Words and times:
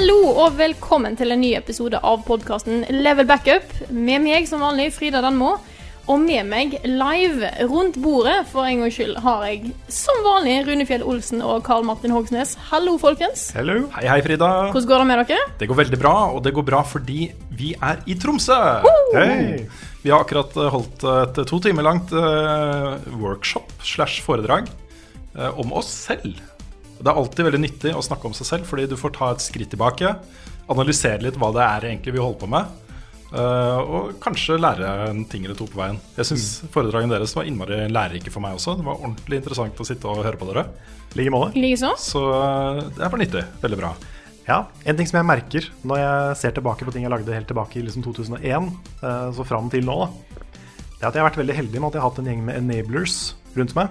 Hallo 0.00 0.30
og 0.32 0.54
velkommen 0.56 1.12
til 1.12 1.28
en 1.28 1.42
ny 1.42 1.50
episode 1.58 1.98
av 2.08 2.22
podkasten 2.24 2.86
Level 2.88 3.26
Backup. 3.28 3.66
Med 3.92 4.22
meg 4.24 4.46
som 4.48 4.62
vanlig 4.64 4.86
Frida 4.96 5.20
Danmo. 5.20 5.50
Og 6.08 6.22
med 6.22 6.48
meg 6.48 6.78
live 6.88 7.50
rundt 7.68 7.98
bordet 8.00 8.38
for 8.48 8.64
en 8.64 8.80
gangs 8.80 8.96
skyld 8.96 9.18
har 9.20 9.44
jeg 9.44 9.74
som 9.92 10.22
vanlig 10.24 10.54
Runefjell 10.70 11.04
Olsen 11.04 11.44
og 11.44 11.60
Karl 11.66 11.84
Martin 11.84 12.14
Hogsnes. 12.16 12.54
Hallo, 12.70 12.94
folkens. 13.02 13.50
Hello. 13.52 13.76
Hei, 13.98 14.06
hei, 14.08 14.16
Frida. 14.24 14.48
Hvordan 14.72 14.88
går 14.88 15.04
det 15.04 15.08
med 15.10 15.20
dere? 15.20 15.52
Det 15.60 15.68
går 15.68 15.80
veldig 15.82 16.00
bra, 16.00 16.16
og 16.32 16.40
det 16.48 16.54
går 16.56 16.68
bra 16.70 16.80
fordi 16.96 17.26
vi 17.60 17.74
er 17.76 18.00
i 18.08 18.16
Tromsø. 18.16 18.56
Hei. 19.12 19.66
Vi 20.00 20.14
har 20.14 20.24
akkurat 20.24 20.56
eh, 20.56 20.70
holdt 20.78 21.04
et 21.12 21.42
to 21.44 21.60
timer 21.60 21.84
langt 21.84 22.16
eh, 22.16 22.96
workshop 23.20 23.76
slash 23.84 24.24
foredrag 24.24 24.72
eh, 25.36 25.60
om 25.60 25.76
oss 25.76 25.92
selv. 26.08 26.40
Det 27.00 27.08
er 27.08 27.16
alltid 27.16 27.46
veldig 27.48 27.62
nyttig 27.62 27.94
å 27.96 28.04
snakke 28.04 28.28
om 28.28 28.36
seg 28.36 28.48
selv, 28.48 28.68
fordi 28.68 28.84
du 28.90 28.96
får 29.00 29.14
ta 29.16 29.30
et 29.32 29.42
skritt 29.44 29.72
tilbake, 29.72 30.12
analysere 30.70 31.24
litt 31.24 31.38
hva 31.40 31.48
det 31.56 31.64
er 31.64 31.88
egentlig 31.90 32.12
vi 32.14 32.20
holder 32.20 32.40
på 32.42 32.48
med, 32.52 32.76
eh, 33.32 33.78
og 33.80 34.12
kanskje 34.22 34.58
lære 34.60 34.90
en 35.08 35.24
ting 35.24 35.46
eller 35.46 35.56
to 35.58 35.66
på 35.70 35.80
veien. 35.80 35.98
Jeg 36.18 36.28
syns 36.28 36.46
foredragene 36.74 37.14
deres 37.16 37.32
var 37.38 37.48
innmari 37.48 37.86
lærerike 37.88 38.32
for 38.34 38.44
meg 38.44 38.58
også. 38.58 38.76
Det 38.78 38.86
var 38.86 39.00
ordentlig 39.00 39.40
interessant 39.40 39.80
å 39.80 39.88
sitte 39.88 40.12
og 40.12 40.24
høre 40.26 40.40
på 40.40 40.50
dere. 40.52 40.66
like 41.16 41.30
måte. 41.34 41.58
Så 41.98 42.20
eh, 42.22 42.82
det 42.94 43.02
er 43.02 43.08
bare 43.10 43.24
nyttig. 43.24 43.44
Veldig 43.64 43.80
bra. 43.80 43.94
Ja, 44.46 44.66
En 44.84 44.96
ting 44.96 45.06
som 45.06 45.18
jeg 45.20 45.26
merker 45.28 45.66
når 45.86 45.98
jeg 46.00 46.36
ser 46.40 46.54
tilbake 46.56 46.84
på 46.86 46.92
ting 46.92 47.04
jeg 47.04 47.12
lagde 47.12 47.34
helt 47.34 47.46
tilbake 47.50 47.78
i 47.78 47.82
liksom 47.86 48.02
2001, 48.02 48.70
eh, 49.02 49.26
så 49.36 49.46
fram 49.46 49.70
til 49.70 49.84
nå, 49.86 49.96
da, 50.04 50.10
det 51.00 51.06
er 51.06 51.08
at 51.08 51.14
jeg 51.16 51.22
har 51.22 51.30
vært 51.30 51.40
veldig 51.40 51.56
heldig 51.56 51.80
med 51.80 51.88
at 51.88 51.94
jeg 51.96 52.02
har 52.02 52.10
hatt 52.10 52.18
en 52.20 52.30
gjeng 52.30 52.40
med 52.44 52.56
enablers 52.60 53.18
rundt 53.56 53.74
meg. 53.78 53.88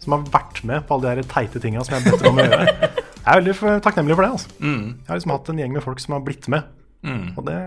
Som 0.00 0.14
har 0.16 0.22
vært 0.32 0.62
med 0.64 0.86
på 0.88 0.96
alle 0.96 1.10
de 1.10 1.20
her 1.22 1.28
teite 1.28 1.60
tinga 1.60 1.82
som 1.84 1.94
jeg 1.96 2.02
har 2.06 2.14
bedt 2.14 2.28
om 2.30 2.38
å 2.40 2.44
gjøre. 2.46 2.66
Jeg 3.20 3.30
er 3.30 3.40
veldig 3.42 3.82
takknemlig 3.84 4.16
for 4.16 4.24
det. 4.24 4.30
altså. 4.32 4.48
Jeg 4.96 5.08
har 5.10 5.18
liksom 5.18 5.34
hatt 5.34 5.50
en 5.52 5.58
gjeng 5.60 5.74
med 5.76 5.84
folk 5.84 6.00
som 6.00 6.14
har 6.16 6.22
blitt 6.24 6.48
med. 6.48 6.70
Og 7.36 7.42
det, 7.46 7.58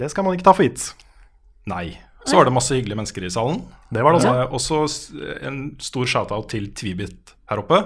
det 0.00 0.08
skal 0.12 0.24
man 0.24 0.34
ikke 0.38 0.46
ta 0.48 0.54
for 0.56 0.64
gitt. 0.64 0.86
Nei. 1.68 1.98
Så 2.24 2.36
var 2.38 2.46
det 2.46 2.54
masse 2.54 2.72
hyggelige 2.76 2.96
mennesker 2.96 3.24
i 3.26 3.30
salen. 3.34 3.60
Det 3.92 4.02
var 4.06 4.14
det 4.16 4.22
også. 4.56 4.80
Eh, 4.80 4.88
også 4.88 5.46
en 5.48 5.60
stor 5.82 6.06
shout-out 6.06 6.48
til 6.52 6.70
Tvibit 6.78 7.34
her 7.50 7.60
oppe. 7.64 7.82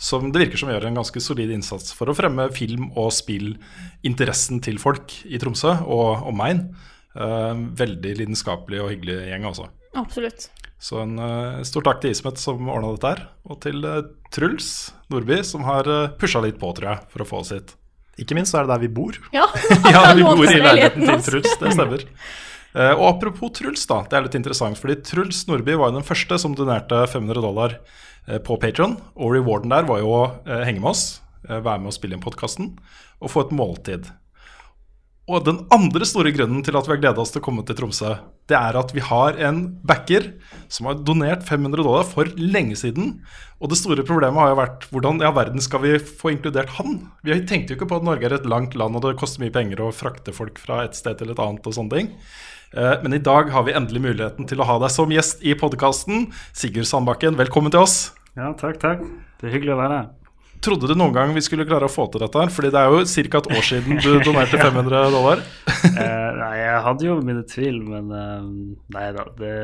Som 0.00 0.30
det 0.32 0.40
virker 0.46 0.60
som 0.60 0.70
gjør 0.72 0.86
en 0.88 0.96
ganske 1.00 1.20
solid 1.20 1.50
innsats 1.52 1.90
for 1.96 2.08
å 2.08 2.14
fremme 2.16 2.46
film- 2.56 2.90
og 2.96 3.10
spillinteressen 3.12 4.62
til 4.64 4.78
folk 4.80 5.12
i 5.28 5.40
Tromsø 5.42 5.74
og 5.84 6.28
omegn. 6.30 6.68
Eh, 7.16 7.54
veldig 7.82 8.14
lidenskapelig 8.22 8.80
og 8.84 8.92
hyggelig 8.94 9.18
gjeng, 9.32 9.48
altså. 9.50 9.66
Absolutt. 9.98 10.48
Så 10.80 11.02
en 11.02 11.18
uh, 11.20 11.60
stor 11.66 11.84
takk 11.84 12.00
til 12.00 12.14
Ismet 12.14 12.40
som 12.40 12.68
ordna 12.72 12.94
dette 12.94 13.10
her. 13.12 13.24
Og 13.50 13.58
til 13.64 13.84
uh, 13.84 14.00
Truls 14.32 14.70
Nordby 15.12 15.42
som 15.44 15.66
har 15.68 15.88
uh, 15.90 16.12
pusha 16.20 16.40
litt 16.44 16.60
på, 16.60 16.70
tror 16.76 16.92
jeg, 16.94 17.08
for 17.12 17.24
å 17.24 17.28
få 17.28 17.42
oss 17.42 17.52
hit. 17.52 17.74
Ikke 18.20 18.36
minst 18.36 18.52
så 18.52 18.60
er 18.60 18.68
det 18.68 18.74
der 18.74 18.84
vi 18.86 18.92
bor. 19.00 19.18
Ja, 19.36 19.48
Ja, 19.94 20.04
vi 20.16 20.24
bor 20.24 20.44
i 20.46 20.60
leiligheten 20.60 21.04
til. 21.04 21.26
Truls, 21.26 21.56
det 21.60 21.74
stemmer. 21.76 22.06
Uh, 22.70 22.94
og 22.94 23.06
apropos 23.16 23.52
Truls, 23.58 23.82
da, 23.90 24.04
det 24.06 24.16
er 24.16 24.28
litt 24.28 24.38
interessant, 24.38 24.78
fordi 24.78 25.00
Truls 25.02 25.42
Nordby 25.50 25.74
var 25.74 25.90
jo 25.90 25.98
den 25.98 26.06
første 26.06 26.38
som 26.38 26.54
donerte 26.56 27.02
500 27.10 27.42
dollar 27.42 27.76
uh, 27.80 28.38
på 28.46 28.56
Patron. 28.62 28.96
Og 29.18 29.34
rewarden 29.34 29.74
der 29.74 29.88
var 29.90 30.02
jo 30.02 30.14
å 30.14 30.22
uh, 30.46 30.60
henge 30.62 30.78
med 30.78 30.92
oss, 30.92 31.04
eh, 31.48 31.58
være 31.58 31.82
med 31.82 31.90
og 31.90 31.96
spille 31.96 32.16
inn 32.16 32.24
podkasten 32.24 32.74
og 33.20 33.32
få 33.32 33.44
et 33.44 33.54
måltid. 33.56 34.08
Og 35.30 35.44
den 35.46 35.60
andre 35.70 36.06
store 36.08 36.32
grunnen 36.34 36.64
til 36.66 36.74
at 36.74 36.88
vi 36.88 36.90
har 36.96 37.00
gleda 37.04 37.22
oss 37.22 37.30
til 37.30 37.38
å 37.38 37.44
komme 37.44 37.62
til 37.66 37.76
Tromsø, 37.78 38.16
det 38.50 38.56
er 38.58 38.74
at 38.80 38.90
vi 38.90 39.02
har 39.04 39.36
en 39.46 39.60
backer 39.86 40.24
som 40.72 40.88
har 40.88 40.98
donert 41.06 41.44
500 41.46 41.84
dollar 41.86 42.08
for 42.08 42.26
lenge 42.34 42.74
siden. 42.80 43.12
Og 43.62 43.70
det 43.70 43.78
store 43.78 44.02
problemet 44.08 44.42
har 44.42 44.50
jo 44.50 44.58
vært 44.58 44.88
hvordan 44.90 45.22
i 45.22 45.28
all 45.28 45.36
verden 45.36 45.62
skal 45.62 45.84
vi 45.84 45.92
få 46.02 46.32
inkludert 46.34 46.74
han? 46.80 46.98
Vi 47.22 47.36
tenkte 47.46 47.76
jo 47.76 47.78
ikke 47.78 47.92
på 47.92 48.00
at 48.00 48.08
Norge 48.08 48.26
er 48.26 48.34
et 48.40 48.48
langt 48.50 48.74
land, 48.74 48.98
og 48.98 49.06
det 49.06 49.18
koster 49.20 49.44
mye 49.44 49.54
penger 49.54 49.84
å 49.84 49.92
frakte 49.94 50.34
folk 50.34 50.58
fra 50.58 50.82
et 50.88 50.98
sted 50.98 51.20
til 51.20 51.30
et 51.30 51.42
annet 51.46 51.68
og 51.70 51.78
sånne 51.78 51.94
ting. 51.94 52.14
Eh, 52.74 52.96
Men 53.04 53.14
i 53.14 53.22
dag 53.22 53.54
har 53.54 53.68
vi 53.68 53.76
endelig 53.78 54.02
muligheten 54.02 54.50
til 54.50 54.58
å 54.58 54.66
ha 54.66 54.80
deg 54.82 54.90
som 54.90 55.14
gjest 55.14 55.46
i 55.46 55.54
podkasten. 55.54 56.32
Sigurd 56.50 56.90
Sandbakken, 56.90 57.38
velkommen 57.38 57.70
til 57.70 57.86
oss. 57.86 58.16
Ja, 58.34 58.50
takk, 58.58 58.82
takk. 58.82 59.06
Det 59.38 59.46
er 59.46 59.60
hyggelig 59.60 59.78
å 59.78 59.82
være 59.84 60.00
her. 60.00 60.08
Trodde 60.60 60.90
du 60.90 60.96
noen 60.98 61.14
gang 61.14 61.30
vi 61.32 61.42
skulle 61.44 61.64
klare 61.68 61.88
å 61.88 61.92
få 61.92 62.04
til 62.12 62.20
dette 62.20 62.40
her? 62.40 62.50
Fordi 62.52 62.70
det 62.72 62.80
er 62.80 62.92
jo 62.92 63.04
ca. 63.08 63.40
et 63.40 63.50
år 63.56 63.64
siden 63.64 64.00
du 64.04 64.10
donerte 64.26 64.60
500 64.60 65.06
dollar. 65.14 65.40
uh, 65.40 66.30
nei, 66.36 66.54
jeg 66.60 66.82
hadde 66.86 67.06
jo 67.06 67.16
mine 67.24 67.44
tvil, 67.48 67.80
men 67.86 68.10
uh, 68.12 68.50
nei 68.96 69.06
da, 69.16 69.24
det, 69.40 69.54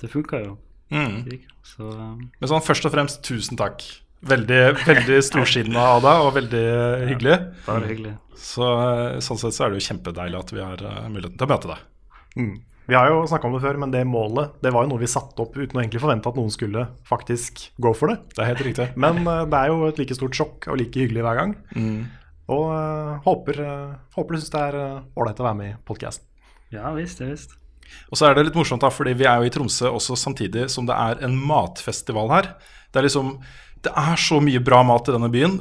det 0.00 0.12
funka 0.12 0.40
jo. 0.46 0.56
Mm. 0.92 1.20
Så 1.64 1.86
eh, 1.88 2.16
Men 2.20 2.50
sånn 2.50 2.64
først 2.64 2.84
og 2.84 2.92
fremst, 2.92 3.22
tusen 3.24 3.56
takk. 3.60 3.84
Veldig, 4.28 4.58
veldig 4.84 5.20
storsinna 5.24 5.86
av 5.96 6.02
deg, 6.04 6.24
og 6.26 6.34
veldig 6.36 6.66
hyggelig. 7.10 7.38
bare 7.64 7.88
hyggelig. 7.88 8.12
Så 8.38 8.68
sånn 9.24 9.40
sett 9.40 9.56
så 9.56 9.64
er 9.64 9.72
det 9.72 9.80
jo 9.80 9.86
kjempedeilig 9.88 10.38
at 10.38 10.52
vi 10.52 10.60
har 10.62 10.84
muligheten 11.08 11.38
til 11.40 11.48
å 11.48 11.52
møte 11.52 11.72
deg. 11.72 11.88
Mm. 12.36 12.52
Vi 12.88 12.96
har 12.98 13.06
jo 13.12 13.22
snakka 13.30 13.46
om 13.46 13.54
det 13.54 13.62
før, 13.62 13.78
men 13.78 13.92
det 13.94 14.02
målet 14.08 14.56
det 14.64 14.72
var 14.74 14.84
jo 14.84 14.90
noe 14.90 15.02
vi 15.02 15.10
satte 15.10 15.44
opp 15.44 15.54
uten 15.54 15.78
å 15.78 15.82
egentlig 15.84 16.02
forvente 16.02 16.28
at 16.28 16.38
noen 16.38 16.50
skulle 16.50 16.88
faktisk 17.06 17.68
gå 17.82 17.94
for 17.94 18.10
det. 18.10 18.18
Det 18.34 18.42
er 18.42 18.50
helt 18.50 18.64
riktig. 18.66 18.88
Men 18.98 19.22
uh, 19.22 19.44
det 19.46 19.60
er 19.60 19.70
jo 19.70 19.86
et 19.86 20.02
like 20.02 20.18
stort 20.18 20.36
sjokk 20.36 20.68
og 20.72 20.80
like 20.80 20.98
hyggelig 20.98 21.22
hver 21.22 21.38
gang. 21.38 21.56
Og 22.52 22.68
uh, 22.74 23.16
håper, 23.24 23.62
uh, 23.62 23.96
håper 24.18 24.34
du 24.34 24.42
syns 24.42 24.54
det 24.54 24.66
er 24.66 24.78
ålreit 25.14 25.42
å 25.42 25.46
være 25.46 25.60
med 25.62 25.72
i 25.72 25.80
podkasten. 25.86 26.26
Ja 26.74 26.90
visst, 26.96 27.22
ja 27.22 27.30
visst. 27.30 27.54
Og 28.10 28.18
så 28.18 28.28
er 28.28 28.36
det 28.36 28.46
litt 28.48 28.58
morsomt, 28.58 28.82
da, 28.82 28.90
fordi 28.92 29.14
vi 29.18 29.26
er 29.28 29.40
jo 29.40 29.48
i 29.48 29.52
Tromsø 29.52 29.90
også 29.92 30.16
samtidig 30.18 30.68
som 30.72 30.86
det 30.88 30.96
er 30.96 31.22
en 31.26 31.36
matfestival 31.38 32.32
her. 32.32 32.54
Det 32.92 33.00
er 33.00 33.06
liksom 33.06 33.36
Det 33.82 33.90
er 33.98 34.20
så 34.20 34.38
mye 34.38 34.60
bra 34.62 34.82
mat 34.86 35.08
i 35.10 35.14
denne 35.14 35.28
byen. 35.32 35.56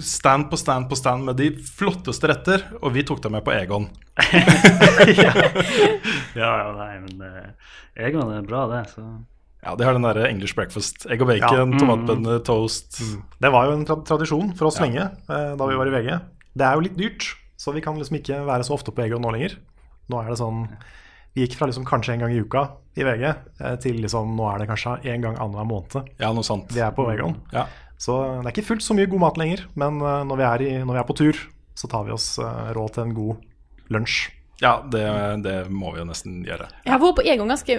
Stand 0.00 0.46
på 0.48 0.56
stand 0.56 0.86
på 0.88 0.96
stand 0.96 1.26
med 1.26 1.36
de 1.36 1.50
flotteste 1.66 2.30
retter, 2.30 2.64
og 2.80 2.94
vi 2.94 3.02
tok 3.04 3.20
dem 3.24 3.34
med 3.36 3.44
på 3.44 3.52
Egon. 3.52 3.90
Ja, 6.32 6.48
ja, 6.48 6.70
nei, 6.76 6.94
men 7.02 7.20
uh, 7.20 7.74
Egon 8.00 8.32
er 8.32 8.46
bra, 8.48 8.64
det. 8.70 8.82
Så 8.94 9.04
Ja, 9.62 9.74
de 9.78 9.84
har 9.86 9.94
den 9.94 10.06
derre 10.06 10.24
English 10.30 10.56
breakfast. 10.58 11.04
Egg 11.12 11.22
og 11.22 11.28
bacon, 11.28 11.58
Ja. 11.58 11.66
Mm. 11.68 11.76
tomatbønner, 11.78 12.40
toast. 12.46 12.96
Det 13.42 13.52
var 13.52 13.68
jo 13.68 13.76
en 13.76 13.84
tra 13.86 13.98
tradisjon 14.08 14.54
for 14.58 14.70
oss 14.70 14.80
lenge 14.82 15.04
eh, 15.04 15.52
da 15.58 15.68
vi 15.68 15.76
var 15.78 15.86
i 15.90 15.94
VG. 15.94 16.08
Det 16.58 16.66
er 16.66 16.74
jo 16.78 16.86
litt 16.88 16.96
dyrt, 16.98 17.28
så 17.60 17.72
vi 17.76 17.84
kan 17.84 18.00
liksom 18.00 18.18
ikke 18.18 18.40
være 18.48 18.64
så 18.66 18.74
ofte 18.74 18.94
på 18.96 19.04
Egon 19.04 19.22
nå 19.22 19.30
lenger. 19.36 19.58
Nå 20.10 20.18
er 20.24 20.32
det 20.32 20.40
sånn 20.40 20.64
Vi 21.34 21.46
gikk 21.46 21.56
fra 21.56 21.68
liksom 21.70 21.86
kanskje 21.88 22.14
en 22.16 22.24
gang 22.26 22.34
i 22.34 22.40
uka 22.44 22.66
i 23.00 23.06
VG 23.06 23.22
eh, 23.30 23.76
til 23.80 24.02
liksom 24.04 24.34
nå 24.36 24.48
er 24.52 24.60
det 24.60 24.68
kanskje 24.68 24.98
en 25.14 25.22
gang 25.24 25.38
annenhver 25.40 25.64
måned 25.68 26.10
Ja, 26.20 26.32
noe 26.36 26.44
sant. 26.44 26.68
vi 26.74 26.82
er 26.84 26.92
på 26.92 27.06
Egon. 27.12 27.38
Ja. 27.54 27.66
Så 27.96 28.18
det 28.42 28.50
er 28.50 28.52
ikke 28.52 28.66
fullt 28.74 28.84
så 28.84 28.96
mye 28.98 29.08
god 29.08 29.22
mat 29.22 29.40
lenger, 29.40 29.64
men 29.78 30.00
eh, 30.02 30.20
når 30.28 30.40
vi 30.40 30.46
er, 30.48 30.64
i, 30.66 30.70
når 30.84 30.98
vi 30.98 31.00
er 31.00 31.08
på 31.08 31.16
tur, 31.16 31.40
så 31.78 31.88
tar 31.88 32.04
vi 32.04 32.12
oss 32.12 32.34
eh, 32.42 32.70
råd 32.76 32.96
til 32.96 33.06
en 33.06 33.14
god 33.16 33.92
lunsj. 33.94 34.18
Ja, 34.62 34.76
det, 34.92 35.02
det 35.46 35.56
må 35.72 35.94
vi 35.94 36.02
jo 36.02 36.06
nesten 36.06 36.42
gjøre. 36.46 36.68
Jeg 36.84 36.92
har 36.92 37.00
vært 37.02 37.16
på 37.18 37.24
Egon 37.26 37.50
ganske 37.50 37.78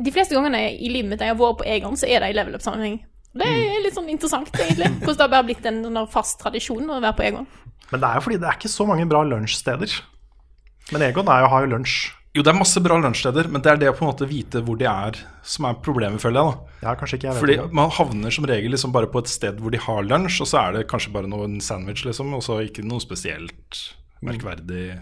De 0.00 0.10
fleste 0.10 0.34
gangene 0.34 0.64
i 0.72 0.88
livet 0.90 1.12
mitt 1.12 1.20
jeg 1.22 1.30
har 1.30 1.38
vært 1.38 1.60
på 1.60 1.66
Egon, 1.68 1.98
så 2.00 2.08
er 2.08 2.24
det 2.24 2.32
i 2.32 2.36
level 2.38 2.56
up-sammenheng. 2.56 2.96
Det 3.36 3.46
er 3.46 3.82
litt 3.84 3.94
sånn 3.94 4.08
interessant, 4.10 4.48
egentlig. 4.56 4.88
Hvordan 5.04 5.18
det 5.20 5.22
har 5.22 5.30
bare 5.36 5.46
blitt 5.46 5.66
en 5.68 5.82
sånn 5.84 5.98
fast 6.10 6.40
tradisjon 6.40 6.88
å 6.90 6.96
være 7.04 7.14
på 7.18 7.26
Egon. 7.28 7.44
Men 7.92 8.02
det 8.02 8.08
er 8.08 8.16
jo 8.18 8.24
fordi 8.24 8.38
det 8.42 8.48
er 8.48 8.56
ikke 8.58 8.72
så 8.72 8.86
mange 8.88 9.04
bra 9.10 9.20
lunsjsteder. 9.26 9.92
Men 10.90 11.04
Egon 11.06 11.30
er 11.30 11.44
jo, 11.44 11.50
har 11.52 11.66
jo 11.66 11.70
lunsj. 11.76 11.98
Jo, 12.34 12.44
det 12.46 12.52
er 12.52 12.58
masse 12.60 12.78
bra 12.82 12.94
lunsjsteder, 13.02 13.48
men 13.50 13.62
det 13.64 13.70
er 13.72 13.78
det 13.80 13.88
å 13.90 13.94
på 13.98 14.04
en 14.06 14.10
måte 14.12 14.26
vite 14.30 14.60
hvor 14.62 14.76
de 14.78 14.86
er, 14.86 15.16
som 15.42 15.64
er 15.66 15.74
problemet, 15.82 16.20
føler 16.22 16.38
jeg. 16.38 16.52
da. 16.52 16.84
Ja, 16.86 16.92
kanskje 17.00 17.16
ikke 17.18 17.26
jeg 17.26 17.34
vet 17.34 17.40
Fordi 17.42 17.56
det. 17.58 17.64
man 17.74 17.90
havner 17.96 18.30
som 18.36 18.46
regel 18.46 18.70
liksom 18.70 18.92
bare 18.94 19.08
på 19.10 19.18
et 19.24 19.32
sted 19.32 19.58
hvor 19.58 19.74
de 19.74 19.80
har 19.82 20.06
lunsj, 20.06 20.36
og 20.44 20.50
så 20.52 20.60
er 20.62 20.76
det 20.78 20.84
kanskje 20.92 21.10
bare 21.16 21.26
noen 21.32 21.58
sandwich, 21.60 22.04
liksom, 22.06 22.30
og 22.38 22.44
så 22.46 22.60
ikke 22.62 22.84
noe 22.86 23.02
spesielt 23.02 23.80
merkverdig 24.22 25.00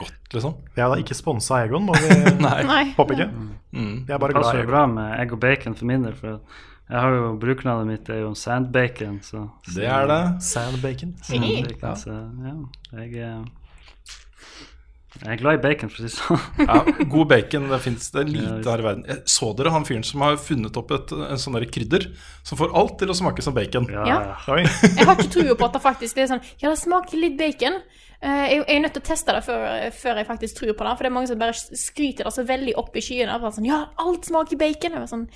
godt, 0.00 0.16
liksom. 0.32 0.56
Vi 0.76 0.80
er 0.80 0.88
da 0.94 0.98
ikke 1.02 1.18
sponsa 1.18 1.60
Egon, 1.66 1.84
må 1.90 1.98
vi 2.00 2.16
Nei. 2.46 2.56
Nei. 2.64 2.82
håpe 2.96 3.16
ikke. 3.18 3.28
Mm. 3.76 3.94
Vi 4.08 4.14
er 4.14 4.18
bare 4.22 4.32
Det 4.32 4.40
glad 4.40 4.40
i 4.40 4.40
Egon. 4.40 4.40
Det 4.40 4.42
passer 4.56 4.66
bra 4.72 4.82
med 4.96 5.14
egg 5.20 5.32
og 5.36 5.40
bacon 5.44 5.76
for 5.76 5.90
min 5.90 6.08
del. 6.08 6.16
For 6.16 6.40
Jeg 6.90 6.98
har 7.04 7.12
jo 7.20 7.28
Brukernavnet 7.44 7.86
mitt 7.92 8.08
er 8.10 8.22
jo 8.24 8.32
Sandbacon, 8.34 9.20
så 9.22 9.44
Det 9.76 9.84
er 9.86 10.06
det. 10.10 10.22
Sand 10.42 10.80
bacon. 10.82 11.12
Sandbacon, 11.22 11.96
så 12.00 12.16
ja. 12.46 12.56
Jeg, 13.02 13.14
er- 13.20 13.44
jeg 15.18 15.32
er 15.34 15.40
glad 15.40 15.56
i 15.58 15.62
bacon, 15.64 15.90
for 15.90 15.98
å 15.98 16.04
si 16.04 16.06
det 16.06 16.12
sånn. 16.14 16.66
Ja, 16.68 17.04
god 17.10 17.28
bacon, 17.32 17.64
det 17.68 17.80
fins 17.82 18.10
det 18.14 18.22
lite 18.30 18.62
her 18.70 18.82
i 18.82 18.86
verden. 18.86 19.04
Jeg 19.10 19.22
Så 19.26 19.48
dere 19.58 19.72
han 19.74 19.84
fyren 19.88 20.04
som 20.06 20.22
har 20.22 20.36
funnet 20.38 20.76
opp 20.78 20.92
et, 20.94 21.10
en 21.12 21.40
sånn 21.42 21.58
krydder 21.66 22.06
som 22.46 22.60
får 22.60 22.70
alt 22.78 22.94
til 23.00 23.10
å 23.10 23.16
smake 23.18 23.42
som 23.42 23.56
bacon? 23.56 23.88
Ja, 23.90 24.04
Ja. 24.06 24.20
Jeg 24.46 25.06
har 25.06 25.16
ikke 25.16 25.32
trua 25.34 25.56
på 25.58 25.66
at 25.66 25.74
det 25.74 25.82
faktisk 25.82 26.14
det 26.14 26.22
er 26.26 26.30
sånn 26.36 26.44
Ja, 26.62 26.70
det 26.70 26.78
smaker 26.78 27.18
litt 27.18 27.36
bacon. 27.40 27.80
Eh, 28.22 28.46
Jeg 28.52 28.64
jeg 28.68 28.76
er 28.76 28.80
nødt 28.84 28.94
til 28.94 29.02
å 29.02 29.08
teste 29.10 29.32
det 29.34 29.42
før, 29.44 29.90
før 29.96 30.16
jeg 30.20 30.26
faktisk 30.28 30.56
tror 30.60 30.74
på 30.78 30.84
det. 30.86 30.94
For 30.96 31.02
det 31.02 31.10
er 31.10 31.16
mange 31.18 31.28
som 31.32 31.38
bare 31.42 31.54
skryter 31.58 32.24
det 32.28 32.32
så 32.36 32.44
veldig 32.46 32.76
opp 32.78 32.94
i 32.96 33.00
skyene. 33.04 33.40
Sånn, 33.50 33.66
ja, 33.66 33.80
alt 33.98 34.24
smaker 34.30 34.56
bacon. 34.60 34.92
Jeg 34.92 35.00
var 35.00 35.10
sånn, 35.10 35.26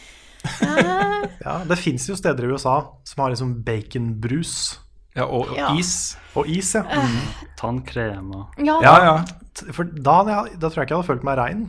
ja, 0.60 1.24
Ja, 1.44 1.58
det 1.64 1.78
fins 1.80 2.06
jo 2.08 2.14
steder 2.14 2.44
i 2.44 2.52
USA 2.52 2.78
som 3.08 3.22
har 3.24 3.30
liksom 3.32 3.62
baconbrus 3.64 4.78
Ja, 5.16 5.25
og, 5.28 5.49
og 5.50 5.56
Ja. 5.56 5.69
is. 5.78 6.16
og 6.34 6.49
is, 6.50 6.72
ja. 6.75 6.82
Tannkrem 7.61 8.32
og 8.34 8.55
ja, 8.58 8.78
Ja, 8.82 8.94
ja. 9.05 9.16
For 9.72 9.84
da, 9.87 10.16
hadde 10.19 10.32
jeg- 10.34 10.56
da 10.61 10.69
tror 10.69 10.81
jeg 10.82 10.88
ikke 10.88 10.94
jeg 10.94 10.99
hadde 10.99 11.06
følt 11.06 11.25
meg 11.25 11.38
rein. 11.38 11.61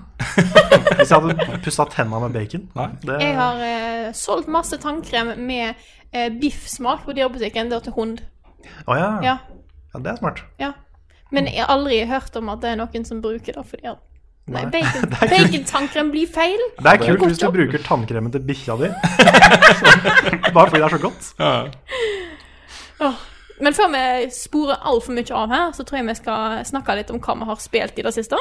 Hvis 0.98 1.12
jeg 1.12 1.20
hadde 1.22 1.60
pussa 1.64 1.86
tenna 1.86 2.20
med 2.24 2.34
bacon. 2.34 2.64
Nei. 2.76 2.88
Det, 3.06 3.20
Jeg 3.22 3.36
har 3.38 3.60
eh, 3.62 4.08
solgt 4.18 4.48
masse 4.50 4.78
tannkrem 4.82 5.36
med 5.46 5.76
eh, 6.12 6.30
biffsmak 6.42 7.06
på 7.06 7.14
dyrebutikken. 7.14 7.70
Det 7.70 7.78
er 7.78 7.86
til 7.86 7.94
hund. 7.94 8.24
Å 8.90 8.98
ja. 8.98 9.12
Ja, 9.22 9.36
ja, 9.94 10.00
det 10.02 10.12
er 10.16 10.18
smart. 10.18 10.42
ja. 10.60 10.72
Men 11.32 11.46
jeg 11.50 11.62
har 11.66 11.72
aldri 11.76 12.00
hørt 12.08 12.36
om 12.38 12.50
at 12.50 12.62
det 12.62 12.70
er 12.72 12.76
noen 12.80 13.06
som 13.06 13.22
bruker 13.22 13.54
det 13.58 13.66
fordi 13.70 13.88
at 13.92 13.98
Nei, 14.48 14.62
Nei. 14.62 14.70
bacon, 14.72 15.10
bacon-tannkrem 15.34 16.12
blir 16.14 16.28
feil. 16.30 16.60
Det 16.78 16.86
er 16.92 16.98
kult 17.02 17.24
hvis 17.26 17.40
du 17.42 17.48
bruker 17.52 17.82
tannkremen 17.82 18.32
til 18.34 18.44
bikkja 18.46 18.76
di. 18.78 18.90
Bare 20.54 20.70
fordi 20.70 20.82
det 20.82 20.86
er 20.86 20.94
så 20.98 21.02
godt. 21.02 21.32
ja. 21.40 21.54
Åh. 23.06 23.24
Men 23.64 23.76
før 23.76 23.88
vi 23.94 24.30
sporer 24.36 24.82
altfor 24.84 25.16
mye 25.16 25.36
av 25.36 25.52
her, 25.54 25.72
så 25.76 25.86
tror 25.88 26.02
jeg 26.02 26.10
vi 26.10 26.18
skal 26.18 26.62
snakke 26.68 26.98
litt 27.00 27.12
om 27.14 27.22
hva 27.24 27.38
vi 27.40 27.50
har 27.50 27.62
spilt 27.64 28.00
i 28.00 28.04
det 28.06 28.12
siste. 28.16 28.40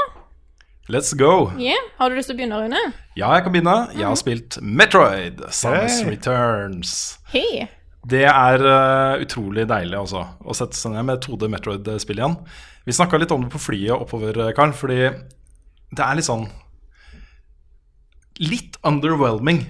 Let's 0.90 1.14
go. 1.16 1.50
Yeah. 1.56 1.80
Har 1.96 2.10
du 2.10 2.18
lyst 2.18 2.28
til 2.28 2.36
å 2.36 2.40
begynne, 2.42 2.58
Rune? 2.60 2.80
Ja, 3.16 3.30
jeg 3.32 3.46
kan 3.46 3.54
begynne. 3.54 3.76
Jeg 3.94 4.04
har 4.04 4.18
spilt 4.20 4.58
Metroid, 4.60 5.40
Samus 5.48 6.02
Hey. 6.02 6.10
Returns. 6.10 6.92
Hey. 7.32 7.62
Det 8.04 8.26
er 8.28 8.60
uh, 8.60 9.22
utrolig 9.22 9.64
deilig 9.70 9.96
også, 9.96 10.26
å 10.44 10.56
sette 10.56 10.76
seg 10.76 10.92
ned 10.92 11.06
med 11.08 11.22
2D 11.24 11.48
Metroid-spill 11.54 12.20
igjen. 12.20 12.36
Vi 12.84 12.92
snakka 12.92 13.16
litt 13.16 13.32
om 13.32 13.46
det 13.46 13.52
på 13.54 13.62
flyet 13.70 13.96
oppover, 13.96 14.42
Karl, 14.56 14.74
fordi 14.76 14.98
det 15.94 16.04
er 16.04 16.18
litt 16.18 16.28
sånn 16.28 16.46
Litt 18.42 18.76
underwhelming, 18.82 19.60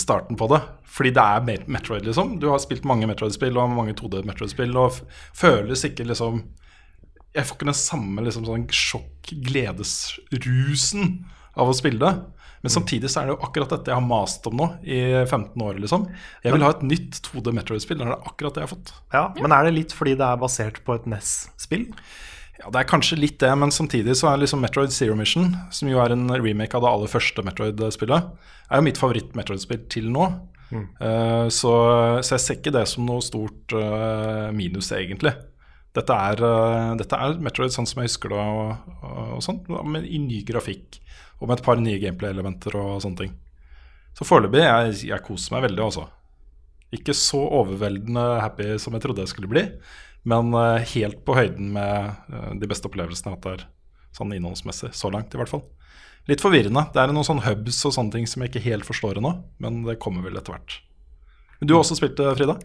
starten 0.00 0.36
på 0.40 0.48
det. 0.50 0.60
Fordi 0.94 1.10
det 1.14 1.22
er 1.22 1.40
Met- 1.46 1.68
Metroid, 1.68 2.04
liksom. 2.06 2.38
Du 2.40 2.48
har 2.50 2.58
spilt 2.62 2.84
mange 2.88 3.06
Metroid-spill 3.10 3.56
og 3.58 3.70
mange 3.74 3.94
2D 3.98 4.22
Metroid-spill, 4.28 4.74
og 4.76 4.90
f- 4.92 5.02
føles 5.34 5.84
ikke 5.88 6.06
liksom 6.10 6.42
Jeg 7.34 7.44
får 7.48 7.56
ikke 7.56 7.66
den 7.66 7.74
samme 7.74 8.22
liksom, 8.22 8.44
sånn 8.46 8.68
sjokk-gledesrusen 9.74 11.24
av 11.56 11.68
å 11.70 11.74
spille 11.76 11.98
det. 12.02 12.14
Men 12.64 12.70
samtidig 12.72 13.10
så 13.12 13.20
er 13.20 13.26
det 13.28 13.34
jo 13.34 13.42
akkurat 13.44 13.68
dette 13.74 13.90
jeg 13.92 13.98
har 13.98 14.06
mast 14.08 14.46
om 14.48 14.54
nå 14.56 14.66
i 14.88 15.00
15 15.28 15.60
år, 15.66 15.74
liksom. 15.82 16.06
Jeg 16.44 16.54
vil 16.54 16.62
ha 16.64 16.70
et 16.72 16.84
nytt 16.86 17.18
2D 17.26 17.52
Metroid-spill. 17.52 17.98
Det 18.00 18.06
er 18.06 18.14
akkurat 18.16 18.54
det 18.56 18.62
jeg 18.62 18.68
har 18.70 18.72
fått. 18.76 18.92
Ja, 19.12 19.24
Men 19.42 19.52
er 19.52 19.62
det 19.68 19.74
litt 19.76 19.92
fordi 19.92 20.14
det 20.16 20.24
er 20.24 20.40
basert 20.40 20.78
på 20.86 20.94
et 20.96 21.04
NES-spill? 21.10 21.90
Ja, 22.60 22.70
Det 22.70 22.80
er 22.80 22.88
kanskje 22.88 23.18
litt 23.18 23.40
det, 23.42 23.50
men 23.58 23.72
samtidig 23.74 24.14
så 24.16 24.30
er 24.30 24.42
liksom 24.42 24.62
Metroid 24.62 24.92
Zero 24.94 25.16
Mission, 25.18 25.50
som 25.74 25.88
jo 25.90 25.98
er 26.02 26.14
en 26.14 26.28
remake 26.30 26.76
av 26.76 26.84
det 26.84 26.92
aller 26.92 27.10
første 27.10 27.42
Metroid-spillet, 27.42 28.28
er 28.70 28.80
jo 28.80 28.86
mitt 28.86 29.00
favoritt-Metroid-spill 29.00 29.88
til 29.92 30.10
nå. 30.14 30.28
Eh, 30.74 31.48
så, 31.54 31.72
så 32.22 32.36
jeg 32.36 32.44
ser 32.44 32.58
ikke 32.58 32.74
det 32.74 32.86
som 32.90 33.06
noe 33.06 33.22
stort 33.24 33.74
uh, 33.76 34.50
minus, 34.54 34.90
egentlig. 34.96 35.34
Dette 35.94 36.16
er, 36.30 36.42
uh, 36.42 36.94
dette 36.98 37.18
er 37.18 37.38
Metroid 37.42 37.74
sånn 37.74 37.86
som 37.86 38.02
jeg 38.02 38.10
husker 38.10 38.34
det, 38.34 38.40
og, 38.42 38.94
og, 39.00 39.20
og 39.36 39.44
sånt, 39.44 39.70
men 39.70 40.06
i 40.06 40.20
ny 40.22 40.42
grafikk. 40.46 41.00
Og 41.40 41.48
med 41.48 41.58
et 41.58 41.66
par 41.66 41.80
nye 41.82 42.00
gameplay-elementer 42.02 42.78
og 42.78 43.00
sånne 43.04 43.24
ting. 43.24 43.34
Så 44.14 44.26
foreløpig 44.26 44.62
jeg, 44.62 44.98
jeg 45.10 45.26
koser 45.26 45.56
meg 45.56 45.66
veldig, 45.68 45.82
altså. 45.84 46.06
Ikke 46.94 47.14
så 47.18 47.40
overveldende 47.58 48.24
happy 48.38 48.76
som 48.78 48.94
jeg 48.94 49.02
trodde 49.02 49.24
jeg 49.24 49.32
skulle 49.32 49.50
bli, 49.50 49.64
men 50.24 50.54
eh, 50.56 50.84
helt 50.94 51.22
på 51.26 51.36
høyden 51.36 51.72
med 51.76 52.12
eh, 52.32 52.52
de 52.60 52.68
beste 52.70 52.88
opplevelsene 52.88 53.30
jeg 53.30 53.36
har 53.36 53.40
hatt 53.40 53.48
der, 53.48 53.66
sånn 54.16 54.32
innholdsmessig. 54.36 54.94
Så 54.96 55.12
langt, 55.12 55.34
i 55.34 55.40
hvert 55.40 55.52
fall. 55.52 55.64
Litt 56.30 56.40
forvirrende. 56.40 56.86
Det 56.94 57.02
er 57.02 57.12
noen 57.12 57.26
sånn 57.26 57.44
hubs 57.44 57.82
og 57.84 57.92
sånne 57.96 58.14
ting 58.14 58.28
som 58.30 58.42
jeg 58.42 58.54
ikke 58.54 58.64
helt 58.70 58.88
forstår 58.88 59.20
ennå, 59.20 59.34
men 59.60 59.82
det 59.84 60.00
kommer 60.00 60.24
vel 60.24 60.40
etter 60.40 60.56
hvert. 60.56 60.78
Men 61.60 61.68
du 61.68 61.76
har 61.76 61.84
også 61.84 61.98
spilt 61.98 62.16
det, 62.16 62.32
Frida? 62.38 62.56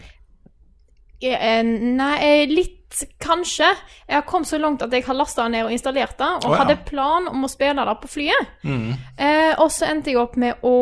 Ja, 1.20 1.40
Nei, 1.68 2.14
eh, 2.24 2.46
litt 2.48 2.78
kanskje. 3.22 3.68
Jeg 4.08 4.16
har 4.16 4.24
kommet 4.26 4.48
så 4.48 4.58
langt 4.58 4.82
at 4.82 4.94
jeg 4.96 5.04
har 5.06 5.18
lasta 5.20 5.50
ned 5.52 5.68
og 5.68 5.74
installert 5.76 6.16
det, 6.18 6.30
og 6.40 6.48
oh, 6.48 6.56
ja. 6.56 6.62
hadde 6.64 6.78
plan 6.88 7.28
om 7.30 7.44
å 7.44 7.52
spille 7.52 7.84
det 7.86 7.98
på 8.02 8.12
flyet. 8.16 8.56
Eh, 8.64 9.52
og 9.60 9.68
så 9.76 9.90
endte 9.92 10.14
jeg 10.14 10.22
opp 10.22 10.40
med 10.40 10.64
å 10.66 10.78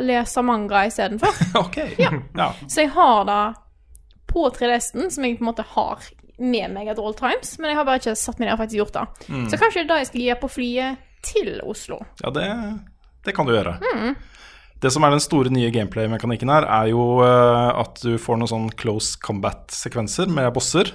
lese 0.00 0.42
manga 0.48 0.86
istedenfor. 0.88 1.44
okay. 1.66 1.92
Ja. 2.00 2.10
ja. 2.40 2.48
Så 2.64 2.86
jeg 2.86 2.94
har 2.96 3.28
det 3.28 3.42
på 4.32 4.48
3DS-en, 4.56 5.12
som 5.12 5.28
jeg 5.28 5.36
på 5.36 5.44
en 5.44 5.50
måte 5.52 5.68
har 5.74 6.08
med 6.42 6.74
meg 6.74 6.90
at 6.92 7.00
all 7.00 7.14
times, 7.18 7.54
men 7.60 7.72
jeg 7.72 7.78
har 7.78 7.88
bare 7.88 8.02
ikke 8.02 8.14
satt 8.18 8.40
meg 8.40 8.48
ned 8.48 8.56
og 8.56 8.62
faktisk 8.62 8.80
gjort 8.82 8.96
det. 8.98 9.06
Så 9.52 9.58
kanskje 9.60 9.80
det 9.80 9.84
er 9.84 9.90
det 9.92 9.98
jeg 10.02 10.10
skal 10.10 10.24
gjøre 10.26 10.40
på 10.42 10.52
flyet 10.52 11.08
til 11.22 11.50
Oslo. 11.70 11.98
Ja, 12.22 12.32
det, 12.34 12.46
det 13.26 13.34
kan 13.36 13.48
du 13.48 13.54
gjøre. 13.54 13.76
Det 14.82 14.90
som 14.90 15.06
er 15.06 15.14
den 15.14 15.22
store 15.22 15.52
nye 15.54 15.70
gameplay-mekanikken 15.70 16.50
her, 16.50 16.66
er 16.66 16.90
jo 16.90 17.20
eh, 17.22 17.68
at 17.84 18.00
du 18.02 18.16
får 18.18 18.40
noen 18.40 18.50
sånn 18.50 18.70
close 18.74 19.14
combat-sekvenser 19.22 20.26
med 20.26 20.50
bosser. 20.56 20.90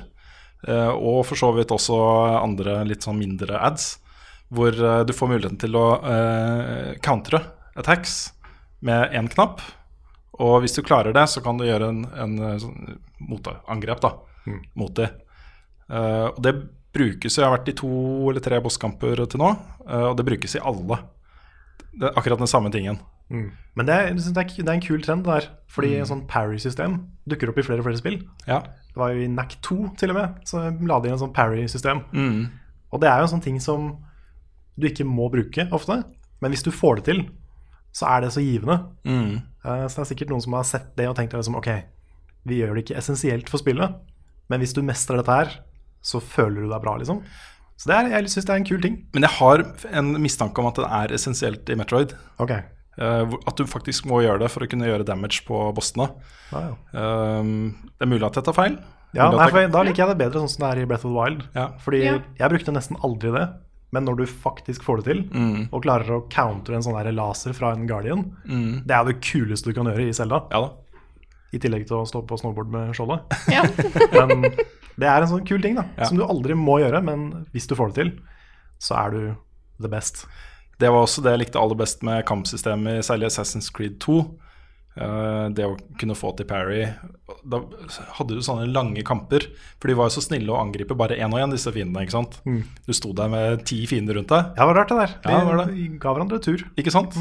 eh, 0.67 0.91
og 0.91 1.21
for 1.29 1.39
så 1.39 1.53
vidt 1.55 1.71
også 1.71 1.95
andre 2.41 2.81
litt 2.89 3.07
sånn 3.07 3.19
mindre 3.21 3.61
ads. 3.63 3.93
Hvor 4.51 4.75
eh, 4.75 5.05
du 5.07 5.15
får 5.15 5.31
muligheten 5.31 5.59
til 5.59 5.75
å 5.79 5.87
uh, 6.03 6.91
countre 7.03 7.39
attacks 7.79 8.33
med 8.83 9.15
én 9.15 9.27
knapp. 9.31 9.63
Og 10.43 10.59
hvis 10.61 10.75
du 10.77 10.83
klarer 10.85 11.15
det, 11.15 11.25
så 11.31 11.41
kan 11.41 11.57
du 11.57 11.65
gjøre 11.65 11.89
en, 11.91 12.03
en 12.13 12.35
eh, 12.43 12.57
sånn 12.61 12.99
motangrep 13.29 14.03
da, 14.03 14.13
mot 14.77 14.93
de. 14.95 15.07
Eh, 15.89 16.25
og 16.31 16.41
det 16.43 16.55
brukes 16.97 17.35
Jeg 17.37 17.45
har 17.45 17.53
vært 17.53 17.69
i 17.69 17.75
to 17.77 17.89
eller 18.31 18.41
tre 18.41 18.57
bosskamper 18.63 19.19
til 19.29 19.37
nå, 19.39 19.51
uh, 19.85 20.07
og 20.09 20.15
det 20.17 20.25
brukes 20.25 20.55
i 20.57 20.61
alle. 20.65 20.97
Det 21.93 22.07
er 22.09 22.15
akkurat 22.17 22.39
den 22.41 22.49
samme 22.49 22.71
tingen. 22.73 22.97
Men 23.29 23.85
det 23.85 23.93
er, 23.93 24.13
det 24.15 24.31
er, 24.39 24.63
er 24.63 24.71
en 24.73 24.81
kul 24.81 25.03
trend 25.03 25.25
det 25.27 25.33
der. 25.35 25.47
Fordi 25.69 25.91
en 25.99 26.07
sånn 26.09 26.23
parry-system 26.31 26.95
dukker 27.29 27.51
opp 27.51 27.59
i 27.59 27.65
flere 27.67 27.83
og 27.83 27.89
flere 27.89 27.99
spill. 27.99 28.17
Ja. 28.47 28.61
Det 28.63 28.97
var 28.97 29.11
jo 29.13 29.21
i 29.21 29.29
NAC 29.29 29.57
2 29.67 29.77
til 29.99 30.13
og 30.13 30.17
med, 30.17 30.39
så 30.47 30.63
la 30.71 30.97
de 31.03 31.11
inn 31.11 31.17
en 31.17 31.21
sånn 31.21 31.35
parry-system. 31.35 32.01
Og 32.89 33.03
det 33.03 33.09
er 33.11 33.19
jo 33.19 33.27
en 33.27 33.33
sånn 33.35 33.45
ting 33.45 33.59
som 33.61 33.91
du 34.79 34.87
ikke 34.89 35.05
må 35.05 35.27
bruke 35.33 35.67
ofte, 35.75 35.99
men 36.41 36.53
hvis 36.55 36.63
du 36.65 36.71
får 36.73 37.01
det 37.01 37.05
til, 37.11 37.21
så 37.93 38.07
er 38.15 38.21
det 38.25 38.31
så 38.33 38.41
givende. 38.41 38.79
Eh, 39.65 39.85
Så 39.87 39.99
det 39.99 40.03
er 40.05 40.11
sikkert 40.15 40.29
noen 40.33 40.41
som 40.41 40.53
har 40.53 40.63
sett 40.63 40.95
det 40.97 41.07
og 41.09 41.15
tenkt 41.19 41.33
liksom, 41.33 41.57
ok, 41.59 41.69
vi 42.47 42.61
gjør 42.63 42.73
det 42.77 42.85
ikke 42.87 42.97
essensielt 43.01 43.49
for 43.49 43.61
spillet, 43.61 43.93
men 44.49 44.61
hvis 44.63 44.73
du 44.73 44.81
mestrer 44.81 45.17
dette 45.21 45.33
her, 45.43 45.59
så 46.01 46.21
føler 46.21 46.61
du 46.63 46.69
deg 46.69 46.81
bra, 46.81 46.95
liksom. 46.97 47.21
Så 47.77 47.89
det 47.91 47.95
er, 47.97 48.09
jeg 48.09 48.29
syns 48.33 48.45
det 48.45 48.53
er 48.55 48.57
en 48.61 48.65
kul 48.65 48.81
ting. 48.81 48.95
Men 49.13 49.21
jeg 49.27 49.35
har 49.37 49.63
en 49.93 50.13
mistanke 50.23 50.57
om 50.59 50.65
at 50.71 50.75
det 50.81 50.87
er 50.89 51.13
essensielt 51.13 51.69
i 51.69 51.75
Metroid. 51.77 52.15
Ok. 52.41 52.51
Uh, 52.97 53.29
at 53.45 53.55
du 53.59 53.65
faktisk 53.69 54.07
må 54.09 54.23
gjøre 54.25 54.39
det 54.41 54.49
for 54.49 54.65
å 54.65 54.69
kunne 54.71 54.87
gjøre 54.89 55.05
damage 55.05 55.43
på 55.45 55.59
bossene. 55.77 56.07
Ah, 56.51 56.71
ja. 56.71 57.03
Um, 57.39 57.75
det 57.99 58.07
er 58.07 58.09
mulig 58.09 58.25
at 58.25 58.39
jeg 58.39 58.47
tar 58.47 58.57
feil. 58.57 58.79
Ja, 59.13 59.29
nei, 59.31 59.45
for 59.49 59.59
jeg- 59.61 59.71
Da 59.71 59.83
liker 59.83 60.01
jeg 60.07 60.17
det 60.17 60.17
bedre 60.25 60.41
sånn 60.41 60.49
som 60.49 60.63
det 60.65 60.71
er 60.77 60.81
i 60.81 60.85
Breath 60.89 61.05
of 61.05 61.13
the 61.13 61.17
Wild. 61.19 61.43
Ja. 61.53 61.67
Fordi 61.85 62.01
Ja. 62.03 62.17
jeg 62.39 62.49
brukte 62.49 62.73
nesten 62.73 62.97
aldri 63.03 63.31
det. 63.31 63.45
Men 63.91 64.03
når 64.05 64.17
du 64.17 64.25
faktisk 64.25 64.81
får 64.83 64.97
det 64.97 65.05
til, 65.05 65.23
Mm. 65.29 65.69
og 65.71 65.83
klarer 65.83 66.09
å 66.09 66.29
counter 66.29 66.73
en 66.73 66.81
sånn 66.81 67.15
laser 67.15 67.53
fra 67.53 67.71
en 67.71 67.87
Guardian, 67.87 68.35
det 68.45 68.91
er 68.91 69.05
det 69.05 69.21
kuleste 69.21 69.65
du 69.65 69.73
kan 69.73 69.85
gjøre 69.85 70.09
i 70.09 70.11
Zelda. 70.11 70.43
Ja. 70.51 70.71
I 71.53 71.57
tillegg 71.59 71.87
til 71.87 71.97
å 71.97 72.05
stå 72.05 72.25
på 72.27 72.37
snowboard 72.37 72.67
med 72.69 72.93
skjoldet. 72.93 73.21
Ja. 73.47 73.63
Men 74.27 74.51
det 74.97 75.07
er 75.07 75.21
en 75.21 75.27
sånn 75.31 75.45
kul 75.47 75.61
ting 75.61 75.75
da 75.77 75.85
Ja. 75.97 76.05
som 76.09 76.17
du 76.17 76.23
aldri 76.25 76.53
må 76.57 76.79
gjøre, 76.81 77.03
men 77.03 77.45
hvis 77.53 77.67
du 77.69 77.75
får 77.75 77.93
det 77.93 77.95
til, 78.03 78.11
så 78.79 78.97
er 79.05 79.11
du 79.11 79.35
the 79.81 79.87
best. 79.89 80.25
Det 80.79 80.89
var 80.93 81.05
også 81.05 81.23
det 81.23 81.31
jeg 81.35 81.39
likte 81.47 81.59
aller 81.61 81.75
best 81.77 82.03
med 82.03 82.25
kampsystemet 82.25 83.03
særlig 83.05 83.29
Assassin's 83.31 83.71
Creed 83.73 83.99
2. 83.99 84.17
Eh, 84.97 85.49
det 85.53 85.65
å 85.65 85.75
kunne 86.01 86.15
få 86.17 86.31
til 86.37 86.45
parry. 86.49 86.87
Da 87.45 87.59
hadde 88.17 88.33
du 88.33 88.41
sånne 88.41 88.65
lange 88.73 89.03
kamper, 89.05 89.45
for 89.79 89.87
de 89.91 89.93
var 89.97 90.09
jo 90.09 90.15
så 90.17 90.23
snille 90.25 90.49
å 90.49 90.57
angripe 90.57 90.95
bare 90.97 91.17
én 91.21 91.29
og 91.33 91.37
én, 91.41 91.51
disse 91.53 91.69
fiendene. 91.73 92.01
ikke 92.05 92.15
sant? 92.17 92.39
Du 92.87 92.93
sto 92.97 93.13
der 93.13 93.29
med 93.29 93.63
ti 93.65 93.83
fiender 93.85 94.17
rundt 94.17 94.29
deg, 94.33 94.53
Ja, 94.57 94.65
det 94.65 94.69
var 94.71 94.79
rart 94.81 94.89
det 94.89 94.97
der. 94.97 95.13
Ja, 95.31 95.37
det 95.39 95.45
var 95.51 95.61
det. 95.65 95.67
Vi 95.75 95.87
ga 95.99 96.13
hverandre 96.15 96.41
tur. 96.41 96.63
ikke 96.77 96.91
sant? 96.91 97.13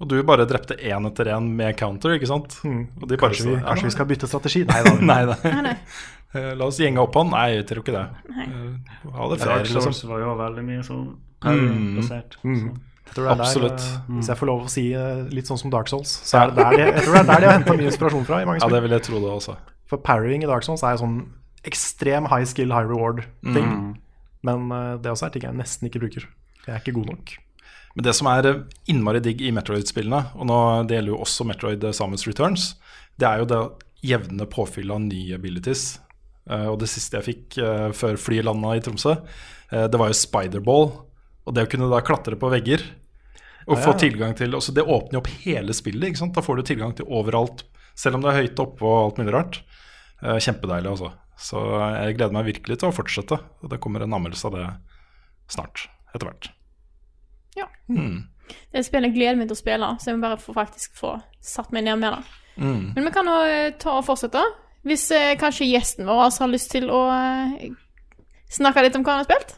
Og 0.00 0.08
du 0.08 0.22
bare 0.24 0.46
drepte 0.48 0.78
én 0.80 1.04
etter 1.10 1.28
én 1.28 1.50
med 1.56 1.76
counter, 1.76 2.14
ikke 2.16 2.26
sant? 2.30 2.56
Og 2.64 3.04
de 3.06 3.18
bare 3.20 3.28
Kanskje 3.34 3.50
vi, 3.50 3.60
kanskje 3.68 3.84
vi 3.84 3.90
skal 3.90 4.06
bytte 4.08 4.26
strategi? 4.28 4.64
Nei 4.64 4.80
da. 4.84 5.36
Nei, 5.44 5.60
nei. 5.62 5.76
Eh, 6.34 6.52
La 6.54 6.66
oss 6.70 6.78
gjenge 6.78 7.00
opp 7.02 7.16
han. 7.18 7.30
Nei, 7.32 7.46
jeg 7.56 7.66
tror 7.70 7.82
ikke 7.82 7.96
det. 7.96 8.04
Eh, 8.30 9.08
Ha 9.16 9.28
det 9.32 9.38
fair, 9.40 9.48
Dark 9.50 9.66
liksom. 9.66 9.82
Souls 9.88 10.04
var 10.10 10.20
jo 10.22 10.36
veldig 10.38 10.64
mye 10.68 10.84
sånn 10.86 11.04
basert. 11.96 12.36
Mm. 12.44 12.68
Jeg 13.10 13.14
tror 13.16 13.24
det 13.26 13.32
er 13.32 13.40
Absolutt. 13.42 13.80
Der, 13.82 13.96
eh, 13.98 14.14
hvis 14.20 14.28
jeg 14.30 14.38
får 14.38 14.46
lov 14.52 14.60
å 14.66 14.70
si 14.70 14.84
litt 15.34 15.50
sånn 15.50 15.58
som 15.58 15.70
Dark 15.74 15.88
Souls, 15.90 16.12
så 16.28 16.44
er 16.44 16.52
det 16.52 16.56
der 16.60 16.70
de, 16.76 16.84
jeg 16.92 17.04
tror 17.08 17.16
det 17.18 17.20
er 17.24 17.28
der 17.32 17.40
de 17.40 17.46
har 17.50 17.56
henta 17.58 17.74
mye 17.80 17.90
inspirasjon 17.90 18.24
fra. 18.28 18.42
i 18.42 18.44
mange 18.46 18.60
Ja, 18.62 18.68
det 18.68 18.82
vil 18.84 18.90
jeg 18.94 19.02
tro 19.08 19.18
det 19.18 19.30
også. 19.34 19.56
For 19.90 19.98
parrying 19.98 20.44
i 20.44 20.46
Dark 20.46 20.62
Souls 20.62 20.84
er 20.86 20.94
jo 20.94 21.02
sånn 21.02 21.18
ekstrem 21.66 22.28
high 22.30 22.44
skill, 22.46 22.70
high 22.70 22.86
reward-ting. 22.86 23.98
Men 24.46 24.70
eh, 24.72 24.96
det 25.02 25.10
også 25.10 25.26
er 25.26 25.30
ting 25.34 25.42
jeg 25.48 25.56
nesten 25.58 25.88
ikke 25.90 26.00
bruker. 26.04 26.28
Jeg 26.66 26.74
er 26.76 26.78
ikke 26.80 26.94
god 26.94 27.06
nok. 27.16 27.34
Men 27.96 28.04
det 28.06 28.14
som 28.14 28.28
er 28.30 28.46
innmari 28.86 29.18
digg 29.20 29.40
i 29.42 29.50
Metroid-spillene, 29.50 30.20
og 30.38 30.46
nå, 30.46 30.58
det 30.86 30.94
gjelder 31.00 31.10
jo 31.16 31.18
også 31.24 31.44
Metroid 31.48 31.82
Samus 31.92 32.22
Returns, 32.28 32.76
det 33.18 33.26
er 33.26 33.42
jo 33.42 33.48
det 33.50 33.58
jevne 34.06 34.46
påfyllet 34.46 34.94
av 34.94 35.00
nye 35.02 35.34
abilities. 35.34 35.98
Eh, 36.50 36.66
og 36.70 36.80
det 36.82 36.90
siste 36.90 37.20
jeg 37.20 37.26
fikk 37.28 37.60
eh, 37.62 37.88
før 37.96 38.18
flyet 38.20 38.46
landa 38.46 38.74
i 38.74 38.82
Tromsø, 38.82 39.14
eh, 39.70 39.86
det 39.90 40.00
var 40.00 40.10
jo 40.10 40.18
Spiderball. 40.18 40.88
Og 41.46 41.56
det 41.56 41.66
å 41.66 41.70
kunne 41.70 41.90
da 41.90 42.02
klatre 42.04 42.38
på 42.38 42.50
vegger 42.52 42.82
og 43.70 43.76
Ah, 43.76 43.82
få 43.84 43.92
tilgang 44.00 44.32
til 44.34 44.54
også 44.56 44.72
Det 44.74 44.82
åpner 44.82 45.18
jo 45.18 45.20
opp 45.20 45.28
hele 45.44 45.74
spillet. 45.76 46.10
ikke 46.10 46.20
sant? 46.22 46.34
Da 46.34 46.42
får 46.42 46.58
du 46.58 46.62
tilgang 46.66 46.94
til 46.96 47.06
overalt, 47.06 47.62
selv 47.94 48.16
om 48.16 48.24
det 48.24 48.32
er 48.32 48.40
høyt 48.42 48.62
oppe 48.62 48.86
og 48.88 48.96
alt 49.04 49.20
mulig 49.20 49.34
rart. 49.34 49.60
Kjempedeilig, 50.20 50.90
altså. 50.90 51.12
Så 51.40 51.60
jeg 51.60 52.16
gleder 52.16 52.34
meg 52.34 52.48
virkelig 52.48 52.80
til 52.80 52.88
å 52.90 52.94
fortsette. 52.96 53.38
Og 53.62 53.70
det 53.70 53.78
kommer 53.80 54.02
en 54.04 54.16
anmeldelse 54.16 54.48
av 54.48 54.56
det 54.56 54.66
snart, 55.52 55.86
etter 56.12 56.26
hvert. 56.28 56.50
Ja. 57.56 57.68
Mm. 57.88 58.26
Det 58.48 58.80
er 58.80 58.82
spillet 58.82 58.88
spill 58.88 59.06
jeg 59.06 59.16
gleder 59.16 59.38
meg 59.38 59.48
til 59.48 59.56
å 59.56 59.60
spille, 59.60 59.92
så 60.00 60.10
jeg 60.10 60.18
må 60.18 60.26
bare 60.26 60.40
få, 60.40 60.56
faktisk 60.56 60.96
få 60.98 61.14
satt 61.44 61.70
meg 61.76 61.86
ned 61.86 62.00
med 62.02 62.16
det. 62.16 62.40
Mm. 62.60 62.82
Men 62.96 63.06
vi 63.06 63.14
kan 63.14 63.30
jo 63.30 63.38
ta 63.80 63.96
og 64.00 64.08
fortsette. 64.08 64.42
Hvis 64.86 65.10
eh, 65.12 65.36
kanskje 65.40 65.68
gjesten 65.68 66.08
vår 66.08 66.26
også 66.26 66.46
har 66.46 66.52
lyst 66.54 66.70
til 66.72 66.88
å 66.92 67.02
eh, 67.12 67.68
snakke 68.50 68.84
litt 68.86 68.96
om 68.96 69.04
hva 69.04 69.18
han 69.18 69.24
har 69.24 69.28
spilt? 69.28 69.56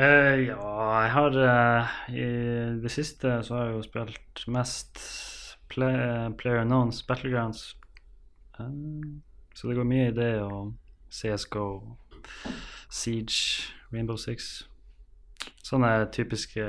Eh, 0.00 0.46
ja, 0.46 0.74
jeg 1.04 1.10
har 1.16 1.38
eh, 1.44 1.96
I 2.14 2.26
det 2.82 2.92
siste 2.92 3.40
så 3.44 3.56
har 3.56 3.66
jeg 3.66 3.78
jo 3.78 3.82
spilt 3.88 4.44
mest 4.48 5.02
play, 5.72 6.30
Player 6.38 6.64
Knowns 6.64 7.02
Battlegrounds. 7.08 7.76
Eh, 8.58 8.70
så 9.54 9.68
det 9.68 9.76
går 9.76 9.88
mye 9.88 10.08
i 10.08 10.16
det 10.16 10.34
og 10.44 10.74
CSGO, 11.10 11.66
Siege, 12.90 13.72
Rainbow 13.92 14.16
Six. 14.16 14.66
Sånne 15.64 16.06
typiske 16.12 16.64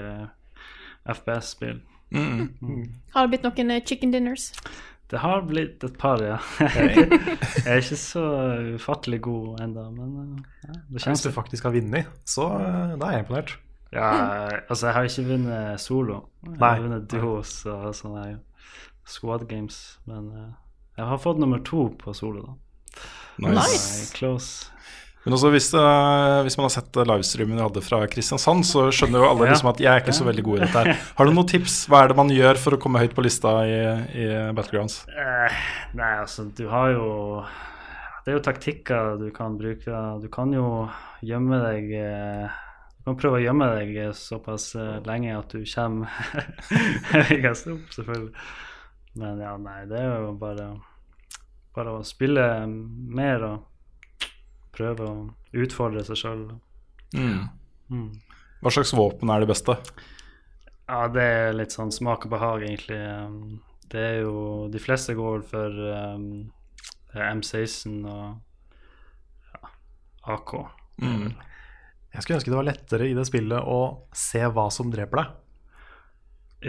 FPS-spill. 1.06 1.82
Mm. 2.12 2.92
Har 3.14 3.28
det 3.28 3.32
blitt 3.32 3.46
noen 3.48 3.72
eh, 3.72 3.84
chicken 3.86 4.12
dinners? 4.12 4.52
Det 5.12 5.20
har 5.20 5.42
blitt 5.44 5.84
et 5.84 5.98
par, 6.00 6.22
ja. 6.24 6.38
jeg 6.62 7.66
er 7.68 7.82
ikke 7.82 7.98
så 8.00 8.22
ufattelig 8.78 9.20
god 9.26 9.60
ennå, 9.66 9.90
men 9.92 10.14
eh, 10.22 10.46
ja, 10.70 10.78
det 10.88 11.04
Hvis 11.04 11.26
du 11.26 11.34
faktisk 11.36 11.68
har 11.68 11.76
vunnet, 11.76 12.08
så 12.24 12.48
eh, 12.56 12.94
da 12.96 13.10
er 13.10 13.18
jeg 13.18 13.26
imponert. 13.26 13.58
Ja, 13.92 14.12
altså 14.70 14.88
jeg 14.88 14.96
har 14.96 15.10
ikke 15.10 15.26
vunnet 15.34 15.84
solo. 15.84 16.22
Jeg 16.46 16.56
Nei. 16.56 16.70
har 16.70 16.84
vunnet 16.86 17.10
duos 17.12 17.58
og 17.68 17.90
sånne 17.98 18.40
squad 19.04 19.44
games. 19.50 19.82
Men 20.08 20.32
eh, 20.32 20.50
jeg 21.02 21.10
har 21.12 21.20
fått 21.20 21.44
nummer 21.44 21.60
to 21.68 21.90
på 22.00 22.16
solo, 22.16 22.46
da. 22.48 22.56
Nice. 23.42 23.60
Nice. 23.60 24.14
Close. 24.16 24.72
Men 25.22 25.36
også 25.38 25.52
hvis, 25.54 25.68
uh, 25.78 26.40
hvis 26.46 26.56
man 26.58 26.66
har 26.66 26.72
sett 26.74 26.98
livestreamen 27.06 27.60
vi 27.60 27.62
hadde 27.62 27.82
fra 27.86 28.00
Kristiansand, 28.10 28.66
så 28.66 28.88
skjønner 28.90 29.22
jo 29.22 29.28
alle 29.30 29.46
Ja. 29.46 29.52
liksom 29.54 29.70
at 29.70 29.82
jeg 29.84 29.92
er 29.94 30.02
ikke 30.02 30.16
så 30.18 30.26
veldig 30.26 30.44
god 30.48 30.58
i 30.58 30.62
dette 30.66 30.82
her. 30.82 31.04
Har 31.20 31.26
du 31.30 31.34
noen 31.36 31.50
tips? 31.52 31.76
Hva 31.92 32.00
er 32.04 32.10
det 32.10 32.18
man 32.18 32.32
gjør 32.34 32.58
for 32.58 32.74
å 32.74 32.80
komme 32.82 33.04
høyt 33.04 33.14
på 33.14 33.22
lista 33.26 33.52
i, 33.70 33.78
i 34.18 34.26
Battlegrounds? 34.58 35.04
Eh, 35.14 35.60
nei, 36.00 36.10
altså, 36.24 36.48
du 36.58 36.66
har 36.74 36.90
jo 36.96 37.06
Det 38.26 38.34
er 38.34 38.38
jo 38.40 38.44
taktikker 38.46 39.16
du 39.22 39.30
kan 39.34 39.58
bruke. 39.62 40.02
Du 40.22 40.28
kan 40.34 40.52
jo 40.54 40.66
gjemme 41.26 41.58
deg 41.70 41.94
eh, 42.02 42.60
Du 43.00 43.12
kan 43.12 43.18
prøve 43.22 43.40
å 43.40 43.46
gjemme 43.46 43.70
deg 43.78 43.96
såpass 44.18 44.72
eh, 44.76 45.00
lenge 45.06 45.38
at 45.38 45.54
du 45.54 45.62
kommer 45.66 46.10
høyest 47.30 47.70
opp, 47.72 47.88
selvfølgelig. 47.94 48.34
Men 49.22 49.42
ja, 49.44 49.54
nei, 49.60 49.82
det 49.90 50.00
er 50.02 50.22
jo 50.26 50.34
bare 50.40 50.72
Bare 51.76 51.98
å 52.00 52.04
spille 52.06 52.44
mer 52.68 53.44
og 53.48 53.68
prøve 54.82 55.08
å 55.08 55.16
utfordre 55.62 56.04
seg 56.10 56.20
sjøl. 56.26 56.44
Mm. 57.16 58.08
Hva 58.62 58.72
slags 58.74 58.94
våpen 58.98 59.32
er 59.34 59.44
det 59.44 59.50
beste? 59.54 59.78
Ja, 60.92 61.06
det 61.12 61.24
er 61.24 61.54
litt 61.56 61.72
sånn 61.76 61.92
smak 61.94 62.26
og 62.28 62.34
behag, 62.34 62.66
egentlig. 62.68 63.00
Um, 63.00 63.60
Det 63.92 64.00
er 64.00 64.18
jo 64.24 64.68
De 64.72 64.80
fleste 64.80 65.12
går 65.18 65.42
for 65.44 65.68
um, 66.16 66.52
M16 67.12 68.06
og 68.08 68.38
ja, 69.52 69.72
AK. 70.36 70.54
Mm. 71.04 71.32
Jeg 72.14 72.24
skulle 72.24 72.38
ønske 72.40 72.52
det 72.52 72.58
var 72.60 72.68
lettere 72.70 73.08
i 73.10 73.16
det 73.18 73.26
spillet 73.28 73.68
å 73.72 73.80
se 74.16 74.44
hva 74.48 74.70
som 74.72 74.92
dreper 74.92 75.22
deg. 75.22 75.38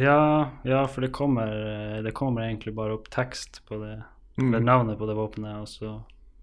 Ja, 0.02 0.50
ja, 0.64 0.80
for 0.88 1.04
det 1.04 1.12
kommer, 1.14 1.50
det 2.02 2.14
kommer 2.16 2.46
egentlig 2.46 2.72
bare 2.74 2.94
opp 2.96 3.10
tekst 3.12 3.62
på 3.68 3.78
det, 3.82 4.00
Mm. 4.38 4.48
med 4.54 4.62
navnet 4.64 4.96
på 4.98 5.04
det 5.06 5.12
våpenet, 5.18 5.58
og 5.60 5.68
så 5.68 5.90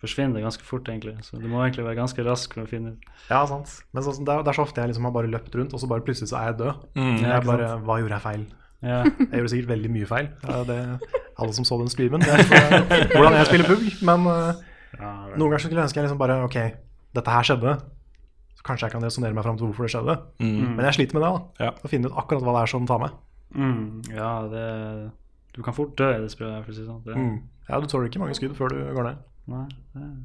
forsvinner 0.02 0.38
det 0.40 0.44
ganske 0.46 0.64
fort, 0.64 0.88
egentlig. 0.88 1.16
Så 1.28 1.40
du 1.42 1.48
må 1.52 1.60
egentlig 1.66 1.84
være 1.86 1.98
ganske 2.00 2.24
rask 2.28 2.54
for 2.56 2.64
å 2.64 2.70
finne 2.70 2.94
ut. 2.96 3.10
Ja, 3.30 3.42
sant. 3.50 3.74
Men 3.94 4.04
så, 4.06 4.14
det, 4.16 4.32
er, 4.32 4.44
det 4.48 4.54
er 4.54 4.58
så 4.60 4.64
ofte 4.66 4.82
jeg 4.82 4.92
liksom 4.94 5.08
har 5.10 5.14
bare 5.16 5.28
løpt 5.32 5.56
rundt, 5.60 5.74
og 5.76 5.82
så 5.84 5.90
bare 5.92 6.06
plutselig 6.08 6.32
så 6.32 6.40
er 6.40 6.52
jeg 6.54 6.60
død. 6.62 6.86
Mm. 6.96 7.16
Jeg 7.20 7.28
ikke 7.36 7.52
bare, 7.52 7.70
Hva 7.84 8.00
gjorde 8.02 8.16
jeg 8.18 8.26
feil? 8.26 8.46
Ja, 8.80 9.00
Jeg 9.20 9.42
gjorde 9.42 9.50
sikkert 9.52 9.72
veldig 9.74 9.90
mye 9.92 10.08
feil. 10.08 10.28
Det, 10.70 10.80
alle 11.40 11.54
som 11.58 11.66
så 11.68 11.78
den 11.82 11.92
streamen, 11.92 12.24
det 12.24 12.32
er 12.32 13.08
hvordan 13.12 13.36
jeg 13.42 13.50
spiller 13.52 13.68
pugg. 13.74 13.88
Men 14.08 14.28
eh, 14.32 14.62
ja, 15.00 15.10
noen 15.36 15.50
ganger 15.50 15.64
skulle 15.66 15.82
jeg 15.82 15.88
ønske 15.90 16.00
jeg 16.00 16.08
liksom 16.08 16.22
bare 16.22 16.38
Ok, 16.48 16.56
dette 17.20 17.34
her 17.36 17.48
skjedde. 17.50 17.74
Så 18.60 18.64
kanskje 18.68 18.88
jeg 18.88 18.96
kan 18.96 19.04
resonnere 19.04 19.36
meg 19.36 19.44
fram 19.46 19.60
til 19.60 19.68
hvorfor 19.70 19.88
det 19.88 19.92
skjedde. 19.94 20.16
Mm. 20.44 20.76
Men 20.78 20.88
jeg 20.88 20.96
sliter 20.98 21.20
med 21.20 21.24
det. 21.28 21.30
da 21.60 21.68
Ja. 21.68 21.72
Å 21.76 21.92
finne 21.92 22.08
ut 22.12 22.16
akkurat 22.24 22.44
hva 22.48 22.56
det 22.58 22.64
er 22.66 22.72
som 22.72 22.88
tar 22.88 23.00
meg. 23.04 23.20
mm, 23.56 24.14
ja 24.16 24.32
det, 24.52 24.66
du 25.56 25.62
kan 25.66 25.74
fort 25.74 25.96
dø 25.98 26.10
i 26.16 26.20
det 26.22 26.32
spillet, 26.32 26.64
for 26.66 26.72
å 26.72 26.76
si 26.80 26.84
sånn. 26.88 27.04
Det, 27.06 27.16
Mm. 27.20 27.38
Ja, 27.70 27.80
Du 27.80 27.86
tåler 27.88 28.08
ikke 28.10 28.20
mange 28.24 28.34
skudd 28.36 28.56
før 28.58 28.72
du 28.74 28.80
går 28.96 29.04
ned. 29.12 29.18
Nei, 29.50 29.66
det 29.96 30.04
er 30.04 30.18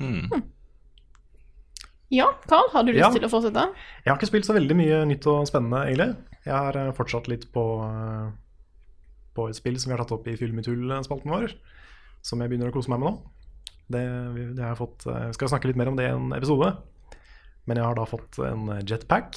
Mm. 0.00 0.30
Ja, 2.08 2.26
Carl, 2.48 2.70
har 2.72 2.82
du 2.86 2.92
lyst 2.92 3.02
Ja. 3.04 3.10
til 3.12 3.26
å 3.26 3.30
fortsette? 3.30 3.66
Jeg 4.04 4.10
har 4.10 4.16
ikke 4.16 4.26
spilt 4.30 4.46
så 4.48 4.54
veldig 4.56 4.74
mye 4.78 5.00
nytt 5.06 5.26
og 5.28 5.46
spennende, 5.46 5.82
egentlig. 5.86 6.16
Jeg 6.46 6.54
har 6.54 6.76
eh, 6.80 6.92
fortsatt 6.96 7.28
litt 7.28 7.44
på, 7.52 7.64
eh, 7.84 8.30
på 9.36 9.48
et 9.50 9.54
spill 9.58 9.76
som 9.78 9.90
vi 9.92 9.96
har 9.96 10.02
tatt 10.04 10.14
opp 10.16 10.26
i 10.26 10.36
Fyll 10.40 10.52
med 10.56 10.64
tull-spalten 10.64 11.28
vår, 11.30 11.52
som 12.22 12.40
jeg 12.40 12.48
begynner 12.50 12.70
å 12.70 12.72
kose 12.72 12.88
meg 12.88 12.98
med 13.00 13.10
nå. 13.12 13.20
Det, 13.90 14.54
det 14.56 14.62
har 14.64 14.72
jeg 14.74 14.80
fått, 14.80 15.06
eh, 15.06 15.30
skal 15.36 15.48
snakke 15.52 15.66
litt 15.68 15.76
mer 15.76 15.88
om 15.92 15.96
det 16.00 16.08
i 16.08 16.14
en 16.14 16.32
episode. 16.32 16.72
Men 17.66 17.76
jeg 17.76 17.84
har 17.84 17.94
da 17.94 18.04
fått 18.08 18.38
en 18.40 18.66
jetpack 18.86 19.36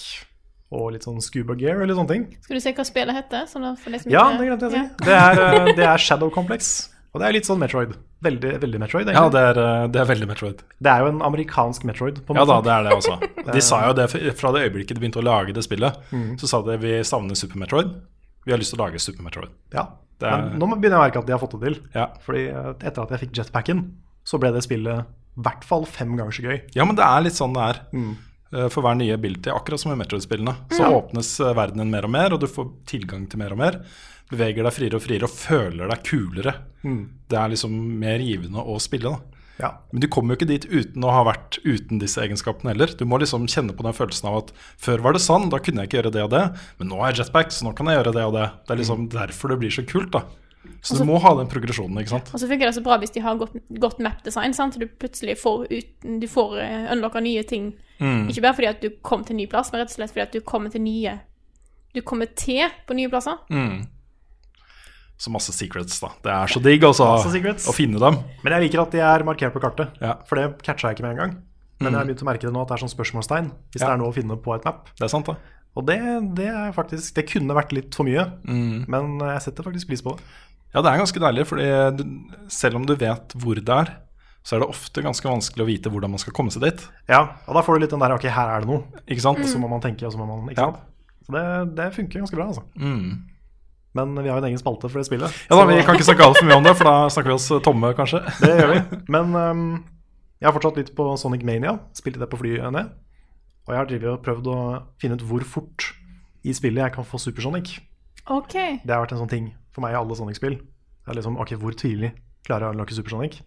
og 0.72 0.93
litt 0.93 1.03
sånn 1.03 1.22
scuba 1.22 1.53
gear 1.60 1.82
eller 1.84 1.93
sånne 1.93 2.08
ting. 2.10 2.38
Skal 2.41 2.55
du 2.55 2.62
se 2.63 2.74
hva 2.74 2.86
spillet 2.88 3.13
heter? 3.20 3.46
Sånn 3.51 3.67
for 3.77 3.91
de 3.91 4.00
som 4.00 4.12
Ja, 4.15 4.32
det 4.38 4.48
glemte 4.48 4.70
jeg 4.70 4.72
å 4.72 4.74
si. 4.74 5.12
Ja. 5.12 5.36
Det 5.36 5.43
er, 5.43 5.74
det 5.75 5.86
er 5.91 5.98
Shadow 5.98 6.32
Complex. 6.34 6.89
Og 7.13 7.22
det 7.22 7.27
er 7.27 7.34
litt 7.36 7.46
sånn 7.46 7.60
Metroid. 7.62 7.91
Veldig, 8.25 8.51
veldig 8.63 8.79
Metroid. 8.82 9.10
Ja, 9.12 9.22
egentlig. 9.27 9.34
det 9.36 9.41
er, 9.50 9.58
eh, 9.63 9.88
det 9.93 10.00
er 10.01 10.08
veldig 10.10 10.27
Metroid. 10.32 10.63
det 10.82 10.89
er 10.93 11.00
jo 11.03 11.10
en 11.12 11.22
amerikansk 11.22 11.84
Metroid. 11.86 12.24
på 12.25 12.34
en 12.34 12.39
måte. 12.39 12.41
Ja 12.41 12.46
da, 12.50 12.62
det 12.65 12.74
er 12.74 12.84
det 12.84 12.96
også. 12.98 13.17
De 13.53 13.62
sa 13.62 13.82
jo 13.88 13.93
det 13.93 14.08
fra 14.39 14.51
det 14.55 14.63
øyeblikket 14.65 14.96
de 14.98 15.01
begynte 15.03 15.22
å 15.22 15.25
lage 15.27 15.53
det 15.53 15.63
spillet. 15.65 15.93
Så 16.41 16.48
sa 16.50 16.62
de 16.65 16.77
vi 16.82 16.93
savner 17.05 17.36
Super 17.38 17.60
Metroid. 17.62 17.91
Vi 18.46 18.51
har 18.51 18.58
lyst 18.60 18.74
til 18.74 18.79
å 18.82 18.86
lage 18.88 19.00
Super 19.03 19.24
Metroid. 19.24 19.51
Ja. 19.74 19.88
Det 20.20 20.29
er- 20.29 20.50
Men 20.50 20.60
nå 20.60 20.67
begynner 20.79 20.98
jeg 20.98 21.01
å 21.01 21.05
merke 21.05 21.20
at 21.20 21.25
de 21.27 21.34
har 21.36 21.39
fått 21.43 21.53
det 21.60 21.62
til. 21.67 21.77
Ja. 21.93 22.08
Fordi 22.25 22.43
eh, 22.50 22.74
etter 22.88 23.03
at 23.03 23.10
jeg 23.13 23.20
fikk 23.27 23.34
jetpacken, 23.41 23.84
så 24.25 24.39
ble 24.39 24.51
det 24.55 24.63
spillet 24.63 25.03
i 25.03 25.41
hvert 25.43 25.63
fall 25.65 25.86
fem 25.86 26.15
ganger 26.17 26.32
så 26.32 26.43
gøy. 26.46 26.62
Ja, 26.74 26.86
men 26.86 26.96
det 26.96 27.03
er 27.05 27.22
litt 27.25 27.34
sånn 27.38 27.53
det 27.53 27.62
er. 27.74 27.82
Mm 27.93 28.13
For 28.70 28.84
hver 28.86 28.93
nye 28.96 29.15
ability, 29.15 29.50
akkurat 29.50 29.79
som 29.82 29.91
i 29.91 29.96
Metroid-spillene, 29.98 30.53
så 30.70 30.86
åpnes 30.93 31.39
eh, 31.41 31.53
verdenen 31.58 31.89
mer 31.89 32.05
og 32.05 32.12
mer, 32.13 32.34
og 32.36 32.39
du 32.39 32.46
får 32.46 32.67
tilgang 32.86 33.24
til 33.27 33.39
mer 33.41 33.51
og 33.55 33.58
mer. 33.58 33.79
Beveger 34.32 34.65
deg 34.65 34.74
friere 34.74 34.98
og 34.98 35.03
friere 35.03 35.27
og 35.27 35.36
føler 35.36 35.92
deg 35.92 36.03
kulere. 36.08 36.56
Det 36.84 37.38
er 37.39 37.53
liksom 37.53 37.75
mer 38.00 38.24
givende 38.24 38.63
å 38.63 38.80
spille. 38.82 39.12
da. 39.12 39.34
Ja. 39.62 39.70
Men 39.92 40.01
du 40.01 40.08
kommer 40.12 40.34
jo 40.34 40.42
ikke 40.42 40.50
dit 40.50 40.65
uten 40.65 41.06
å 41.06 41.12
ha 41.13 41.24
vært 41.27 41.60
uten 41.63 42.00
disse 42.01 42.22
egenskapene 42.24 42.74
heller. 42.74 42.94
Du 42.98 43.06
må 43.06 43.20
liksom 43.22 43.46
kjenne 43.48 43.75
på 43.77 43.86
den 43.86 43.96
følelsen 43.96 44.30
av 44.32 44.39
at 44.42 44.53
før 44.82 45.03
var 45.06 45.15
det 45.15 45.22
sånn, 45.24 45.50
da 45.53 45.60
kunne 45.63 45.84
jeg 45.84 45.92
ikke 45.92 46.00
gjøre 46.01 46.13
det 46.15 46.24
og 46.25 46.32
det, 46.34 46.46
men 46.80 46.89
nå 46.89 47.01
er 47.01 47.13
jeg 47.13 47.24
jetpack, 47.24 47.53
så 47.53 47.68
nå 47.68 47.75
kan 47.77 47.92
jeg 47.92 48.00
gjøre 48.00 48.15
det 48.18 48.24
og 48.30 48.34
det. 48.38 48.48
Det 48.65 48.74
er 48.74 48.82
liksom 48.82 49.06
derfor 49.13 49.53
det 49.53 49.60
blir 49.62 49.75
så 49.75 49.86
kult, 49.88 50.10
da. 50.15 50.24
Så 50.84 50.98
du 51.00 51.06
må 51.08 51.18
ha 51.20 51.32
den 51.38 51.50
progresjonen, 51.51 52.00
ikke 52.00 52.15
sant. 52.15 52.32
Og 52.36 52.42
så 52.42 52.48
funker 52.48 52.68
det 52.68 52.75
så 52.75 52.84
bra 52.84 52.98
hvis 53.00 53.13
de 53.15 53.24
har 53.24 53.39
godt, 53.39 53.56
godt 53.84 54.01
map-design. 54.03 54.56
sant? 54.56 54.80
Du 54.80 54.88
plutselig 54.88 55.38
får, 55.39 55.68
ut, 55.72 56.08
du 56.24 56.27
får 56.32 56.56
uh, 56.60 56.92
unlocka 56.96 57.22
nye 57.24 57.44
ting. 57.48 57.74
Mm. 58.00 58.30
Ikke 58.32 58.44
bare 58.44 58.58
fordi 58.58 58.72
at 58.72 58.84
du 58.84 58.89
kom 59.06 59.24
til 59.24 59.38
en 59.38 59.44
ny 59.44 59.48
plass, 59.51 59.72
men 59.72 59.84
rett 59.84 59.92
og 59.92 59.96
slett 59.96 60.15
fordi 60.15 60.25
at 60.25 60.36
du 60.36 60.44
kommer 60.44 60.74
til 60.74 60.84
nye 60.84 61.20
Du 61.94 62.01
kommer 62.01 62.25
til 62.25 62.72
på 62.88 62.96
nye 62.98 63.12
plasser. 63.12 63.38
Mm. 63.53 63.84
Så 65.24 65.32
masse 65.32 65.53
secrets, 65.56 65.96
da. 66.03 66.10
Det 66.25 66.32
er 66.36 66.51
så 66.51 66.60
digg 66.63 66.84
altså, 66.84 67.06
å 67.15 67.74
finne 67.75 68.00
dem. 68.01 68.18
Men 68.44 68.56
jeg 68.58 68.65
liker 68.68 68.82
at 68.84 68.92
de 68.92 69.00
er 69.08 69.24
markert 69.24 69.53
på 69.56 69.62
kartet, 69.63 69.94
Ja. 70.03 70.18
for 70.27 70.36
det 70.42 70.50
catcha 70.65 70.89
jeg 70.89 70.98
ikke 70.98 71.06
med 71.08 71.13
en 71.15 71.22
gang. 71.22 71.36
Men 71.80 71.94
jeg 71.94 72.00
har 72.01 72.06
begynt 72.10 72.24
å 72.24 72.27
merke 72.27 72.42
det 72.48 72.51
nå 72.53 72.62
at 72.63 72.68
det 72.68 72.75
er 72.75 72.84
sånn 72.84 72.92
spørsmålstegn 72.96 73.48
hvis 73.72 73.82
Ja. 73.82 73.88
det 73.88 73.94
er 73.94 73.98
noe 74.03 74.12
å 74.12 74.15
finne 74.15 74.36
på 74.38 74.56
et 74.56 74.65
map. 74.68 74.89
Det 75.00 75.06
er 75.08 75.12
sant, 75.13 75.25
da. 75.32 75.36
Og 75.75 75.86
det, 75.88 75.98
det 76.36 76.48
er 76.51 76.72
faktisk 76.75 77.15
Det 77.15 77.24
kunne 77.32 77.56
vært 77.56 77.72
litt 77.74 77.96
for 77.96 78.03
mye, 78.06 78.27
men 78.46 79.18
jeg 79.20 79.42
setter 79.48 79.63
faktisk 79.63 79.88
pris 79.89 80.01
på 80.06 80.18
det. 80.18 80.24
Ja, 80.75 80.82
det 80.82 80.92
er 80.92 81.00
ganske 81.01 81.20
deilig, 81.24 81.46
fordi 81.48 82.50
selv 82.51 82.75
om 82.75 82.86
du 82.86 82.96
vet 82.96 83.34
hvor 83.38 83.56
det 83.56 83.70
er, 83.70 83.94
så 84.44 84.56
er 84.58 84.60
det 84.60 84.70
ofte 84.70 85.01
ganske 85.01 85.24
vanskelig 85.24 85.63
å 85.63 85.70
vite 85.70 85.89
hvordan 85.89 86.12
man 86.12 86.20
skal 86.20 86.34
komme 86.36 86.51
seg 86.51 86.62
dit. 86.68 86.88
Ja, 87.08 87.24
Og 87.48 87.53
da 87.56 87.62
får 87.63 87.75
du 87.75 87.80
litt 87.86 87.92
den 87.96 88.00
der 88.03 88.12
Ok, 88.12 88.24
her 88.27 88.50
er 88.58 88.60
det 88.60 88.68
noe. 88.68 88.84
Ikke 89.08 89.22
sant? 89.24 89.39
Og 89.39 89.46
så 89.48 89.58
må 89.62 89.70
man 89.72 89.80
tenke, 89.80 90.03
og 90.06 90.12
så 90.12 90.18
må 90.20 90.27
man 90.27 90.50
Ikke 90.51 90.60
Ja. 90.60 90.72
sant? 90.72 90.84
Så 91.25 91.32
det, 91.32 91.75
det 91.77 91.94
funker 91.96 92.20
ganske 92.20 92.36
bra, 92.36 92.48
altså. 92.51 92.63
Mm. 92.75 93.24
Men 93.93 94.15
vi 94.17 94.29
har 94.29 94.39
en 94.41 94.47
egen 94.50 94.57
spalte 94.62 94.89
for 94.89 95.00
det 95.00 95.05
spillet. 95.05 95.33
Ja 95.50 95.57
da, 95.59 95.65
Vi 95.69 95.81
kan 95.85 95.97
ikke 95.97 96.07
snakke 96.07 96.25
altfor 96.25 96.47
mye 96.50 96.57
om 96.57 96.65
det, 96.65 96.73
for 96.79 96.89
da 96.89 97.09
snakker 97.13 97.29
vi 97.29 97.38
oss 97.38 97.50
tomme, 97.65 97.93
kanskje. 97.97 98.23
Det 98.41 98.53
gjør 98.57 98.71
vi. 98.71 99.01
Men 99.13 99.35
um, 99.38 99.65
jeg 100.41 100.50
har 100.50 100.55
fortsatt 100.55 100.79
litt 100.81 100.93
på 100.97 101.05
Sonic 101.21 101.45
Mania. 101.45 101.77
Spilte 101.95 102.21
det 102.23 102.29
på 102.31 102.39
flyet 102.41 102.73
ned. 102.73 102.89
Og 103.63 103.71
jeg 103.71 103.79
har 103.79 104.07
og 104.12 104.23
prøvd 104.25 104.50
å 104.51 104.57
finne 105.00 105.15
ut 105.15 105.23
hvor 105.29 105.45
fort 105.47 105.93
i 106.43 106.51
spillet 106.55 106.83
jeg 106.83 106.95
kan 106.97 107.05
få 107.07 107.21
Supersonic. 107.21 107.77
OK. 108.27 108.55
Det 108.83 108.91
har 108.91 109.03
vært 109.05 109.13
en 109.15 109.21
sånn 109.23 109.31
ting 109.31 109.51
for 109.71 109.85
meg 109.85 109.93
i 109.93 110.00
alle 110.00 110.17
Sonic-spill. 110.17 110.57
Det 110.57 111.12
er 111.12 111.19
liksom, 111.19 111.38
ok, 111.39 111.55
Hvor 111.59 111.75
tidlig 111.75 112.13
klarer 112.47 112.65
jeg 112.65 112.73
å 112.73 112.75
unlocke 112.75 112.97
Supersonic? 112.97 113.39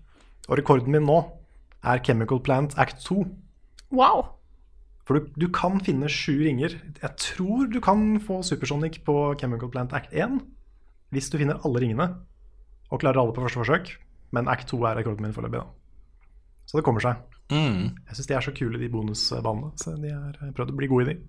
Og 0.46 0.56
rekorden 0.60 0.92
min 0.94 1.04
nå 1.04 1.18
er 1.84 2.00
Chemical 2.04 2.40
Plant 2.40 2.76
Act 2.80 3.02
2. 3.04 3.24
Wow. 3.92 4.35
For 5.06 5.18
du, 5.18 5.28
du 5.38 5.46
kan 5.54 5.78
finne 5.86 6.10
sju 6.10 6.34
ringer. 6.42 6.74
Jeg 6.98 7.12
tror 7.22 7.68
du 7.70 7.78
kan 7.84 8.16
få 8.22 8.40
Supersonic 8.46 9.00
på 9.06 9.14
Chemical 9.38 9.70
Plant 9.70 9.94
Act 9.94 10.14
1 10.14 10.40
hvis 11.14 11.30
du 11.30 11.38
finner 11.38 11.60
alle 11.62 11.80
ringene 11.84 12.08
og 12.90 13.00
klarer 13.02 13.22
alle 13.22 13.34
på 13.34 13.44
første 13.44 13.62
forsøk. 13.62 13.92
Men 14.34 14.50
Act 14.50 14.72
2 14.72 14.80
er 14.82 14.98
rekorden 14.98 15.22
min 15.22 15.34
foreløpig. 15.34 15.62
da. 15.62 16.26
Så 16.66 16.80
det 16.80 16.84
kommer 16.86 17.04
seg. 17.04 17.22
Mm. 17.54 17.94
Jeg 18.08 18.18
syns 18.18 18.28
de 18.28 18.34
er 18.34 18.42
så 18.42 18.54
kule, 18.54 18.80
de 18.82 18.90
bonusbanene. 18.90 19.70
Så 19.78 19.94
de 20.02 20.10
har 20.10 20.54
prøvd 20.56 20.74
å 20.74 20.78
bli 20.80 20.90
gode 20.90 21.06
i 21.06 21.12
de. 21.12 21.20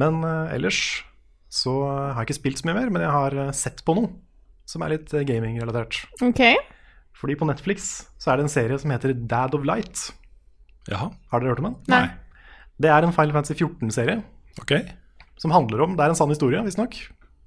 Men 0.00 0.22
uh, 0.24 0.52
ellers 0.52 0.80
så 1.52 1.72
har 1.86 2.22
jeg 2.22 2.30
ikke 2.30 2.40
spilt 2.40 2.60
så 2.60 2.68
mye 2.68 2.78
mer, 2.80 2.90
men 2.92 3.04
jeg 3.04 3.12
har 3.14 3.36
eh, 3.38 3.52
sett 3.56 3.78
på 3.86 3.94
noe 3.96 4.10
som 4.66 4.82
er 4.82 4.96
litt 4.96 5.12
gamingrelatert 5.12 5.30
gaming-relatert. 5.30 6.00
OK. 6.26 6.42
Fordi 7.16 7.36
på 7.38 7.46
Netflix 7.48 7.86
så 8.20 8.32
er 8.32 8.40
det 8.40 8.48
en 8.48 8.52
serie 8.52 8.78
som 8.82 8.92
heter 8.92 9.14
Dad 9.14 9.54
of 9.56 9.64
Light. 9.64 10.10
Jaha. 10.90 11.10
Har 11.32 11.40
dere 11.42 11.52
hørt 11.54 11.62
om 11.62 11.68
den? 11.70 11.76
Nei. 11.90 12.04
Det 12.78 12.90
er 12.92 13.02
en 13.06 13.12
Final 13.16 13.32
Fantasy 13.34 13.56
14-serie 13.64 14.20
Ok. 14.60 14.72
som 15.40 15.50
handler 15.54 15.80
om 15.84 15.96
Det 15.96 16.04
er 16.04 16.12
en 16.12 16.18
sann 16.18 16.30
historie, 16.32 16.60
visstnok. 16.64 16.94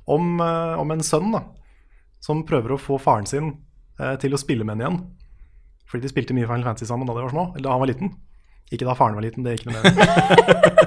Om, 0.10 0.40
eh, 0.42 0.80
om 0.82 0.92
en 0.92 1.04
sønn 1.06 1.32
da, 1.32 1.44
som 2.20 2.42
prøver 2.44 2.74
å 2.76 2.80
få 2.82 2.98
faren 3.00 3.28
sin 3.30 3.52
eh, 4.00 4.16
til 4.22 4.34
å 4.34 4.40
spille 4.42 4.66
med 4.66 4.76
henne 4.78 4.88
igjen. 4.88 5.00
Fordi 5.90 6.02
de 6.06 6.12
spilte 6.12 6.34
mye 6.38 6.48
Final 6.50 6.66
Fantasy 6.66 6.86
sammen 6.90 7.08
da 7.08 7.14
de 7.14 7.24
var 7.28 7.34
små. 7.34 7.46
Eller 7.56 7.68
da 7.68 7.76
han 7.76 7.84
var 7.84 7.90
liten. 7.92 8.12
Ikke 8.74 8.86
da 8.86 8.94
faren 8.98 9.16
var 9.18 9.26
liten, 9.26 9.46
det 9.46 9.54
er 9.54 9.58
ikke 9.58 9.72
noe 9.72 9.82
mer. 9.82 10.80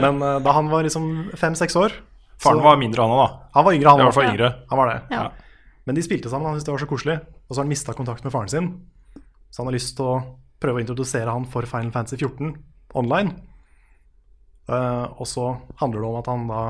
Men 0.04 0.22
uh, 0.24 0.38
da 0.40 0.54
han 0.56 0.70
var 0.72 0.86
liksom 0.86 1.08
fem-seks 1.36 1.76
år 1.76 1.92
Faren 2.40 2.56
så- 2.62 2.64
var 2.64 2.78
mindre, 2.80 3.02
han 3.04 3.12
òg, 3.12 3.20
da. 3.20 3.48
Han 3.58 3.64
var 3.66 3.74
yngre, 3.76 3.90
han 3.92 4.00
hvert 4.00 4.16
fall 4.16 4.30
yngre. 4.30 4.48
Han 4.70 4.78
var 4.80 4.88
det. 4.88 5.00
Ja. 5.12 5.26
Men 5.84 5.96
de 5.98 6.04
spilte 6.06 6.30
sammen, 6.32 6.46
han 6.48 6.56
syntes 6.56 6.68
det 6.70 6.72
var 6.72 6.80
så 6.84 6.88
koselig. 6.88 7.16
Og 7.20 7.52
så 7.52 7.58
har 7.60 7.64
han 7.66 7.72
mista 7.74 7.92
kontakt 7.98 8.24
med 8.24 8.32
faren 8.32 8.48
sin. 8.48 8.70
Så 9.52 9.60
han 9.60 9.68
har 9.68 9.76
lyst 9.76 9.92
til 9.98 10.06
å 10.08 10.14
prøve 10.60 10.80
å 10.80 10.82
introdusere 10.84 11.32
han 11.32 11.46
for 11.48 11.66
Final 11.68 11.92
Fantasy 11.94 12.18
14 12.20 12.52
online. 12.98 13.34
Uh, 14.70 15.08
og 15.18 15.26
så 15.26 15.46
handler 15.80 16.02
det 16.02 16.10
om 16.10 16.20
at 16.20 16.30
han 16.30 16.46
da 16.50 16.60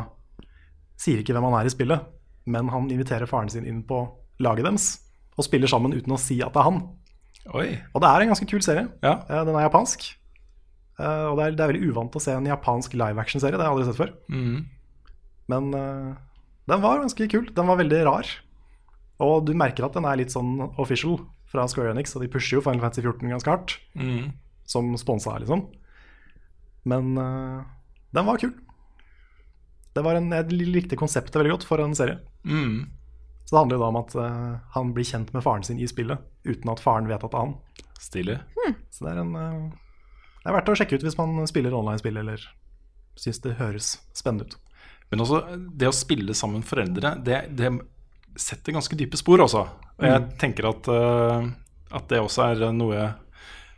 sier 1.00 1.20
ikke 1.20 1.34
hvem 1.36 1.48
han 1.48 1.58
er 1.58 1.68
i 1.68 1.72
spillet, 1.72 2.08
men 2.50 2.70
han 2.72 2.88
inviterer 2.92 3.28
faren 3.28 3.50
sin 3.52 3.66
inn 3.68 3.82
på 3.88 4.02
laget 4.40 4.66
deres 4.66 4.88
og 5.36 5.46
spiller 5.46 5.70
sammen 5.70 5.94
uten 5.96 6.12
å 6.12 6.20
si 6.20 6.38
at 6.44 6.52
det 6.54 6.60
er 6.60 6.68
han. 6.68 6.80
Oi. 7.56 7.68
Og 7.94 8.02
det 8.02 8.08
er 8.08 8.24
en 8.24 8.32
ganske 8.32 8.48
kul 8.48 8.62
serie. 8.64 8.88
Ja. 9.04 9.20
Uh, 9.28 9.42
den 9.48 9.56
er 9.56 9.68
japansk. 9.68 10.10
Uh, 11.00 11.32
og 11.32 11.38
det 11.38 11.44
er, 11.46 11.56
det 11.56 11.64
er 11.64 11.72
veldig 11.72 11.92
uvant 11.92 12.16
å 12.16 12.22
se 12.22 12.34
en 12.36 12.48
japansk 12.48 12.96
live 13.00 13.22
action-serie. 13.22 13.56
Det 13.56 13.64
har 13.64 13.70
jeg 13.70 13.78
aldri 13.78 13.88
sett 13.88 14.00
før. 14.00 14.12
Mm. 14.28 14.58
Men 15.50 15.72
den 16.70 16.82
var 16.84 17.00
ganske 17.00 17.26
kul. 17.32 17.48
Den 17.56 17.66
var 17.66 17.80
veldig 17.80 18.02
rar. 18.06 18.28
Og 19.24 19.48
du 19.48 19.50
merker 19.58 19.88
at 19.88 19.96
den 19.96 20.06
er 20.06 20.20
litt 20.20 20.30
sånn 20.30 20.60
official 20.78 21.18
fra 21.50 21.66
Square 21.70 21.92
Enix, 21.94 22.14
og 22.16 22.22
de 22.24 22.30
pusher 22.30 22.58
jo 22.58 22.62
Final 22.64 22.82
Fantasy 22.84 23.02
14 23.04 23.32
ganske 23.34 23.50
hardt, 23.50 23.76
Mm. 23.98 24.30
som 24.70 24.92
sponsa, 25.00 25.36
liksom. 25.42 25.64
Men 26.86 27.12
uh, 27.18 27.64
den 28.14 28.26
var 28.28 28.38
kul. 28.40 28.52
Det 29.94 30.04
var 30.06 30.14
en, 30.14 30.30
jeg 30.30 30.54
likte 30.70 30.96
konseptet 30.98 31.34
veldig 31.40 31.56
godt 31.56 31.66
for 31.66 31.82
en 31.82 31.94
serie. 31.98 32.20
Mm. 32.46 32.86
Så 33.44 33.56
det 33.56 33.58
handler 33.58 33.76
jo 33.76 33.82
da 33.82 33.88
om 33.90 33.98
at 33.98 34.14
uh, 34.14 34.58
han 34.76 34.92
blir 34.94 35.08
kjent 35.08 35.32
med 35.34 35.42
faren 35.42 35.66
sin 35.66 35.80
i 35.82 35.88
spillet, 35.90 36.22
uten 36.46 36.70
at 36.70 36.80
faren 36.82 37.10
vet 37.10 37.24
at 37.26 37.32
det 37.34 37.38
er 37.40 37.46
han. 37.48 37.56
Stilig. 38.00 38.38
Så 38.94 39.04
det 39.04 39.10
er 39.12 39.18
en 39.24 39.34
uh, 39.36 39.70
Det 40.40 40.48
er 40.48 40.54
verdt 40.56 40.70
å 40.72 40.78
sjekke 40.78 40.96
ut 40.96 41.02
hvis 41.04 41.18
man 41.18 41.34
spiller 41.50 41.74
online-spill 41.76 42.16
eller 42.22 42.46
syns 43.18 43.42
det 43.44 43.58
høres 43.58 43.96
spennende 44.16 44.46
ut. 44.46 44.54
Men 45.10 45.24
også 45.26 45.40
det 45.76 45.88
å 45.90 45.92
spille 45.96 46.32
sammen 46.38 46.62
foreldre, 46.64 47.16
det, 47.26 47.40
det 47.58 47.72
setter 48.40 48.74
ganske 48.76 48.96
dype 48.98 49.18
spor 49.20 49.42
også. 49.44 49.62
Og 50.00 50.06
jeg 50.08 50.24
tenker 50.40 50.68
at, 50.70 50.88
eh, 50.88 51.50
at 51.98 52.08
det 52.08 52.20
også 52.22 52.46
er 52.50 52.72
noe, 52.72 53.14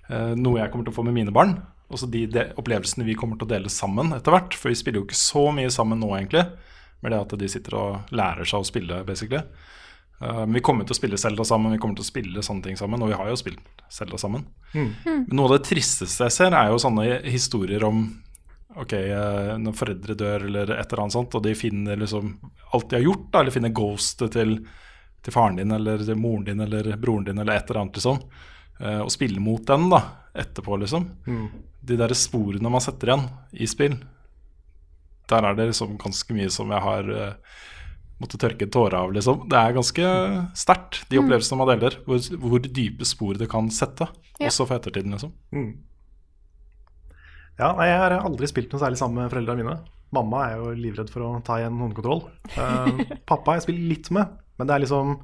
eh, 0.08 0.34
noe 0.38 0.60
jeg 0.60 0.70
kommer 0.72 0.86
til 0.86 0.94
å 0.94 0.98
få 1.00 1.04
med 1.08 1.16
mine 1.18 1.34
barn. 1.34 1.56
Også 1.92 2.08
de, 2.08 2.26
de 2.30 2.46
opplevelsene 2.56 3.04
vi 3.04 3.16
kommer 3.18 3.36
til 3.36 3.48
å 3.48 3.52
dele 3.52 3.68
sammen 3.72 4.14
etter 4.16 4.32
hvert. 4.32 4.54
For 4.56 4.70
vi 4.72 4.78
spiller 4.78 5.02
jo 5.02 5.06
ikke 5.08 5.18
så 5.18 5.48
mye 5.52 5.70
sammen 5.74 6.00
nå, 6.00 6.08
egentlig. 6.16 6.46
Med 7.02 7.12
det 7.12 7.20
at 7.20 7.34
de 7.38 7.48
sitter 7.50 7.74
og 7.76 8.14
lærer 8.14 8.46
seg 8.48 8.62
å 8.62 8.68
spille, 8.70 9.02
basically. 9.04 9.42
Eh, 10.22 10.44
Men 10.46 10.54
vi 10.54 10.60
kommer 10.64 10.86
til 10.86 10.94
å 10.94 11.00
spille 11.00 11.18
Selda 11.18 11.44
sammen, 11.44 11.72
vi 11.74 11.78
kommer 11.82 11.98
til 11.98 12.06
å 12.06 12.12
spille 12.12 12.42
sånne 12.46 12.62
ting 12.62 12.76
sammen. 12.80 13.02
Og 13.02 13.10
vi 13.12 13.18
har 13.18 13.28
jo 13.28 13.36
spilt 13.40 13.60
Selda 13.90 14.16
sammen. 14.22 14.46
Men 15.04 15.26
noe 15.36 15.50
av 15.50 15.58
det 15.58 15.66
tristeste 15.68 16.24
jeg 16.30 16.32
ser, 16.38 16.54
er 16.54 16.70
jo 16.70 16.78
sånne 16.80 17.22
historier 17.28 17.84
om 17.84 18.06
Ok, 18.80 18.92
eh, 18.92 19.52
når 19.60 19.74
foreldre 19.76 20.14
dør 20.16 20.46
eller 20.46 20.70
et 20.76 20.86
eller 20.92 21.02
annet 21.04 21.16
sånt, 21.16 21.34
og 21.36 21.42
de 21.44 21.52
finner 21.58 21.98
liksom 22.00 22.32
alt 22.72 22.88
de 22.88 22.96
har 22.96 23.04
gjort, 23.04 23.26
da, 23.32 23.42
eller 23.42 23.54
finner 23.54 23.74
ghostet 23.76 24.32
til, 24.32 24.54
til 25.22 25.34
faren 25.34 25.58
din 25.60 25.74
eller 25.76 26.00
til 26.06 26.16
moren 26.16 26.46
din 26.48 26.60
eller 26.64 26.94
broren 26.96 27.26
din 27.28 27.38
eller 27.42 27.58
et 27.58 27.68
eller 27.68 27.82
annet, 27.82 27.98
liksom, 28.00 28.22
eh, 28.80 29.00
og 29.04 29.12
spille 29.12 29.42
mot 29.44 29.66
den 29.68 29.90
da, 29.92 30.00
etterpå, 30.34 30.78
liksom. 30.80 31.10
De 31.82 31.98
der 31.98 32.14
sporene 32.16 32.70
man 32.72 32.80
setter 32.80 33.10
igjen 33.12 33.28
i 33.52 33.68
spill, 33.68 33.98
der 35.28 35.44
er 35.48 35.54
det 35.58 35.68
liksom 35.72 35.98
ganske 36.00 36.34
mye 36.36 36.50
som 36.52 36.70
jeg 36.72 36.82
har 36.84 37.04
måtte 38.22 38.38
måttet 38.38 38.42
tørke 38.44 38.66
en 38.68 38.70
tåre 38.70 38.98
av, 39.02 39.12
liksom. 39.12 39.48
Det 39.50 39.58
er 39.58 39.74
ganske 39.74 40.10
sterkt, 40.54 41.02
de 41.10 41.18
opplevelsene 41.18 41.58
man 41.58 41.72
deler, 41.72 41.96
hvor, 42.06 42.20
hvor 42.38 42.62
dype 42.62 43.04
spor 43.08 43.34
det 43.40 43.50
kan 43.50 43.68
sette, 43.74 44.08
Ja. 44.38 44.46
også 44.48 44.66
for 44.68 44.78
ettertiden, 44.78 45.10
liksom. 45.12 45.32
Ja, 47.60 47.72
nei, 47.76 47.88
jeg 47.90 48.00
har 48.00 48.14
aldri 48.18 48.48
spilt 48.50 48.72
noe 48.72 48.80
særlig 48.82 48.98
sammen 49.00 49.20
med 49.20 49.32
foreldrene 49.32 49.62
mine. 49.62 49.76
Mamma 50.12 50.42
er 50.48 50.58
jo 50.60 50.72
livredd 50.76 51.12
for 51.12 51.24
å 51.24 51.30
ta 51.44 51.58
igjen 51.60 51.78
håndkontroll. 51.80 52.24
Uh, 52.56 53.02
pappa 53.30 53.52
har 53.52 53.60
jeg 53.60 53.66
spilt 53.68 53.86
litt 53.90 54.10
med, 54.14 54.32
men 54.58 54.68
det 54.68 54.74
er 54.74 54.84
liksom 54.84 55.14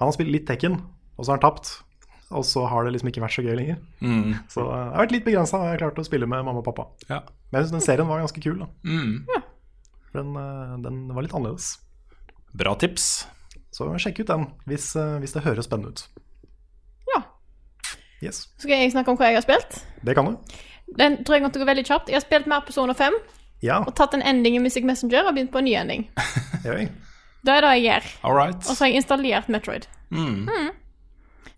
Han 0.00 0.08
har 0.08 0.16
spilt 0.16 0.32
litt 0.32 0.46
Tekken, 0.48 0.78
og 1.16 1.24
så 1.24 1.32
har 1.32 1.40
han 1.40 1.44
tapt. 1.44 1.72
Og 2.30 2.46
så 2.46 2.62
har 2.70 2.86
det 2.86 2.94
liksom 2.94 3.10
ikke 3.10 3.22
vært 3.24 3.34
så 3.34 3.42
gøy 3.44 3.56
lenger. 3.58 3.80
Mm. 4.00 4.38
Så 4.50 4.62
uh, 4.62 4.70
jeg 4.70 4.94
har 4.94 5.04
vært 5.04 5.14
litt 5.16 5.26
begrensa 5.26 5.58
hva 5.58 5.68
jeg 5.70 5.76
har 5.76 5.84
klart 5.84 6.00
å 6.00 6.06
spille 6.06 6.30
med 6.30 6.46
mamma 6.46 6.62
og 6.62 6.66
pappa. 6.70 6.86
Ja. 7.10 7.24
Men 7.50 7.58
jeg 7.58 7.66
syns 7.68 7.76
den 7.76 7.86
serien 7.88 8.10
var 8.10 8.22
ganske 8.22 8.42
kul. 8.42 8.62
da 8.62 8.70
Mm. 8.86 9.44
Den, 10.14 10.32
uh, 10.34 10.78
den 10.82 11.02
var 11.14 11.26
litt 11.26 11.34
annerledes. 11.34 11.74
Bra 12.56 12.74
tips. 12.78 13.10
Så 13.70 13.86
sjekk 14.02 14.24
ut 14.24 14.30
den 14.30 14.48
hvis, 14.66 14.90
eh, 14.98 15.18
hvis 15.22 15.34
det 15.36 15.44
høres 15.44 15.68
spennende 15.68 15.94
ut. 15.94 16.00
Ja. 17.12 17.20
Yes, 18.20 18.48
Skal 18.58 18.74
jeg 18.82 18.90
snakke 18.92 19.12
om 19.12 19.18
hva 19.20 19.30
jeg 19.30 19.38
har 19.38 19.46
spilt? 19.46 19.78
Det 20.04 20.16
kan 20.18 20.26
du. 20.26 20.56
Den 20.98 21.20
tror 21.24 21.36
jeg 21.36 21.44
kommer 21.44 21.54
til 21.54 21.62
å 21.62 21.64
gå 21.64 21.70
veldig 21.70 21.86
kjapt. 21.86 22.10
Jeg 22.10 22.18
har 22.18 22.24
spilt 22.24 22.50
mer 22.50 22.64
Persona 22.66 22.96
5 22.96 23.14
Ja, 23.62 23.82
og 23.84 23.94
tatt 23.96 24.16
en 24.16 24.24
ending 24.24 24.56
i 24.56 24.62
Music 24.62 24.84
Messenger 24.88 25.28
og 25.28 25.34
begynt 25.36 25.52
på 25.52 25.60
en 25.60 25.68
ny 25.68 25.76
ending. 25.78 26.08
Det 27.40 27.54
er 27.54 27.64
det 27.64 27.72
jeg 27.78 27.84
gjør. 27.86 28.06
All 28.28 28.36
right. 28.36 28.58
Og 28.68 28.76
så 28.76 28.84
har 28.84 28.90
jeg 28.90 29.00
installert 29.00 29.46
Metroid. 29.48 29.86
Mm. 30.12 30.44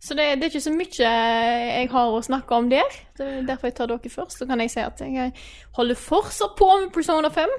Så 0.02 0.14
det, 0.14 0.28
det 0.38 0.46
er 0.46 0.52
ikke 0.52 0.62
så 0.62 0.74
mye 0.74 1.08
jeg 1.08 1.88
har 1.90 2.14
å 2.14 2.22
snakke 2.22 2.54
om 2.54 2.68
der. 2.70 2.96
Det 3.18 3.26
er 3.26 3.44
derfor 3.48 3.70
jeg 3.70 3.76
tar 3.80 3.90
dere 3.90 4.12
først. 4.12 4.38
Så 4.38 4.46
kan 4.46 4.62
jeg 4.62 4.70
si 4.70 4.82
at 4.82 5.02
jeg 5.02 5.32
holder 5.74 5.98
fortsatt 5.98 6.54
på 6.58 6.68
med 6.84 6.92
Persona 6.94 7.30
5. 7.34 7.54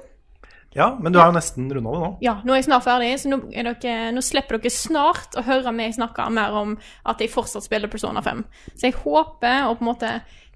Ja, 0.74 0.88
men 1.00 1.12
du 1.12 1.20
har 1.20 1.28
jo 1.30 1.36
nesten 1.36 1.68
runda 1.70 1.92
det 1.94 2.00
nå. 2.02 2.08
Ja, 2.24 2.34
nå 2.42 2.52
er 2.52 2.58
jeg 2.58 2.66
snart 2.66 2.82
ferdig, 2.82 3.12
så 3.22 3.30
nå, 3.30 3.38
er 3.54 3.68
dere, 3.68 4.08
nå 4.10 4.22
slipper 4.26 4.58
dere 4.58 4.72
snart 4.74 5.36
å 5.38 5.44
høre 5.46 5.70
meg 5.72 5.94
snakke 5.94 6.26
mer 6.34 6.56
om 6.58 6.72
at 7.06 7.22
jeg 7.22 7.30
fortsatt 7.30 7.62
spiller 7.68 7.92
Persona 7.92 8.24
5. 8.26 8.42
Så 8.72 8.88
jeg 8.88 8.96
håper 9.04 9.68
å 9.68 9.76
på 9.78 9.86
en 9.86 9.90
måte 9.92 10.10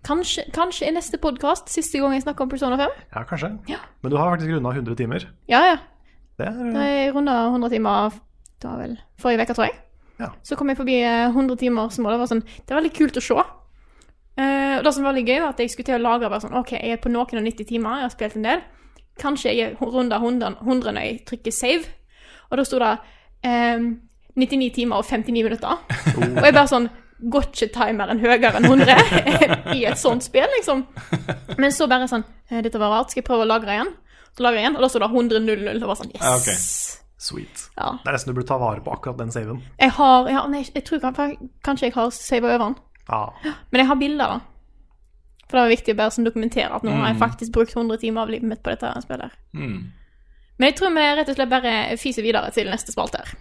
Kanskje, 0.08 0.46
kanskje 0.56 0.86
i 0.88 0.92
neste 0.96 1.18
podkast 1.20 1.68
siste 1.68 2.00
gang 2.00 2.14
jeg 2.16 2.22
snakker 2.24 2.46
om 2.46 2.48
Persona 2.48 2.78
5? 2.80 2.92
Ja, 3.12 3.22
kanskje. 3.28 3.50
Ja. 3.68 3.82
Men 4.00 4.12
du 4.12 4.16
har 4.16 4.30
faktisk 4.32 4.54
runda 4.54 4.70
100 4.72 4.94
timer. 4.96 5.26
Ja, 5.50 5.60
ja. 5.66 5.74
Det 6.38 6.46
er 6.46 6.70
Da 6.72 6.84
jeg 6.86 7.14
runda 7.14 7.34
100 7.50 7.68
timer 7.74 8.14
var 8.62 8.78
vel 8.78 8.94
forrige 9.20 9.44
uke, 9.44 9.54
tror 9.54 9.66
jeg. 9.66 9.74
Ja. 10.18 10.30
Så 10.42 10.56
kom 10.56 10.68
jeg 10.72 10.78
forbi 10.78 10.94
eh, 11.02 11.28
100 11.28 11.56
timer, 11.60 11.92
mål. 12.00 12.12
Det 12.12 12.20
var 12.22 12.30
sånn, 12.30 12.40
det 12.40 12.72
var 12.72 12.80
veldig 12.80 12.94
kult 12.96 13.20
å 13.20 13.22
se. 13.26 13.44
Uh, 14.38 14.78
det 14.86 14.92
som 14.94 15.04
var 15.04 15.12
veldig 15.12 15.26
gøy, 15.26 15.40
var 15.42 15.52
at 15.52 15.60
jeg 15.60 15.74
skulle 15.74 15.90
til 15.90 15.98
å 15.98 16.00
lagre 16.00 16.30
bare 16.30 16.40
sånn 16.40 16.56
OK, 16.56 16.72
jeg 16.78 16.94
er 16.94 17.02
på 17.02 17.12
noen 17.12 17.40
og 17.42 17.44
90 17.50 17.68
timer, 17.68 17.98
jeg 17.98 18.06
har 18.06 18.14
spilt 18.14 18.38
en 18.38 18.46
del. 18.46 18.62
Kanskje 19.20 19.52
jeg 19.52 19.74
er 19.74 19.76
runda 19.82 20.22
100, 20.22 20.62
100 20.62 20.94
når 20.94 21.04
jeg 21.04 21.18
trykker 21.28 21.52
save. 21.52 21.92
Og 22.48 22.56
da 22.56 22.64
sto 22.64 22.80
det 22.80 22.94
um, 23.44 23.90
99 24.40 24.72
timer 24.78 25.02
og 25.02 25.04
59 25.04 25.44
minutter. 25.44 25.84
Og 26.38 26.46
jeg 26.46 26.56
bare 26.56 26.70
sånn 26.70 26.88
Går 27.18 27.48
ikke 27.48 27.68
timeren 27.74 28.20
høyere 28.22 28.60
enn 28.60 28.68
100 28.68 28.98
i 29.76 29.84
et 29.90 29.98
sånt 29.98 30.22
spill, 30.22 30.46
liksom? 30.58 30.84
Men 31.62 31.74
så 31.74 31.88
bare 31.90 32.06
sånn 32.10 32.22
eh, 32.50 32.60
Dette 32.62 32.78
var 32.78 32.92
rart, 32.94 33.10
skal 33.10 33.24
jeg 33.24 33.26
prøve 33.26 33.46
å 33.46 33.50
lagre 33.50 33.74
igjen? 33.74 33.90
Så 34.36 34.44
lagrer 34.44 34.60
jeg 34.60 34.68
igjen, 34.68 34.76
og 34.78 34.84
da 34.84 34.90
står 34.92 35.04
det 35.04 35.08
100.00. 35.40 35.80
Det 35.82 35.88
var 35.90 35.98
sånn 35.98 36.12
Yes! 36.14 36.28
Okay. 36.36 36.60
sweet. 37.18 37.64
Ja. 37.74 37.88
Det 38.04 38.12
er 38.12 38.14
nesten 38.14 38.30
du 38.30 38.38
burde 38.38 38.50
ta 38.52 38.60
vare 38.62 38.84
på 38.84 38.92
akkurat 38.94 39.18
den 39.18 39.34
saven. 39.34 39.64
Jeg 39.80 39.96
har 39.96 40.30
ja, 40.30 40.44
nei, 40.52 40.62
jeg 40.62 40.84
tror 40.86 41.02
kanskje 41.02 41.88
jeg 41.88 41.96
har 41.96 42.14
sava 42.14 42.52
over 42.54 42.68
den. 42.68 42.78
Ja. 43.08 43.54
Men 43.72 43.82
jeg 43.82 43.90
har 43.90 43.98
bilder, 43.98 44.36
da. 44.36 44.58
For 45.48 45.56
det 45.56 45.64
var 45.64 45.72
viktig 45.72 45.94
å 45.94 45.98
bare 45.98 46.12
sånn 46.12 46.28
dokumentere 46.28 46.76
at 46.76 46.84
nå 46.84 46.92
har 46.92 47.08
jeg 47.08 47.20
faktisk 47.22 47.54
brukt 47.56 47.72
100 47.74 48.02
timer 48.02 48.26
av 48.26 48.32
livet 48.32 48.50
mitt 48.50 48.60
på 48.62 48.74
dette 48.74 48.90
spillet. 49.00 49.34
Mm. 49.56 49.78
Men 50.58 50.70
jeg 50.70 50.76
tror 50.78 50.92
vi 50.92 51.04
rett 51.16 51.30
og 51.32 51.38
slett 51.38 51.52
bare 51.52 51.74
fiser 51.98 52.26
videre 52.26 52.50
til 52.52 52.68
neste 52.68 52.92
spalte 52.92 53.22
her. 53.22 53.32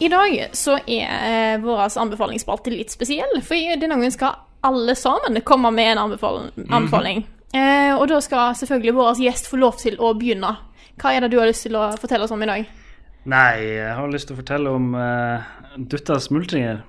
I 0.00 0.08
dag 0.08 0.56
så 0.56 0.78
er 0.88 1.10
eh, 1.12 1.58
vår 1.60 1.82
anbefalingsspalte 2.00 2.72
litt 2.72 2.92
spesiell, 2.92 3.34
for 3.44 3.56
denne 3.76 3.98
gangen 3.98 4.14
skal 4.14 4.38
alle 4.64 4.94
sammen 4.96 5.36
komme 5.44 5.70
med 5.76 5.92
en 5.92 6.02
anbefal 6.06 6.46
anbefaling. 6.70 7.26
eh, 7.52 7.92
og 7.92 8.06
da 8.08 8.20
skal 8.24 8.54
selvfølgelig 8.56 8.96
vår 8.96 9.20
gjest 9.26 9.50
få 9.52 9.60
lov 9.60 9.76
til 9.80 10.00
å 10.00 10.14
begynne. 10.16 10.54
Hva 11.00 11.12
er 11.12 11.24
det 11.24 11.34
du 11.34 11.38
har 11.40 11.50
lyst 11.50 11.66
til 11.68 11.76
å 11.76 11.90
fortelle 12.00 12.24
oss 12.24 12.32
om 12.32 12.40
i 12.40 12.48
dag? 12.48 12.70
Nei, 13.28 13.56
jeg 13.76 13.92
har 13.98 14.08
lyst 14.08 14.30
til 14.30 14.38
å 14.38 14.40
fortelle 14.40 14.72
om 14.72 14.94
uh, 14.96 15.44
Dutta 15.76 16.16
smultringer. 16.20 16.80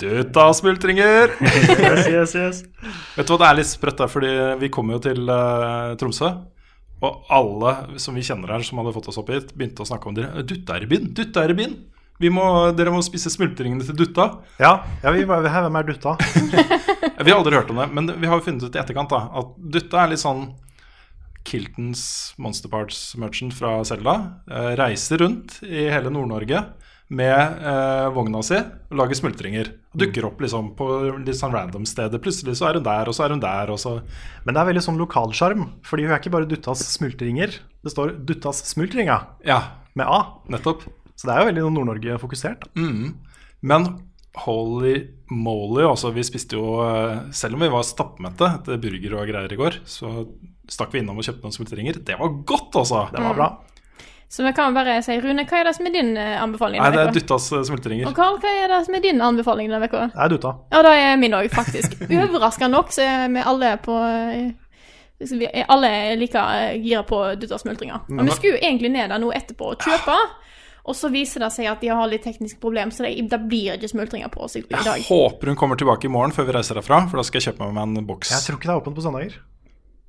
Dutta 0.00 0.46
smultringer! 0.56 1.34
Yes, 1.42 2.08
yes, 2.08 2.34
yes. 2.38 2.62
Vet 3.16 3.28
du 3.28 3.34
hva, 3.34 3.42
det 3.42 3.48
er 3.50 3.58
litt 3.60 3.68
sprøtt 3.68 4.00
der, 4.00 4.08
fordi 4.08 4.30
vi 4.62 4.70
kommer 4.72 4.96
jo 4.96 5.02
til 5.10 5.28
eh, 5.28 5.92
Tromsø. 6.00 6.32
Og 7.04 7.28
alle 7.34 7.98
som 8.00 8.16
vi 8.16 8.24
kjenner 8.24 8.54
her, 8.54 8.64
som 8.64 8.80
hadde 8.80 8.94
fått 8.96 9.10
oss 9.12 9.20
opp 9.20 9.28
hit, 9.34 9.52
begynte 9.58 9.84
å 9.84 9.88
snakke 9.88 10.08
om 10.10 10.16
det. 10.16 10.28
Dutta 10.48 10.78
er 10.78 10.86
i 10.86 10.90
byen! 10.90 11.10
Dutta 11.18 11.44
er 11.44 11.52
i 11.52 11.58
byen! 11.58 11.76
Vi 12.18 12.30
må, 12.34 12.44
dere 12.74 12.92
må 12.94 13.02
spise 13.06 13.30
smultringene 13.30 13.84
til 13.86 13.96
Dutta. 13.98 14.28
Ja, 14.58 14.72
ja 15.04 15.12
vi, 15.14 15.22
hvem 15.28 15.78
er 15.78 15.86
dutta? 15.86 16.16
Vi 17.24 17.30
har 17.30 17.38
aldri 17.38 17.56
hørt 17.58 17.70
om 17.70 17.78
det, 17.80 17.88
men 17.94 18.06
vi 18.20 18.28
har 18.30 18.38
jo 18.38 18.44
funnet 18.46 18.62
ut 18.62 18.76
i 18.76 18.78
etterkant 18.78 19.10
da, 19.10 19.24
at 19.40 19.48
Dutta 19.58 20.04
er 20.04 20.12
litt 20.12 20.22
sånn 20.22 20.44
Kiltons 21.48 22.34
Monster 22.38 22.70
Parts 22.70 23.16
merchant 23.18 23.56
fra 23.56 23.80
Selda. 23.86 24.14
Eh, 24.46 24.74
reiser 24.78 25.18
rundt 25.24 25.58
i 25.66 25.88
hele 25.90 26.12
Nord-Norge 26.14 26.62
med 27.08 27.64
eh, 27.64 28.06
vogna 28.12 28.42
si 28.44 28.58
og 28.58 28.96
lager 29.00 29.16
smultringer. 29.16 29.70
Og 29.94 30.02
dukker 30.02 30.26
opp 30.28 30.42
liksom 30.44 30.74
på 30.78 30.88
litt 31.16 31.38
sånn 31.38 31.54
random 31.56 31.86
steder. 31.88 32.20
Plutselig 32.22 32.58
så 32.60 32.68
er 32.68 32.78
hun 32.78 32.86
der, 32.86 33.08
og 33.08 33.16
så 33.16 33.24
er 33.24 33.34
hun 33.34 33.42
der, 33.42 33.72
og 33.72 33.80
så 33.80 33.98
Men 34.44 34.54
det 34.54 34.60
er 34.60 34.70
veldig 34.70 34.84
sånn 34.84 35.00
lokalsjarm, 35.00 35.64
fordi 35.88 36.06
hun 36.06 36.12
er 36.14 36.20
ikke 36.20 36.34
bare 36.36 36.50
Duttas 36.50 36.84
smultringer. 36.92 37.58
Det 37.82 37.94
står 37.94 38.18
Duttas 38.28 38.62
smultringa 38.68 39.18
Ja, 39.48 39.62
med 39.96 40.06
A. 40.06 40.20
nettopp. 40.52 40.84
Så 41.18 41.28
det 41.28 41.34
er 41.34 41.42
jo 41.42 41.48
veldig 41.50 41.70
Nord-Norge-fokusert. 41.74 42.68
da. 42.68 42.82
Mm. 42.82 43.16
Men 43.66 43.88
holy 44.38 44.94
moly, 45.34 45.82
altså 45.82 46.12
vi 46.14 46.22
spiste 46.22 46.54
jo 46.54 46.76
eh, 46.84 47.24
Selv 47.34 47.56
om 47.56 47.64
vi 47.64 47.70
var 47.72 47.82
stappmette 47.86 48.46
etter 48.60 48.78
burger 48.78 49.16
og 49.18 49.30
greier 49.30 49.54
i 49.54 49.58
går, 49.58 49.80
så 49.88 50.12
stakk 50.70 50.94
vi 50.94 51.02
innom 51.02 51.18
og 51.18 51.26
kjøpte 51.26 51.42
noen 51.42 51.56
smultringer. 51.56 51.98
Det 52.06 52.18
var 52.20 52.36
godt, 52.46 52.76
altså! 52.76 53.08
Det 53.10 53.24
var 53.24 53.34
bra. 53.34 53.48
Så 54.28 54.44
vi 54.44 54.52
kan 54.52 54.74
bare 54.76 54.98
si, 55.02 55.14
Rune, 55.24 55.46
hva 55.48 55.60
er 55.62 55.70
det 55.70 55.74
som 55.78 55.86
er 55.88 55.92
din 55.94 56.10
eh, 56.20 56.34
anbefaling 56.36 56.82
Nei, 56.84 56.90
det 56.92 57.00
er? 57.00 57.12
Duttas 57.16 57.46
eh, 57.56 57.62
smultringer. 57.64 58.10
Og 58.10 58.16
Karl, 58.16 58.36
hva 58.42 58.50
er 58.60 58.68
det 58.74 58.80
som 58.84 58.96
er 58.98 59.04
din 59.06 59.22
anbefaling 59.24 59.72
denne 59.72 59.88
uka? 59.88 60.02
Det 60.12 60.24
er 60.26 60.32
Dutta. 60.34 60.52
Ja, 60.74 60.82
det 60.84 60.96
er 61.00 61.14
min 61.20 61.36
òg, 61.38 61.48
faktisk. 61.52 61.96
Overraskende 62.12 62.74
nok 62.76 62.92
så 62.94 63.06
er 63.08 63.30
vi 63.32 63.44
alle 63.54 63.74
på 63.82 63.96
Alle 63.96 64.54
vi 65.18 65.48
er 65.48 65.64
alle 65.72 65.88
like 66.20 66.42
gira 66.78 67.00
på 67.08 67.22
Duttas 67.40 67.64
smultringer. 67.64 68.04
Og 68.06 68.20
vi 68.28 68.36
skulle 68.36 68.58
jo 68.58 68.60
egentlig 68.60 68.92
ned 68.94 69.08
der 69.10 69.18
nå 69.18 69.32
etterpå 69.34 69.72
og 69.72 69.80
kjøpe, 69.82 70.14
og 70.88 70.96
så 70.96 71.10
viser 71.12 71.44
det 71.44 71.50
seg 71.54 71.68
at 71.70 71.84
de 71.84 71.92
har 71.92 72.08
litt 72.10 72.24
tekniske 72.24 72.60
problemer, 72.62 72.94
så 72.94 73.04
det, 73.04 73.14
det 73.28 73.40
blir 73.50 73.76
ikke 73.76 73.90
smultringer 73.92 74.32
på 74.32 74.46
oss 74.46 74.56
i 74.56 74.64
i 74.64 74.66
Jeg 74.72 75.06
håper 75.10 75.52
hun 75.52 75.60
kommer 75.60 75.78
tilbake 75.80 76.08
i 76.08 76.12
morgen 76.12 76.32
før 76.34 76.48
vi 76.48 76.56
reiser 76.56 76.80
herfra, 76.80 77.04
for 77.10 77.20
da 77.20 77.26
skal 77.28 77.42
jeg 77.42 77.50
kjøpe 77.50 77.68
med 77.68 77.76
meg 77.76 78.00
en 78.02 78.08
boks. 78.08 78.32
Jeg 78.32 78.46
tror 78.46 78.58
ikke 78.58 78.70
det 78.70 78.74
er 78.74 78.82
åpent 78.82 78.98
på 78.98 79.04
søndager. 79.04 79.38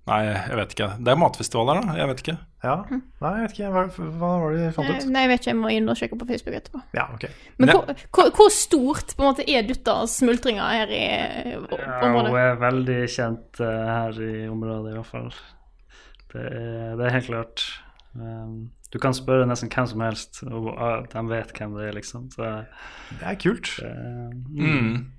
Nei, 0.09 0.23
jeg 0.25 0.57
vet 0.57 0.71
ikke. 0.73 0.87
Det 1.05 1.11
er 1.11 1.17
matfestival 1.21 1.69
her, 1.69 1.79
da. 1.83 1.95
Jeg 1.99 2.09
vet 2.09 2.21
ikke. 2.23 2.33
Ja, 2.63 2.75
Nei, 2.89 3.33
jeg 3.35 3.43
vet 3.43 3.53
ikke. 3.53 3.67
Hva, 3.75 3.83
hva 4.17 4.29
var 4.41 4.55
det 4.55 4.63
de 4.63 4.71
fant 4.73 4.89
ut? 4.89 5.05
Nei, 5.13 5.21
jeg 5.25 5.31
vet 5.31 5.43
ikke, 5.43 5.51
jeg 5.51 5.59
må 5.59 5.73
inn 5.75 5.91
og 5.91 5.99
sjekke 5.99 6.17
på 6.19 6.27
Facebook 6.31 6.55
etterpå. 6.57 6.81
Ja, 6.97 7.05
ok. 7.13 7.25
Men 7.59 7.69
Men 7.69 7.71
hvor, 7.75 8.01
hvor, 8.17 8.31
hvor 8.39 8.49
stort 8.55 9.13
på 9.13 9.23
en 9.23 9.29
måte 9.29 9.45
er 9.45 9.67
Duttas 9.67 10.17
smultringer 10.23 10.73
her 10.79 10.95
i 10.95 11.03
området? 11.59 11.85
Ja, 11.85 12.09
hun 12.15 12.39
er 12.41 12.57
veldig 12.63 12.97
kjent 13.13 13.61
eh, 13.61 13.93
her 13.93 14.19
i 14.25 14.33
området, 14.49 14.95
i 14.95 14.97
hvert 14.97 15.11
fall. 15.13 15.29
Det 16.33 16.47
er, 16.47 16.97
det 16.97 17.05
er 17.05 17.15
helt 17.19 17.29
klart. 17.29 17.67
Um, 18.17 18.57
du 18.89 18.97
kan 19.01 19.13
spørre 19.13 19.45
nesten 19.45 19.69
hvem 19.69 19.87
som 19.87 20.01
helst, 20.01 20.41
og 20.49 20.69
de 21.11 21.21
vet 21.29 21.51
hvem 21.53 21.75
det 21.77 21.87
er, 21.89 21.95
liksom. 21.99 22.29
Så 22.33 22.65
Det 23.19 23.25
er 23.25 23.35
kult. 23.41 23.75
Det, 23.77 23.91
Mm. 24.49 25.11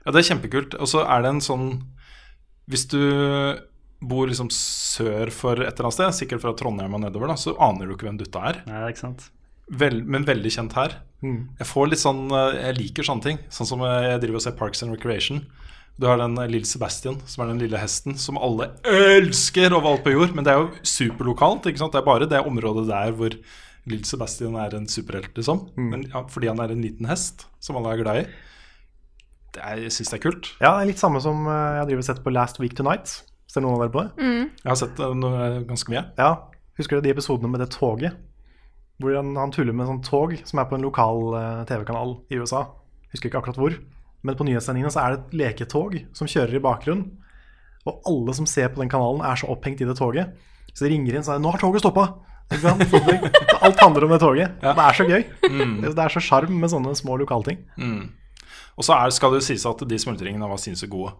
Ja, 0.00 0.12
det 0.12 0.22
er 0.22 0.34
kjempekult. 0.34 0.74
Og 0.80 0.88
så 0.88 1.04
er 1.04 1.22
det 1.22 1.28
en 1.34 1.44
sånn 1.44 1.66
Hvis 2.70 2.86
du 2.88 3.00
bor 4.00 4.26
liksom 4.30 4.48
sør 4.54 5.28
for 5.34 5.58
et 5.60 5.74
eller 5.74 5.88
annet 5.90 5.96
sted, 5.98 6.14
sikkert 6.16 6.40
fra 6.40 6.52
Trondheim 6.56 6.94
og 6.94 7.02
nedover, 7.02 7.28
da, 7.28 7.34
så 7.34 7.52
aner 7.60 7.84
du 7.88 7.96
ikke 7.96 8.06
hvem 8.08 8.20
Dutta 8.20 8.44
er. 8.48 8.60
Nei, 8.68 8.84
ikke 8.92 9.02
sant? 9.02 9.26
Vel, 9.70 10.00
men 10.02 10.24
veldig 10.24 10.50
kjent 10.54 10.72
her. 10.78 10.94
Mm. 11.20 11.50
Jeg 11.58 11.68
får 11.68 11.90
litt 11.90 12.00
sånn 12.00 12.22
eh, 12.32 12.56
Jeg 12.64 12.78
liker 12.78 13.06
sånne 13.06 13.26
ting. 13.26 13.42
Sånn 13.52 13.68
som 13.68 13.82
jeg 13.84 14.22
driver 14.22 14.40
og 14.40 14.44
ser 14.46 14.56
Parks 14.56 14.82
and 14.86 14.94
Recreation. 14.94 15.42
Du 16.00 16.06
har 16.08 16.16
den 16.16 16.36
eh, 16.40 16.48
lille 16.48 16.68
Sebastian, 16.68 17.18
som 17.28 17.44
er 17.44 17.50
den 17.52 17.60
lille 17.60 17.80
hesten 17.80 18.16
som 18.16 18.38
alle 18.40 18.70
elsker 18.88 19.74
overalt 19.76 20.04
på 20.06 20.14
jord. 20.14 20.32
Men 20.36 20.46
det 20.46 20.54
er 20.54 20.62
jo 20.62 20.70
superlokalt. 20.86 21.68
ikke 21.68 21.82
sant? 21.82 21.92
Det 21.92 22.00
er 22.00 22.06
bare 22.06 22.28
det 22.30 22.40
området 22.40 22.86
der 22.88 23.12
hvor 23.18 23.36
lille 23.90 24.06
Sebastian 24.08 24.56
er 24.60 24.76
en 24.78 24.88
superhelt, 24.88 25.34
liksom. 25.36 25.66
Men 25.76 26.06
ja, 26.08 26.24
fordi 26.32 26.48
han 26.48 26.62
er 26.62 26.72
en 26.72 26.84
liten 26.84 27.08
hest 27.10 27.44
som 27.60 27.76
alle 27.76 27.92
er 27.92 28.00
glad 28.00 28.22
i. 28.22 28.24
Det 29.50 29.60
er, 29.66 29.82
jeg 29.84 29.92
syns 29.98 30.12
det 30.12 30.18
er 30.20 30.24
kult. 30.24 30.50
Ja, 30.62 30.72
det 30.78 30.86
er 30.86 30.90
litt 30.92 31.02
samme 31.02 31.20
som 31.20 31.44
eh, 31.50 31.76
jeg 31.80 31.90
driver 31.90 32.04
og 32.04 32.08
sett 32.08 32.24
på 32.24 32.32
Last 32.32 32.60
Week 32.62 32.76
Tonight. 32.78 33.18
Ser 33.50 33.64
noen 33.64 33.76
av 33.76 33.84
dere 33.84 33.92
på 33.92 34.06
det? 34.06 34.26
Jeg 34.62 34.70
har 34.70 34.78
sett 34.78 35.00
eh, 35.04 35.14
noe, 35.20 35.46
ganske 35.68 35.92
mye. 35.92 36.04
Ja. 36.20 36.32
Husker 36.80 36.96
du 36.96 37.04
de 37.04 37.12
episodene 37.12 37.50
med 37.52 37.60
det 37.60 37.72
toget? 37.76 38.16
Hvor 39.00 39.16
han, 39.16 39.34
han 39.36 39.52
tuller 39.52 39.76
med 39.76 39.88
sånn 39.88 40.04
tog 40.06 40.36
som 40.48 40.60
er 40.60 40.68
på 40.70 40.76
en 40.78 40.84
lokal 40.86 41.34
eh, 41.36 41.64
TV-kanal 41.68 42.22
i 42.32 42.40
USA. 42.40 42.68
Husker 43.12 43.28
ikke 43.28 43.42
akkurat 43.42 43.60
hvor. 43.60 43.80
Men 44.22 44.36
på 44.36 44.44
nyhetssendingene 44.44 44.92
så 44.92 45.00
er 45.04 45.14
det 45.14 45.20
et 45.20 45.36
leketog 45.40 45.94
som 46.16 46.26
kjører 46.28 46.56
i 46.58 46.62
bakgrunnen. 46.64 47.06
Og 47.88 48.02
alle 48.06 48.34
som 48.36 48.46
ser 48.46 48.68
på 48.68 48.80
den 48.82 48.90
kanalen, 48.92 49.22
er 49.24 49.34
så 49.40 49.48
opphengt 49.48 49.80
i 49.80 49.86
det 49.88 49.96
toget. 49.96 50.34
Så 50.74 50.84
de 50.84 50.90
ringer 50.92 51.14
inn 51.16 51.22
og 51.24 51.24
sier 51.24 51.38
'Nå 51.40 51.50
har 51.50 51.58
toget 51.58 51.80
stoppa!' 51.82 52.08
Ikke 52.50 52.60
sant? 52.60 52.82
Så 52.90 52.98
det- 53.06 53.32
Alt 53.62 53.80
handler 53.80 54.04
om 54.04 54.10
det 54.10 54.20
toget. 54.20 54.60
Det 54.60 54.76
er 54.76 54.92
så 54.92 55.04
gøy. 55.08 55.24
Det 55.80 55.98
er 55.98 56.08
så 56.08 56.20
sjarm 56.20 56.50
med 56.60 56.68
sånne 56.70 56.94
små 56.96 57.16
lokalting. 57.18 57.58
Og 58.76 58.84
så 58.84 58.94
er, 58.94 59.10
skal 59.10 59.30
det 59.32 59.40
jo 59.42 59.46
sies 59.54 59.66
at 59.66 59.78
de 59.88 59.96
smultringene 59.98 60.48
var 60.48 60.56
sinnssykt 60.58 60.90
gode. 60.90 61.12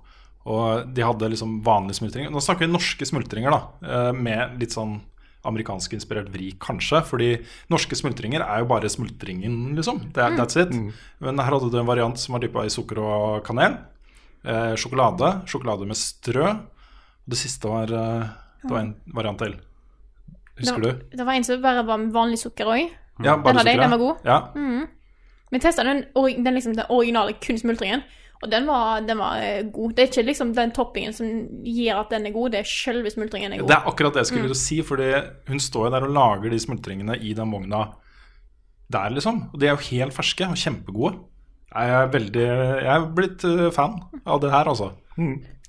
Og 0.47 0.93
de 0.95 1.03
hadde 1.03 1.29
liksom 1.31 1.63
vanlige 1.63 1.99
smultringer. 2.01 2.31
Nå 2.31 2.41
snakker 2.41 2.67
vi 2.67 2.73
norske 2.73 3.05
smultringer, 3.07 3.51
da. 3.51 3.61
eh, 4.09 4.13
Med 4.13 4.59
litt 4.59 4.71
sånn 4.73 5.01
amerikanskinspirert 5.47 6.29
vri, 6.33 6.51
kanskje. 6.61 7.03
Fordi 7.09 7.31
norske 7.73 7.97
smultringer 7.99 8.45
er 8.45 8.63
jo 8.63 8.69
bare 8.71 8.91
smultringen, 8.93 9.75
liksom. 9.79 10.03
Det 10.15 10.25
er, 10.25 10.37
That's 10.39 10.61
it. 10.61 10.75
Men 11.23 11.41
her 11.41 11.55
hadde 11.55 11.71
du 11.73 11.79
en 11.81 11.89
variant 11.89 12.21
som 12.21 12.37
var 12.37 12.45
dyppa 12.45 12.67
i 12.67 12.73
sukker 12.73 13.01
og 13.03 13.41
kanel. 13.47 13.79
Eh, 14.45 14.75
sjokolade. 14.81 15.33
Sjokolade 15.51 15.89
med 15.89 15.99
strø. 15.99 16.47
Og 16.51 17.35
det 17.35 17.41
siste 17.41 17.69
var 17.69 17.93
eh, 17.93 18.31
Det 18.63 18.71
var 18.73 18.85
en 18.85 18.95
variant 19.17 19.39
til. 19.41 19.59
Husker 20.61 20.83
det, 20.85 20.93
du? 20.93 21.17
Det 21.17 21.27
var 21.27 21.39
en 21.39 21.45
som 21.45 21.63
bare 21.63 21.85
var 21.89 22.01
med 22.01 22.13
vanlig 22.13 22.41
sukker 22.43 22.69
òg. 22.69 22.91
Ja, 23.21 23.37
Den 23.37 23.57
hadde 23.57 23.71
jeg, 23.71 23.81
den 23.81 23.93
var 23.93 24.01
god. 24.01 24.25
Ja. 24.25 24.39
Vi 25.51 25.59
testa 25.59 25.85
den, 25.85 26.05
den, 26.15 26.55
liksom, 26.55 26.77
den 26.77 26.89
originale 26.89 27.35
kun 27.43 27.59
smultringen, 27.59 28.03
og 28.41 28.49
den 28.49 28.69
var, 28.69 29.03
den 29.05 29.19
var 29.21 29.43
eh, 29.45 29.67
god. 29.69 29.93
Det 29.97 30.03
er 30.03 30.09
ikke 30.09 30.23
liksom 30.31 30.53
den 30.57 30.71
toppingen 30.73 31.13
som 31.13 31.29
gir 31.67 31.99
at 32.01 32.13
den 32.13 32.29
er 32.29 32.33
god, 32.33 32.55
det 32.55 32.63
er 32.63 32.71
selve 32.71 33.13
smultringen 33.13 33.53
er 33.53 33.61
god. 33.61 33.69
Det 33.69 33.77
er 33.77 33.91
akkurat 33.91 34.17
det 34.17 34.25
jeg 34.25 34.31
skulle 34.33 34.57
si, 34.57 34.81
fordi 34.87 35.11
hun 35.51 35.61
står 35.61 35.89
jo 35.89 35.93
der 35.97 36.07
og 36.09 36.15
lager 36.17 36.55
de 36.55 36.63
smultringene 36.65 37.19
i 37.21 37.35
den 37.37 37.53
vogna 37.53 37.85
der, 38.91 39.13
liksom. 39.13 39.45
Og 39.53 39.61
de 39.61 39.69
er 39.69 39.77
jo 39.77 39.85
helt 39.91 40.17
ferske 40.17 40.49
og 40.49 40.57
kjempegode. 40.59 41.21
Jeg 41.71 41.95
er 41.95 42.09
veldig 42.11 42.47
Jeg 42.49 42.91
er 42.97 43.09
blitt 43.15 43.45
eh, 43.47 43.69
fan 43.77 44.01
av 44.25 44.41
det 44.43 44.55
her, 44.57 44.73
altså. 44.73 44.91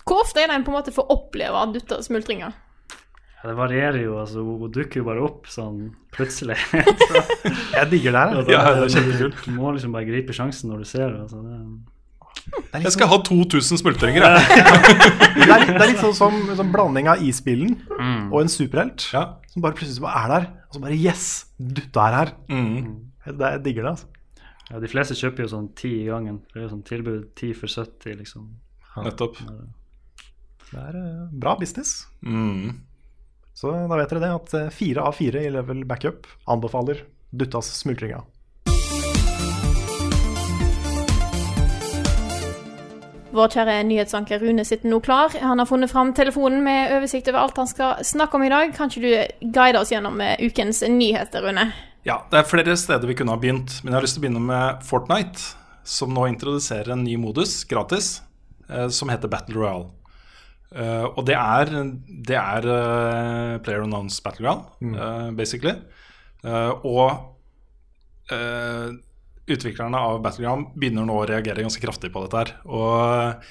Hvor 0.07 0.23
ofte 0.23 0.41
er 0.41 0.49
det 0.49 0.55
en 0.55 0.65
på 0.65 0.71
en 0.71 0.79
måte 0.79 0.95
får 0.95 1.12
oppleve 1.12 1.67
dutta 1.75 1.99
smultringer? 2.01 2.55
Ja, 3.41 3.49
det 3.49 3.57
varierer 3.57 3.99
jo. 3.99 4.19
altså 4.21 4.41
Hun 4.45 4.71
dukker 4.71 5.01
jo 5.01 5.07
bare 5.12 5.23
opp 5.25 5.47
sånn 5.51 5.89
plutselig. 6.15 6.55
Jeg 7.75 7.89
digger 7.91 8.15
det 8.15 8.21
her. 8.21 8.51
Ja, 8.53 8.67
det 8.77 8.88
er 8.88 8.93
kjempekult. 8.95 9.47
Du 9.47 9.57
må 9.57 9.73
liksom 9.75 9.95
bare 9.95 10.07
gripe 10.07 10.36
sjansen 10.36 10.71
når 10.71 10.86
du 10.86 10.88
ser 10.88 11.10
det. 11.10 11.25
Altså, 11.25 11.41
det 11.43 11.57
Det 12.51 12.79
er 12.79 12.85
Jeg 12.85 12.93
skal 12.95 13.09
ha 13.11 13.17
2000 13.27 13.79
smultringer, 13.79 14.25
jeg. 14.25 14.63
Det 15.41 15.47
er, 15.47 15.65
det 15.67 15.75
er 15.77 15.89
litt 15.91 16.01
sånn 16.01 16.15
som 16.15 16.35
en 16.35 16.57
sånn 16.59 16.71
blanding 16.73 17.07
av 17.11 17.21
isbilen 17.23 17.77
og 18.31 18.41
en 18.41 18.51
superhelt. 18.51 19.05
Ja. 19.15 19.23
Som 19.51 19.63
bare 19.63 19.77
plutselig 19.77 20.03
bare 20.03 20.23
er 20.23 20.31
der, 20.33 20.47
og 20.67 20.75
så 20.75 20.81
bare 20.83 20.97
Yes! 20.97 21.27
Dutta 21.59 22.07
er 22.07 22.17
her. 22.17 22.33
Mm. 22.51 22.89
Det, 23.25 23.51
jeg 23.55 23.63
digger 23.67 23.85
det, 23.87 23.93
altså. 23.93 24.07
ja, 24.71 24.81
de 24.83 24.89
fleste 24.91 25.17
kjøper 25.19 25.45
jo 25.45 25.51
sånn 25.53 25.69
ti 25.77 25.91
i 26.01 26.09
gangen. 26.09 26.41
Det 26.51 26.59
er 26.59 26.65
jo 26.65 26.71
sånn 26.73 26.85
tilbud 26.87 27.29
ti 27.39 27.51
for 27.57 27.71
70, 27.71 28.17
liksom. 28.23 28.49
Nettopp. 29.05 29.39
Det 30.71 30.79
er 30.79 30.97
eh, 30.99 31.25
bra 31.43 31.55
business. 31.59 32.07
Mm. 32.23 32.81
Så 33.57 33.71
da 33.71 33.97
vet 33.99 34.11
dere 34.11 34.23
det, 34.23 34.31
at 34.35 34.53
eh, 34.57 34.69
fire 34.73 35.07
av 35.07 35.15
fire 35.19 35.43
i 35.43 35.51
level 35.53 35.83
backup 35.87 36.29
anbefaler 36.51 37.03
Duttas 37.31 37.69
smultringer. 37.79 38.23
Vår 43.31 43.53
kjære 43.53 43.77
nyhetsanker 43.87 44.41
Rune 44.43 44.65
sitter 44.67 44.91
nå 44.91 44.99
klar. 45.03 45.31
Han 45.39 45.61
har 45.61 45.69
funnet 45.69 45.91
fram 45.91 46.11
telefonen 46.15 46.63
med 46.65 46.91
oversikt 46.97 47.29
over 47.31 47.45
alt 47.45 47.61
han 47.61 47.69
skal 47.69 48.01
snakke 48.03 48.35
om 48.35 48.43
i 48.43 48.51
dag. 48.51 48.73
Kan 48.75 48.91
ikke 48.91 49.03
du 49.05 49.47
guide 49.55 49.79
oss 49.79 49.93
gjennom 49.93 50.19
eh, 50.23 50.35
ukens 50.43 50.83
nyheter, 50.83 51.45
Rune? 51.45 51.69
Ja, 52.07 52.21
det 52.31 52.41
er 52.41 52.49
flere 52.49 52.75
steder 52.79 53.07
vi 53.07 53.15
kunne 53.15 53.35
ha 53.35 53.39
begynt, 53.39 53.77
men 53.81 53.93
jeg 53.93 53.99
har 53.99 54.05
lyst 54.07 54.17
til 54.17 54.23
å 54.23 54.25
begynne 54.25 54.43
med 54.43 54.83
Fortnite, 54.87 55.47
som 55.87 56.11
nå 56.13 56.27
introduserer 56.31 56.91
en 56.95 57.05
ny 57.05 57.15
modus 57.21 57.61
gratis, 57.69 58.17
eh, 58.67 58.89
som 58.91 59.11
heter 59.13 59.31
Battle 59.31 59.59
Royale. 59.59 59.89
Eh, 60.75 61.05
og 61.05 61.23
det 61.27 61.37
er, 61.37 61.71
det 62.27 62.39
er 62.39 62.67
Player 63.63 63.85
Unknowns 63.85 64.19
Battleground, 64.25 64.67
eh, 64.91 65.31
basically. 65.37 65.77
Eh, 66.43 66.71
og 66.83 68.31
eh, 68.33 68.91
utviklerne 69.55 69.99
av 69.99 70.21
Battleground 70.23 70.73
begynner 70.75 71.07
nå 71.07 71.19
å 71.21 71.27
reagere 71.29 71.65
ganske 71.65 71.83
kraftig 71.83 72.11
på 72.13 72.23
dette 72.25 72.41
her. 72.41 72.53
Og 72.69 73.45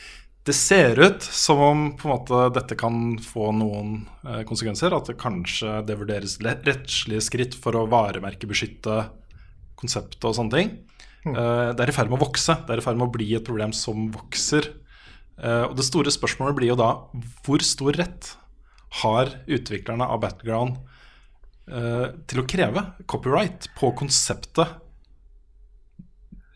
det 0.48 0.56
ser 0.56 0.98
ut 0.98 1.22
som 1.22 1.60
om 1.62 1.82
på 1.98 2.08
en 2.08 2.14
måte 2.14 2.42
dette 2.56 2.76
kan 2.80 3.18
få 3.22 3.50
noen 3.54 3.96
eh, 4.24 4.42
konsekvenser. 4.48 4.96
At 4.96 5.10
det 5.10 5.18
kanskje 5.20 5.80
det 5.86 5.98
vurderes 6.00 6.38
rettslige 6.44 7.24
skritt 7.24 7.56
for 7.58 7.76
å 7.76 7.88
varemerkebeskytte 7.92 9.02
konseptet 9.80 10.28
og 10.28 10.36
sånne 10.36 10.56
ting. 10.56 10.72
Eh, 11.28 11.70
det 11.76 11.84
er 11.84 11.92
i 11.92 11.96
ferd 11.96 12.10
med 12.10 12.20
å 12.20 12.24
vokse. 12.24 12.56
Det 12.66 12.74
er 12.74 12.82
i 12.82 12.86
ferd 12.86 13.00
med 13.00 13.08
å 13.08 13.14
bli 13.14 13.28
et 13.36 13.46
problem 13.46 13.74
som 13.76 14.08
vokser. 14.14 14.72
Eh, 15.40 15.64
og 15.68 15.76
det 15.78 15.86
store 15.86 16.12
spørsmålet 16.12 16.56
blir 16.58 16.72
jo 16.72 16.80
da 16.80 16.92
hvor 17.44 17.64
stor 17.64 17.96
rett 18.00 18.34
har 19.00 19.32
utviklerne 19.46 20.08
av 20.08 20.20
Battleground 20.24 20.80
eh, 21.70 22.06
til 22.28 22.42
å 22.42 22.48
kreve 22.48 22.84
copyright 23.10 23.70
på 23.78 23.92
konseptet 23.98 24.80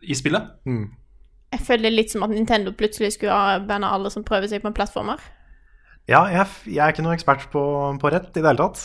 i 0.04 0.16
spillet? 0.18 0.52
Jeg 1.54 1.62
føler 1.62 1.88
det 1.88 1.94
litt 1.94 2.12
som 2.14 2.24
at 2.26 2.32
Nintendo 2.34 2.72
plutselig 2.74 3.14
skulle 3.14 3.34
ha 3.34 3.58
banna 3.62 3.92
alle 3.94 4.10
som 4.10 4.26
prøver 4.26 4.50
seg 4.50 4.64
på 4.64 4.72
plattformer. 4.74 5.22
Ja, 6.10 6.26
jeg, 6.28 6.46
jeg 6.68 6.82
er 6.84 6.92
ikke 6.92 7.04
noen 7.04 7.16
ekspert 7.16 7.46
på, 7.52 7.64
på 8.00 8.12
rett 8.12 8.34
i 8.34 8.42
det 8.42 8.50
hele 8.50 8.66
tatt. 8.66 8.82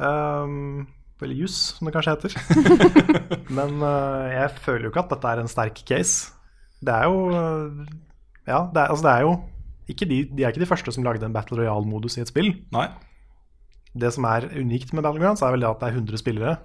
Um, 0.00 0.86
eller 1.22 1.38
jus, 1.38 1.54
som 1.76 1.86
det 1.86 1.94
kanskje 1.94 2.14
heter. 2.16 2.36
Men 3.56 3.76
uh, 3.82 4.26
jeg 4.32 4.62
føler 4.64 4.86
jo 4.86 4.92
ikke 4.92 5.04
at 5.04 5.12
dette 5.12 5.32
er 5.32 5.42
en 5.42 5.50
sterk 5.50 5.82
case. 5.86 6.32
Det 6.82 6.94
er 6.94 7.06
jo 7.06 7.28
uh, 7.30 7.84
Ja, 8.48 8.64
det 8.72 8.80
er, 8.80 8.88
altså 8.88 9.04
det 9.06 9.12
er 9.12 9.26
jo 9.28 9.36
ikke 9.92 10.08
de, 10.08 10.18
de 10.30 10.42
er 10.42 10.54
ikke 10.54 10.62
de 10.62 10.70
første 10.70 10.94
som 10.94 11.04
lagde 11.06 11.26
en 11.26 11.34
Battle 11.34 11.60
Royale-modus 11.60 12.16
i 12.18 12.24
et 12.24 12.30
spill. 12.30 12.52
Nei. 12.74 12.88
Det 13.92 14.08
som 14.14 14.24
er 14.30 14.48
unikt 14.56 14.94
med 14.96 15.04
Battlegrounds, 15.04 15.42
er 15.44 15.52
vel 15.54 15.66
det 15.66 15.68
at 15.68 15.82
det 15.82 15.90
er 15.90 15.98
100 16.00 16.22
spillere 16.22 16.56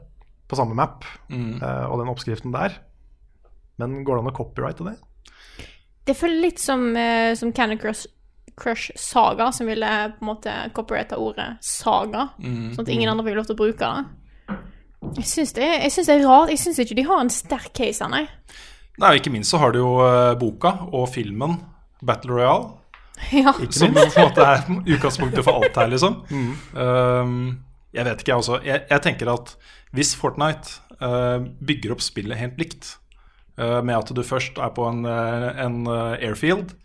på 0.48 0.56
samme 0.56 0.78
map, 0.78 1.04
uh, 1.28 1.86
og 1.92 2.00
den 2.00 2.12
oppskriften 2.14 2.54
der. 2.56 2.78
Men 3.78 4.04
går 4.04 4.18
det 4.18 4.26
an 4.26 4.32
å 4.32 4.38
copyrighte 4.38 4.88
det? 4.88 4.96
Det 6.08 6.16
føles 6.16 6.42
litt 6.42 6.62
som, 6.64 6.86
eh, 6.96 7.34
som 7.36 7.52
Candy 7.54 7.78
Crush, 7.82 8.08
Crush 8.58 8.92
Saga, 8.96 9.52
som 9.52 9.68
ville 9.68 9.90
på 10.16 10.24
en 10.24 10.30
måte 10.32 10.54
copyrighte 10.74 11.20
ordet 11.22 11.58
saga, 11.62 12.30
sånn 12.42 12.80
at 12.82 12.90
ingen 12.90 13.12
andre 13.12 13.28
fikk 13.28 13.38
lov 13.38 13.50
til 13.50 13.58
å 13.58 13.60
bruke 13.60 13.92
det. 13.92 14.58
Jeg 15.20 15.30
syns 15.30 15.54
det, 15.54 15.68
jeg 15.68 15.94
syns 15.94 16.10
det 16.10 16.16
er 16.16 16.26
rart. 16.26 16.50
Jeg 16.50 16.62
syns 16.64 16.80
ikke 16.82 16.98
de 16.98 17.06
har 17.06 17.22
en 17.22 17.30
sterk 17.30 17.70
case 17.78 18.02
her, 18.02 18.10
nei. 18.10 18.26
Nei, 18.98 19.12
og 19.12 19.20
Ikke 19.20 19.34
minst 19.34 19.54
så 19.54 19.60
har 19.62 19.76
du 19.76 19.80
jo 19.84 19.92
eh, 20.02 20.34
boka 20.42 20.74
og 20.90 21.06
filmen 21.14 21.60
Battle 22.02 22.40
Royale. 22.40 22.74
Ja. 23.34 23.50
Som 23.74 23.96
på 23.96 24.04
en 24.04 24.28
måte 24.28 24.44
er 24.46 24.60
utgangspunktet 24.94 25.42
for 25.42 25.58
alt 25.58 25.78
her, 25.80 25.88
liksom. 25.90 26.20
Um, 26.30 27.32
jeg 27.98 28.06
vet 28.06 28.22
ikke, 28.22 28.30
jeg 28.30 28.44
også. 28.44 28.60
Jeg, 28.62 28.84
jeg 28.92 29.02
tenker 29.02 29.32
at 29.34 29.56
hvis 29.98 30.12
Fortnite 30.20 30.84
uh, 31.02 31.42
bygger 31.66 31.96
opp 31.96 32.04
spillet 32.06 32.38
helt 32.38 32.62
likt, 32.62 32.92
med 33.84 33.98
at 33.98 34.12
du 34.14 34.22
først 34.24 34.60
er 34.62 34.70
på 34.76 34.86
en, 34.90 35.06
eh, 35.06 35.48
en 35.66 35.86
eh, 35.88 36.28
airfield, 36.30 36.76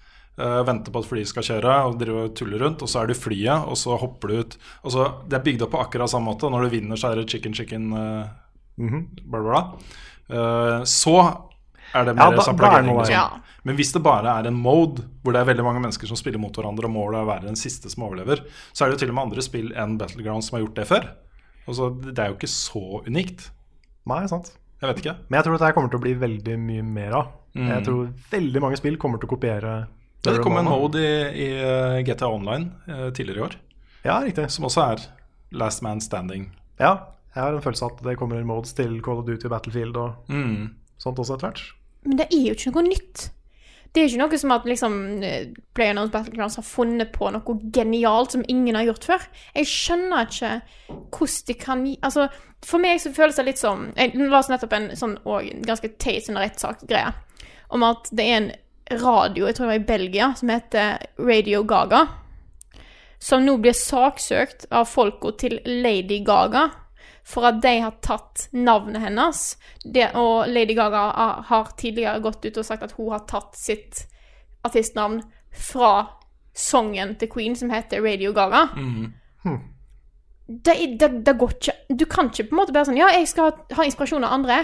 Uh, 0.41 0.63
venter 0.65 0.89
på 0.89 0.97
at 1.03 1.05
flyet 1.05 1.29
skal 1.29 1.45
kjøre 1.45 1.73
og 1.85 1.99
driver 2.01 2.23
og 2.25 2.31
tuller 2.35 2.63
rundt, 2.65 2.81
og 2.81 2.89
så 2.89 3.03
er 3.03 3.11
du 3.11 3.13
flyet, 3.15 3.67
og 3.69 3.77
så 3.77 3.99
hopper 4.01 4.31
du 4.33 4.39
ut. 4.41 4.55
Og 4.81 4.95
så, 4.95 5.05
det 5.29 5.37
er 5.37 5.43
bygd 5.45 5.65
opp 5.67 5.75
på 5.75 5.81
akkurat 5.83 6.09
samme 6.09 6.31
måte. 6.31 6.49
Når 6.49 6.65
du 6.65 6.69
vinner, 6.73 6.97
så 6.97 7.11
er 7.11 7.21
det 7.21 7.27
chicken, 7.29 7.53
chicken, 7.53 7.91
uh, 7.93 8.31
bla, 8.81 9.27
bla, 9.29 9.43
bla. 9.45 9.61
Uh, 10.33 10.87
så 10.89 11.19
er 11.93 12.09
det 12.09 12.15
Ja, 12.17 12.31
mer 12.31 12.39
da- 12.39 12.47
sånn 12.49 12.57
da 12.57 12.81
noe 12.81 13.03
Liksom. 13.03 13.13
Ja. 13.13 13.27
Men 13.63 13.77
hvis 13.77 13.93
det 13.93 14.03
bare 14.03 14.33
er 14.41 14.49
en 14.49 14.57
mode 14.57 15.05
hvor 15.23 15.37
det 15.37 15.43
er 15.43 15.51
veldig 15.53 15.69
mange 15.69 15.85
mennesker 15.85 16.09
som 16.09 16.17
spiller 16.17 16.41
mot 16.41 16.57
hverandre, 16.57 16.89
og 16.89 16.97
målet 16.97 17.21
er 17.21 17.27
å 17.27 17.31
være 17.35 17.51
den 17.53 17.61
siste 17.61 17.93
som 17.93 18.09
overlever, 18.09 18.41
så 18.73 18.87
er 18.87 18.89
det 18.89 18.97
jo 18.97 19.05
til 19.05 19.13
og 19.13 19.19
med 19.21 19.29
andre 19.29 19.45
spill 19.45 19.69
enn 19.77 19.99
Battleground 20.01 20.49
som 20.49 20.57
har 20.57 20.65
gjort 20.65 20.81
det 20.81 20.89
før. 20.89 21.11
Altså, 21.69 21.93
det 22.09 22.19
er 22.19 22.33
jo 22.33 22.41
ikke 22.41 22.51
så 22.57 23.05
unikt. 23.07 23.51
Nei, 24.09 24.25
sant. 24.33 24.55
Jeg 24.83 24.89
vet 24.91 25.01
ikke. 25.05 25.15
Men 25.31 25.39
jeg 25.39 25.47
tror 25.47 25.57
dette 25.59 25.73
kommer 25.77 25.93
til 25.93 26.01
å 26.01 26.03
bli 26.03 26.13
veldig 26.19 26.57
mye 26.59 26.83
mer 26.83 27.13
av. 27.21 27.29
Jeg 27.55 27.85
tror 27.87 28.09
veldig 28.33 28.63
mange 28.65 28.79
spill 28.81 28.97
kommer 28.99 29.21
til 29.23 29.29
å 29.29 29.33
kopiere 29.37 29.73
Ja, 30.25 30.33
det 30.33 30.41
kom 30.43 30.57
en 30.57 30.65
mode 30.67 30.99
i, 31.03 31.13
i 31.45 31.49
eh, 31.61 31.99
GTA 32.07 32.29
Online 32.33 32.71
eh, 32.89 33.11
tidligere 33.15 33.39
i 33.39 33.45
år, 33.47 33.57
Ja, 34.07 34.21
riktig. 34.25 34.49
som 34.51 34.65
også 34.67 34.83
er 34.95 35.05
Last 35.53 35.83
Man 35.85 36.01
Standing. 36.01 36.49
Ja, 36.81 36.95
jeg 37.35 37.43
har 37.45 37.53
en 37.55 37.63
følelse 37.63 37.85
av 37.85 37.93
at 37.99 38.03
det 38.07 38.17
kommer 38.19 38.43
modes 38.49 38.73
til 38.79 38.99
Call 39.05 39.21
of 39.21 39.27
Duty 39.29 39.49
Battlefield 39.53 39.97
og 40.01 40.31
Mm. 40.33 40.71
sånt 40.99 41.19
også 41.19 41.37
etter 41.37 41.51
hvert. 41.51 41.63
Men 42.07 42.17
det 42.19 42.27
er 42.33 42.49
jo 42.49 42.55
ikke 42.57 42.73
noe 42.75 42.89
nytt. 42.89 43.29
Det 43.93 44.01
er 44.01 44.09
ikke 44.09 44.23
noe 44.23 44.39
som 44.41 44.55
at 44.55 44.65
liksom 44.65 44.95
eh, 45.27 45.51
PlayerUnknown's 45.77 46.13
Battlegrounds 46.15 46.57
har 46.57 46.65
funnet 46.65 47.11
på 47.13 47.29
noe 47.35 47.57
genialt 47.77 48.33
som 48.33 48.45
ingen 48.49 48.79
har 48.79 48.87
gjort 48.89 49.05
før. 49.11 49.27
Jeg 49.53 49.69
skjønner 49.69 50.31
ikke 50.31 50.53
hvordan 51.13 51.45
de 51.51 51.59
kan 51.61 51.85
Altså, 52.01 52.29
for 52.65 52.81
meg 52.81 53.03
så 53.03 53.13
føles 53.13 53.37
det 53.37 53.45
litt 53.51 53.61
som 53.61 53.91
Jeg 53.97 54.15
var 54.31 54.49
nettopp 54.49 54.73
en 54.79 54.89
sånn 54.97 55.19
og 55.29 55.51
ganske 55.67 55.93
teit 56.01 56.25
sånn 56.29 56.41
rettssak-greie 56.41 57.13
om 57.73 57.85
at 57.87 58.09
det 58.13 58.25
er 58.29 58.37
en 58.37 58.51
radio, 59.01 59.47
jeg 59.47 59.57
tror 59.57 59.67
det 59.67 59.71
var 59.71 59.81
i 59.81 59.89
Belgia, 59.89 60.27
som 60.37 60.51
heter 60.53 60.99
Radio 61.17 61.63
Gaga, 61.65 62.03
som 63.23 63.47
nå 63.47 63.55
blir 63.63 63.77
saksøkt 63.77 64.67
av 64.75 64.91
folka 64.91 65.33
til 65.41 65.57
Lady 65.65 66.19
Gaga 66.27 66.67
for 67.25 67.47
at 67.47 67.61
de 67.63 67.73
har 67.81 67.95
tatt 68.03 68.49
navnet 68.53 69.03
hennes. 69.03 69.43
Det, 69.85 70.09
og 70.19 70.49
Lady 70.51 70.75
Gaga 70.75 71.03
har- 71.49 71.73
tidligere 71.79 72.21
gått 72.21 72.45
ut 72.45 72.57
og 72.59 72.65
sagt 72.67 72.83
at 72.83 72.93
hun 72.99 73.11
har 73.13 73.21
tatt 73.31 73.55
sitt 73.57 74.07
artistnavn 74.65 75.23
fra 75.53 76.09
sangen 76.55 77.15
til 77.19 77.29
Queen 77.29 77.55
som 77.57 77.71
heter 77.71 78.03
Radio 78.03 78.33
Gaga. 78.33 78.69
Det, 80.49 80.75
er- 80.75 80.97
det, 80.99 81.25
det 81.25 81.39
går 81.39 81.53
ikke 81.55 81.73
Du 81.97 82.05
kan 82.11 82.27
ikke 82.29 82.49
på 82.51 82.53
en 82.57 82.59
måte 82.61 82.73
bare 82.75 82.85
sånn 82.89 82.99
Ja, 82.99 83.07
jeg 83.15 83.29
skal 83.31 83.51
ha, 83.51 83.53
ha 83.79 83.85
inspirasjon 83.87 84.25
av 84.27 84.33
andre, 84.37 84.59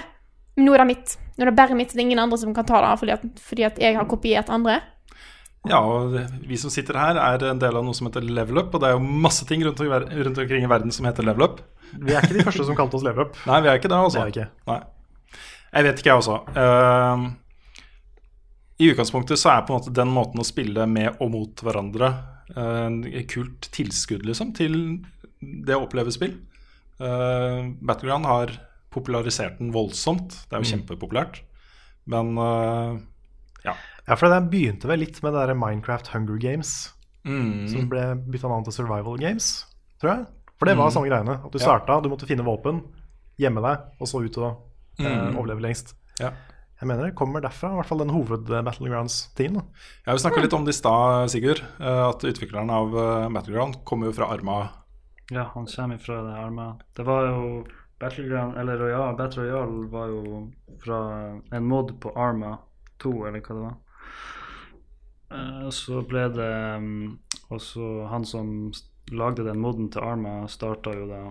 men 0.56 0.66
nå 0.66 0.74
er 0.74 0.82
det 0.82 0.86
mitt. 0.90 1.16
Nå 1.38 1.44
er 1.46 1.50
det 1.52 1.56
bare 1.56 1.74
mitt. 1.78 1.92
Det 1.94 2.00
er 2.02 2.06
ingen 2.08 2.18
andre 2.18 2.38
som 2.38 2.52
kan 2.54 2.66
ta 2.66 2.80
det 2.82 2.98
fordi 3.00 3.12
at, 3.14 3.26
fordi 3.40 3.64
at 3.64 3.78
jeg 3.78 3.94
har 3.96 4.08
kopiert 4.10 4.50
andre. 4.50 4.80
Ja, 5.66 5.80
og 5.82 6.14
vi 6.46 6.56
som 6.60 6.70
sitter 6.70 6.96
her, 6.96 7.18
er 7.18 7.42
en 7.50 7.58
del 7.60 7.76
av 7.76 7.82
noe 7.84 7.96
som 7.96 8.06
heter 8.06 8.24
level 8.24 8.62
up, 8.62 8.70
og 8.72 8.82
det 8.82 8.92
er 8.92 8.94
jo 8.94 9.18
masse 9.26 9.44
ting 9.48 9.64
rundt, 9.66 9.82
rundt 9.82 10.38
omkring 10.38 10.64
i 10.64 10.70
verden 10.70 10.94
som 10.94 11.08
heter 11.08 11.26
level 11.26 11.48
up. 11.48 11.58
Vi 11.92 12.14
er 12.14 12.24
ikke 12.24 12.38
de 12.38 12.46
første 12.46 12.66
som 12.68 12.76
kalte 12.78 12.98
oss 12.98 13.04
Level 13.06 13.26
Up. 13.26 13.36
Nei, 13.48 13.60
vi 13.64 13.70
er 13.70 13.80
ikke 13.80 13.90
det, 13.90 13.98
altså. 13.98 14.24
Jeg 15.68 15.86
vet 15.86 16.00
ikke, 16.00 16.10
jeg 16.10 16.22
også. 16.22 16.36
Uh, 16.56 17.24
I 18.80 18.90
utgangspunktet 18.92 19.40
så 19.40 19.52
er 19.54 19.64
på 19.66 19.74
en 19.74 19.80
måte 19.80 19.94
den 19.96 20.12
måten 20.12 20.42
å 20.42 20.46
spille 20.46 20.86
med 20.90 21.20
og 21.22 21.32
mot 21.34 21.64
hverandre 21.64 22.12
uh, 22.56 23.08
kult 23.30 23.70
tilskudd, 23.74 24.24
liksom, 24.28 24.54
til 24.56 24.78
det 25.40 25.76
å 25.76 25.84
oppleve 25.86 26.14
spill. 26.14 26.38
Uh, 26.98 27.74
Battleground 27.80 28.28
har 28.28 28.56
popularisert 28.94 29.60
den 29.60 29.72
voldsomt. 29.74 30.40
Det 30.48 30.56
er 30.56 30.64
jo 30.64 30.72
kjempepopulært. 30.72 31.42
Men 32.08 32.32
uh, 32.40 32.96
ja. 33.64 33.76
Ja, 34.08 34.16
for 34.16 34.32
det 34.32 34.38
begynte 34.50 34.88
vel 34.88 35.02
litt 35.04 35.18
med 35.22 35.34
det 35.36 35.46
der 35.50 35.54
Minecraft 35.58 36.06
Hunger 36.14 36.38
Games, 36.40 36.94
Mm. 37.28 37.66
som 37.68 37.88
ble 37.90 38.14
bytta 38.30 38.48
navn 38.48 38.64
til 38.64 38.72
Survival 38.72 39.18
Games, 39.20 39.66
tror 40.00 40.14
jeg. 40.14 40.26
For 40.58 40.66
det 40.66 40.76
var 40.78 40.90
samme 40.90 41.10
greiene. 41.10 41.34
At 41.44 41.52
du 41.52 41.58
starta, 41.60 42.00
du 42.02 42.08
måtte 42.08 42.26
finne 42.26 42.42
våpen, 42.46 42.80
gjemme 43.38 43.60
deg, 43.60 43.82
og 44.00 44.06
så 44.08 44.22
ut 44.24 44.38
og 44.38 44.56
eh, 44.98 45.34
overleve 45.36 45.60
lengst. 45.60 45.94
ja. 46.20 46.32
Jeg 46.80 46.86
mener 46.86 47.08
det 47.08 47.16
kommer 47.18 47.40
derfra, 47.42 47.72
i 47.72 47.74
hvert 47.74 47.86
fall 47.90 47.98
den 47.98 48.10
hoved-Battlegrounds-tiden. 48.14 49.62
Ja, 50.06 50.12
Vi 50.12 50.18
snakka 50.22 50.40
litt 50.44 50.52
om 50.54 50.64
det 50.64 50.74
i 50.74 50.78
stad, 50.78 51.28
Sigurd. 51.30 51.60
eh, 51.80 52.08
At 52.08 52.22
utvikleren 52.22 52.70
av 52.70 52.94
eh, 52.96 53.28
Battleground 53.34 53.84
kommer 53.84 54.06
jo 54.06 54.12
fra 54.12 54.28
Arma. 54.32 54.68
Ja, 55.30 55.50
han 55.54 55.66
kommer 55.66 55.98
fra 55.98 56.22
det 56.22 56.36
arma. 56.38 56.78
Det 56.96 57.04
var 57.04 57.26
jo 57.26 57.66
Battleground, 58.00 58.56
eller 58.56 58.78
Royal, 58.78 59.16
Battle 59.16 59.42
Royale 59.42 59.88
var 59.90 60.06
jo 60.08 60.52
fra 60.84 61.00
en 61.52 61.64
mod 61.68 61.98
på 62.00 62.12
Arma 62.16 62.58
2, 63.02 63.26
eller 63.26 63.40
hva 63.40 63.54
det 63.58 63.64
var. 63.66 63.76
Eh, 65.30 65.66
så 65.74 66.02
ble 66.08 66.28
det 66.32 66.52
um, 66.78 67.18
også 67.52 68.06
han 68.12 68.24
som 68.28 68.72
lagde 69.12 69.44
den 69.46 69.60
moden 69.60 69.90
til 69.92 70.04
Arma, 70.04 70.42
starta 70.52 70.92
jo 70.96 71.08
da 71.08 71.22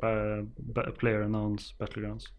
ba, 0.00 0.84
Player 0.98 1.26
Announced 1.26 1.74
Battlegrounds, 1.80 2.30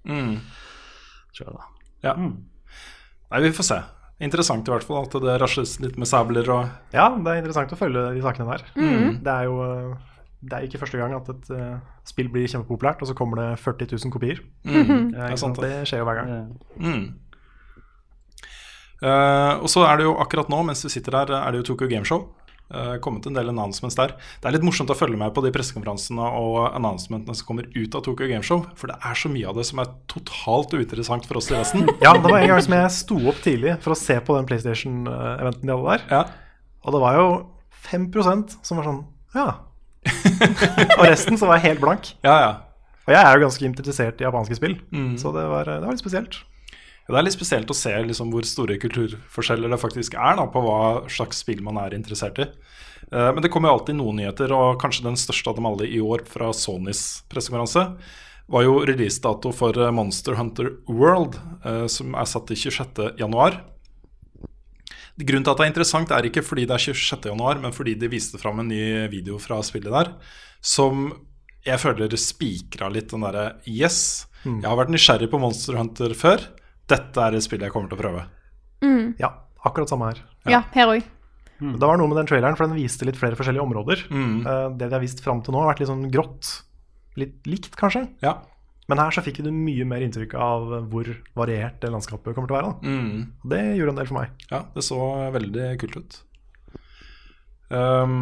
tror 1.36 1.46
jeg 1.46 1.58
da. 1.58 1.68
Ja. 2.02 2.16
Nei, 2.18 3.42
vi 3.46 3.52
får 3.54 3.68
se. 3.68 3.82
Interessant 4.22 4.68
i 4.70 4.74
hvert 4.74 4.86
fall 4.86 5.06
at 5.06 5.16
det 5.24 5.36
rasles 5.42 5.80
litt 5.82 5.98
med 5.98 6.10
sabler 6.10 6.46
og 6.54 6.94
Ja, 6.94 7.08
det 7.14 7.32
er 7.32 7.40
interessant 7.42 7.74
å 7.74 7.78
følge 7.80 8.04
de 8.14 8.22
sakene 8.26 8.50
der. 8.52 8.66
Det 9.26 9.34
er 9.34 9.48
jo 9.50 9.62
eh, 9.66 10.10
det 10.42 10.58
er 10.58 10.66
ikke 10.66 10.82
første 10.82 10.98
gang 10.98 11.14
at 11.14 11.28
et 11.30 11.50
uh, 11.54 11.76
spill 12.10 12.30
blir 12.34 12.48
kjempepopulært, 12.50 13.02
og 13.04 13.10
så 13.12 13.14
kommer 13.14 13.38
det 13.38 13.60
40 13.62 13.92
000 13.94 14.14
kopier. 14.14 14.40
Ja, 14.66 15.28
Det 15.30 15.38
sant? 15.38 15.60
Det 15.62 15.84
skjer 15.86 16.02
jo 16.02 16.08
hver 16.08 16.18
gang. 16.18 16.32
Mm. 16.82 17.04
Eh, 19.02 19.54
Og 19.62 19.70
så 19.70 19.84
er 19.88 19.98
det 19.98 20.06
jo 20.06 20.18
akkurat 20.22 20.50
nå, 20.50 20.62
mens 20.68 20.84
vi 20.86 20.90
sitter 20.94 21.12
der, 21.12 21.34
er 21.42 21.52
det 21.52 21.62
jo 21.64 21.74
Tokyo 21.74 21.88
Gameshow. 21.92 22.30
Uh, 22.72 22.96
kommet 23.04 23.26
en 23.28 23.36
del 23.36 23.50
announcements 23.52 23.98
der. 24.00 24.14
Det 24.40 24.48
er 24.48 24.54
litt 24.56 24.64
morsomt 24.64 24.88
å 24.88 24.96
følge 24.96 25.18
med 25.20 25.34
på 25.36 25.42
de 25.44 25.50
pressekonferansene 25.52 26.24
og 26.40 26.70
announcementene 26.78 27.36
som 27.36 27.50
kommer 27.50 27.66
ut 27.76 27.98
av 28.00 28.06
Tokyo 28.06 28.30
Gameshow, 28.30 28.62
for 28.80 28.88
det 28.88 28.96
er 29.04 29.18
så 29.20 29.28
mye 29.28 29.44
av 29.50 29.58
det 29.60 29.66
som 29.68 29.82
er 29.84 29.90
totalt 30.08 30.72
uinteressant 30.72 31.28
for 31.28 31.36
oss 31.42 31.50
i 31.52 31.58
resten. 31.58 31.84
Ja, 32.06 32.14
det 32.16 32.24
var 32.24 32.38
en 32.40 32.48
gang 32.48 32.62
som 32.64 32.78
jeg 32.78 32.94
sto 32.96 33.18
opp 33.28 33.42
tidlig 33.44 33.74
for 33.84 33.92
å 33.92 33.98
se 34.00 34.16
på 34.24 34.38
den 34.38 34.48
PlayStation-eventen 34.48 35.68
de 35.68 35.76
hadde 35.76 35.98
der. 35.98 36.06
Ja. 36.16 36.22
Og 36.88 36.96
det 36.96 37.02
var 37.04 37.20
jo 37.20 37.28
5% 37.92 38.56
som 38.64 38.80
var 38.80 38.88
sånn 38.88 39.02
Ja. 39.36 39.48
og 40.96 41.04
resten 41.12 41.36
så 41.38 41.52
var 41.52 41.60
jeg 41.60 41.74
helt 41.74 41.84
blank. 41.84 42.14
Ja, 42.24 42.38
ja. 42.40 42.52
Og 43.04 43.12
jeg 43.18 43.20
er 43.20 43.36
jo 43.36 43.44
ganske 43.50 43.68
interessert 43.68 44.22
i 44.24 44.30
japanske 44.30 44.56
spill, 44.56 44.78
så 45.20 45.36
det 45.36 45.44
var, 45.52 45.68
det 45.68 45.82
var 45.84 45.92
litt 45.92 46.02
spesielt. 46.06 46.40
Det 47.08 47.18
er 47.18 47.26
litt 47.26 47.36
spesielt 47.36 47.72
å 47.72 47.76
se 47.76 47.92
liksom 48.06 48.30
hvor 48.32 48.46
store 48.48 48.78
kulturforskjeller 48.82 49.72
det 49.74 49.80
faktisk 49.82 50.16
er 50.16 50.38
da, 50.38 50.46
på 50.52 50.62
hva 50.64 50.82
slags 51.12 51.42
spill 51.44 51.64
man 51.66 51.80
er 51.82 51.96
interessert 51.98 52.40
i. 52.40 52.48
Uh, 53.12 53.32
men 53.34 53.42
det 53.44 53.52
kommer 53.52 53.72
jo 53.72 53.80
alltid 53.80 53.98
noen 53.98 54.22
nyheter, 54.22 54.54
og 54.56 54.80
kanskje 54.82 55.08
den 55.08 55.20
største 55.20 55.52
av 55.52 55.58
dem 55.58 55.68
alle 55.68 55.90
i 55.90 56.00
år 56.04 56.24
fra 56.30 56.52
Sonys 56.56 57.24
pressekonferanse 57.32 57.88
var 58.52 58.66
jo 58.66 58.82
releasedato 58.84 59.54
for 59.56 59.78
eh, 59.80 59.94
Monster 59.96 60.36
Hunter 60.36 60.74
World, 60.90 61.38
uh, 61.64 61.86
som 61.92 62.16
er 62.20 62.28
satt 62.28 62.50
til 62.50 62.60
26. 62.68 63.14
januar. 63.22 63.62
Grunnen 65.22 65.46
til 65.46 65.54
at 65.54 65.60
det 65.60 65.66
er 65.66 65.72
interessant, 65.72 66.12
er 66.12 66.28
ikke 66.28 66.44
fordi 66.44 66.66
det 66.68 66.76
er 66.76 66.86
26. 66.92 67.30
januar, 67.32 67.60
men 67.64 67.76
fordi 67.76 67.96
de 68.00 68.10
viste 68.12 68.40
fram 68.42 68.60
en 68.60 68.72
ny 68.72 69.08
video 69.12 69.40
fra 69.40 69.62
spillet 69.64 69.94
der, 69.94 70.12
som 70.60 71.12
jeg 71.66 71.80
føler 71.80 72.16
spikra 72.18 72.90
litt 72.92 73.12
den 73.14 73.24
derre 73.24 73.62
Yes, 73.70 74.26
jeg 74.44 74.66
har 74.66 74.80
vært 74.80 74.92
nysgjerrig 74.94 75.30
på 75.30 75.40
Monster 75.40 75.78
Hunter 75.78 76.16
før. 76.18 76.42
Dette 76.92 77.24
er 77.24 77.38
et 77.38 77.46
spill 77.46 77.64
jeg 77.64 77.74
kommer 77.74 77.92
til 77.92 78.00
å 78.00 78.04
prøve. 78.04 78.28
Ja, 79.22 79.32
akkurat 79.64 79.92
samme 79.92 80.12
her. 80.12 80.22
Ja, 80.50 80.64
her 80.76 80.92
òg. 80.98 81.10
Det 81.62 81.86
var 81.86 82.00
noe 82.02 82.10
med 82.10 82.18
den 82.18 82.30
traileren, 82.30 82.58
for 82.58 82.66
den 82.66 82.80
viste 82.80 83.06
litt 83.06 83.20
flere 83.20 83.38
forskjellige 83.38 83.64
områder. 83.64 84.08
Eh, 84.10 84.64
det 84.80 84.88
de 84.88 84.96
har 84.98 85.04
vist 85.04 85.22
fram 85.22 85.44
til 85.46 85.54
nå, 85.54 85.62
har 85.62 85.70
vært 85.74 85.84
litt 85.84 85.92
sånn 85.92 86.08
grått. 86.14 86.50
Litt 87.22 87.46
likt, 87.50 87.76
kanskje. 87.78 88.08
Ja. 88.24 88.40
Men 88.90 89.00
her 89.00 89.14
så 89.14 89.22
fikk 89.24 89.44
du 89.46 89.52
mye 89.54 89.86
mer 89.88 90.02
inntrykk 90.04 90.34
av 90.42 90.74
hvor 90.92 91.08
variert 91.38 91.78
det 91.84 91.92
landskapet 91.94 92.34
kommer 92.34 92.50
til 92.50 92.56
å 92.56 92.60
være. 92.60 92.72
Da. 92.72 92.96
Mm. 92.96 93.22
Det 93.54 93.62
gjorde 93.78 93.94
en 93.94 94.02
del 94.02 94.10
for 94.10 94.18
meg. 94.18 94.34
Ja, 94.50 94.64
det 94.74 94.84
så 94.88 95.00
veldig 95.38 95.68
kult 95.84 96.00
ut. 96.02 96.18
Um, 97.72 98.18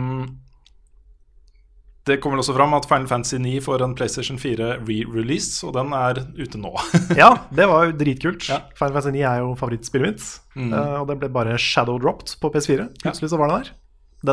det 2.10 2.17
kommer 2.24 2.41
også 2.41 2.54
fram 2.58 2.74
at 2.78 2.86
Final 2.89 3.08
Fantasy 3.10 3.38
9 3.41 3.60
får 3.65 3.84
en 3.86 3.93
PlayStation 3.98 4.39
4 4.41 4.69
re-release, 4.88 5.62
og 5.67 5.74
den 5.78 5.93
er 5.95 6.19
ute 6.39 6.60
nå. 6.62 6.72
Ja, 7.22 7.32
det 7.56 7.67
var 7.69 7.88
jo 7.89 7.95
dritkult. 8.00 8.50
Ja. 8.50 8.62
Final 8.78 8.95
Fantasy 8.98 9.13
9 9.15 9.24
er 9.30 9.41
jo 9.43 9.54
favorittspillet 9.60 10.10
mitt. 10.13 10.28
eh, 10.60 10.95
og 11.00 11.08
det 11.12 11.19
ble 11.22 11.30
bare 11.34 11.58
shadow-dropped 11.62 12.38
på 12.41 12.52
PS4. 12.54 12.89
Plutselig 13.04 13.32
så 13.34 13.39
var 13.41 13.52
det 13.54 13.60
der. 13.62 13.74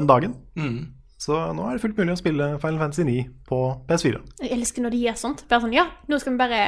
Den 0.00 0.08
dagen. 0.10 0.34
Mm. 0.58 0.78
Så 1.22 1.36
nå 1.56 1.64
er 1.70 1.76
det 1.78 1.80
fullt 1.84 1.96
mulig 2.00 2.12
å 2.12 2.20
spille 2.20 2.50
Final 2.60 2.80
Fantasy 2.82 3.06
9 3.08 3.22
på 3.48 3.60
PS4. 3.88 4.18
Jeg 4.42 4.52
elsker 4.58 4.84
når 4.84 4.92
de 4.96 5.04
gjør 5.06 5.20
sånt. 5.22 5.46
Bare 5.48 5.64
sånn, 5.64 5.76
ja, 5.76 5.86
nå 6.10 6.18
skal 6.20 6.34
vi 6.34 6.42
bare 6.42 6.60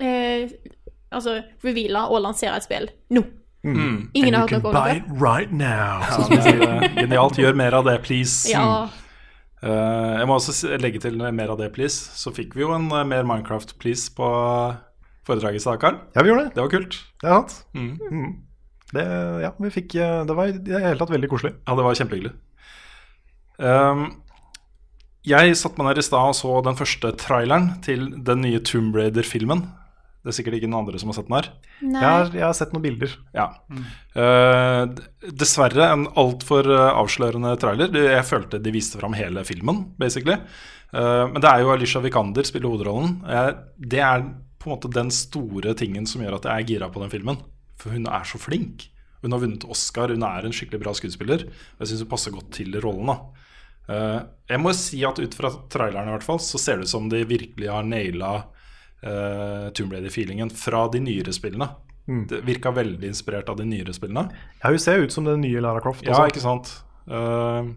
eh, 0.00 0.50
altså, 1.14 1.36
reveale 1.62 2.06
og 2.10 2.24
lansere 2.24 2.56
et 2.58 2.66
spill. 2.66 2.88
Nå. 3.14 3.22
Ingen 3.64 4.34
har 4.36 4.42
hørt 4.44 4.58
noe 4.58 4.72
om 4.72 4.76
det. 4.76 4.98
right 5.22 5.52
now. 5.52 6.02
Ja, 6.04 6.26
det 6.28 6.90
Genialt. 6.98 7.38
Gjør 7.40 7.56
mer 7.56 7.78
av 7.78 7.86
det, 7.86 7.94
please. 8.04 8.50
Ja. 8.50 8.64
Eh, 8.84 9.00
jeg 9.64 10.28
må 10.28 10.36
også 10.36 10.76
legge 10.80 11.00
til 11.00 11.16
mer 11.16 11.52
av 11.54 11.60
det, 11.60 11.70
please. 11.76 12.10
Så 12.18 12.32
fikk 12.36 12.56
vi 12.56 12.64
jo 12.64 12.72
en 12.76 12.90
eh, 12.92 13.06
mer 13.08 13.24
Minecraft, 13.28 13.76
please, 13.80 14.10
på 14.12 14.26
foredraget 15.24 15.62
i 15.62 15.64
stad, 15.64 15.78
Karl. 15.80 16.00
Ja, 16.16 16.24
vi 16.24 16.32
gjorde 16.32 16.48
det. 16.48 16.56
Det 16.56 16.64
var 16.64 16.72
kult. 16.72 16.98
Det 17.22 17.30
er 17.30 17.38
sant. 17.38 17.54
Mm. 17.72 17.94
Mm. 18.10 18.34
Det, 18.94 19.04
ja, 19.42 19.52
vi 19.58 19.70
fikk, 19.74 19.94
eh, 19.96 20.18
det 20.28 20.36
var 20.36 20.50
i 20.50 20.58
det 20.58 20.82
hele 20.82 21.00
tatt 21.00 21.14
veldig 21.14 21.30
koselig. 21.32 21.54
Ja, 21.64 21.78
det 21.78 21.86
var 21.86 21.96
kjempehyggelig. 21.98 22.34
Um, 23.54 24.04
jeg 25.24 25.54
satte 25.56 25.78
meg 25.78 25.92
ned 25.92 26.02
i 26.02 26.04
stad 26.04 26.32
og 26.32 26.36
så 26.36 26.58
den 26.66 26.76
første 26.76 27.12
traileren 27.22 27.70
til 27.86 28.10
den 28.26 28.42
nye 28.44 28.60
Tomb 28.66 28.96
Raider-filmen. 28.98 29.64
Det 30.24 30.32
er 30.32 30.36
sikkert 30.38 30.56
ikke 30.56 30.68
noen 30.70 30.86
andre 30.86 31.00
som 31.00 31.10
har 31.10 31.18
sett 31.18 31.26
den 31.28 31.36
her. 31.36 31.48
Nei. 31.84 32.00
Jeg 32.00 32.08
har, 32.08 32.30
jeg 32.32 32.44
har 32.46 32.54
sett 32.56 32.72
noen 32.72 32.84
bilder. 32.86 33.12
Ja. 33.36 33.44
Mm. 33.68 33.82
Uh, 34.16 35.28
dessverre 35.42 35.90
en 35.92 36.06
altfor 36.20 36.70
uh, 36.70 36.94
avslørende 37.02 37.52
trailer. 37.60 37.92
Jeg 37.92 38.24
følte 38.28 38.62
de 38.64 38.72
viste 38.72 39.00
fram 39.00 39.16
hele 39.18 39.44
filmen, 39.44 39.84
basically. 40.00 40.38
Uh, 40.94 41.28
men 41.28 41.42
det 41.44 41.50
er 41.50 41.60
jo 41.60 41.74
Alicia 41.74 42.00
Vikander 42.00 42.48
spiller 42.48 42.72
hovedrollen. 42.72 43.18
Uh, 43.28 43.52
det 43.76 44.00
er 44.00 44.24
på 44.58 44.70
en 44.70 44.76
måte 44.78 44.92
den 44.96 45.12
store 45.12 45.76
tingen 45.76 46.08
som 46.08 46.24
gjør 46.24 46.38
at 46.38 46.48
jeg 46.48 46.64
er 46.64 46.70
gira 46.72 46.90
på 46.90 47.04
den 47.04 47.12
filmen. 47.12 47.44
For 47.80 47.92
hun 47.92 48.08
er 48.08 48.24
så 48.24 48.40
flink. 48.40 48.88
Hun 49.20 49.36
har 49.36 49.44
vunnet 49.44 49.68
Oscar, 49.68 50.12
hun 50.12 50.24
er 50.24 50.48
en 50.48 50.56
skikkelig 50.56 50.80
bra 50.80 50.96
skuespiller. 50.96 51.44
Og 51.76 51.84
jeg 51.84 51.92
syns 51.92 52.06
hun 52.06 52.12
passer 52.16 52.32
godt 52.32 52.48
til 52.56 52.80
rollen. 52.80 53.12
da 53.12 53.20
Eh, 53.88 54.20
Jeg 54.48 54.60
må 54.60 54.72
si 54.76 55.02
at 55.04 55.20
ut 55.20 55.36
fra 55.36 55.50
traileren 55.72 56.08
i 56.08 56.14
hvert 56.14 56.26
fall 56.26 56.40
så 56.42 56.60
ser 56.60 56.80
det 56.80 56.88
ut 56.88 56.92
som 56.92 57.08
de 57.12 57.24
virkelig 57.28 57.70
har 57.72 57.86
naila 57.86 58.32
uh, 59.04 59.70
Tomb 59.76 59.94
Raider-feelingen 59.94 60.52
fra 60.54 60.86
de 60.92 61.02
nyere 61.04 61.34
spillene. 61.36 61.70
Det 62.04 62.42
virka 62.44 62.72
veldig 62.74 63.08
inspirert 63.08 63.48
av 63.48 63.56
de 63.56 63.64
nyere 63.68 63.94
spillene. 63.96 64.26
Ja, 64.60 64.68
hun 64.68 64.80
ser 64.82 65.00
ut 65.00 65.14
som 65.14 65.24
den 65.24 65.40
nye 65.44 65.62
Lara 65.64 65.80
Croft. 65.80 66.04
Ja, 66.04 66.20
ikke 66.28 66.42
sant? 66.42 66.70
Uh, 67.08 67.72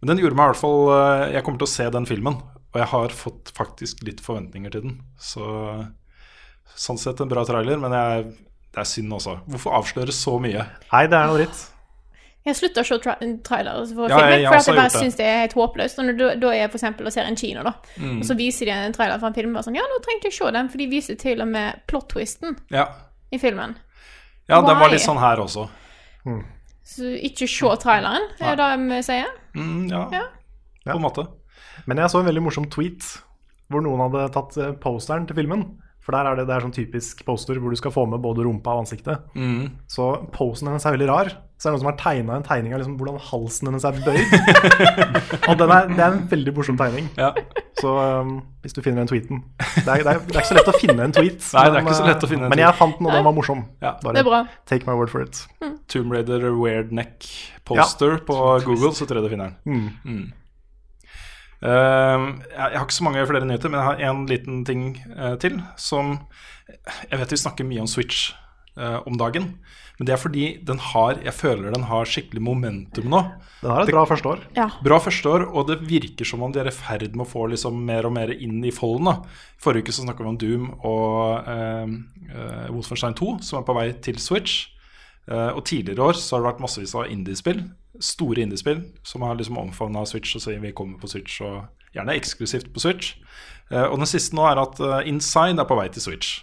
men 0.00 0.12
den 0.12 0.22
gjorde 0.22 0.38
meg 0.38 0.48
i 0.48 0.52
hvert 0.52 0.60
fall 0.60 0.84
uh, 0.86 1.24
Jeg 1.34 1.42
kommer 1.42 1.58
til 1.60 1.66
å 1.66 1.72
se 1.72 1.86
den 1.92 2.06
filmen, 2.06 2.38
og 2.70 2.78
jeg 2.78 2.90
har 2.92 3.14
fått 3.14 3.50
faktisk 3.54 4.04
litt 4.06 4.22
forventninger 4.24 4.74
til 4.74 4.86
den. 4.88 5.00
Så 5.18 5.44
sånn 6.78 7.00
sett 7.00 7.20
en 7.22 7.30
bra 7.30 7.44
trailer, 7.46 7.78
men 7.82 7.94
jeg, 7.94 8.30
det 8.70 8.82
er 8.82 8.88
synd 8.88 9.18
også. 9.18 9.40
Hvorfor 9.50 9.76
avsløre 9.80 10.14
så 10.14 10.38
mye? 10.42 10.66
Nei, 10.90 11.04
det 11.10 11.18
er 11.18 11.30
noe 11.30 11.38
dritt. 11.42 11.66
Jeg 12.50 12.56
slutter 12.58 12.82
å 12.82 12.86
se 12.88 12.98
tra 13.04 13.14
trailer 13.46 13.86
for 13.94 14.08
Ja, 14.10 14.16
filmer, 14.18 14.30
jeg- 14.34 14.42
jeg 14.42 14.50
for 14.64 14.72
jeg 14.72 14.80
bare 14.80 14.90
syns 15.04 15.16
det 15.20 15.26
er 15.26 15.40
helt 15.44 15.54
håpløst. 15.54 15.98
Og 16.00 16.04
når 16.08 16.16
da, 16.18 16.30
da 16.42 16.48
er 16.50 16.58
jeg 16.64 16.70
eksempel 16.74 17.06
og 17.06 17.12
ser 17.14 17.28
en 17.30 17.36
kino, 17.36 17.62
da, 17.62 17.72
Mm. 17.96 18.18
og 18.20 18.24
så 18.26 18.36
viser 18.36 18.66
de 18.66 18.72
en 18.72 18.92
trailer 18.96 19.18
fra 19.20 19.28
en 19.28 19.34
film, 19.34 19.50
og 19.50 19.54
bare 19.60 19.68
sånn 19.70 19.76
Ja, 19.76 19.82
nå 19.86 20.00
trengte 20.02 20.24
jeg 20.30 20.32
se 20.34 20.50
den, 20.50 20.68
for 20.68 20.78
de 20.78 20.86
viser 20.90 21.18
til 21.18 21.40
og 21.40 21.48
med 21.48 21.80
plot-twisten 21.88 22.56
Ja, 22.70 22.86
i 23.32 23.38
filmen. 23.38 23.76
ja 24.48 24.60
det 24.60 24.76
var 24.76 24.88
litt 24.90 25.00
sånn 25.00 25.18
her 25.20 25.36
også. 25.36 25.68
Så 26.84 27.06
ikke 27.22 27.46
se 27.48 27.70
traileren, 27.82 28.26
er 28.40 28.56
det 28.56 28.70
vi 28.88 29.02
sier. 29.06 29.26
Mm, 29.54 29.88
ja, 29.90 30.08
Ja. 30.12 30.24
på 30.92 30.96
en 30.96 31.02
måte. 31.02 31.28
Men 31.86 31.96
jeg 31.98 32.10
så 32.10 32.20
en 32.20 32.26
veldig 32.26 32.42
morsom 32.42 32.66
tweet 32.70 33.20
hvor 33.70 33.80
noen 33.82 34.00
hadde 34.10 34.32
tatt 34.34 34.56
eh, 34.58 34.72
posteren 34.72 35.26
til 35.28 35.36
filmen. 35.36 35.78
For 36.00 36.16
der 36.16 36.30
er 36.30 36.38
det, 36.38 36.46
det 36.48 36.56
er 36.56 36.64
sånn 36.64 36.74
typisk 36.74 37.24
poster 37.26 37.58
hvor 37.60 37.72
du 37.72 37.78
skal 37.78 37.92
få 37.92 38.06
med 38.08 38.22
både 38.24 38.44
rumpa 38.46 38.72
og 38.72 38.86
ansiktet. 38.86 39.20
Mm. 39.36 39.68
Så 39.90 40.06
posen 40.34 40.70
hennes 40.70 40.86
er 40.88 40.96
veldig 40.96 41.08
rar. 41.10 41.32
Så 41.60 41.68
er 41.68 41.74
det 41.74 41.76
noen 41.76 41.82
som 41.82 41.90
har 41.90 41.98
tegna 42.00 42.36
en 42.38 42.46
tegning 42.46 42.72
av 42.72 42.80
liksom 42.80 42.94
hvordan 42.96 43.18
halsen 43.20 43.68
hennes 43.68 43.84
er 43.84 43.98
bøyd. 44.00 44.32
og 45.50 45.58
den 45.60 45.74
er, 45.76 45.90
det 45.92 46.00
er 46.00 46.14
en 46.14 46.22
veldig 46.30 46.54
morsom 46.56 46.78
tegning. 46.80 47.10
Ja. 47.20 47.34
Så 47.80 47.92
um, 47.92 48.32
hvis 48.64 48.76
du 48.76 48.80
finner 48.84 49.04
den 49.04 49.10
tweeten 49.12 49.42
det 49.60 49.84
er, 49.84 50.02
det, 50.04 50.14
er, 50.14 50.24
det 50.24 50.34
er 50.34 50.40
ikke 50.40 50.48
så 50.50 50.56
lett 50.56 50.72
å 50.72 50.76
finne 50.78 51.04
en 51.04 51.14
tweet. 51.16 51.44
Nei, 51.56 51.66
det 51.68 51.78
er 51.78 51.84
ikke 51.84 51.98
så 52.00 52.08
lett 52.08 52.24
å 52.24 52.32
finne 52.32 52.48
en 52.48 52.54
Men 52.54 52.64
jeg 52.64 52.78
fant 52.80 52.96
den, 52.96 53.08
og 53.08 53.16
den 53.16 53.28
var 53.28 53.36
morsom. 53.36 53.62
Ja, 53.84 53.94
Bare 54.00 54.16
Det 54.16 54.24
er 54.24 54.28
bra. 54.30 54.40
take 54.72 54.88
my 54.88 54.96
word 54.96 55.12
for 55.12 55.24
it. 55.24 55.44
Tomb 55.92 56.12
Raider 56.16 56.48
Weird 56.56 56.92
Neck 56.96 57.28
poster 57.68 58.18
på 58.24 58.36
Google, 58.64 58.94
så 58.96 59.04
tror 59.04 59.20
jeg 59.20 59.28
du 59.28 59.32
finner 59.36 59.52
den. 59.64 59.90
Mm. 60.08 60.26
Eh, 61.60 62.22
jeg 62.48 62.56
jeg 62.56 62.78
har 62.78 62.86
ikke 62.86 62.96
så 62.96 63.04
mange 63.04 63.26
flere 63.28 63.48
nyheter, 63.48 63.72
men 63.72 63.80
jeg 63.80 63.88
har 63.88 64.04
en 64.10 64.26
liten 64.28 64.64
ting 64.64 64.84
eh, 65.16 65.36
til 65.36 65.60
som 65.76 66.18
Jeg 67.10 67.18
vet 67.18 67.32
vi 67.34 67.36
snakker 67.36 67.66
mye 67.68 67.82
om 67.82 67.90
Switch 67.90 68.30
eh, 68.78 68.98
om 69.04 69.18
dagen, 69.18 69.58
men 69.98 70.08
det 70.08 70.14
er 70.14 70.22
fordi 70.22 70.44
den 70.64 70.78
har 70.78 71.18
Jeg 71.20 71.34
føler 71.34 71.74
den 71.74 71.84
har 71.90 72.08
skikkelig 72.08 72.40
momentum 72.40 73.10
nå. 73.12 73.20
Den 73.60 73.70
har 73.70 73.82
et 73.84 73.92
bra 73.92 74.06
første 74.08 74.28
år. 74.28 74.44
Ja. 74.56 74.70
Bra 74.80 74.98
første 74.98 75.28
år, 75.28 75.44
og 75.52 75.68
det 75.68 75.82
virker 75.84 76.24
som 76.24 76.42
om 76.42 76.52
de 76.52 76.62
er 76.62 76.70
i 76.70 76.72
ferd 76.72 77.12
med 77.12 77.26
å 77.26 77.28
få 77.28 77.50
liksom 77.52 77.76
mer 77.84 78.08
og 78.08 78.14
mer 78.16 78.32
inn 78.32 78.64
i 78.64 78.72
folden. 78.72 79.10
da. 79.10 79.18
Forrige 79.60 79.90
uke 79.90 79.92
så 79.92 80.06
snakka 80.06 80.24
vi 80.24 80.30
om 80.32 80.40
Doom 80.40 80.70
og 80.80 81.50
eh, 81.50 81.96
eh, 82.32 82.70
Wolfenstein 82.72 83.18
2, 83.18 83.34
som 83.44 83.60
er 83.60 83.66
på 83.68 83.76
vei 83.76 83.90
til 84.00 84.16
Switch. 84.16 84.70
Eh, 85.28 85.50
og 85.52 85.66
tidligere 85.68 86.08
år 86.08 86.16
så 86.16 86.36
har 86.36 86.42
det 86.42 86.50
vært 86.54 86.64
massevis 86.64 86.96
av 86.96 87.10
indiespill, 87.12 87.60
store 88.00 88.42
indiespill, 88.44 88.82
som 89.06 89.22
har 89.22 89.36
liksom 89.38 89.58
omfavna 89.60 90.04
Switch 90.08 90.36
og 90.36 90.44
sier 90.44 90.60
vi 90.62 90.74
kommer 90.76 91.00
på 91.00 91.10
Switch, 91.10 91.40
og 91.44 91.68
gjerne 91.94 92.16
eksklusivt 92.18 92.72
på 92.74 92.82
Switch. 92.82 93.14
Eh, 93.70 93.86
og 93.86 93.98
den 94.00 94.10
siste 94.10 94.36
nå 94.36 94.46
er 94.48 94.60
at 94.62 94.80
eh, 94.80 95.08
Inside 95.10 95.60
er 95.60 95.68
på 95.68 95.78
vei 95.78 95.88
til 95.92 96.04
Switch, 96.04 96.40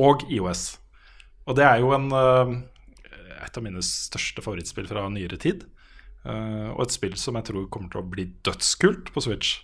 og 0.00 0.24
IOS. 0.30 0.78
Og 1.48 1.58
det 1.58 1.66
er 1.66 1.82
jo 1.82 1.92
en, 1.96 2.08
eh, 2.16 2.54
et 3.42 3.58
av 3.58 3.64
mine 3.64 3.82
største 3.84 4.44
favorittspill 4.44 4.88
fra 4.90 5.08
nyere 5.12 5.38
tid. 5.42 5.66
Eh, 6.24 6.70
og 6.70 6.84
et 6.86 6.94
spill 6.94 7.16
som 7.18 7.38
jeg 7.38 7.50
tror 7.50 7.68
kommer 7.72 7.92
til 7.92 8.02
å 8.02 8.08
bli 8.08 8.28
dødskult 8.46 9.12
på 9.14 9.24
Switch. 9.24 9.60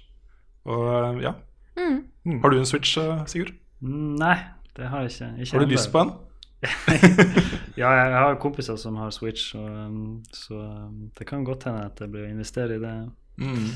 Og 0.68 1.22
ja. 1.22 1.36
Mm. 1.78 2.40
Har 2.42 2.50
du 2.50 2.58
en 2.58 2.68
Switch, 2.68 2.98
Sigurd? 3.30 3.54
Mm, 3.80 4.16
Nei, 4.18 4.34
det 4.76 4.90
har 4.90 5.06
jeg 5.06 5.14
ikke. 5.14 5.28
ikke 5.38 5.52
Har 5.54 5.64
du 5.64 5.72
lyst 5.72 5.92
på 5.94 6.02
en? 6.02 6.16
Ja, 7.78 7.92
jeg 7.94 8.10
jeg 8.10 8.18
har 8.18 8.34
kompiser 8.42 8.76
som 8.80 8.96
har 8.98 9.10
Switch, 9.14 9.52
og, 9.54 9.66
um, 9.70 10.22
så 10.34 10.54
um, 10.58 11.10
det 11.18 11.26
kan 11.28 11.44
godt 11.46 11.68
hende 11.68 11.84
at 11.86 12.00
jeg 12.02 12.10
blir 12.10 12.24
å 12.26 12.30
investere 12.32 12.74
i 12.74 12.82
det. 12.82 12.94
Mm. 13.38 13.68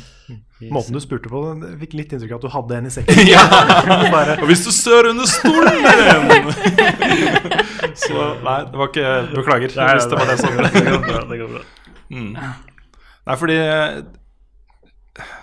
Måten 0.74 0.96
du 0.96 0.98
spurte 0.98 1.30
på, 1.30 1.38
det 1.62 1.68
fikk 1.84 1.92
litt 1.94 2.14
inntrykk 2.16 2.32
av 2.34 2.40
at 2.40 2.46
du 2.48 2.50
hadde 2.50 2.78
en 2.80 2.88
i 2.88 2.90
sekken. 2.96 3.20
Bare, 4.16 4.34
Og 4.42 4.50
hvis 4.50 4.64
du 4.66 4.72
sør 4.74 5.12
under 5.12 5.28
stolen 5.30 5.78
din! 5.86 6.50
Så 8.02 8.26
nei, 8.42 8.58
det 8.66 8.80
var 8.80 8.90
ikke 8.90 9.12
Beklager 9.36 9.76
Nei, 9.78 9.92
hvis 9.98 10.08
det 10.10 10.18
var 10.18 10.30
det 10.32 10.36
som 10.40 10.58
det 10.58 10.82
går 10.88 11.06
bra. 11.06 11.22
det 11.30 11.38
går 11.44 11.54
bra 11.58 11.62
Mm. 12.12 12.34
Nei, 12.36 13.34
fordi 13.40 13.54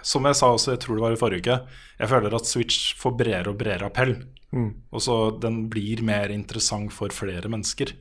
Som 0.02 0.26
jeg 0.26 0.38
sa 0.40 0.50
også, 0.50 0.74
jeg 0.74 0.82
tror 0.84 0.98
det 0.98 1.04
var 1.04 1.16
i 1.16 1.20
forrige 1.20 1.44
uke, 1.46 1.58
jeg 2.00 2.10
føler 2.10 2.36
at 2.36 2.50
Switch 2.50 2.94
får 2.98 3.18
bredere 3.20 3.52
og 3.52 3.60
bredere 3.60 3.90
appell. 3.90 4.16
Mm. 4.50 4.70
Og 4.90 5.04
så 5.06 5.18
den 5.42 5.68
blir 5.70 6.02
mer 6.06 6.32
interessant 6.34 6.94
for 6.96 7.14
flere 7.14 7.52
mennesker. 7.52 7.94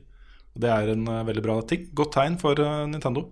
Og 0.55 0.63
det 0.63 0.71
er 0.73 0.93
en 0.95 1.05
uh, 1.05 1.21
veldig 1.27 1.43
bra 1.45 1.59
ting. 1.69 1.85
Godt 1.93 2.15
tegn 2.17 2.39
for 2.41 2.57
uh, 2.57 2.87
Nintendo. 2.89 3.27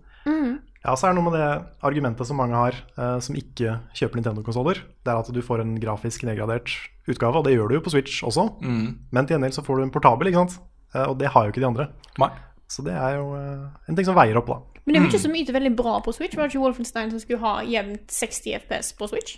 Ja, 0.83 0.93
så 0.93 1.07
er 1.07 1.15
det 1.15 1.17
noe 1.17 1.31
med 1.31 1.39
det 1.39 1.47
argumentet 1.88 2.29
som 2.29 2.38
mange 2.39 2.55
har 2.55 2.77
uh, 2.99 3.17
som 3.23 3.35
ikke 3.35 3.79
kjøper 3.97 4.21
Nintendo-konsoller. 4.21 4.83
Det 5.01 5.11
er 5.11 5.19
at 5.23 5.33
du 5.33 5.41
får 5.43 5.63
en 5.63 5.73
grafisk 5.81 6.27
nedgradert 6.29 6.71
utgave, 7.09 7.41
og 7.41 7.47
det 7.47 7.55
gjør 7.55 7.71
du 7.71 7.79
jo 7.79 7.83
på 7.88 7.95
Switch 7.95 8.21
også. 8.27 8.45
Men 8.61 9.25
til 9.25 9.35
gjengjeld 9.35 9.57
så 9.57 9.65
får 9.65 9.79
du 9.79 9.88
en 9.88 9.93
portabel, 9.95 10.29
ikke 10.29 10.45
sant? 10.45 10.59
Og 11.07 11.17
det 11.19 11.31
har 11.33 11.47
jo 11.47 11.53
ikke 11.53 11.63
de 11.63 11.69
andre. 11.69 11.89
Nei. 12.21 12.29
Så 12.71 12.83
det 12.83 12.93
er 12.99 13.17
jo 13.17 13.31
en 13.35 13.95
ting 13.95 14.07
som 14.07 14.15
veier 14.17 14.39
opp, 14.39 14.51
da. 14.51 14.76
Men 14.88 14.93
det 14.95 14.99
er 15.01 15.03
jo 15.03 15.09
ikke 15.11 15.19
så 15.27 15.31
mye 15.33 15.53
veldig 15.57 15.73
bra 15.75 15.97
på 15.99 16.13
Switch. 16.15 16.38
Var 16.38 16.47
det 16.47 16.53
ikke 16.55 16.63
Wolfenstein 16.63 17.11
som 17.11 17.19
skulle 17.19 17.43
ha 17.43 17.57
jevnt 17.67 18.07
60 18.07 18.53
FPS 18.63 18.93
på 18.95 19.09
Switch? 19.11 19.35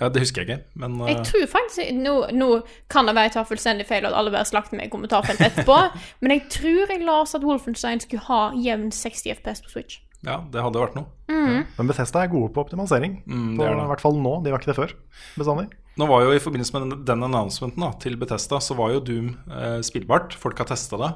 Ja, 0.00 0.08
det 0.08 0.22
husker 0.24 0.40
jeg 0.42 0.48
ikke, 0.48 0.64
men 0.80 0.94
uh... 1.02 1.08
Jeg 1.10 1.20
tror 1.28 1.42
faktisk 1.52 1.90
Nå, 1.92 2.14
nå 2.32 2.46
kan 2.90 3.04
det 3.06 3.12
være 3.14 3.28
jeg 3.28 3.34
tar 3.34 3.44
fullstendig 3.44 3.84
feil, 3.86 4.06
og 4.06 4.14
at 4.14 4.18
alle 4.22 4.32
bare 4.32 4.48
slakter 4.48 4.78
meg 4.78 4.88
i 4.88 4.92
kommentarfeltet 4.94 5.50
etterpå, 5.50 5.76
men 6.24 6.32
jeg 6.32 6.46
tror 6.54 6.94
jeg 6.94 7.02
leste 7.04 7.36
at 7.38 7.44
Wolfenstein 7.44 8.00
skulle 8.00 8.24
ha 8.24 8.38
jevn 8.56 8.88
60 8.90 9.36
FPS 9.36 9.60
på 9.66 9.74
Switch. 9.74 10.00
ja, 10.24 10.38
det 10.50 10.64
hadde 10.64 10.80
vært 10.80 10.96
noe. 10.96 11.06
Men 11.28 11.88
Bethesda 11.90 12.22
er 12.24 12.32
gode 12.32 12.52
på 12.54 12.62
optimalisering. 12.64 13.18
Mm, 13.26 13.56
på, 13.58 13.64
er. 13.66 13.76
I 13.84 13.86
hvert 13.90 14.02
fall 14.02 14.16
nå. 14.16 14.36
De 14.44 14.52
var 14.52 14.62
ikke 14.62 14.70
det 14.72 14.78
før. 14.78 14.92
Bestandig. 15.36 15.68
Nå 16.00 16.06
var 16.08 16.24
jo 16.24 16.32
I 16.32 16.40
forbindelse 16.40 16.72
med 16.76 16.84
den- 16.88 17.04
den 17.10 17.24
announcementen 17.28 17.82
da, 17.84 17.90
til 18.00 18.16
Bethesda, 18.16 18.60
så 18.64 18.76
var 18.78 18.92
jo 18.94 19.00
Doom 19.04 19.28
eh, 19.50 19.80
spillbart. 19.84 20.32
Folk 20.40 20.58
har 20.62 20.70
testa 20.70 20.96
det. 21.02 21.12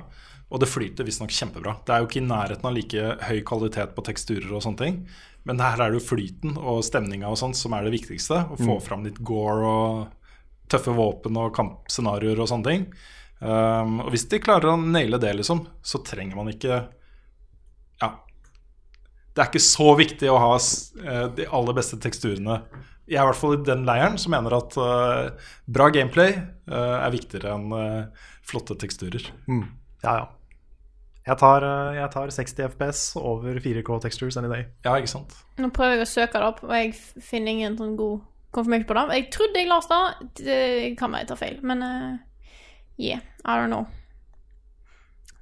Og 0.46 0.62
det 0.62 0.68
flyter 0.70 1.06
visstnok 1.06 1.32
kjempebra. 1.34 1.78
Det 1.86 1.94
er 1.94 2.02
jo 2.02 2.06
ikke 2.06 2.20
i 2.20 2.28
nærheten 2.28 2.68
av 2.68 2.74
like 2.76 3.06
høy 3.26 3.40
kvalitet 3.46 3.96
på 3.96 4.04
teksturer 4.06 4.52
og 4.54 4.62
sånne 4.62 4.82
ting. 4.82 5.00
Men 5.46 5.62
her 5.62 5.80
er 5.82 5.90
det 5.90 6.00
jo 6.00 6.08
flyten 6.08 6.54
og 6.58 6.84
stemninga 6.86 7.30
og 7.30 7.38
sånt 7.40 7.58
som 7.58 7.74
er 7.74 7.86
det 7.86 7.94
viktigste. 7.94 8.44
Å 8.50 8.58
få 8.58 8.78
fram 8.82 9.04
litt 9.06 9.18
gore 9.26 9.66
og 9.66 10.70
tøffe 10.70 10.94
våpen 10.94 11.38
og 11.38 11.52
kampscenarioer 11.54 12.42
og 12.42 12.50
sånne 12.50 12.70
ting. 12.70 12.86
Um, 13.38 14.00
og 14.06 14.14
hvis 14.14 14.26
de 14.30 14.40
klarer 14.42 14.72
å 14.72 14.80
naile 14.80 15.20
det, 15.22 15.34
liksom, 15.38 15.66
så 15.84 16.00
trenger 16.06 16.38
man 16.38 16.50
ikke 16.52 16.80
Ja. 18.00 18.10
Det 19.34 19.42
er 19.42 19.50
ikke 19.50 19.66
så 19.66 19.90
viktig 19.98 20.30
å 20.32 20.38
ha 20.40 20.52
eh, 20.56 21.26
de 21.36 21.44
aller 21.52 21.76
beste 21.76 21.98
teksturene. 22.00 22.62
Jeg 23.06 23.18
er 23.20 23.26
i 23.26 23.28
hvert 23.28 23.38
fall 23.38 23.58
i 23.58 23.66
den 23.66 23.84
leiren 23.86 24.16
som 24.18 24.32
mener 24.32 24.56
at 24.56 24.78
uh, 24.80 25.50
bra 25.68 25.90
gameplay 25.94 26.32
uh, 26.72 27.04
er 27.04 27.12
viktigere 27.14 27.52
enn 27.54 28.08
flotte 28.46 28.78
teksturer. 28.80 29.28
Mm. 29.46 29.66
Ja, 30.02 30.16
ja. 30.22 30.26
Jeg 31.26 31.38
tar, 31.40 31.64
eh, 31.66 31.96
jeg 31.98 32.10
tar 32.14 32.30
60 32.30 32.60
FPS 32.70 33.00
over 33.18 33.58
4K 33.58 33.98
textures 34.04 34.36
any 34.38 34.48
day. 34.52 34.64
Ja, 34.86 34.94
ikke 34.94 35.10
sant? 35.10 35.34
Nå 35.58 35.72
prøver 35.74 35.98
jeg 35.98 36.06
å 36.06 36.10
søke 36.12 36.38
det 36.38 36.46
opp, 36.52 36.62
og 36.62 36.70
jeg 36.76 36.94
finner 36.94 37.50
ingen 37.56 37.76
sånn 37.80 37.96
god 37.98 38.20
konfirmasjon 38.54 38.86
på 38.86 38.94
det. 38.94 39.04
Jeg 39.18 39.30
trodde 39.34 39.58
jeg 39.60 39.68
leste 39.72 39.98
det, 39.98 40.46
det 40.46 40.96
kan 41.00 41.10
være 41.12 41.24
jeg 41.26 41.30
tar 41.32 41.40
feil, 41.40 41.56
men 41.66 41.82
uh, 41.82 42.16
yeah, 42.98 43.20
I 43.44 43.58
don't 43.58 43.72
know. 43.74 43.86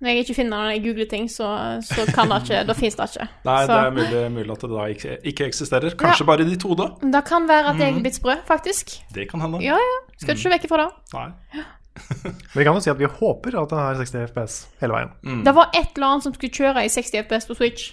Når 0.01 0.11
jeg 0.11 0.25
ikke 0.25 0.35
finner 0.37 0.57
det 0.57 0.65
når 0.65 0.73
jeg 0.75 0.83
googler 0.85 1.09
ting, 1.13 1.29
så, 1.33 1.47
så 1.85 2.05
kan 2.17 2.33
det 2.33 2.41
ikke, 2.43 2.65
da 2.69 2.75
fins 2.81 2.97
det 2.99 3.07
ikke. 3.13 3.29
Nei, 3.47 3.61
så, 3.63 3.69
det 3.71 3.79
er 3.85 3.95
mulig, 4.01 4.25
mulig 4.35 4.57
at 4.57 4.65
det 4.65 4.73
da 4.73 4.89
ikke, 4.97 5.15
ikke 5.31 5.47
eksisterer. 5.53 5.95
Kanskje 6.01 6.25
Ja. 6.25 6.31
bare 6.33 6.45
i 6.45 6.51
ditt 6.51 6.67
hode. 6.67 6.89
Det 7.15 7.23
kan 7.29 7.47
være 7.49 7.71
at 7.75 7.81
jeg 7.85 7.93
er 7.95 8.03
blitt 8.03 8.19
sprø, 8.19 8.35
faktisk. 8.49 8.97
Det 9.15 9.29
kan 9.31 9.45
hende. 9.45 9.61
Ja, 9.65 9.77
ja. 9.79 9.97
Skal 10.19 10.35
ikke 10.35 10.43
se 10.49 10.53
vekk 10.57 10.69
fra 10.73 10.83
det. 10.83 10.91
Nei. 11.15 11.65
Men 11.95 12.59
vi 12.59 12.65
kan 12.67 12.75
jo 12.75 12.81
si 12.83 12.91
at 12.91 12.99
vi 12.99 13.07
håper 13.07 13.55
at 13.63 13.71
den 13.71 13.79
har 13.79 13.95
60 14.01 14.25
FPS 14.33 14.55
hele 14.83 14.97
veien. 14.97 15.43
Det 15.47 15.55
var 15.55 15.71
et 15.75 15.93
eller 15.95 16.07
annet 16.15 16.27
som 16.27 16.35
skulle 16.35 16.53
kjøre 16.57 16.83
i 16.85 16.91
60 16.91 17.21
FPS 17.27 17.47
på 17.51 17.57
Switch. 17.59 17.93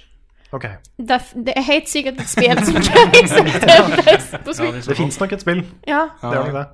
Okay. 0.52 0.74
Det, 1.00 1.16
er- 1.16 1.44
det 1.48 1.54
er 1.56 1.64
helt 1.64 1.88
sikkert 1.88 2.20
et 2.20 2.28
spill 2.28 2.60
som 2.66 2.76
kjører 2.88 3.14
i 3.16 3.26
60 3.30 3.60
FPS 3.62 4.26
på 4.44 4.56
Switch. 4.58 4.80
Ja, 4.82 4.86
Det 4.90 4.98
fins 5.00 5.20
nok 5.22 5.36
et 5.38 5.44
spill. 5.46 5.62
Ja. 5.88 6.02
Det 6.22 6.32
er 6.34 6.42
nok 6.42 6.56
det. 6.58 6.66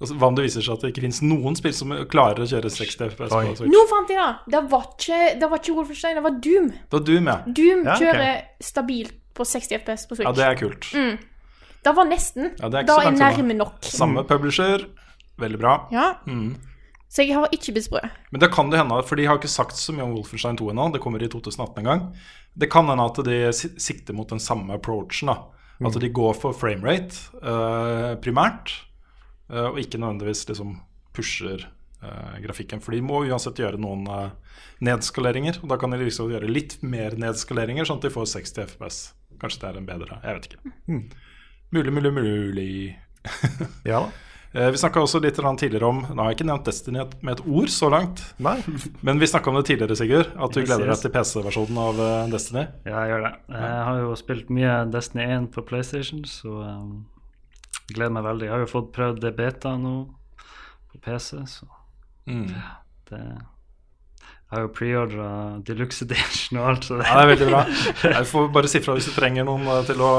Hva 0.00 0.28
om 0.30 0.36
det 0.36 0.46
viser 0.46 0.64
seg 0.64 0.78
at 0.78 0.84
det 0.84 0.90
ikke 0.94 1.02
finnes 1.04 1.18
noen 1.28 1.56
spill 1.58 1.74
som 1.76 1.90
klarer 2.08 2.40
å 2.40 2.46
kjøre 2.48 2.70
60 2.72 3.10
FPS 3.14 3.34
Oi. 3.36 3.40
på 3.50 3.56
Switch? 3.58 3.72
Nå 3.72 3.80
fant 3.90 4.12
jeg 4.12 4.20
det! 4.20 4.52
Det 4.56 4.62
var 4.72 4.86
ikke, 4.94 5.18
det 5.42 5.48
var 5.52 5.60
ikke 5.60 5.74
Wolfenstein, 5.76 6.14
det 6.16 6.22
var 6.24 6.38
Doom. 6.46 6.70
Det 6.72 6.96
var 6.96 7.02
Doom, 7.10 7.26
ja. 7.28 7.34
Doom 7.58 7.82
Ja, 7.84 7.96
kjører 8.00 8.22
kjører 8.22 8.64
stabilt 8.70 9.16
på 9.36 9.44
60 9.44 9.74
FPS 9.84 10.06
på 10.08 10.16
Switch. 10.16 10.28
Ja, 10.28 10.32
det 10.40 10.46
er 10.48 10.56
kult. 10.60 10.88
Det 11.84 11.92
var 11.96 12.08
nesten. 12.08 12.48
Ja, 12.60 12.68
det 12.72 12.80
er 12.80 12.82
ikke 12.84 12.92
da 12.92 12.96
så 12.96 13.08
er 13.08 13.18
nærme 13.20 13.54
nok. 13.56 13.76
Samme 13.88 14.24
publisher. 14.28 14.84
Veldig 15.40 15.60
bra. 15.60 15.76
Ja. 15.94 16.10
Mm. 16.26 16.58
Så 17.10 17.24
jeg 17.26 17.34
har 17.34 17.50
ikke 17.50 17.74
blitt 17.74 17.88
sprø. 17.88 18.00
Men 18.30 18.42
det 18.42 18.52
kan 18.54 18.68
det 18.70 18.78
hende, 18.78 19.00
for 19.02 19.18
de 19.18 19.24
har 19.26 19.40
ikke 19.40 19.50
sagt 19.50 19.74
så 19.78 19.94
mye 19.94 20.04
om 20.06 20.12
Wolfenstein 20.14 20.58
2 20.60 20.68
ennå. 20.70 20.92
Det 20.94 21.00
kommer 21.02 21.22
i 21.22 21.30
2018 21.30 21.80
en 21.82 21.88
gang. 21.88 22.04
Det 22.54 22.68
kan 22.70 22.86
hende 22.86 23.06
at 23.10 23.18
de 23.26 23.40
sikter 23.82 24.14
mot 24.14 24.30
den 24.30 24.42
samme 24.42 24.76
approachen. 24.78 25.32
da. 25.32 25.40
At 25.80 25.98
de 25.98 26.12
går 26.12 26.36
for 26.38 26.54
framerate 26.54 27.16
uh, 27.40 28.14
primært, 28.22 28.76
uh, 29.50 29.72
og 29.72 29.80
ikke 29.80 29.98
nødvendigvis 29.98 30.44
liksom 30.52 30.76
pusher 31.16 31.66
uh, 32.04 32.36
grafikken. 32.44 32.84
For 32.84 32.94
de 32.94 33.02
må 33.02 33.24
uansett 33.24 33.58
gjøre 33.58 33.80
noen 33.80 34.06
nedskaleringer. 34.78 35.64
Og 35.64 35.72
da 35.72 35.80
kan 35.80 35.90
de 35.90 36.04
liksom 36.04 36.30
gjøre 36.30 36.52
litt 36.52 36.78
mer 36.86 37.18
nedskaleringer, 37.18 37.90
sånn 37.90 37.98
at 37.98 38.06
de 38.06 38.14
får 38.14 38.30
60 38.36 38.68
FPS. 38.68 39.02
Kanskje 39.40 39.64
det 39.64 39.70
er 39.70 39.76
en 39.80 39.88
bedre 39.88 40.20
Jeg 40.20 40.36
vet 40.36 40.50
ikke. 40.50 40.74
Mulig, 41.74 41.92
mulig, 41.96 42.12
mulig. 42.12 42.72
Ja 43.88 44.04
da. 44.06 44.10
Eh, 44.52 44.70
Vi 44.74 44.76
snakka 44.80 44.98
også 45.04 45.20
litt 45.22 45.36
tidligere 45.36 45.86
om 45.86 46.00
Nå 46.10 46.16
har 46.24 46.30
jeg 46.32 46.40
ikke 46.40 46.46
nevnt 46.48 46.64
Destiny 46.66 47.04
med 47.22 47.38
et 47.38 47.42
ord 47.46 47.68
så 47.70 47.90
langt. 47.92 48.22
Nei. 48.42 48.56
Men 49.06 49.20
vi 49.22 49.26
snakka 49.30 49.50
om 49.52 49.56
det 49.60 49.66
tidligere, 49.68 49.94
Sigurd. 49.96 50.32
At 50.36 50.52
du 50.52 50.60
Yes, 50.60 50.66
gleder 50.68 50.90
deg 50.90 50.98
til 51.04 51.10
PC-versjonen 51.14 51.78
av 51.78 52.00
eh, 52.00 52.30
Destiny. 52.32 52.64
Ja, 52.84 53.04
jeg 53.04 53.12
gjør 53.14 53.22
det. 53.28 53.32
Jeg 53.54 53.84
har 53.90 54.00
jo 54.02 54.16
spilt 54.18 54.50
mye 54.50 54.74
Destiny 54.90 55.28
1 55.36 55.46
på 55.54 55.62
PlayStation, 55.68 56.24
så 56.26 56.56
um, 56.66 57.06
gleder 57.94 58.10
meg 58.18 58.26
veldig. 58.26 58.48
Jeg 58.48 58.54
har 58.56 58.64
jo 58.66 58.72
fått 58.74 58.90
prøvd 58.96 59.20
det 59.22 59.36
beta 59.38 59.76
nå 59.78 59.94
på 60.90 60.98
PC, 61.06 61.44
så 61.46 61.70
Mm. 62.26 62.50
det 63.08 63.20
har 64.50 64.64
jo 64.64 64.70
preordra 64.74 65.26
Deluxe 65.66 66.02
Edition 66.06 66.58
og 66.60 66.68
alt, 66.72 66.84
så 66.88 66.96
det 66.98 67.06
Ja, 67.06 67.14
det 67.14 67.22
er 67.22 67.30
veldig 67.34 67.48
bra. 67.52 67.60
Jeg 68.16 68.26
får 68.32 68.48
bare 68.56 68.70
si 68.72 68.80
fra 68.82 68.96
hvis 68.98 69.06
du 69.10 69.14
trenger 69.14 69.46
noen 69.46 69.62
eh, 69.70 69.82
til 69.86 70.00
å 70.02 70.10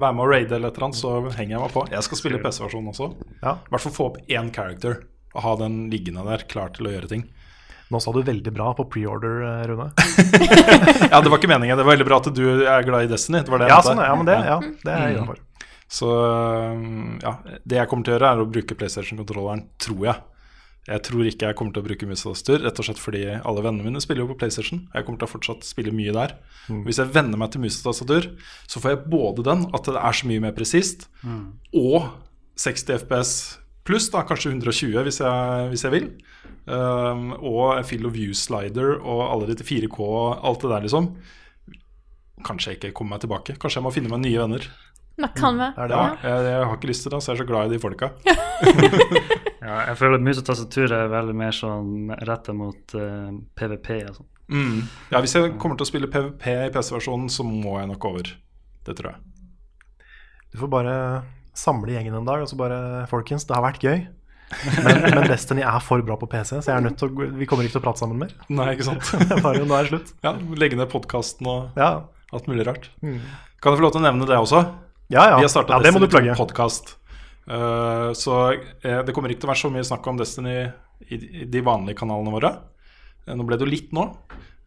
være 0.00 0.12
med 0.18 0.24
og 0.24 0.30
raide 0.32 0.56
eller 0.58 0.72
et 0.72 0.76
eller 0.80 0.88
annet, 0.88 0.98
så 0.98 1.12
henger 1.36 1.54
jeg 1.56 1.62
meg 1.62 1.74
på. 1.76 1.84
Jeg 1.94 2.02
skal 2.08 2.18
spille 2.22 2.40
PC-versjonen 2.42 2.90
også. 2.92 3.08
Ja. 3.44 3.56
I 3.62 3.70
hvert 3.74 3.84
fall 3.86 3.94
få 3.96 4.08
opp 4.10 4.18
én 4.26 4.50
character 4.54 5.00
og 5.36 5.42
ha 5.44 5.54
den 5.60 5.78
liggende 5.92 6.24
der 6.26 6.42
klar 6.50 6.70
til 6.74 6.88
å 6.88 6.94
gjøre 6.96 7.10
ting. 7.14 7.24
Nå 7.94 8.00
sa 8.02 8.10
du 8.10 8.18
veldig 8.26 8.50
bra 8.56 8.72
på 8.74 8.88
preorder, 8.90 9.36
eh, 9.46 9.66
Rune. 9.70 9.90
Ja, 11.12 11.20
det 11.22 11.30
var 11.30 11.38
ikke 11.38 11.52
meningen. 11.52 11.76
Det 11.78 11.84
var 11.86 11.92
veldig 11.94 12.06
bra 12.08 12.18
at 12.18 12.30
du 12.34 12.44
er 12.66 12.82
glad 12.88 13.06
i 13.06 13.10
Destiny. 13.12 13.44
Det 13.46 13.52
var 13.52 13.62
det 13.62 13.68
jeg 13.70 13.76
Ja, 13.76 13.82
sånn, 13.86 14.00
ja, 14.02 14.14
men 14.18 14.26
det, 14.26 14.38
ja, 14.42 14.56
det 14.82 14.94
er 14.96 15.12
jeg 15.14 15.20
Mm. 15.22 15.28
for. 15.30 15.42
Så 15.86 16.08
ja, 17.22 17.32
det 17.62 17.76
jeg 17.78 17.88
kommer 17.92 18.02
til 18.08 18.16
å 18.16 18.18
gjøre, 18.18 18.30
er 18.34 18.40
å 18.42 18.48
bruke 18.50 18.74
PlayStation-kontrolleren, 18.74 19.60
tror 19.78 20.00
jeg. 20.08 20.16
Jeg 20.86 21.02
tror 21.02 21.26
ikke 21.26 21.48
jeg 21.48 21.56
kommer 21.58 21.74
til 21.74 21.82
å 21.82 21.86
bruke 21.88 22.06
mus 22.06 22.22
og 22.28 22.36
rett 22.62 22.78
og 22.78 22.86
slett 22.86 23.00
fordi 23.02 23.24
alle 23.34 23.62
vennene 23.64 23.88
mine 23.88 24.02
spiller 24.02 24.22
jo 24.22 24.30
på 24.30 24.38
PlayStation. 24.44 24.84
Jeg 24.94 25.06
kommer 25.06 25.18
til 25.18 25.26
å 25.26 25.32
fortsatt 25.32 25.66
spille 25.66 25.94
mye 25.94 26.14
der. 26.14 26.36
Hvis 26.86 27.00
jeg 27.02 27.10
venner 27.14 27.40
meg 27.40 27.50
til 27.50 27.64
mus 27.64 27.80
og 27.80 27.88
tastatur, 27.88 28.28
så 28.70 28.82
får 28.82 28.94
jeg 28.94 29.04
både 29.10 29.46
den, 29.48 29.66
at 29.74 29.90
det 29.90 29.98
er 29.98 30.18
så 30.20 30.30
mye 30.30 30.44
mer 30.46 30.54
presist, 30.54 31.08
og 31.74 32.12
60 32.62 33.02
FPS 33.02 33.32
pluss, 33.86 34.08
da 34.10 34.22
kanskje 34.26 34.54
120 34.54 35.02
hvis 35.06 35.20
jeg, 35.22 35.66
hvis 35.72 35.84
jeg 35.86 35.94
vil. 35.94 36.08
Um, 36.66 37.32
og 37.38 37.82
fill 37.86 38.06
of 38.08 38.14
View 38.16 38.34
Slider 38.34 38.96
og 38.96 39.22
alle 39.26 39.50
de 39.50 39.58
til 39.60 39.68
4K 39.86 40.00
og 40.02 40.46
alt 40.46 40.64
det 40.64 40.72
der, 40.72 40.86
liksom. 40.86 41.10
Kanskje 42.46 42.72
jeg 42.72 42.80
ikke 42.80 42.96
kommer 43.00 43.16
meg 43.16 43.26
tilbake. 43.26 43.58
Kanskje 43.58 43.80
jeg 43.80 43.86
må 43.86 43.94
finne 43.94 44.12
meg 44.12 44.22
nye 44.24 44.42
venner. 44.42 44.66
Det 45.16 45.30
kan 45.38 45.56
være. 45.56 45.72
Er 45.80 45.88
det 45.88 45.96
Ja, 45.96 46.06
jeg, 46.22 46.46
jeg 46.50 46.64
har 46.68 46.76
ikke 46.76 46.90
lyst 46.90 47.06
til 47.06 47.12
det, 47.14 47.20
så 47.24 47.30
jeg 47.32 47.36
er 47.38 47.42
så 47.42 47.48
glad 47.48 47.70
i 47.70 47.76
de 47.76 47.82
folka. 47.82 48.10
Ja, 49.66 49.80
jeg 49.88 49.96
føler 49.98 50.14
at 50.20 50.22
mus 50.22 50.38
og 50.38 50.44
tastatur 50.46 50.92
er 50.94 51.08
veldig 51.10 51.32
mer 51.34 51.54
sånn 51.56 52.12
retta 52.28 52.52
mot 52.54 52.92
uh, 52.94 53.32
PVP 53.58 53.88
og 54.06 54.18
sånn. 54.20 54.28
Mm. 54.54 54.76
Ja, 55.10 55.18
Hvis 55.24 55.34
jeg 55.34 55.56
kommer 55.58 55.74
til 55.80 55.82
å 55.82 55.88
spille 55.88 56.10
PVP 56.12 56.44
i 56.52 56.68
PC-versjonen, 56.70 57.26
så 57.34 57.42
må 57.42 57.72
jeg 57.80 57.88
nok 57.90 58.06
over. 58.06 58.30
Det 58.86 58.94
tror 59.00 59.16
jeg. 59.16 60.06
Du 60.54 60.60
får 60.60 60.70
bare 60.70 60.94
samle 61.56 61.96
gjengen 61.96 62.14
en 62.20 62.28
dag 62.28 62.44
og 62.44 62.46
så 62.52 62.58
bare 62.60 62.78
Folkens, 63.10 63.48
det 63.48 63.56
har 63.58 63.64
vært 63.66 63.82
gøy. 63.82 64.04
Men, 64.86 65.02
men 65.16 65.26
Destiny 65.32 65.64
er 65.66 65.82
for 65.82 66.04
bra 66.06 66.14
på 66.20 66.28
PC, 66.30 66.60
så 66.60 66.70
jeg 66.70 66.76
er 66.76 66.84
nødt 66.86 67.00
til 67.02 67.10
å, 67.10 67.26
vi 67.34 67.48
kommer 67.50 67.66
ikke 67.66 67.80
til 67.80 67.82
å 67.82 67.86
prate 67.88 68.04
sammen 68.04 68.22
mer. 68.22 68.36
Nei, 68.46 68.68
ikke 68.76 68.86
sant? 68.92 69.10
Bare, 69.48 69.66
nå 69.66 69.74
er 69.80 69.88
det 69.88 69.96
slutt. 69.96 70.14
ja, 70.22 70.36
Legge 70.62 70.78
ned 70.78 70.92
podkasten 70.94 71.50
og 71.50 71.80
Ja, 71.80 71.90
alt 72.30 72.46
mulig 72.46 72.68
rart. 72.70 72.86
Kan 73.02 73.18
jeg 73.74 73.80
få 73.80 73.82
lov 73.82 73.96
til 73.96 74.04
å 74.04 74.06
nevne 74.06 74.30
det 74.30 74.38
også? 74.38 74.62
Ja. 75.08 75.22
ja. 75.30 75.36
Vi 75.38 75.46
har 75.46 75.52
starta 75.52 75.76
ja 75.76 75.82
Destiny 75.86 76.08
plugge. 76.10 76.36
podkast. 76.38 76.96
så 77.46 78.36
uh, 78.52 79.02
det 79.06 79.12
kommer 79.14 79.30
ikke 79.30 79.44
til 79.44 79.50
å 79.50 79.52
være 79.52 79.62
så 79.62 79.70
mye 79.70 79.86
snakk 79.86 80.06
om 80.10 80.16
Destiny 80.18 80.56
i, 81.06 81.18
i 81.42 81.44
de 81.46 81.60
vanlige 81.62 82.00
kanalene 82.00 82.32
våre. 82.34 82.50
Uh, 83.26 83.34
nå 83.38 83.46
ble 83.46 83.58
det 83.58 83.66
jo 83.66 83.70
litt 83.70 83.92
nå, 83.94 84.06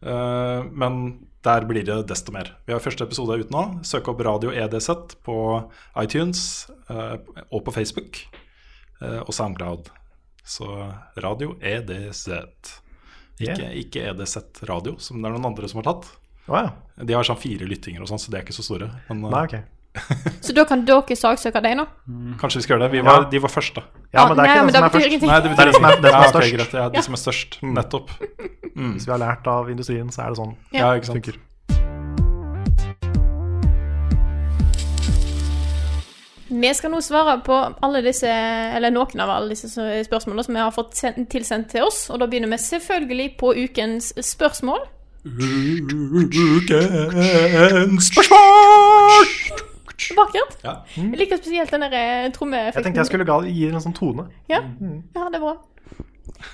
eh, 0.04 0.64
men 0.72 1.02
der 1.44 1.64
blir 1.64 1.84
det 1.86 1.96
desto 2.10 2.32
mer. 2.34 2.52
Vi 2.68 2.74
har 2.74 2.82
første 2.84 3.06
episode 3.06 3.38
ute 3.40 3.54
nå. 3.54 3.62
Søk 3.86 4.10
opp 4.12 4.20
Radio 4.26 4.52
EDZ 4.52 5.16
på 5.24 5.36
iTunes 6.02 6.42
eh, 6.92 7.16
og 7.48 7.64
på 7.64 7.72
Facebook 7.72 8.20
eh, 9.00 9.22
og 9.22 9.32
SoundCloud. 9.32 9.88
Så 10.44 10.68
Radio 11.16 11.56
EDZ. 11.60 12.28
Ikke, 13.40 13.56
Yeah. 13.56 13.72
ikke 13.80 14.02
EDZ 14.10 14.66
Radio, 14.68 14.98
som 15.00 15.22
det 15.22 15.30
er 15.30 15.32
noen 15.32 15.46
andre 15.48 15.68
som 15.70 15.78
har 15.80 15.86
tatt. 15.86 16.10
Oh, 16.44 16.58
ja. 16.58 16.74
De 17.00 17.14
har 17.16 17.24
sånn 17.24 17.38
fire 17.40 17.64
lyttinger 17.64 18.04
og 18.04 18.10
sånn, 18.10 18.20
så 18.20 18.28
de 18.28 18.36
er 18.36 18.44
ikke 18.44 18.52
så 18.52 18.66
store. 18.66 18.90
Men 19.08 19.22
eh, 19.24 19.32
Nei, 19.32 19.44
ok. 19.48 19.54
Så 20.46 20.52
da 20.56 20.64
kan 20.64 20.84
dere 20.84 21.16
saksøke 21.16 21.60
deg 21.62 21.76
nå? 21.76 21.86
kanskje 22.40 22.56
vi 22.60 22.62
skal 22.62 22.74
gjøre 22.78 22.84
det. 22.88 22.92
Vi 22.92 23.00
var, 23.06 23.22
Ja. 23.22 23.28
De 23.30 23.38
var 23.42 23.48
først, 23.52 23.74
da. 23.74 23.82
Ja, 24.14 24.26
men 24.28 24.36
det 24.36 24.44
er 24.44 24.48
ikke 24.50 24.66
den 24.66 24.74
som 24.74 24.84
er 24.84 24.88
først. 24.94 25.22
Nei, 25.22 25.40
det 25.40 25.50
betyr 25.52 25.64
det 25.66 25.74
som 25.74 25.84
er- 25.84 25.90
det 25.90 25.96
som 26.00 26.04
er 26.04 26.10
Ja, 26.10 26.18
okay, 26.20 26.32
størst. 26.40 26.56
greit. 26.56 26.72
Ja, 26.72 26.88
de 26.88 26.94
Ja. 26.96 27.00
som 27.02 27.14
er 27.14 27.22
størst. 27.24 27.50
Nettopp. 27.62 28.10
Hvis 28.76 29.06
vi 29.06 29.12
har 29.12 29.18
lært 29.18 29.46
av 29.46 29.68
industrien, 29.70 30.08
så 30.10 30.22
er 30.24 30.28
det 30.30 30.38
sånn 30.38 30.54
Ja. 30.72 30.78
Ja, 30.80 30.94
ikke 30.98 31.06
sant. 31.06 31.24
funker. 31.24 31.34
Vi 36.50 36.74
skal 36.74 36.90
nå 36.90 36.98
svare 37.00 37.36
på 37.46 37.54
alle 37.86 38.00
disse, 38.02 38.26
eller 38.74 38.90
noen 38.90 39.20
av 39.22 39.30
alle 39.30 39.48
disse 39.54 39.68
spørsmålene 40.08 40.44
som 40.44 40.54
vi 40.56 40.60
har 40.64 40.72
fått 40.74 40.94
tilsendt 41.30 41.68
til 41.70 41.82
oss. 41.86 42.10
Og 42.10 42.18
da 42.18 42.26
begynner 42.26 42.50
vi 42.50 42.58
selvfølgelig 42.58 43.28
på 43.38 43.54
ukens 43.54 44.10
spørsmål. 44.18 44.82
Ukens 46.50 48.10
spørsmål! 48.10 49.66
Vakkert. 50.16 50.56
Ja. 50.64 50.76
Jeg 50.96 51.18
liker 51.20 51.40
spesielt 51.40 51.72
den 51.74 51.84
trommeeffekten. 51.84 52.24
Jeg 52.24 52.36
trommeeffekten. 52.36 52.86
tenkte 52.86 53.02
jeg 53.02 53.10
skulle 53.10 53.40
gi 53.48 53.66
den 53.66 53.80
en 53.80 53.84
sånn 53.84 53.96
tone. 53.96 54.28
Ja, 54.50 54.62
ja 54.62 55.28
det 55.28 55.40
er 55.40 55.44
bra. 55.44 55.56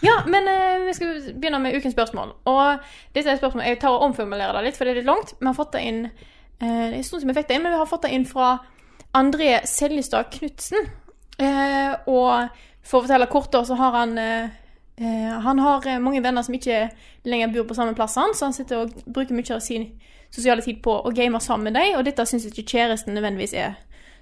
Ja, 0.02 0.22
men 0.26 0.48
eh, 0.48 0.86
vi 0.86 0.94
skal 0.94 1.18
begynne 1.34 1.60
med 1.62 1.76
ukens 1.76 1.94
spørsmål. 1.94 2.32
Og 2.44 2.78
dette 3.14 3.30
er 3.30 3.38
spørsmål, 3.38 3.64
Jeg 3.64 3.80
tar 3.80 3.94
og 3.94 4.02
omformulerer 4.10 4.52
det 4.58 4.64
litt, 4.64 4.76
for 4.78 4.84
det 4.84 4.94
er 4.94 5.00
litt 5.00 5.10
langt. 5.10 5.34
Vi 5.40 5.46
har 5.46 5.54
fått 5.54 5.72
det 5.76 5.82
inn 5.86 6.04
eh, 6.06 6.60
Det 6.60 6.92
er 6.92 6.98
en 6.98 7.04
som 7.04 7.28
vi 7.28 7.36
fikk 7.36 7.48
det 7.48 7.58
inn, 7.58 7.66
men 7.66 7.74
vi 7.74 7.82
har 7.82 7.90
fått 7.90 8.06
det 8.06 8.14
inn 8.16 8.26
fra 8.26 8.58
André 9.16 9.60
Seljestad 9.68 10.30
Knutsen. 10.34 10.88
Eh, 11.38 11.92
og 12.10 12.48
for 12.86 13.00
å 13.00 13.04
fortelle 13.06 13.28
kort, 13.30 13.50
da, 13.52 13.62
så 13.66 13.76
har 13.78 13.94
han 14.00 14.18
eh, 14.18 14.50
eh, 14.96 15.32
Han 15.46 15.60
har 15.62 15.86
eh, 15.86 16.00
mange 16.02 16.22
venner 16.24 16.44
som 16.46 16.56
ikke 16.56 16.88
lenger 17.28 17.54
bor 17.54 17.68
på 17.70 17.78
samme 17.78 17.94
plass, 17.94 18.16
han, 18.16 18.34
så 18.34 18.48
han 18.48 18.56
sitter 18.56 18.84
og 18.84 18.94
bruker 19.06 19.36
mye 19.36 19.56
av 19.56 19.64
sin 19.64 19.90
sosiale 20.30 20.62
tid 20.62 20.82
på 20.82 20.94
å 21.02 21.12
game 21.14 21.40
sammen 21.40 21.70
med 21.70 21.80
dem, 21.80 21.98
og 21.98 22.04
dette 22.06 22.26
syns 22.26 22.46
ikke 22.46 22.66
kjæresten 22.76 23.14
nødvendigvis 23.16 23.54
er 23.54 23.76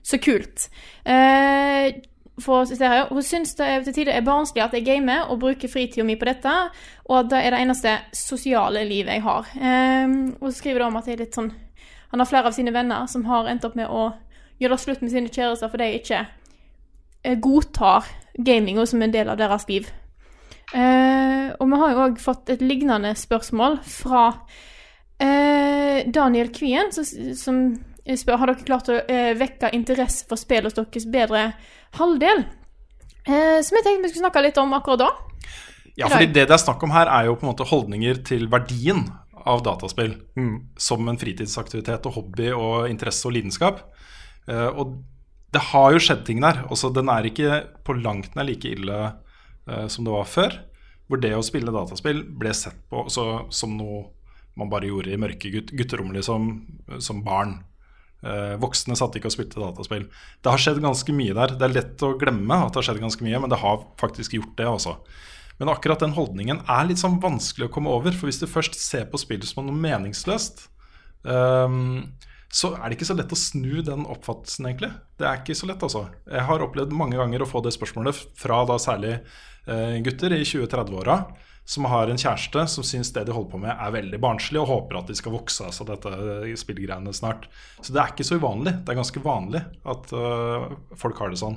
så 0.04 0.18
kult. 0.22 0.68
Eh, 1.06 1.94
for 2.42 2.62
å 2.62 2.66
sitere 2.66 2.88
her, 2.88 3.08
Hun 3.08 3.22
syns 3.22 3.54
det 3.54 3.84
til 3.84 3.94
tider 3.94 4.12
er 4.12 4.26
barnslig 4.26 4.64
at 4.64 4.72
jeg 4.74 4.84
gamer 4.84 5.30
og 5.30 5.40
bruker 5.40 5.68
fritida 5.68 6.04
mi 6.04 6.16
på 6.16 6.26
dette, 6.26 6.54
og 7.06 7.18
at 7.18 7.30
det 7.30 7.44
er 7.44 7.50
det 7.50 7.60
eneste 7.60 7.98
sosiale 8.12 8.84
livet 8.84 9.14
jeg 9.14 9.22
har. 9.22 9.46
Eh, 9.54 10.08
og 10.40 10.52
skriver 10.52 10.78
det 10.78 10.86
om 10.86 10.96
at 10.96 11.04
det 11.04 11.12
er 11.12 11.24
litt 11.24 11.34
sånn 11.34 11.52
Han 12.10 12.20
har 12.20 12.26
flere 12.30 12.46
av 12.46 12.54
sine 12.54 12.70
venner 12.70 13.06
som 13.10 13.24
har 13.24 13.48
endt 13.50 13.64
opp 13.64 13.74
med 13.74 13.88
å 13.90 14.12
gjøre 14.60 14.78
slutt 14.78 15.00
med 15.02 15.10
sine 15.10 15.28
kjærester 15.28 15.70
fordi 15.70 15.88
de 15.90 15.98
ikke 15.98 16.20
eh, 17.24 17.38
godtar 17.42 18.06
gaminga 18.38 18.86
som 18.86 19.02
en 19.02 19.10
del 19.10 19.28
av 19.28 19.38
deres 19.40 19.66
liv. 19.66 19.88
Eh, 20.74 21.50
og 21.58 21.70
vi 21.70 21.80
har 21.80 21.90
jo 21.92 22.04
òg 22.04 22.20
fått 22.22 22.50
et 22.54 22.62
lignende 22.62 23.14
spørsmål 23.18 23.80
fra 23.82 24.28
eh, 25.22 26.04
Daniel 26.10 26.50
Kvien, 26.54 26.92
som, 26.92 27.04
som 27.38 27.60
spør 28.18 28.40
har 28.40 28.52
dere 28.52 28.66
klart 28.66 28.90
å 28.92 28.98
eh, 29.08 29.32
vekke 29.38 29.72
interesse 29.76 30.26
for 30.28 30.40
spill 30.40 30.66
hos 30.68 30.76
deres 30.76 31.06
bedre 31.10 31.46
halvdel. 31.98 32.44
Eh, 33.24 33.60
som 33.64 33.78
jeg 33.78 33.86
tenkte 33.86 34.04
vi 34.04 34.12
skulle 34.12 34.26
snakke 34.26 34.44
litt 34.44 34.60
om 34.60 34.74
akkurat 34.76 35.06
da. 35.06 35.10
Ja, 35.96 36.08
fordi 36.10 36.32
det 36.34 36.48
det 36.50 36.56
er 36.56 36.60
snakk 36.60 36.82
om 36.82 36.92
her, 36.92 37.06
er 37.06 37.28
jo 37.28 37.36
på 37.38 37.46
en 37.46 37.52
måte 37.52 37.68
holdninger 37.70 38.18
til 38.26 38.48
verdien 38.52 39.06
av 39.44 39.62
dataspill 39.62 40.14
Mm. 40.36 40.68
som 40.76 41.08
en 41.08 41.18
fritidsaktivitet 41.20 42.06
og 42.06 42.14
hobby 42.16 42.50
og 42.52 42.88
interesse 42.88 43.26
og 43.28 43.34
lidenskap. 43.36 43.80
Eh, 44.48 44.68
og 44.68 45.02
det 45.52 45.60
har 45.70 45.92
jo 45.92 45.98
skjedd 46.02 46.24
ting 46.26 46.40
der. 46.40 46.64
Også 46.68 46.92
den 46.92 47.08
er 47.08 47.28
ikke 47.28 47.62
på 47.84 47.94
langt 48.02 48.34
nær 48.34 48.48
like 48.48 48.64
ille 48.68 49.14
eh, 49.68 49.86
som 49.86 50.04
det 50.04 50.12
var 50.12 50.24
før. 50.24 50.58
Hvor 51.08 51.20
det 51.20 51.34
å 51.36 51.44
spille 51.44 51.72
dataspill 51.72 52.24
ble 52.24 52.52
sett 52.56 52.76
på 52.90 53.06
så, 53.12 53.46
som 53.52 53.76
noe 53.76 54.06
man 54.58 54.70
bare 54.70 54.88
gjorde 54.90 55.12
i 55.14 55.20
mørke 55.20 55.50
gut 55.50 55.72
gutterom 55.74 56.12
liksom, 56.14 56.50
som 57.02 57.22
barn. 57.26 57.58
Eh, 58.24 58.54
voksne 58.62 58.96
satt 58.96 59.18
ikke 59.18 59.28
og 59.28 59.34
spilte 59.34 59.60
dataspill. 59.60 60.06
Det 60.40 60.52
har 60.52 60.62
skjedd 60.62 60.80
ganske 60.84 61.14
mye 61.16 61.34
der. 61.36 61.56
Det 61.58 61.66
er 61.66 61.74
lett 61.74 62.04
å 62.06 62.14
glemme 62.20 62.56
at 62.62 62.72
det 62.72 62.80
har 62.80 62.88
skjedd 62.88 63.02
ganske 63.02 63.26
mye, 63.26 63.40
men 63.42 63.52
det 63.52 63.60
har 63.60 63.82
faktisk 64.00 64.38
gjort 64.38 64.54
det 64.60 64.68
også. 64.70 64.96
Men 65.60 65.70
akkurat 65.70 66.02
den 66.02 66.14
holdningen 66.16 66.62
er 66.70 66.86
litt 66.88 67.02
sånn 67.02 67.20
vanskelig 67.22 67.68
å 67.68 67.74
komme 67.74 67.92
over. 67.92 68.14
For 68.16 68.30
hvis 68.30 68.40
du 68.42 68.48
først 68.50 68.78
ser 68.80 69.06
på 69.10 69.20
spill 69.20 69.44
som 69.46 69.66
noe 69.66 69.76
meningsløst, 69.76 70.66
ehm, 71.30 72.14
så 72.54 72.72
er 72.78 72.88
det 72.88 72.96
ikke 72.96 73.10
så 73.10 73.16
lett 73.18 73.34
å 73.34 73.38
snu 73.38 73.82
den 73.86 74.06
oppfattelsen, 74.10 74.66
egentlig. 74.70 74.90
Det 75.18 75.28
er 75.28 75.40
ikke 75.40 75.58
så 75.58 75.68
lett, 75.70 75.82
altså. 75.82 76.06
Jeg 76.30 76.46
har 76.48 76.64
opplevd 76.64 76.94
mange 76.94 77.18
ganger 77.18 77.42
å 77.42 77.50
få 77.50 77.62
det 77.62 77.74
spørsmålet 77.74 78.18
fra 78.38 78.62
da 78.66 78.78
særlig 78.82 79.14
eh, 79.18 79.98
gutter 80.06 80.34
i 80.34 80.42
20-30-åra 80.46 81.18
som 81.64 81.86
har 81.88 82.10
en 82.12 82.20
kjæreste 82.20 82.66
som 82.68 82.84
syns 82.84 83.10
det 83.16 83.22
de 83.24 83.32
holder 83.32 83.52
på 83.54 83.60
med 83.62 83.72
er 83.72 83.94
veldig 83.94 84.18
barnslig, 84.20 84.60
og 84.60 84.68
håper 84.68 84.98
at 84.98 85.08
de 85.08 85.16
skal 85.16 85.32
vokse 85.32 85.64
av 85.64 85.72
seg 85.72 85.88
dette 85.88 86.56
spillgreiene 86.60 87.14
snart. 87.16 87.46
Så 87.80 87.94
det 87.94 88.02
er 88.02 88.12
ikke 88.12 88.26
så 88.28 88.36
uvanlig. 88.36 88.74
Det 88.84 88.92
er 88.92 89.00
ganske 89.00 89.22
vanlig 89.24 89.62
at 89.94 90.12
uh, 90.12 90.68
folk 91.00 91.22
har 91.22 91.32
det 91.32 91.40
sånn. 91.40 91.56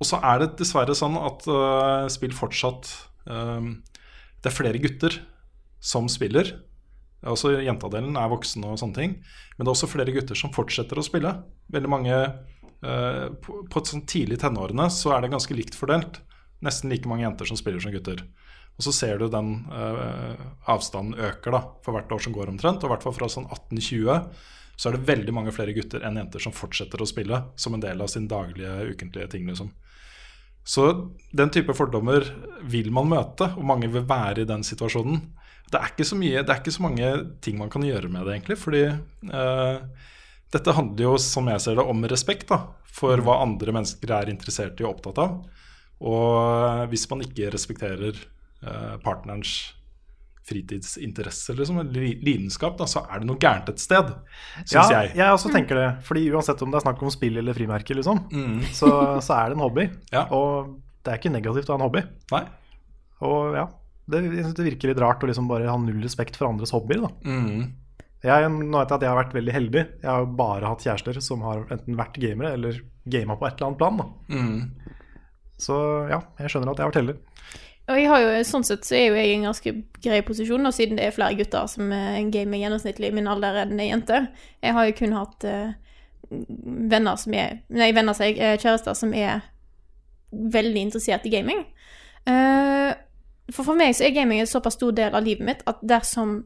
Og 0.00 0.08
så 0.08 0.22
er 0.24 0.40
det 0.40 0.54
dessverre 0.62 0.96
sånn 0.96 1.18
at 1.20 1.44
uh, 1.52 2.08
spill 2.12 2.32
fortsatt 2.32 2.88
um, 3.28 3.82
Det 4.40 4.48
er 4.48 4.56
flere 4.56 4.80
gutter 4.80 5.18
som 5.76 6.08
spiller. 6.08 6.54
Altså 7.20 7.52
Jentadelen 7.60 8.16
er 8.16 8.32
voksen 8.32 8.64
og 8.64 8.80
sånne 8.80 8.96
ting. 8.96 9.18
Men 9.58 9.66
det 9.66 9.68
er 9.68 9.76
også 9.76 9.92
flere 9.92 10.16
gutter 10.16 10.38
som 10.40 10.56
fortsetter 10.56 10.96
å 10.96 11.04
spille. 11.04 11.34
Veldig 11.68 11.92
mange 11.92 12.16
uh, 12.16 13.26
På, 13.44 13.60
på 13.68 13.84
et 13.84 13.92
sånn 13.92 14.08
tidlig 14.08 14.40
tenårene 14.40 14.88
så 14.88 15.12
er 15.12 15.20
det 15.20 15.34
ganske 15.36 15.58
likt 15.58 15.76
fordelt. 15.76 16.22
Nesten 16.64 16.88
like 16.92 17.08
mange 17.08 17.28
jenter 17.28 17.48
som 17.48 17.60
spiller 17.60 17.84
som 17.84 17.92
gutter. 17.92 18.24
Og 18.80 18.86
så 18.86 18.94
ser 18.96 19.18
du 19.20 19.26
den 19.28 19.50
eh, 19.76 20.40
avstanden 20.72 21.18
øker 21.20 21.52
da, 21.52 21.58
for 21.84 21.92
hvert 21.92 22.12
år 22.16 22.22
som 22.24 22.32
går 22.32 22.48
omtrent. 22.48 22.80
Og 22.80 22.88
i 22.88 22.92
hvert 22.94 23.04
fall 23.04 23.12
fra 23.12 23.28
sånn 23.28 23.44
1820 23.50 24.30
så 24.80 24.88
er 24.88 24.96
det 24.96 25.10
veldig 25.10 25.34
mange 25.36 25.52
flere 25.52 25.74
gutter 25.76 26.00
enn 26.08 26.16
jenter 26.16 26.40
som 26.40 26.54
fortsetter 26.56 27.02
å 27.04 27.08
spille 27.08 27.42
som 27.60 27.76
en 27.76 27.82
del 27.82 28.00
av 28.00 28.08
sin 28.08 28.24
daglige, 28.30 28.72
ukentlige 28.94 29.28
ting. 29.34 29.44
liksom. 29.50 29.68
Så 30.64 30.86
den 31.36 31.52
type 31.52 31.76
fordommer 31.76 32.24
vil 32.72 32.88
man 32.94 33.10
møte, 33.12 33.50
og 33.52 33.68
mange 33.68 33.90
vil 33.92 34.08
være 34.08 34.46
i 34.46 34.48
den 34.48 34.64
situasjonen. 34.64 35.20
Det 35.68 35.76
er 35.76 35.92
ikke 35.92 36.08
så, 36.08 36.16
mye, 36.16 36.40
det 36.40 36.54
er 36.54 36.64
ikke 36.64 36.72
så 36.78 36.86
mange 36.86 37.12
ting 37.44 37.60
man 37.60 37.68
kan 37.72 37.84
gjøre 37.84 38.08
med 38.08 38.24
det, 38.24 38.38
egentlig. 38.38 38.56
Fordi 38.64 38.82
eh, 38.88 40.08
dette 40.56 40.78
handler 40.80 41.10
jo, 41.10 41.14
som 41.20 41.52
jeg 41.52 41.66
ser 41.66 41.76
det, 41.76 41.84
om 41.84 42.08
respekt 42.08 42.48
da, 42.48 42.62
for 42.88 43.20
hva 43.20 43.42
andre 43.44 43.76
mennesker 43.76 44.16
er 44.16 44.32
interessert 44.32 44.80
i 44.80 44.88
og 44.88 44.94
opptatt 44.96 45.20
av. 45.20 45.40
Og 46.00 46.88
hvis 46.88 47.04
man 47.12 47.28
ikke 47.28 47.52
respekterer 47.52 48.16
eh, 48.16 48.28
partnerens 49.04 49.52
fritidsinteresse 50.50 51.54
liksom, 51.54 51.78
eller 51.84 52.06
lidenskap, 52.24 52.74
da, 52.80 52.86
så 52.90 53.04
er 53.12 53.20
det 53.22 53.28
noe 53.28 53.38
gærent 53.40 53.68
et 53.70 53.78
sted, 53.82 54.08
syns 54.64 54.72
Ja, 54.74 54.84
jeg. 54.96 55.12
jeg 55.20 55.34
også 55.36 55.52
tenker 55.54 55.78
det. 55.78 55.88
Fordi 56.08 56.24
uansett 56.34 56.62
om 56.64 56.72
det 56.72 56.80
er 56.80 56.86
snakk 56.88 57.02
om 57.06 57.12
spill 57.14 57.38
eller 57.38 57.54
frimerker, 57.54 57.98
liksom, 58.00 58.24
så, 58.74 58.90
så 59.22 59.36
er 59.36 59.52
det 59.52 59.58
en 59.60 59.66
hobby. 59.66 59.86
Ja. 60.16 60.24
Og 60.34 60.72
det 61.04 61.12
er 61.12 61.20
ikke 61.20 61.32
negativt 61.32 61.70
å 61.70 61.76
ha 61.76 61.78
en 61.78 61.86
hobby. 61.86 62.02
Nei? 62.34 62.42
Og 63.24 63.54
ja, 63.56 63.66
det, 64.10 64.24
det 64.56 64.66
virker 64.66 64.90
litt 64.90 65.00
rart 65.04 65.22
å 65.22 65.28
liksom 65.30 65.46
bare 65.48 65.68
ha 65.70 65.76
null 65.80 66.00
respekt 66.02 66.36
for 66.40 66.50
andres 66.50 66.72
hobbyer. 66.74 67.04
Da. 67.06 67.12
Mm. 67.30 67.68
Jeg, 68.26 68.48
nå 68.52 68.80
vet 68.82 68.90
jeg 68.90 68.96
at 68.98 69.04
jeg 69.06 69.12
har 69.12 69.20
vært 69.22 69.36
veldig 69.38 69.54
heldig. 69.54 69.84
Jeg 70.02 70.10
har 70.10 70.24
jo 70.26 70.32
bare 70.40 70.68
hatt 70.72 70.82
kjærester 70.84 71.20
som 71.24 71.44
har 71.46 71.62
enten 71.72 71.96
vært 72.00 72.18
gamere 72.20 72.56
eller 72.58 72.82
gama 73.08 73.36
på 73.40 73.46
et 73.48 73.54
eller 73.60 73.70
annet 73.70 73.80
plan. 73.80 74.00
Da. 74.02 74.08
Mm. 74.34 74.96
Så 75.60 75.76
ja, 76.10 76.18
jeg 76.40 76.52
skjønner 76.52 76.72
at 76.74 76.80
jeg 76.80 76.84
har 76.84 76.90
vært 76.92 77.00
heldig. 77.00 77.16
Og 77.90 77.98
jeg 77.98 78.06
har 78.06 78.22
jo, 78.22 78.32
sånn 78.46 78.64
sett 78.66 78.86
så 78.86 78.94
er 78.94 79.06
jo 79.08 79.18
jeg 79.18 79.30
i 79.30 79.36
en 79.36 79.48
ganske 79.48 79.72
grei 80.04 80.20
posisjon, 80.26 80.66
og 80.68 80.74
siden 80.76 81.00
det 81.00 81.08
er 81.08 81.14
flere 81.14 81.34
gutter 81.38 81.66
som 81.70 81.90
gamer 82.30 82.62
gjennomsnittlig 82.62 83.10
i 83.10 83.16
min 83.16 83.30
alder 83.30 83.64
enn 83.64 83.82
ei 83.82 83.88
jente. 83.90 84.20
Jeg 84.62 84.76
har 84.76 84.86
jo 84.86 84.96
kun 85.00 85.16
hatt 85.16 85.46
uh, 85.48 85.72
venner 86.30 87.18
som 87.18 87.34
er 87.34 87.60
Nei, 87.74 87.90
venner 87.96 88.14
sier 88.16 88.30
jeg, 88.30 88.38
eh, 88.38 88.58
kjærester 88.60 88.94
som 88.94 89.14
er 89.16 89.42
veldig 90.30 90.86
interessert 90.86 91.26
i 91.26 91.34
gaming. 91.34 91.64
Uh, 92.28 92.94
for 93.50 93.66
for 93.66 93.78
meg 93.78 93.96
så 93.98 94.06
er 94.06 94.14
gaming 94.14 94.42
en 94.42 94.50
såpass 94.50 94.78
stor 94.78 94.94
del 94.94 95.16
av 95.16 95.26
livet 95.26 95.46
mitt 95.46 95.62
at 95.70 95.80
dersom 95.82 96.44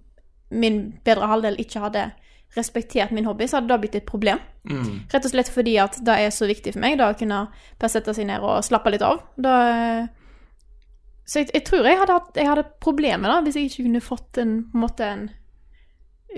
min 0.55 0.79
bedre 1.05 1.29
halvdel 1.29 1.59
ikke 1.61 1.83
hadde 1.83 2.09
respektert 2.55 3.11
min 3.13 3.27
hobby, 3.27 3.49
så 3.51 3.59
hadde 3.59 3.73
det 3.73 3.81
blitt 3.83 3.97
et 3.99 4.07
problem. 4.07 4.39
Mm. 4.71 5.05
Rett 5.13 5.27
og 5.27 5.33
slett 5.33 5.51
fordi 5.51 5.75
at 5.83 5.99
det 6.07 6.15
er 6.23 6.31
så 6.33 6.47
viktig 6.49 6.77
for 6.77 6.85
meg, 6.85 6.97
da 7.01 7.11
å 7.11 7.17
kunne 7.19 7.47
bare 7.51 7.91
sette 7.91 8.15
seg 8.15 8.29
ned 8.29 8.45
og 8.45 8.63
slappe 8.65 8.93
litt 8.95 9.03
av. 9.05 9.25
Da, 9.35 9.57
så 11.25 11.41
jeg, 11.41 11.51
jeg 11.55 11.65
tror 11.65 11.87
jeg 11.89 11.99
hadde, 11.99 12.13
hatt, 12.19 12.37
jeg 12.37 12.47
hadde 12.51 12.67
problemer 12.85 13.29
da, 13.33 13.41
hvis 13.47 13.57
jeg 13.57 13.71
ikke 13.71 13.87
kunne 13.87 14.01
fått 14.05 14.39
en, 14.43 14.55
på 14.71 14.77
en 14.79 14.83
måte 14.85 15.07
en 15.09 15.25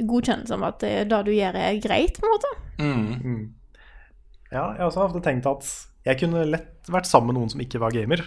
godkjennelse 0.07 0.55
om 0.57 0.64
at 0.68 0.80
det, 0.84 0.95
det 1.11 1.20
du 1.26 1.32
gjør 1.32 1.57
er 1.59 1.78
greit, 1.82 2.18
på 2.20 2.26
en 2.28 2.34
måte. 2.34 2.51
Mm. 2.78 3.45
Ja, 4.53 4.66
jeg 4.76 4.80
har 4.82 4.87
også 4.91 5.07
ofte 5.09 5.22
tenkt 5.24 5.47
at 5.51 5.66
jeg 6.07 6.20
kunne 6.20 6.45
lett 6.47 6.91
vært 6.93 7.09
sammen 7.09 7.32
med 7.32 7.41
noen 7.41 7.51
som 7.55 7.62
ikke 7.64 7.80
var 7.82 7.95
gamer. 7.97 8.22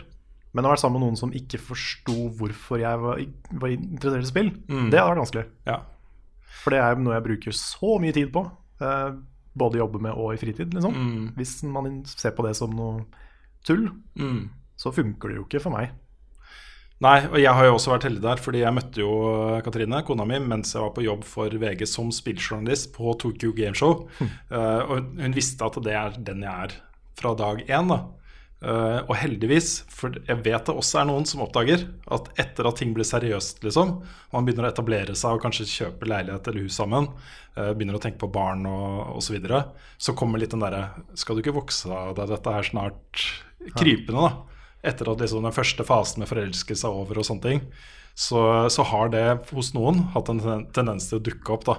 Men 0.51 0.66
å 0.66 0.72
være 0.72 0.82
sammen 0.82 0.97
med 0.99 1.12
noen 1.12 1.20
som 1.20 1.32
ikke 1.38 1.60
forsto 1.62 2.16
hvorfor 2.39 2.82
jeg 2.82 2.99
var, 3.03 3.20
var 3.62 3.70
interessert 3.76 4.26
i 4.26 4.32
spill, 4.32 4.49
Mm. 4.68 4.89
det 4.89 4.97
hadde 4.99 5.12
vært 5.14 5.22
vanskelig. 5.22 5.45
Ja. 5.70 5.78
For 6.64 6.74
det 6.74 6.80
er 6.82 6.97
noe 6.99 7.14
jeg 7.20 7.26
bruker 7.28 7.55
så 7.55 7.99
mye 8.01 8.16
tid 8.18 8.32
på. 8.34 8.43
Eh, 8.82 9.12
både 9.60 9.78
jobbe 9.80 10.01
med 10.01 10.18
og 10.18 10.34
i 10.34 10.39
fritid, 10.41 10.74
liksom. 10.74 10.95
Mm. 10.97 11.28
Hvis 11.38 11.53
man 11.70 12.01
ser 12.10 12.34
på 12.36 12.43
det 12.47 12.55
som 12.57 12.74
noe 12.76 13.05
tull, 13.64 13.91
Mm. 14.18 14.49
så 14.76 14.91
funker 14.91 15.30
det 15.30 15.38
jo 15.38 15.45
ikke 15.45 15.62
for 15.62 15.70
meg. 15.78 15.91
Nei, 17.00 17.16
og 17.30 17.38
jeg 17.39 17.56
har 17.56 17.64
jo 17.64 17.78
også 17.78 17.93
vært 17.93 18.06
heldig 18.10 18.22
der, 18.26 18.41
fordi 18.43 18.62
jeg 18.66 18.76
møtte 18.76 19.00
jo 19.00 19.12
eh, 19.32 19.62
Katrine, 19.64 20.02
kona 20.04 20.26
mi, 20.28 20.36
mens 20.43 20.74
jeg 20.76 20.84
var 20.84 20.91
på 20.97 21.06
jobb 21.06 21.24
for 21.28 21.54
VG 21.62 21.86
som 21.88 22.10
spilljournalist 22.12 22.91
på 22.97 23.14
Tokyo 23.24 23.54
Gameshow. 23.56 24.02
Uh, 24.52 24.82
og 24.84 25.14
hun 25.16 25.36
visste 25.36 25.64
at 25.64 25.80
det 25.86 25.95
er 25.95 26.18
den 26.28 26.43
jeg 26.43 26.68
er 26.68 26.76
fra 27.20 27.32
dag 27.39 27.64
én. 27.64 27.93
da. 27.93 28.02
Uh, 28.60 29.00
og 29.06 29.14
heldigvis, 29.16 29.86
for 29.88 30.12
jeg 30.28 30.41
vet 30.43 30.68
det 30.68 30.76
også 30.76 31.00
er 31.00 31.08
noen 31.08 31.24
som 31.30 31.45
oppdager 31.45 31.86
at 32.12 32.28
etter 32.43 32.68
at 32.68 32.82
ting 32.82 32.91
blir 32.91 33.08
seriøst, 33.08 33.64
liksom, 33.64 33.93
man 34.36 34.43
begynner 34.43 34.68
å 34.68 34.74
etablere 34.74 35.16
seg 35.16 35.38
og 35.38 35.45
kanskje 35.45 35.70
kjøpe 35.72 36.10
leilighet 36.12 36.52
eller 36.52 36.68
hus 36.68 36.82
sammen, 36.82 37.08
uh, 37.56 37.72
begynner 37.72 37.95
å 37.95 38.04
tenke 38.04 38.20
på 38.20 38.34
barn 38.36 38.68
og 38.68 39.16
osv., 39.16 39.30
så, 39.30 39.38
videre, 39.38 39.64
så 39.95 40.18
kommer 40.20 40.43
litt 40.43 40.52
den 40.52 40.68
derre 40.68 40.89
Skal 41.16 41.39
du 41.39 41.45
ikke 41.45 41.56
vokse 41.62 41.88
av 41.88 42.18
deg 42.20 42.36
dette 42.36 42.60
her 42.60 42.74
snart 42.74 43.28
krypende, 43.80 44.28
da? 44.28 44.59
Etter 44.86 45.11
at 45.11 45.19
liksom 45.19 45.43
den 45.43 45.55
første 45.55 45.84
fasen 45.84 46.23
med 46.23 46.30
forelskelse 46.30 46.88
er 46.88 46.99
over 47.01 47.19
og 47.19 47.27
sånne 47.27 47.45
ting. 47.45 47.63
Så, 48.19 48.41
så 48.71 48.84
har 48.88 49.11
det 49.13 49.25
hos 49.51 49.73
noen 49.75 50.05
hatt 50.13 50.30
en 50.32 50.65
tendens 50.75 51.09
til 51.09 51.19
å 51.19 51.23
dukke 51.23 51.55
opp, 51.55 51.65
da. 51.67 51.75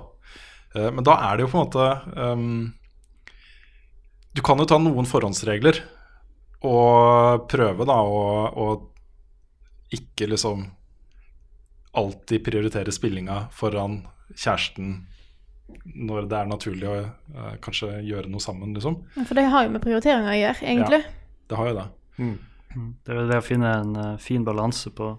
Uh, 0.77 0.91
men 0.95 1.05
da 1.07 1.17
er 1.29 1.37
det 1.37 1.47
jo 1.47 1.51
på 1.53 1.59
en 1.59 1.65
måte 1.67 1.87
um, 2.15 2.69
Du 4.31 4.39
kan 4.47 4.61
jo 4.63 4.69
ta 4.71 4.79
noen 4.79 5.09
forhåndsregler 5.11 5.81
og 6.61 7.49
prøve 7.51 7.87
da 7.89 7.97
å, 8.05 8.21
å 8.53 8.67
ikke 9.97 10.29
liksom 10.31 10.67
alltid 11.97 12.45
prioritere 12.47 12.93
spillinga 12.95 13.47
foran 13.57 14.03
kjæresten 14.37 15.01
når 15.97 16.29
det 16.31 16.37
er 16.37 16.51
naturlig 16.51 16.87
å 16.91 16.99
uh, 17.01 17.57
kanskje 17.65 18.03
gjøre 18.07 18.31
noe 18.31 18.43
sammen, 18.45 18.75
liksom. 18.77 19.01
For 19.17 19.39
det 19.39 19.49
har 19.51 19.67
jo 19.67 19.73
med 19.75 19.83
prioriteringer 19.85 20.33
å 20.33 20.39
gjøre, 20.39 20.67
egentlig. 20.67 21.01
Ja, 21.07 21.43
Det 21.51 21.59
har 21.59 21.71
jo 21.71 21.77
det. 21.81 21.89
Det 23.05 23.13
er 23.13 23.19
vel 23.19 23.31
det 23.31 23.41
å 23.41 23.45
finne 23.45 23.73
en 23.81 23.97
uh, 23.97 24.19
fin 24.23 24.45
balanse 24.47 24.93
på, 24.95 25.13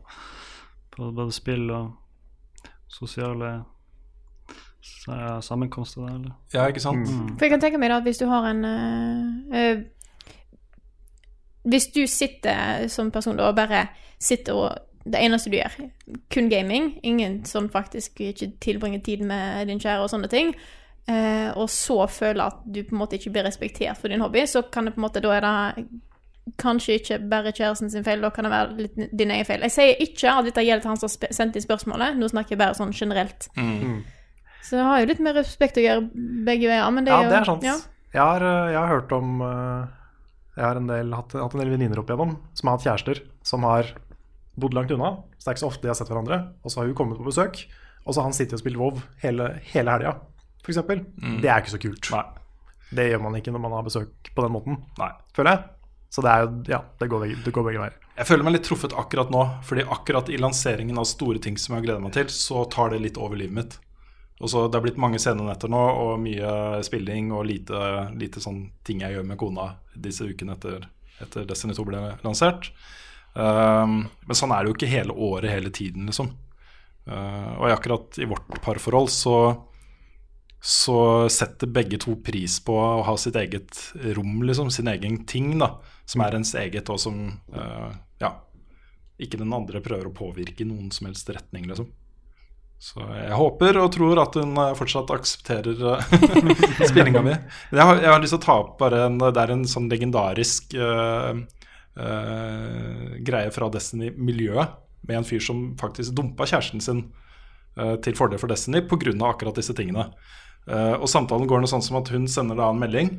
på 0.92 1.12
både 1.12 1.36
spill 1.36 1.70
og 1.76 1.92
sosiale 2.92 3.62
sammenkomster. 5.42 6.06
Eller? 6.08 6.32
Ja, 6.54 6.68
ikke 6.68 6.84
sant? 6.84 7.08
For 7.08 7.46
jeg 7.46 7.54
kan 7.54 7.64
tenke 7.64 7.80
meg 7.82 7.92
da 7.92 8.00
at 8.02 8.08
hvis 8.08 8.22
du 8.22 8.28
har 8.30 8.48
en 8.50 8.64
uh, 8.66 9.56
uh, 9.56 9.82
Hvis 11.70 11.92
du 11.94 12.08
sitter 12.10 12.88
som 12.90 13.12
person 13.14 13.38
da 13.38 13.52
og 13.52 13.56
bare 13.56 13.88
sitter 14.22 14.58
og 14.58 14.88
Det 15.02 15.18
eneste 15.18 15.50
du 15.50 15.56
gjør, 15.58 15.76
kun 16.30 16.50
gaming, 16.50 17.00
ingen 17.04 17.40
som 17.46 17.70
faktisk 17.74 18.20
ikke 18.22 18.52
tilbringer 18.62 19.00
tid 19.02 19.24
med 19.26 19.66
din 19.66 19.80
kjære 19.82 20.04
og 20.04 20.12
sånne 20.12 20.28
ting, 20.30 20.52
eh, 21.10 21.50
og 21.58 21.70
så 21.74 22.06
føler 22.06 22.44
at 22.44 22.60
du 22.70 22.84
på 22.84 22.94
en 22.94 23.00
måte 23.00 23.18
ikke 23.18 23.32
blir 23.34 23.48
respektert 23.48 23.98
for 23.98 24.14
din 24.14 24.22
hobby, 24.22 24.46
så 24.46 24.62
kan 24.62 24.86
det 24.86 24.94
på 24.94 25.02
en 25.02 25.08
måte 25.08 25.24
Da 25.26 25.32
er 25.34 25.42
det 25.42 25.86
kanskje 26.58 26.96
ikke 26.98 27.18
bare 27.30 27.52
kjæresten 27.54 27.92
sin 27.94 28.04
feil, 28.06 28.22
da 28.24 28.30
kan 28.34 28.48
det 28.48 28.52
være 28.52 28.78
litt 28.80 28.96
din 29.18 29.32
egen 29.32 29.46
feil. 29.46 29.62
Jeg 29.68 29.74
sier 29.76 30.02
ikke 30.04 30.32
at 30.34 30.48
dette 30.50 30.64
gjelder 30.66 30.90
han 30.90 30.98
som 31.00 31.10
har 31.12 31.34
sendt 31.38 31.56
inn 31.60 31.66
spørsmålet, 31.66 32.18
nå 32.18 32.30
snakker 32.32 32.56
jeg 32.56 32.62
bare 32.64 32.78
sånn 32.78 32.94
generelt. 32.98 33.48
Så 34.62 34.78
det 34.78 34.86
har 34.86 35.02
jo 35.02 35.10
litt 35.10 35.22
mer 35.26 35.34
respekt 35.38 35.78
å 35.78 35.84
gjøre 35.86 36.06
begge 36.48 36.70
veier, 36.70 36.90
men 36.94 37.06
det 37.06 37.12
Ja, 37.14 37.20
er 37.22 37.26
jo 37.26 37.32
det 37.34 37.40
er 37.40 37.50
sant. 37.50 37.66
Ja. 37.66 37.76
Jeg, 38.12 38.22
har, 38.22 38.44
eh, 38.46 38.72
jeg 38.74 38.80
har 38.82 38.90
hørt 38.92 39.12
om 39.16 39.42
eh, 39.42 39.86
Jeg 40.58 40.66
har 40.66 40.76
en 40.82 40.88
del, 40.90 41.14
hatt, 41.16 41.32
hatt 41.34 41.54
en 41.56 41.62
del 41.64 41.70
venninner 41.72 42.02
opp 42.02 42.10
igjennom 42.12 42.34
som 42.60 42.68
har 42.68 42.76
hatt 42.78 42.86
kjærester 42.90 43.22
som 43.48 43.64
har 43.64 43.88
bodd 44.60 44.74
langt 44.76 44.92
unna. 44.92 45.14
Så 45.40 45.46
det 45.46 45.48
er 45.48 45.56
ikke 45.56 45.64
så 45.64 45.70
ofte 45.72 45.82
de 45.86 45.92
har 45.94 45.98
sett 45.98 46.12
hverandre. 46.12 46.42
Og 46.62 46.70
så 46.74 46.82
har 46.82 46.90
hun 46.90 46.98
kommet 47.00 47.18
på 47.18 47.26
besøk, 47.30 47.62
og 48.04 48.14
så 48.14 48.20
har 48.22 48.28
han 48.30 48.36
sittet 48.38 48.58
og 48.60 48.62
spilt 48.62 48.78
WoW 48.82 49.00
hele, 49.24 49.48
hele 49.72 49.96
helga, 49.96 50.12
f.eks. 50.62 50.82
Det 51.42 51.50
er 51.50 51.64
ikke 51.64 51.74
så 51.74 51.80
kult. 51.82 52.12
Nei. 52.14 52.24
Det 52.92 53.06
gjør 53.08 53.24
man 53.24 53.38
ikke 53.40 53.54
når 53.56 53.64
man 53.64 53.78
har 53.80 53.86
besøk 53.88 54.32
på 54.36 54.44
den 54.44 54.52
måten, 54.54 54.82
Nei. 55.00 55.10
føler 55.34 55.56
jeg. 55.56 55.64
Så 56.12 56.24
det 56.24 56.32
er 56.32 56.44
jo 56.44 56.50
Ja, 56.68 56.82
det 57.00 57.08
går 57.12 57.26
begge, 57.26 57.38
det 57.46 57.54
går 57.56 57.68
begge 57.68 57.84
veier. 57.86 58.00
Jeg 58.18 58.28
føler 58.28 58.46
meg 58.46 58.58
litt 58.58 58.68
truffet 58.68 58.94
akkurat 59.00 59.32
nå, 59.34 59.46
fordi 59.66 59.86
akkurat 59.88 60.30
i 60.30 60.40
lanseringen 60.42 61.00
av 61.00 61.08
store 61.10 61.40
ting 61.42 61.56
som 61.58 61.78
jeg 61.78 61.88
gleder 61.88 62.04
meg 62.04 62.14
til, 62.18 62.28
så 62.30 62.66
tar 62.70 62.92
det 62.92 63.00
litt 63.02 63.18
over 63.18 63.40
livet 63.40 63.56
mitt. 63.56 63.78
Og 64.42 64.50
så 64.50 64.68
Det 64.68 64.76
har 64.78 64.84
blitt 64.84 65.00
mange 65.00 65.20
scenenetter 65.22 65.70
nå, 65.72 65.80
og 65.80 66.20
mye 66.20 66.82
spilling 66.84 67.32
og 67.32 67.46
lite, 67.46 67.80
lite 68.18 68.42
sånn 68.42 68.72
ting 68.84 69.04
jeg 69.06 69.16
gjør 69.16 69.28
med 69.30 69.40
kona 69.40 69.68
disse 69.96 70.26
ukene 70.26 70.58
etter, 70.58 70.88
etter 71.22 71.46
Destiny 71.46 71.78
2 71.78 71.86
ble 71.88 72.02
lansert. 72.26 72.72
Um, 73.34 74.10
men 74.28 74.36
sånn 74.38 74.52
er 74.52 74.64
det 74.64 74.72
jo 74.72 74.76
ikke 74.76 74.92
hele 74.92 75.14
året, 75.16 75.54
hele 75.54 75.72
tiden, 75.72 76.10
liksom. 76.10 76.34
Uh, 77.08 77.54
og 77.62 77.72
akkurat 77.72 78.18
i 78.22 78.28
vårt 78.30 78.50
parforhold 78.66 79.10
så 79.14 79.36
så 80.62 81.30
setter 81.34 81.70
begge 81.74 81.98
to 82.02 82.16
pris 82.22 82.60
på 82.62 82.76
å 82.78 83.02
ha 83.08 83.16
sitt 83.18 83.38
eget 83.40 83.80
rom, 84.14 84.44
liksom, 84.46 84.70
sin 84.70 84.92
egen 84.92 85.24
ting, 85.26 85.56
da, 85.58 85.74
som 86.06 86.22
er 86.22 86.38
ens 86.38 86.54
eget, 86.60 86.90
og 86.94 87.00
som 87.02 87.18
uh, 87.56 87.90
ja, 88.22 88.36
ikke 89.22 89.40
den 89.42 89.54
andre 89.58 89.82
prøver 89.82 90.10
å 90.10 90.14
påvirke 90.14 90.62
i 90.62 90.70
noen 90.70 90.92
som 90.94 91.10
helst 91.10 91.32
retning, 91.34 91.66
liksom. 91.70 91.90
Så 92.82 93.02
jeg 93.14 93.38
håper 93.38 93.78
og 93.78 93.92
tror 93.94 94.20
at 94.24 94.36
hun 94.42 94.56
eh, 94.58 94.72
fortsatt 94.74 95.12
aksepterer 95.14 95.82
uh, 95.86 96.14
spillinga 96.90 97.22
mi. 97.26 97.36
Jeg 97.70 97.86
har, 97.86 98.00
jeg 98.02 98.10
har 98.10 98.22
lyst 98.24 98.34
til 98.34 98.40
å 98.40 98.46
ta 98.48 98.56
opp 98.64 98.72
bare 98.80 99.04
en 99.06 99.20
Det 99.22 99.38
er 99.38 99.54
en 99.54 99.68
sånn 99.70 99.90
legendarisk 99.92 100.74
uh, 100.82 101.30
uh, 102.02 103.12
greie 103.22 103.54
fra 103.54 103.70
Destiny-miljøet, 103.70 104.78
med 105.10 105.20
en 105.20 105.28
fyr 105.28 105.42
som 105.46 105.72
faktisk 105.82 106.18
dumpa 106.18 106.46
kjæresten 106.50 106.82
sin 106.82 107.04
eh, 107.78 107.96
til 108.06 108.14
fordel 108.18 108.38
for 108.42 108.52
Destiny 108.52 108.84
pga. 108.86 109.14
akkurat 109.30 109.58
disse 109.58 109.74
tingene. 109.74 110.12
Eh, 110.68 110.94
og 110.94 111.10
samtalen 111.10 111.50
går 111.50 111.64
noe 111.64 111.70
sånn 111.70 111.84
som 111.84 111.98
at 112.02 112.12
hun 112.14 112.28
sender 112.30 112.60
da 112.60 112.70
en 112.70 112.82
melding 112.82 113.16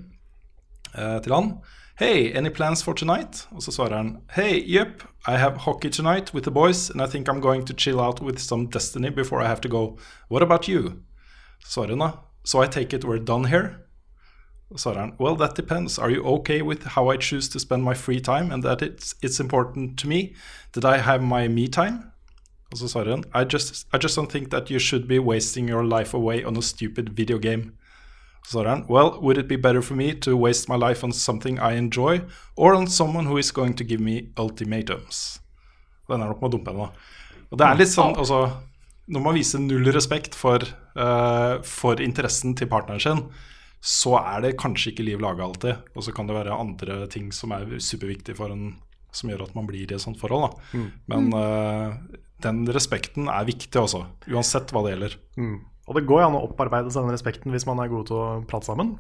eh, 0.95 1.19
til 1.25 1.35
han. 1.35 1.55
Hey, 1.99 2.33
any 2.35 2.51
plans 2.51 2.83
for 2.83 2.95
tonight? 2.95 3.47
Og 3.53 3.63
så 3.63 3.73
svarer 3.75 3.97
han 3.97 4.21
Hey, 4.31 4.63
yep, 4.65 5.03
I 5.27 5.37
have 5.37 5.59
hockey 5.59 5.91
tonight 5.91 6.33
with 6.33 6.45
the 6.45 6.51
boys, 6.51 6.91
and 6.91 7.03
I 7.03 7.07
think 7.07 7.29
I'm 7.29 7.41
going 7.41 7.65
to 7.67 7.75
chill 7.75 8.01
out 8.01 8.23
with 8.23 8.39
some 8.39 8.67
Destiny 8.67 9.11
before 9.11 9.43
I 9.43 9.47
have 9.47 9.61
to 9.61 9.69
go. 9.69 9.99
What 10.29 10.43
about 10.43 10.69
you? 10.69 11.03
Svarer 11.65 11.91
hun 11.91 11.99
da 11.99 12.13
So 12.45 12.63
I 12.63 12.67
take 12.67 12.93
it 12.97 13.05
we're 13.05 13.19
done 13.19 13.45
here? 13.45 13.79
Svarer 14.75 15.01
han 15.01 15.13
Well, 15.19 15.37
that 15.37 15.55
depends. 15.55 15.99
Are 15.99 16.11
you 16.11 16.25
okay 16.25 16.63
with 16.63 16.85
how 16.85 17.11
I 17.11 17.17
choose 17.17 17.49
to 17.51 17.61
spend 17.61 17.85
my 17.85 17.95
free 17.95 18.21
time, 18.21 18.53
and 18.53 18.63
that 18.63 18.83
it's, 18.83 19.15
it's 19.23 19.41
important 19.41 19.99
to 19.99 20.09
me 20.09 20.35
that 20.73 20.85
I 20.85 20.99
have 20.99 21.23
my 21.23 21.49
me 21.49 21.69
time? 21.69 22.12
Og 22.73 22.79
så 22.81 22.89
svarer 22.89 23.17
hun 23.17 23.25
I 23.37 23.45
just, 23.53 23.87
I 23.93 24.01
just 24.03 24.19
don't 24.19 24.31
think 24.31 24.51
that 24.51 24.71
you 24.71 24.81
should 24.81 25.07
be 25.09 25.21
wasting 25.21 25.69
your 25.69 25.85
life 25.85 26.17
away 26.17 26.45
on 26.45 26.57
a 26.57 26.63
stupid 26.63 27.13
video 27.17 27.39
game. 27.39 27.73
Så 28.47 28.57
svarer 28.57 28.69
han 28.69 28.85
Well, 28.89 29.19
would 29.21 29.39
it 29.39 29.49
be 29.49 29.57
better 29.57 29.83
for 29.83 29.95
me 29.95 30.13
to 30.21 30.37
waste 30.37 30.73
my 30.73 30.79
life 30.89 31.05
on 31.05 31.13
something 31.13 31.59
I 31.59 31.77
enjoy, 31.79 32.21
or 32.57 32.75
on 32.75 32.89
someone 32.89 33.29
who 33.29 33.39
is 33.39 33.53
going 33.53 33.77
to 33.77 33.85
give 33.85 34.03
me 34.03 34.33
ultimatums? 34.41 35.41
Og 36.07 36.15
den 36.15 36.23
er 36.23 36.33
nok 36.33 36.43
med 36.43 36.51
å 36.51 36.57
dumpe 36.57 36.73
henne, 36.73 36.89
da. 36.89 37.41
Og 37.53 37.59
det 37.61 37.67
er 37.67 37.79
litt 37.79 37.93
sånn, 37.93 38.17
altså 38.17 38.47
Når 39.13 39.21
man 39.21 39.35
viser 39.35 39.59
null 39.61 39.91
respekt 39.93 40.35
for, 40.39 40.63
uh, 40.97 41.59
for 41.67 42.01
interessen 42.01 42.55
til 42.57 42.69
partneren 42.71 43.03
sin, 43.03 43.25
så 43.83 44.15
er 44.21 44.45
det 44.45 44.53
kanskje 44.63 44.93
ikke 44.93 45.05
liv 45.05 45.21
laga 45.21 45.43
alltid. 45.43 45.89
Og 45.99 46.07
så 46.07 46.15
kan 46.15 46.29
det 46.31 46.37
være 46.37 46.55
andre 46.55 47.09
ting 47.11 47.33
som 47.35 47.51
er 47.53 47.67
superviktige 47.83 48.39
for 48.39 48.55
en 48.55 48.77
som 49.13 49.29
gjør 49.29 49.43
at 49.47 49.57
man 49.59 49.67
blir 49.69 49.85
i 49.85 49.97
et 49.97 50.03
sånt 50.03 50.21
forhold. 50.21 50.55
Da. 50.55 50.85
Men 51.13 51.33
eh, 51.37 51.97
den 52.45 52.65
respekten 52.75 53.29
er 53.33 53.47
viktig 53.49 53.79
også, 53.81 54.05
uansett 54.31 54.73
hva 54.75 54.83
det 54.87 54.97
gjelder. 54.97 55.21
Og 55.91 55.97
det 55.99 56.05
går 56.07 56.21
jo 56.23 56.27
an 56.29 56.37
å 56.39 56.41
opparbeide 56.47 56.93
seg 56.95 57.03
den 57.03 57.11
respekten 57.13 57.51
hvis 57.51 57.65
man 57.67 57.81
er 57.83 57.89
god 57.91 58.07
til 58.07 58.15
å 58.15 58.27
prate 58.49 58.69
sammen. 58.69 58.93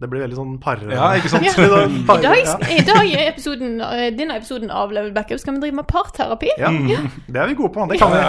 Det 0.00 0.08
blir 0.08 0.22
veldig 0.24 0.38
sånn 0.38 0.54
par... 0.62 0.80
Ja, 0.88 1.10
ikke 1.18 1.28
sant? 1.34 1.44
Ja. 1.50 1.82
par, 2.08 2.22
I 2.22 2.24
dag, 2.24 2.38
ja. 2.40 2.54
i 2.78 2.84
dag 2.88 3.10
er 3.12 3.28
episoden, 3.28 3.74
eh, 3.84 4.06
denne 4.16 4.38
episoden 4.40 4.72
av 4.72 4.94
Level 4.96 5.12
Backup 5.14 5.42
skal 5.42 5.58
vi 5.58 5.66
drive 5.66 5.76
med 5.82 5.88
parterapi. 5.90 6.48
Ja, 6.58 6.72
det 6.72 7.42
er 7.42 7.52
vi 7.52 7.58
gode 7.60 7.74
på. 7.76 7.84
Det 7.92 8.00
kan 8.00 8.16
vi. 8.16 8.24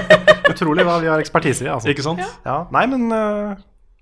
Utrolig 0.54 0.88
hva 0.88 0.96
vi 1.04 1.12
har 1.12 1.20
ekspertise 1.22 1.68
i. 1.68 1.70
Altså. 1.70 1.92
Ikke 1.92 2.06
sant? 2.06 2.24
Ja, 2.48 2.62
nei, 2.74 2.86
men 2.90 3.06
øh, 3.12 3.52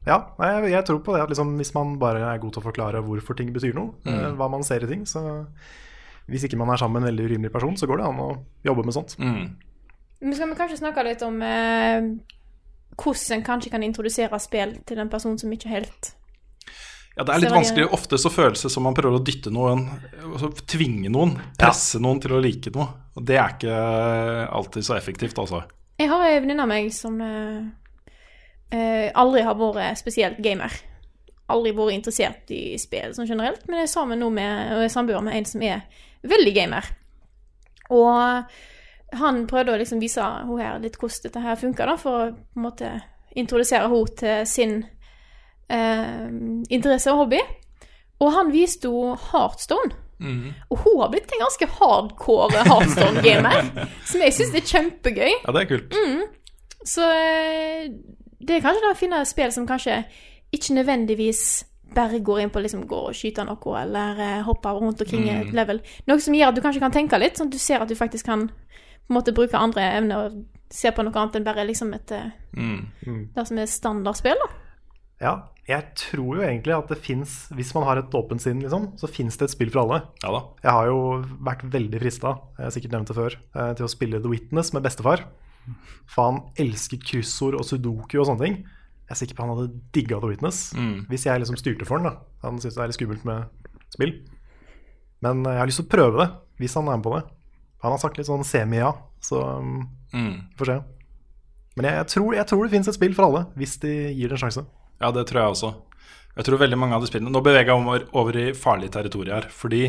Ja, 0.07 0.23
jeg, 0.39 0.71
jeg 0.73 0.87
tror 0.89 1.03
på 1.05 1.19
det 1.19 1.27
at 1.27 1.35
liksom, 1.35 1.57
hvis 1.59 1.75
man 1.75 1.99
bare 2.01 2.23
er 2.31 2.39
god 2.41 2.55
til 2.55 2.63
å 2.63 2.69
forklare 2.71 3.03
hvorfor 3.05 3.37
ting 3.37 3.51
betyr 3.53 3.75
noe, 3.77 3.91
øh, 4.09 4.31
hva 4.39 4.49
man 4.55 4.63
ser 4.65 4.87
i 4.87 4.89
ting, 4.95 5.03
så 5.11 5.43
hvis 6.31 6.47
ikke 6.47 6.57
man 6.61 6.71
er 6.71 6.79
sammen 6.81 7.03
med 7.03 7.09
en 7.09 7.11
veldig 7.11 7.27
urimelig 7.27 7.51
person, 7.53 7.77
så 7.77 7.91
går 7.91 8.01
det 8.01 8.07
an 8.07 8.23
å 8.23 8.31
jobbe 8.65 8.87
med 8.87 8.95
sånt. 8.97 9.19
Men 10.21 10.35
skal 10.35 10.51
vi 10.51 10.59
kanskje 10.59 10.81
snakke 10.81 11.05
litt 11.07 11.23
om 11.23 11.41
eh, 11.47 12.07
hvordan 12.99 13.39
en 13.39 13.45
kanskje 13.47 13.71
kan 13.71 13.85
introdusere 13.87 14.41
spill 14.43 14.79
til 14.87 15.03
en 15.03 15.11
person 15.11 15.39
som 15.39 15.53
ikke 15.55 15.71
helt 15.71 16.13
Ja, 17.15 17.25
det 17.25 17.35
er 17.35 17.43
litt 17.43 17.55
vanskelig. 17.55 17.89
Ofte 17.95 18.19
så 18.19 18.31
føles 18.31 18.63
det 18.63 18.71
som 18.71 18.85
man 18.87 18.95
prøver 18.95 19.19
å 19.19 19.25
dytte 19.25 19.51
noen, 19.55 19.89
altså 20.23 20.53
tvinge 20.71 21.11
noen, 21.11 21.35
presse 21.59 21.99
noen 22.03 22.21
til 22.23 22.37
å 22.37 22.43
like 22.43 22.71
noe. 22.75 22.87
Og 23.19 23.25
det 23.27 23.39
er 23.41 23.57
ikke 23.57 23.79
alltid 24.55 24.87
så 24.87 24.95
effektivt, 24.95 25.41
altså. 25.43 25.65
Jeg 25.99 26.13
har 26.13 26.23
en 26.23 26.45
venninne 26.45 26.63
av 26.63 26.71
meg 26.71 26.93
som 26.95 27.17
eh, 27.19 27.65
eh, 28.71 29.09
aldri 29.19 29.43
har 29.43 29.59
vært 29.59 29.99
spesielt 29.99 30.39
gamer. 30.45 30.77
Aldri 31.51 31.75
vært 31.75 31.97
interessert 31.97 32.55
i 32.55 32.79
spill 32.79 33.17
sånn 33.17 33.27
generelt, 33.27 33.67
men 33.67 33.81
jeg 33.81 33.89
er 33.89 33.95
sammen 33.97 34.23
nå 34.23 34.31
med, 34.31 34.77
og 34.77 34.85
jeg 34.87 34.95
samboer 34.95 35.27
med 35.27 35.41
en 35.41 35.49
som 35.49 35.65
er 35.67 36.05
veldig 36.23 36.55
gamer. 36.55 36.91
Og 37.99 38.55
han 39.17 39.47
prøvde 39.49 39.73
å 39.73 39.79
liksom 39.81 40.01
vise 40.03 40.21
henne 40.21 40.59
her 40.61 40.81
litt 40.83 40.99
hvordan 41.01 41.25
dette 41.25 41.45
her 41.45 41.57
funka, 41.61 41.97
for 42.01 42.19
å 42.19 42.27
på 42.33 42.61
en 42.61 42.67
måte 42.67 42.91
introdusere 43.39 43.89
henne 43.89 44.17
til 44.19 44.43
sin 44.49 44.75
eh, 45.71 46.29
interesse 46.69 47.13
og 47.13 47.25
hobby. 47.25 47.41
Og 48.19 48.35
han 48.35 48.53
viste 48.53 48.91
henne 48.91 49.17
Heartstone, 49.31 49.95
Og 50.69 50.81
hun 50.83 51.01
har 51.01 51.13
blitt 51.13 51.31
en 51.31 51.45
ganske 51.45 51.67
hardcore 51.79 52.65
Heartstone-gamer, 52.67 53.69
som 54.11 54.25
jeg 54.25 54.35
syns 54.35 54.57
er 54.59 54.67
kjempegøy. 54.67 55.31
Ja, 55.45 55.55
det 55.55 55.63
er 55.63 55.69
kult. 55.71 55.95
Så 56.83 57.07
eh, 57.07 57.87
det 58.39 58.57
er 58.57 58.65
kanskje 58.65 58.83
det 58.83 58.91
å 58.91 58.99
finne 58.99 59.23
spill 59.29 59.53
som 59.55 59.67
kanskje 59.69 60.03
ikke 60.55 60.75
nødvendigvis 60.75 61.43
bare 61.95 62.21
går 62.21 62.43
inn 62.43 62.51
på 62.53 62.61
liksom 62.61 62.85
gå 62.89 62.99
og 63.11 63.17
skyte 63.17 63.45
noe, 63.47 63.75
eller 63.81 64.21
eh, 64.21 64.41
hoppe 64.47 64.73
rundt 64.77 65.01
omkring 65.05 65.29
i 65.29 65.37
et 65.39 65.55
level. 65.57 65.81
Noe 66.11 66.21
som 66.21 66.35
gjør 66.37 66.51
at 66.51 66.59
du 66.59 66.65
kanskje 66.65 66.83
kan 66.83 66.95
tenke 66.95 67.21
litt, 67.21 67.39
sånn 67.39 67.49
at 67.49 67.55
du 67.55 67.63
ser 67.63 67.85
at 67.85 67.89
du 67.89 67.97
faktisk 67.99 68.29
kan 68.29 68.49
på 69.09 69.13
en 69.15 69.19
måte 69.19 69.35
bruke 69.37 69.57
andre 69.59 69.89
evner 69.99 70.29
og 70.29 70.39
se 70.71 70.93
på 70.93 71.03
noe 71.03 71.17
annet 71.17 71.39
enn 71.39 71.47
bare 71.47 71.65
liksom 71.65 71.95
et 71.97 72.11
eh, 72.13 72.31
Det 73.35 73.47
som 73.49 73.59
er 73.59 73.71
standardspill, 73.73 74.37
da. 74.43 74.49
Ja, 75.19 75.33
jeg 75.67 75.83
tror 75.99 76.39
jo 76.39 76.45
egentlig 76.47 76.73
at 76.77 76.93
det 76.93 77.01
fins 77.03 77.49
Hvis 77.51 77.73
man 77.75 77.83
har 77.89 77.99
et 77.99 78.13
åpent 78.15 78.41
sinn, 78.41 78.61
liksom, 78.63 78.93
så 79.01 79.09
fins 79.11 79.37
det 79.37 79.49
et 79.49 79.55
spill 79.57 79.73
for 79.75 79.83
alle. 79.83 79.99
Ja 80.23 80.31
da. 80.37 80.43
Jeg 80.63 80.77
har 80.77 80.87
jo 80.93 81.01
vært 81.45 81.65
veldig 81.73 82.01
frista, 82.05 82.37
jeg 82.59 82.69
har 82.69 82.75
sikkert 82.77 82.95
nevnt 82.95 83.11
det 83.11 83.17
før, 83.19 83.37
eh, 83.57 83.73
til 83.81 83.89
å 83.89 83.91
spille 83.93 84.21
The 84.23 84.31
Witness 84.33 84.73
med 84.77 84.85
bestefar. 84.87 85.25
For 86.09 86.31
han 86.31 86.39
elsker 86.57 87.01
kryssord 87.03 87.59
og 87.59 87.67
sudoku 87.69 88.15
og 88.21 88.29
sånne 88.29 88.45
ting. 88.45 88.55
Jeg 89.09 89.13
er 89.17 89.19
sikker 89.23 89.37
på 89.37 89.45
han 89.45 89.55
hadde 89.57 89.81
digga 89.93 90.21
The 90.21 90.31
Witness 90.31 90.75
hvis 91.09 91.25
jeg 91.27 91.41
liksom 91.41 91.57
styrte 91.61 91.85
for 91.89 91.99
han. 91.99 92.09
da. 92.13 92.15
Han 92.45 92.61
syntes 92.61 92.77
det 92.77 92.85
er 92.85 92.89
litt 92.93 92.97
skummelt 93.01 93.25
med 93.25 93.49
spill. 93.93 94.15
Men 95.25 95.45
eh, 95.45 95.53
jeg 95.57 95.61
har 95.65 95.67
lyst 95.73 95.81
til 95.83 95.89
å 95.89 95.95
prøve 95.97 96.23
det, 96.23 96.29
hvis 96.63 96.75
han 96.79 96.89
er 96.89 96.97
med 96.97 97.05
på 97.09 97.17
det. 97.17 97.25
Han 97.85 97.95
har 97.95 98.01
sagt 98.03 98.19
litt 98.19 98.29
sånn 98.29 98.47
semi-ja, 98.47 98.91
så 99.23 99.43
um, 99.63 99.83
vi 100.13 100.59
får 100.59 100.73
se. 100.73 100.79
Men 101.79 101.87
jeg, 101.87 101.99
jeg, 102.01 102.11
tror, 102.15 102.33
jeg 102.35 102.51
tror 102.51 102.65
det 102.65 102.73
fins 102.75 102.91
et 102.91 102.97
spill 102.97 103.15
for 103.15 103.29
alle, 103.29 103.45
hvis 103.59 103.77
de 103.85 103.93
gir 104.11 104.31
det 104.31 104.39
en 104.39 104.43
sjanse. 104.47 104.65
Ja, 104.99 105.13
det 105.15 105.29
tror 105.31 105.45
jeg 105.45 105.55
også. 105.55 105.71
Jeg 106.39 106.47
tror 106.47 106.61
veldig 106.61 106.79
mange 106.79 106.95
av 106.95 107.03
de 107.03 107.09
spillene 107.11 107.33
Nå 107.35 107.41
beveger 107.43 107.73
jeg 107.73 107.83
over, 107.83 108.05
over 108.19 108.37
i 108.39 108.47
farlige 108.55 108.95
territorier. 108.95 109.49
Fordi 109.51 109.83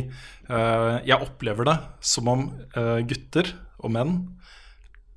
uh, 0.49 0.97
jeg 1.05 1.17
opplever 1.17 1.67
det 1.69 1.77
som 2.01 2.29
om 2.31 2.47
uh, 2.77 2.97
gutter 3.05 3.51
og 3.79 3.93
menn 3.93 4.15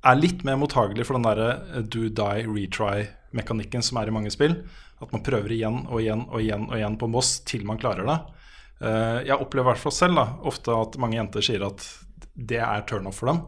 er 0.03 0.19
litt 0.19 0.43
mer 0.45 0.59
mottagelige 0.59 1.07
for 1.07 1.15
den 1.15 1.23
derre 1.23 1.49
eh, 1.77 1.83
do 1.87 2.09
die, 2.11 2.43
retry-mekanikken 2.43 3.85
som 3.87 4.01
er 4.01 4.09
i 4.09 4.13
mange 4.15 4.33
spill. 4.33 4.57
At 4.99 5.13
man 5.15 5.23
prøver 5.23 5.53
igjen 5.55 5.85
og 5.85 6.01
igjen 6.01 6.25
og 6.27 6.41
igjen 6.41 6.65
og 6.67 6.75
igjen 6.75 6.97
på 6.99 7.07
Moss 7.11 7.37
til 7.47 7.63
man 7.67 7.79
klarer 7.79 8.09
det. 8.09 8.17
Jeg 9.29 9.37
opplever 9.39 9.69
i 9.69 9.71
hvert 9.71 9.79
fall 9.79 9.95
selv 9.95 10.19
da, 10.19 10.25
ofte 10.43 10.75
at 10.75 10.97
mange 10.99 11.15
jenter 11.15 11.45
sier 11.45 11.63
at 11.63 11.85
det 12.33 12.61
er 12.63 12.87
turnoff 12.89 13.21
for 13.21 13.31
dem. 13.31 13.43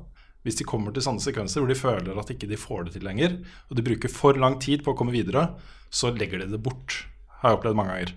Hvis 0.46 0.60
de 0.60 0.68
kommer 0.68 0.94
til 0.94 1.02
sånne 1.02 1.24
sekvenser 1.24 1.64
hvor 1.64 1.72
de 1.72 1.78
føler 1.78 2.20
at 2.22 2.30
ikke 2.30 2.50
de 2.50 2.60
får 2.60 2.86
det 2.86 2.98
til 2.98 3.08
lenger, 3.08 3.40
og 3.70 3.80
de 3.80 3.86
bruker 3.86 4.12
for 4.14 4.38
lang 4.38 4.60
tid 4.62 4.84
på 4.86 4.94
å 4.94 4.98
komme 4.98 5.16
videre, 5.16 5.48
så 5.90 6.12
legger 6.14 6.44
de 6.44 6.52
det 6.54 6.62
bort. 6.62 7.02
Har 7.42 7.54
jeg 7.54 7.60
opplevd 7.60 7.80
mange 7.80 7.96
ganger. 7.96 8.14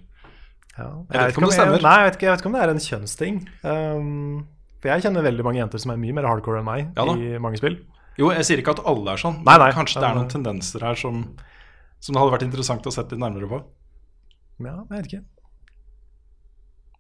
Ja. 0.79 0.89
Jeg 1.09 1.19
vet 1.19 1.33
ikke 1.33 1.43
om 1.43 1.49
det 1.49 1.57
stemmer. 1.57 1.83
Nei, 1.83 1.95
jeg 1.97 2.07
vet, 2.07 2.19
ikke, 2.19 2.27
jeg 2.29 2.35
vet 2.35 2.43
ikke 2.43 2.51
om 2.51 2.57
det 2.57 2.63
er 2.65 2.73
en 2.73 2.85
kjønnsting. 2.85 3.41
Um, 3.65 4.43
for 4.79 4.93
jeg 4.93 5.05
kjenner 5.07 5.27
veldig 5.27 5.47
mange 5.47 5.63
jenter 5.63 5.83
som 5.83 5.95
er 5.95 6.03
mye 6.03 6.15
mer 6.15 6.29
hardcore 6.29 6.61
enn 6.61 6.69
meg 6.69 6.99
Ja 6.99 7.07
i 7.17 7.41
mange 7.43 7.59
spill. 7.59 7.81
Jo, 8.19 8.31
jeg 8.35 8.47
sier 8.47 8.61
ikke 8.63 8.77
at 8.77 8.85
alle 8.91 9.15
er 9.15 9.21
sånn, 9.23 9.41
Nei, 9.47 9.57
nei, 9.63 9.71
kanskje 9.75 10.03
det 10.03 10.09
er 10.09 10.17
noen 10.19 10.31
tendenser 10.31 10.83
her 10.83 10.99
som, 10.99 11.21
som 12.03 12.15
det 12.15 12.21
hadde 12.21 12.35
vært 12.35 12.47
interessant 12.49 12.87
å 12.87 12.93
sette 12.95 13.15
litt 13.15 13.23
nærmere 13.23 13.51
på. 13.51 13.61
Ja, 14.65 14.75
jeg 14.83 14.95
vet 14.97 15.11
ikke. 15.11 15.21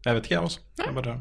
Jeg 0.06 0.14
vet 0.14 0.28
ikke, 0.28 0.36
jeg 0.36 0.46
også. 0.46 0.62
Jeg 0.78 0.94
bare... 0.94 1.16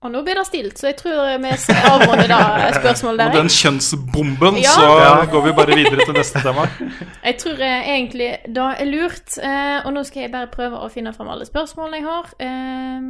Og 0.00 0.08
nå 0.14 0.22
blir 0.24 0.38
det 0.38 0.46
stilt, 0.48 0.78
så 0.80 0.86
jeg 0.88 0.96
tror 0.96 1.26
vi 1.42 1.50
skal 1.60 1.76
avrunde 1.90 2.24
det 2.24 2.70
spørsmålet 2.78 3.20
Og 3.26 3.32
der. 3.34 3.42
den 3.42 3.50
kjønnsbomben, 3.52 4.56
Ja. 4.62 4.70
så 4.72 4.86
Ja. 5.00 5.24
går 5.28 5.42
vi 5.44 5.52
bare 5.52 5.74
videre 5.76 6.04
til 6.06 6.14
neste 6.14 6.40
tema. 6.40 6.64
Jeg 7.28 7.36
tror 7.38 7.60
eh, 7.60 7.88
egentlig 7.98 8.30
det 8.48 8.56
er 8.80 8.84
lurt. 8.88 9.36
Eh, 9.42 9.84
og 9.86 9.92
nå 9.92 10.02
skal 10.04 10.22
jeg 10.22 10.32
bare 10.32 10.46
prøve 10.46 10.80
å 10.80 10.88
finne 10.90 11.12
fram 11.12 11.28
alle 11.28 11.44
spørsmålene 11.44 11.96
jeg 12.00 12.04
har. 12.08 12.24
Eh, 12.40 13.00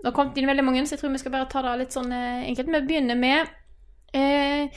det 0.00 0.04
har 0.04 0.12
kommet 0.12 0.36
inn 0.36 0.46
veldig 0.46 0.64
mange, 0.64 0.84
så 0.86 0.92
jeg 0.92 1.00
tror 1.00 1.12
vi 1.12 1.18
skal 1.24 1.32
bare 1.32 1.48
ta 1.48 1.62
det 1.62 1.78
litt 1.78 1.92
sånn 1.96 2.12
eh, 2.12 2.44
enkelt. 2.52 2.68
Vi 2.68 2.80
begynner 2.86 3.16
med 3.16 3.48
eh, 4.12 4.68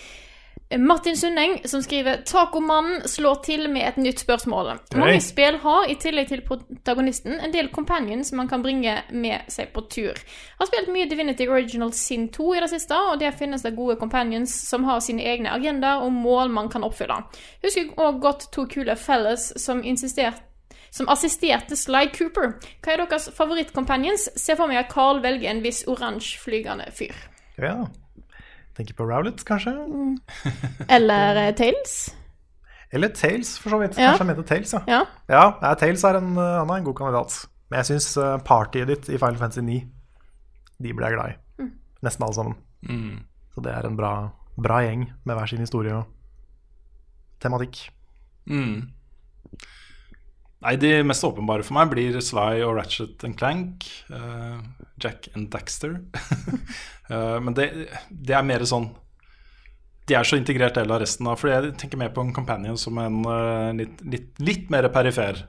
Martin 0.78 1.17
Sundeng, 1.17 1.59
som 1.65 1.84
skriver 1.84 2.21
Tacomannen 2.26 3.07
slår 3.07 3.36
til 3.45 3.69
med 3.69 3.88
et 3.88 3.97
nytt 3.97 4.24
spørsmål. 4.24 4.71
Mange 4.95 5.19
spill 5.21 5.57
har, 5.63 5.88
i 5.89 5.97
tillegg 5.99 6.30
til 6.32 6.43
protagonisten, 6.47 7.39
en 7.39 7.53
del 7.53 7.69
companions 7.74 8.32
man 8.34 8.49
kan 8.49 8.63
bringe 8.63 8.95
med 9.11 9.51
seg 9.53 9.74
på 9.76 9.86
tur. 9.91 10.19
Har 10.59 10.69
spilt 10.69 10.91
mye 10.93 11.09
Divinity 11.09 11.47
Original 11.47 11.93
Sin 11.93 12.30
2 12.34 12.53
i 12.55 12.63
det 12.63 12.71
siste, 12.74 12.97
og 12.97 13.19
der 13.21 13.36
finnes 13.38 13.65
det 13.65 13.76
gode 13.76 13.97
companions 13.99 14.53
som 14.69 14.88
har 14.88 15.03
sine 15.03 15.26
egne 15.26 15.51
agendaer 15.53 16.05
og 16.05 16.13
mål 16.15 16.53
man 16.53 16.71
kan 16.74 16.86
oppfylle. 16.88 17.21
Husker 17.63 17.93
òg 17.97 18.21
godt 18.24 18.49
to 18.55 18.67
kule 18.71 18.95
fellas 18.95 19.51
som 19.61 19.84
insisterte 19.84 20.49
som 20.93 21.09
assisterte 21.09 21.74
Sly 21.74 22.11
Cooper. 22.13 22.51
Hva 22.86 22.93
er 22.93 23.01
deres 23.01 23.26
favorittcompanions? 23.34 24.28
Se 24.38 24.53
for 24.53 24.69
meg 24.69 24.84
at 24.84 24.91
Carl 24.93 25.24
velger 25.24 25.49
en 25.49 25.63
viss 25.65 25.82
oransje 25.89 26.38
flygende 26.43 26.86
fyr. 26.93 27.17
Ja. 27.57 27.80
Tenker 28.78 28.97
på 28.97 29.05
Rowlet, 29.05 29.43
kanskje? 29.45 29.74
Eller 30.95 31.39
eh, 31.43 31.55
Tails. 31.57 32.15
Eller 32.93 33.09
Tales, 33.13 33.55
for 33.61 33.74
så 33.74 33.80
vidt. 33.82 33.97
Ja. 33.97 34.11
Kanskje 34.11 34.26
han 34.26 34.32
mente 34.32 34.47
Tales, 34.49 34.74
ja. 34.74 34.82
Ja. 34.89 35.01
Ja, 35.61 35.74
Tales 35.80 36.03
er 36.05 36.17
en, 36.19 36.34
uh, 36.38 36.59
han 36.61 36.69
er 36.69 36.82
en 36.82 36.88
god 36.88 36.97
kandidat. 36.97 37.38
Men 37.69 37.82
jeg 37.82 37.91
syns 37.91 38.09
uh, 38.17 38.38
partyet 38.45 38.89
ditt 38.89 39.09
i 39.09 39.17
Final 39.17 39.39
Fantasy 39.41 39.65
9, 39.65 39.80
de 40.84 40.93
ble 40.93 41.09
jeg 41.09 41.17
glad 41.17 41.34
i. 41.34 41.69
Nesten 42.05 42.26
alle 42.26 42.38
sammen. 42.38 42.57
Så 43.53 43.61
det 43.63 43.74
er 43.74 43.88
en 43.88 43.97
bra, 43.97 44.13
bra 44.57 44.82
gjeng 44.84 45.07
med 45.24 45.38
hver 45.38 45.49
sin 45.49 45.61
historie 45.63 45.95
og 45.95 46.09
tematikk. 47.43 47.86
Mm. 48.49 48.89
Nei, 50.64 50.78
de 50.80 50.91
mest 51.03 51.26
åpenbare 51.28 51.64
for 51.66 51.76
meg 51.76 51.89
blir 51.91 52.16
Sly 52.24 52.61
og 52.64 52.78
Ratchet 52.78 53.24
and 53.28 53.36
Clank. 53.39 53.88
Uh, 54.07 54.61
Jack 55.01 55.28
and 55.36 55.49
Daxter. 55.51 55.97
uh, 57.11 57.39
men 57.43 57.55
det, 57.57 57.68
det 58.09 58.38
er 58.38 58.45
mer 58.47 58.64
sånn 58.70 58.88
De 60.07 60.16
er 60.16 60.28
så 60.28 60.39
integrert 60.39 60.78
del 60.78 60.91
av 60.91 61.01
resten 61.03 61.28
av 61.32 61.39
For 61.39 61.51
jeg 61.51 61.74
tenker 61.80 61.99
mer 61.99 62.14
på 62.16 62.24
en 62.24 62.34
companion 62.36 62.80
som 62.80 62.97
en 63.01 63.20
uh, 63.28 63.76
litt, 63.76 63.99
litt, 64.07 64.32
litt 64.39 64.72
mer 64.72 64.88
perifer 64.95 65.45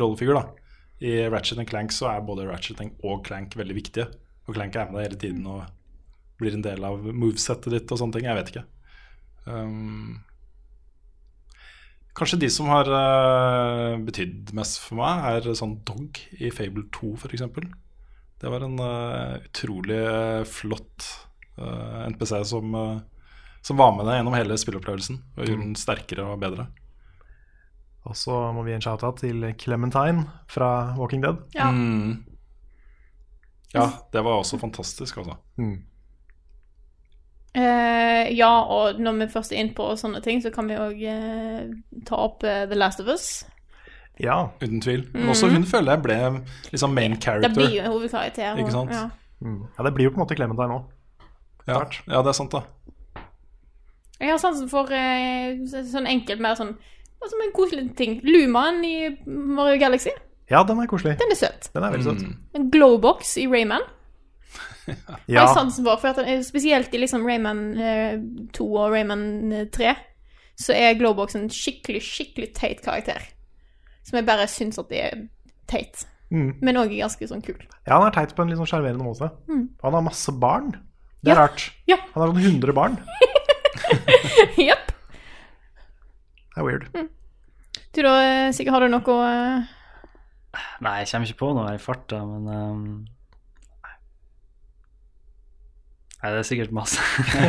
rollefigur. 0.00 0.40
da 0.40 1.04
I 1.04 1.28
Ratchet 1.28 1.60
and 1.60 1.68
Clank 1.68 1.92
så 1.92 2.08
er 2.14 2.24
både 2.24 2.48
Ratchet 2.48 2.80
og 3.04 3.24
Clank 3.28 3.56
veldig 3.60 3.76
viktige. 3.76 4.08
Og 4.48 4.56
Clank 4.56 4.76
er 4.76 4.88
med 4.88 5.02
deg 5.02 5.10
hele 5.10 5.22
tiden 5.26 5.46
og 5.46 5.66
blir 6.40 6.56
en 6.56 6.64
del 6.64 6.84
av 6.88 7.04
movesettet 7.04 7.72
ditt 7.74 7.92
og 7.92 8.00
sånne 8.00 8.16
ting. 8.16 8.30
Jeg 8.30 8.38
vet 8.40 8.54
ikke. 8.54 8.64
Um, 9.44 10.22
Kanskje 12.16 12.42
de 12.42 12.50
som 12.52 12.68
har 12.68 12.88
uh, 12.92 13.96
betydd 14.04 14.52
mest 14.56 14.82
for 14.84 15.00
meg, 15.00 15.46
er 15.48 15.56
sånn 15.56 15.78
Dog 15.88 16.20
i 16.36 16.50
Fable 16.52 16.84
2 16.92 17.14
f.eks. 17.16 17.46
Det 18.42 18.52
var 18.52 18.66
en 18.66 18.76
uh, 18.80 19.38
utrolig 19.40 20.00
uh, 20.02 20.42
flott 20.48 21.12
NPC 21.52 22.30
som, 22.48 22.72
som 23.60 23.76
var 23.76 23.90
med 23.92 24.06
deg 24.08 24.16
gjennom 24.16 24.34
hele 24.34 24.56
spilleopplevelsen 24.56 25.18
og 25.36 25.42
gjorde 25.44 25.66
den 25.66 25.74
sterkere 25.76 26.24
og 26.24 26.40
bedre. 26.40 26.64
Og 28.08 28.16
så 28.18 28.38
må 28.56 28.64
vi 28.64 28.72
gi 28.72 28.78
en 28.78 28.84
shout-out 28.86 29.20
til 29.20 29.44
Clementine 29.60 30.24
fra 30.50 30.70
Walking 30.96 31.22
Dead. 31.22 31.44
Ja. 31.54 31.68
Mm. 31.68 32.24
Ja, 33.76 33.84
det 34.16 34.24
var 34.24 34.40
også 34.40 34.58
fantastisk, 34.58 35.20
altså. 35.20 35.36
Eh, 37.54 38.32
ja, 38.32 38.50
og 38.64 39.00
når 39.00 39.18
vi 39.18 39.32
først 39.32 39.52
er 39.52 39.60
inne 39.60 39.74
på 39.76 39.90
sånne 40.00 40.22
ting, 40.24 40.40
så 40.42 40.50
kan 40.54 40.68
vi 40.70 40.78
òg 40.80 41.02
uh, 41.04 41.66
ta 42.08 42.20
opp 42.24 42.46
uh, 42.46 42.64
The 42.70 42.78
Last 42.78 43.02
of 43.02 43.10
Us. 43.12 43.42
Ja. 44.20 44.46
Uten 44.62 44.80
tvil. 44.80 45.04
Men 45.12 45.28
også 45.32 45.50
hun 45.52 45.66
føler 45.68 45.96
jeg 45.96 46.02
ble 46.04 46.18
liksom 46.70 46.94
main 46.94 47.16
Det 47.16 47.52
blir 47.54 47.76
jo 47.76 47.82
en 47.82 47.92
hovedkarakter. 47.92 48.56
Ikke 48.56 48.72
sant? 48.72 48.92
Ja. 48.92 49.08
ja, 49.78 49.84
det 49.84 49.94
blir 49.94 50.08
jo 50.08 50.14
på 50.14 50.20
en 50.20 50.24
måte 50.24 50.36
Clementine 50.38 50.68
nå. 50.68 50.80
ja, 51.66 51.80
ja, 52.08 52.22
det 52.22 52.32
er 52.32 52.36
sant, 52.36 52.52
da. 52.52 52.62
Jeg 54.20 54.30
har 54.30 54.38
sansen 54.38 54.68
for 54.70 54.86
eh, 54.94 55.58
sånn 55.66 56.06
enkelt, 56.06 56.42
mer 56.42 56.54
sånn 56.54 56.76
som 57.22 57.40
en 57.42 57.54
koselig 57.54 57.88
ting. 57.98 58.20
Lumaen 58.26 58.82
i 58.86 58.94
Mario 59.26 59.80
Galaxy. 59.80 60.12
Ja, 60.50 60.62
den 60.66 60.78
er 60.82 60.88
koselig. 60.90 61.16
Den 61.20 61.34
er 61.34 61.38
søt. 61.38 61.68
Den 61.74 61.86
er 61.86 61.94
veldig 61.94 62.06
søt. 62.06 62.30
En 62.54 62.68
glowbox 62.70 63.36
i 63.40 63.46
Rayman. 63.50 63.84
Har 64.86 65.20
Ja, 65.30 65.44
jeg 65.46 65.54
sansen 65.54 65.84
for, 65.86 65.96
for 66.02 66.08
at 66.12 66.16
den 66.26 66.42
spesielt 66.46 66.94
i 66.94 66.98
liksom 67.02 67.26
Rayman 67.26 67.60
eh, 67.78 68.16
2 68.56 68.66
og 68.74 68.92
Rayman 68.94 69.52
eh, 69.52 69.66
3, 69.72 69.92
så 70.58 70.74
er 70.76 70.96
glowbox 70.98 71.36
en 71.38 71.48
skikkelig, 71.52 72.00
skikkelig 72.02 72.50
teit 72.58 72.82
karakter. 72.84 73.22
Som 74.02 74.18
jeg 74.18 74.26
bare 74.26 74.48
syns 74.50 74.78
at 74.82 74.88
det 74.90 75.00
er 75.06 75.20
teit. 75.70 76.02
Mm. 76.32 76.54
Men 76.64 76.78
òg 76.80 76.92
ganske 76.96 77.28
sånn 77.28 77.42
kul. 77.44 77.58
ja, 77.86 77.92
han 77.98 78.06
er 78.08 78.14
teit 78.16 78.34
på 78.34 78.42
en 78.42 78.50
litt 78.50 78.58
sånn 78.58 78.68
sjarmerende 78.70 79.04
måte. 79.06 79.28
Og 79.52 79.84
han 79.86 79.96
har 79.98 80.04
masse 80.06 80.32
barn. 80.32 80.72
Det 81.22 81.30
er 81.32 81.36
Ja. 81.36 81.42
rart. 81.46 81.68
Ja. 81.86 81.96
Han 82.14 82.22
har 82.24 82.32
sånn 82.32 82.42
100 82.62 82.72
barn. 82.74 82.96
Jepp. 84.58 84.88
Det 86.52 86.60
er 86.60 86.66
weird. 86.66 86.88
Du 87.92 88.00
da, 88.02 88.12
eh, 88.24 88.50
Sigurd, 88.52 88.72
har 88.74 88.80
du 88.84 88.88
noe 88.92 89.14
å... 89.14 89.18
Nei, 90.84 90.94
jeg 91.00 91.08
kommer 91.12 91.28
ikke 91.30 91.40
på 91.40 91.50
noe 91.56 91.74
i 91.76 91.80
farta, 91.80 92.18
men 92.28 92.48
ehm, 92.52 92.86
Nei, 96.22 96.30
det 96.30 96.38
er 96.38 96.46
sikkert 96.46 96.70
masse. 96.70 97.02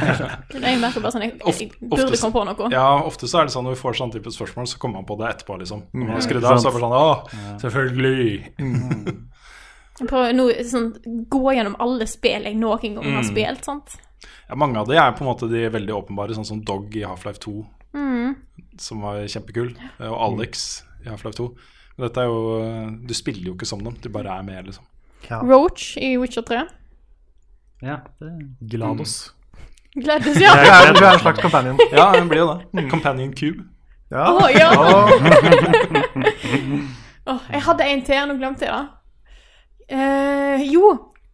Jeg 0.64 0.80
merker 0.82 1.04
bare 1.04 1.12
sånn 1.14 1.22
Jeg, 1.28 1.36
jeg 1.46 1.68
burde 1.80 2.08
ofte 2.08 2.18
komme 2.24 2.34
på 2.58 2.66
noe. 2.66 2.72
Ja, 2.74 2.88
ofte 3.06 3.28
så 3.30 3.42
er 3.44 3.46
det 3.46 3.54
sånn 3.54 3.68
når 3.68 3.76
vi 3.76 3.82
får 3.84 3.98
sånn 4.00 4.14
type 4.16 4.32
spørsmål, 4.34 4.66
så 4.72 4.80
kommer 4.82 4.96
man 5.02 5.06
på 5.06 5.18
det 5.20 5.28
etterpå, 5.30 5.60
liksom. 5.62 5.84
Når 5.94 6.00
man 6.02 6.10
har 6.16 6.22
Ja, 6.22 6.26
skrudd 6.26 6.48
av, 6.50 6.58
så 6.58 6.72
er 6.72 6.74
det 6.74 6.82
sånn 6.82 6.98
Å, 6.98 7.60
selvfølgelig. 7.62 8.32
Jeg 10.00 10.08
prøver 10.10 10.34
nå 10.34 10.48
sånn, 10.66 10.88
gå 11.30 11.42
gjennom 11.54 11.76
alle 11.86 12.08
spill 12.10 12.48
jeg 12.50 12.58
noen 12.58 12.96
gang 12.98 13.06
Mm. 13.06 13.16
har 13.20 13.24
spilt. 13.30 13.64
sant? 13.66 13.96
Ja, 14.50 14.56
mange 14.56 14.78
av 14.82 14.88
de 14.88 14.96
er 14.98 15.12
på 15.14 15.22
en 15.22 15.30
måte 15.30 15.50
de 15.52 15.70
veldig 15.70 15.94
åpenbare, 15.94 16.34
sånn 16.34 16.46
som 16.46 16.62
Dog 16.66 16.96
i 16.96 17.04
Half-Life 17.06 17.40
2, 17.40 17.66
Mm. 17.94 18.36
som 18.78 19.02
var 19.02 19.22
kjempekul, 19.30 19.76
og 20.00 20.18
Alex 20.40 20.82
i 21.06 21.10
Half-Life 21.10 21.36
2. 21.38 21.56
Men 21.98 22.08
dette 22.08 22.18
er 22.22 22.26
jo 22.26 23.06
Du 23.06 23.14
spiller 23.14 23.44
jo 23.46 23.54
ikke 23.54 23.68
som 23.68 23.84
dem, 23.84 23.94
du 24.02 24.10
bare 24.10 24.40
er 24.40 24.42
med, 24.44 24.66
liksom. 24.66 24.84
Ja. 25.30 25.40
Roach 25.42 25.96
i 25.98 26.18
Witcher 26.18 26.42
3. 26.42 26.68
Ja, 27.84 28.00
det 28.20 28.32
Glados. 28.72 29.34
Mm. 29.96 30.04
Glados, 30.04 30.42
ja. 30.42 30.56
ja 30.66 30.94
du 30.94 31.04
er 31.04 31.12
en 31.14 31.20
slags 31.20 31.42
companion. 31.42 31.80
Ja, 31.92 32.12
den 32.16 32.30
blir 32.30 32.40
jo 32.40 32.54
det. 32.72 32.90
Companion 32.90 33.34
Cube. 33.36 33.64
Ja. 34.12 34.32
Oh, 34.32 34.48
ja. 34.52 34.70
oh, 34.78 35.10
Åh, 37.34 37.40
jeg 37.52 37.62
hadde 37.66 37.88
en 37.88 38.04
til, 38.06 38.28
nå 38.28 38.36
glemte 38.40 38.68
jeg 38.68 38.74
det. 38.74 38.88
Eh, 39.94 40.64
jo, 40.74 40.90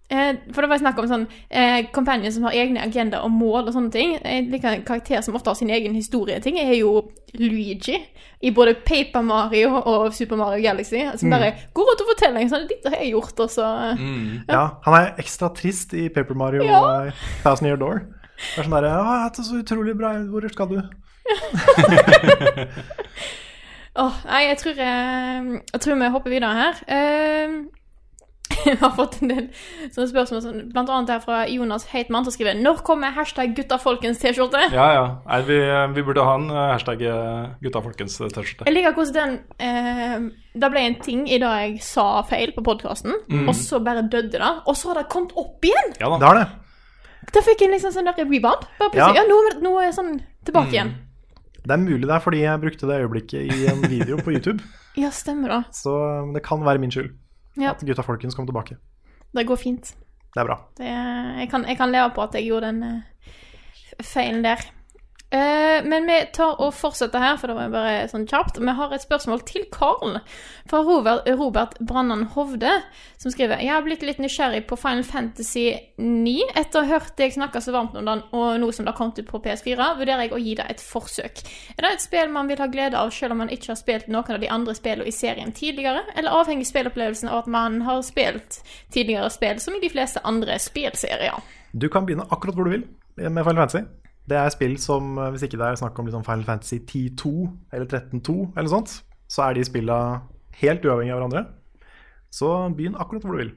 for 0.09 0.65
det 0.65 0.69
var 0.71 0.79
snakk 0.81 0.97
om 1.03 1.07
sånn 1.09 1.25
eh, 1.53 1.83
companion 1.93 2.31
som 2.33 2.47
har 2.47 2.55
egne 2.57 2.81
agenda 2.81 3.19
og 3.21 3.29
mål 3.35 3.67
og 3.69 3.73
sånne 3.75 3.91
ting. 3.93 4.15
Jeg 4.23 4.47
liker 4.49 4.71
en 4.79 4.85
karakter 4.87 5.21
som 5.21 5.35
ofte 5.37 5.51
har 5.51 5.57
sin 5.59 5.69
egen 5.69 5.93
historieting, 5.93 6.57
er 6.57 6.71
jo 6.79 6.95
Luigi. 7.37 7.99
I 8.41 8.49
både 8.55 8.73
Paper 8.87 9.21
Mario 9.21 9.75
og 9.83 10.13
Super 10.15 10.39
Mario 10.39 10.63
Galaxy. 10.63 11.03
Som 11.19 11.29
bare 11.35 11.51
går 11.75 11.89
rundt 11.91 12.01
og 12.05 12.09
forteller 12.13 12.39
en 12.41 12.49
sånn 12.53 12.65
Dette 12.69 12.89
har 12.93 13.03
jeg 13.03 13.11
gjort, 13.13 13.37
og 13.43 13.49
så 13.53 13.65
ja, 14.49 14.63
han 14.85 14.95
er 14.97 15.11
ekstra 15.21 15.51
trist 15.57 15.93
i 15.93 16.07
Paper 16.09 16.37
Mario 16.39 16.63
Ja. 16.65 16.79
og 16.79 17.11
Thousand 17.43 17.67
Year 17.69 17.77
Door. 17.81 17.97
Det 18.39 18.63
er 18.63 18.69
sånn 18.69 18.77
derre 18.77 18.95
Å, 18.95 18.97
det 19.35 19.43
er 19.43 19.49
så 19.51 19.59
utrolig 19.61 19.93
bra. 19.99 20.15
Hvor 20.31 20.47
skal 20.49 20.71
du? 20.71 20.79
Åh, 23.99 24.15
nei, 24.29 24.43
jeg 24.47 24.57
tror, 24.61 24.77
jeg, 24.79 25.59
jeg 25.73 25.81
tror 25.83 25.97
vi 25.99 26.07
hopper 26.13 26.31
videre 26.31 26.53
her. 26.55 26.77
Eh, 26.87 27.57
jeg 28.69 28.77
har 28.81 28.91
fått 28.97 29.17
en 29.21 29.31
del 29.31 29.45
sånne 29.93 30.07
spørsmål, 30.11 30.41
sånn, 30.43 30.59
blant 30.73 30.89
annet 30.93 31.11
her 31.13 31.21
fra 31.23 31.39
Jonas 31.49 31.85
Heitmann, 31.91 32.25
som 32.27 32.33
skriver 32.35 32.57
'Når 32.59 32.81
kommer 32.87 33.11
hashtag 33.15 33.55
guttafolkens-T-skjorte?' 33.57 34.69
Ja, 34.73 34.87
ja. 34.93 35.05
Nei, 35.27 35.39
vi, 35.47 35.57
vi 35.95 36.03
burde 36.07 36.23
ha 36.25 36.35
en 36.39 36.49
eh, 36.49 36.71
hashtag 36.73 37.01
eh, 37.01 37.49
gutta 37.63 37.81
folkens 37.85 38.19
eh, 38.21 38.27
T-skjorte. 38.33 38.65
Jeg 38.67 38.75
liker 38.77 38.95
hvordan 38.97 39.13
den 39.19 39.37
eh, 39.59 40.29
Det 40.59 40.71
ble 40.73 40.85
en 40.87 40.95
ting 41.03 41.25
i 41.29 41.37
dag 41.41 41.59
jeg 41.69 41.83
sa 41.85 42.21
feil 42.27 42.51
på 42.55 42.63
podkasten, 42.65 43.13
og 43.47 43.53
så 43.55 43.79
bare 43.83 44.01
døde 44.09 44.31
det. 44.37 44.53
Og 44.67 44.75
så 44.75 44.89
har 44.91 45.01
det 45.03 45.09
kommet 45.11 45.31
opp 45.37 45.63
igjen! 45.63 45.93
Ja 45.99 46.09
da. 46.09 46.17
Det 46.19 46.27
har 46.27 46.39
det. 46.39 46.47
Da 47.33 47.41
fikk 47.45 47.61
jeg 47.61 47.71
liksom 47.75 47.93
sånn 47.93 48.07
der 48.09 48.17
rebound. 48.25 48.65
Bare 48.79 48.89
plutselig, 48.89 49.15
Ja. 49.15 49.23
ja, 49.23 49.27
nå, 49.29 49.61
nå 49.61 49.75
er 49.79 49.85
jeg 49.89 49.95
sånn 49.99 50.13
tilbake 50.47 50.73
igjen. 50.73 50.95
Det 51.59 51.75
er 51.75 51.81
mulig 51.83 52.07
det 52.07 52.15
er 52.15 52.23
fordi 52.23 52.39
jeg 52.41 52.61
brukte 52.63 52.87
det 52.89 52.99
øyeblikket 53.03 53.53
i 53.53 53.65
en 53.69 53.81
video 53.91 54.17
på 54.17 54.31
YouTube. 54.35 54.63
Ja, 54.97 55.11
stemmer 55.13 55.49
da. 55.53 55.59
Så 55.75 55.91
det 56.33 56.41
kan 56.43 56.63
være 56.65 56.79
min 56.81 56.91
skyld 56.91 57.11
Ja, 57.59 57.73
at 57.75 57.83
gutta 57.85 58.05
folkens 58.05 58.35
kom 58.35 58.47
tilbake. 58.49 58.77
det 59.35 59.45
går 59.47 59.59
fint. 59.59 59.93
Det 60.33 60.41
er 60.41 60.45
bra. 60.45 60.57
Det, 60.77 60.89
jeg, 61.39 61.47
kan, 61.49 61.65
jeg 61.65 61.77
kan 61.77 61.91
leve 61.91 62.11
på 62.15 62.21
at 62.21 62.35
jeg 62.37 62.45
gjorde 62.45 62.69
den 62.69 62.83
eh, 62.83 63.31
feilen 64.05 64.43
der. 64.45 64.61
Eh, 65.31 65.85
men 65.85 66.07
vi 66.09 66.25
tar 66.33 66.55
og 66.57 66.73
fortsetter 66.73 67.21
her, 67.21 67.35
for 67.37 67.51
det 67.51 67.57
var 67.59 67.73
bare 67.73 68.07
sånn 68.09 68.25
kjapt. 68.29 68.57
Vi 68.57 68.73
har 68.79 68.93
et 68.95 69.03
spørsmål 69.03 69.43
til 69.45 69.67
Karl 69.69 70.15
fra 70.69 70.79
Robert, 70.85 71.27
Robert 71.37 71.75
Brannan 71.79 72.23
Hovde, 72.33 72.71
som 73.21 73.33
skriver 73.33 73.61
Jeg 73.61 73.69
har 73.75 73.85
blitt 73.85 74.05
litt 74.05 74.21
nysgjerrig 74.21 74.63
på 74.69 74.77
Final 74.79 75.05
Fantasy 75.05 75.67
9 76.01 76.33
etter 76.57 76.81
å 76.81 76.83
ha 76.87 76.97
hørt 76.97 77.13
deg 77.21 77.35
snakke 77.35 77.61
så 77.61 77.75
varmt 77.75 77.97
om 77.99 78.09
den, 78.09 78.23
og 78.33 78.57
nå 78.61 78.71
som 78.73 78.87
det 78.87 78.95
har 78.95 78.97
kommet 78.97 79.21
ut 79.21 79.29
på 79.29 79.41
PS4, 79.45 79.91
vurderer 80.01 80.25
jeg 80.25 80.33
å 80.33 80.41
gi 80.41 80.57
det 80.57 80.65
et 80.73 80.81
forsøk. 80.81 81.45
Er 81.77 81.85
det 81.85 81.93
et 81.93 82.07
spill 82.07 82.33
man 82.33 82.49
vil 82.49 82.63
ha 82.63 82.69
glede 82.71 82.97
av 82.97 83.13
selv 83.13 83.37
om 83.37 83.43
man 83.43 83.53
ikke 83.53 83.75
har 83.75 83.81
spilt 83.81 84.09
noen 84.09 84.33
av 84.33 84.41
de 84.41 84.49
andre 84.49 84.77
spillene 84.77 85.09
i 85.09 85.13
serien 85.13 85.53
tidligere, 85.53 86.07
eller 86.17 86.41
avhenger 86.41 86.65
spillopplevelsen 86.65 87.29
av 87.29 87.43
at 87.43 87.53
man 87.53 87.83
har 87.85 88.01
spilt 88.07 88.63
tidligere 88.89 89.29
spill, 89.33 89.61
som 89.61 89.77
i 89.77 89.85
de 89.85 89.93
fleste 89.93 90.25
andre 90.25 90.57
spillserier? 90.57 91.37
Du 91.69 91.85
kan 91.93 92.09
begynne 92.09 92.25
akkurat 92.33 92.57
hvor 92.57 92.65
du 92.65 92.79
vil 92.79 92.89
med 93.29 93.43
Final 93.43 93.67
Fantasy. 93.67 93.85
Det 94.29 94.37
er 94.37 94.51
spill 94.53 94.75
som, 94.81 95.15
eh, 95.17 95.31
hvis 95.33 95.45
ikke 95.47 95.59
det 95.59 95.67
er 95.67 95.79
snakk 95.79 95.99
om 95.99 96.09
liksom 96.09 96.25
Final 96.27 96.45
Fantasy 96.45 96.79
10-2 96.79 97.31
eller 97.73 97.87
13-2 97.87 98.35
eller 98.57 98.69
sånt, 98.69 99.01
så 99.29 99.47
er 99.47 99.57
de 99.57 99.65
spilla 99.65 99.97
helt 100.61 100.85
uavhengig 100.85 101.13
av 101.15 101.21
hverandre. 101.21 101.45
Så 102.29 102.49
begynn 102.77 102.97
akkurat 102.99 103.25
hvor 103.25 103.37
du 103.37 103.43
vil. 103.43 103.53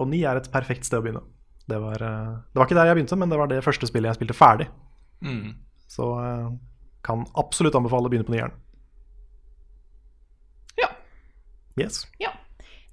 Og 0.00 0.08
9 0.10 0.24
er 0.26 0.40
et 0.40 0.50
perfekt 0.52 0.88
sted 0.88 0.98
å 0.98 1.04
begynne. 1.04 1.22
Det 1.66 1.78
var, 1.82 2.02
eh, 2.02 2.34
det 2.52 2.58
var 2.58 2.66
ikke 2.66 2.78
der 2.78 2.90
jeg 2.90 2.98
begynte, 2.98 3.18
men 3.18 3.30
det 3.30 3.38
var 3.38 3.50
det 3.50 3.64
første 3.64 3.86
spillet 3.86 4.10
jeg 4.10 4.20
spilte 4.20 4.38
ferdig. 4.38 4.68
Så 5.90 6.08
eh, 6.20 6.48
kan 7.06 7.26
absolutt 7.38 7.76
anbefale 7.78 8.08
å 8.08 8.12
begynne 8.12 8.26
på 8.26 8.34
nieren. 8.34 8.54
Ja. 10.80 10.90
Yes. 11.78 12.04
Ja. 12.22 12.34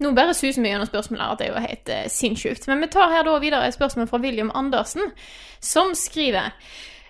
Nå 0.01 0.11
bare 0.17 0.33
suser 0.35 0.63
vi 0.63 0.71
gjennom 0.71 0.89
spørsmålet 0.89 1.23
her, 1.23 1.33
at 1.33 1.39
det 1.39 1.47
er 1.47 1.53
jo 1.53 1.67
helt 1.67 1.91
uh, 1.93 2.07
sinnssykt. 2.11 2.65
Men 2.67 2.81
vi 2.83 2.89
tar 2.91 3.11
her 3.13 3.27
da 3.27 3.35
videre 3.41 3.67
et 3.69 3.75
spørsmål 3.75 4.09
fra 4.09 4.19
William 4.23 4.51
Andersen, 4.57 5.13
som 5.63 5.93
skriver 5.97 6.51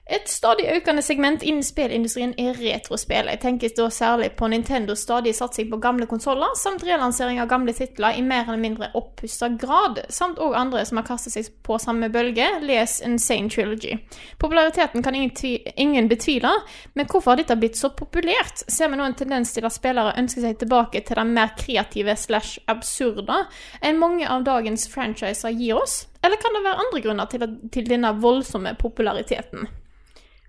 et 0.04 0.28
stadig 0.28 0.66
økende 0.68 1.00
segment 1.02 1.44
innen 1.48 1.64
spillindustrien 1.64 2.34
er 2.36 2.58
retrospill. 2.60 3.30
Jeg 3.32 3.40
tenker 3.40 3.72
da 3.78 3.86
særlig 3.88 4.34
på 4.36 4.50
Nintendos 4.52 5.06
stadige 5.06 5.38
satsing 5.38 5.70
på 5.72 5.78
gamle 5.80 6.04
konsoller, 6.12 6.52
samt 6.60 6.84
relansering 6.84 7.40
av 7.40 7.48
gamle 7.48 7.72
titler 7.74 8.18
i 8.20 8.24
mer 8.26 8.44
eller 8.44 8.60
mindre 8.60 8.90
oppussa 9.00 9.48
grad, 9.48 10.02
samt 10.12 10.42
òg 10.44 10.58
andre 10.60 10.82
som 10.84 11.00
har 11.00 11.06
kastet 11.08 11.38
seg 11.38 11.48
på 11.64 11.78
samme 11.80 12.10
bølge, 12.12 12.50
les 12.68 12.98
Insane 13.08 13.48
Trilogy. 13.50 13.96
Populariteten 14.44 15.06
kan 15.06 15.16
ingen, 15.16 15.32
ingen 15.80 16.10
betvile, 16.12 16.52
men 17.00 17.08
hvorfor 17.08 17.32
har 17.32 17.40
dette 17.40 17.56
blitt 17.62 17.80
så 17.80 17.94
populært? 17.96 18.66
Ser 18.68 18.92
vi 18.92 19.00
nå 19.00 19.06
en 19.08 19.16
tendens 19.16 19.56
til 19.56 19.64
at 19.64 19.76
spillere 19.76 20.18
ønsker 20.20 20.44
seg 20.44 20.58
tilbake 20.60 21.00
til 21.08 21.22
det 21.22 21.26
mer 21.30 21.54
kreative 21.56 22.18
slash 22.20 22.60
absurde 22.68 23.46
enn 23.80 24.04
mange 24.04 24.28
av 24.28 24.44
dagens 24.44 24.84
franchiser 24.92 25.56
gir 25.56 25.80
oss? 25.80 26.10
Eller 26.24 26.44
kan 26.44 26.56
det 26.56 26.66
være 26.68 26.84
andre 26.84 27.02
grunner 27.08 27.32
til, 27.32 27.48
til 27.72 27.88
denne 27.88 28.12
voldsomme 28.20 28.76
populariteten? 28.80 29.72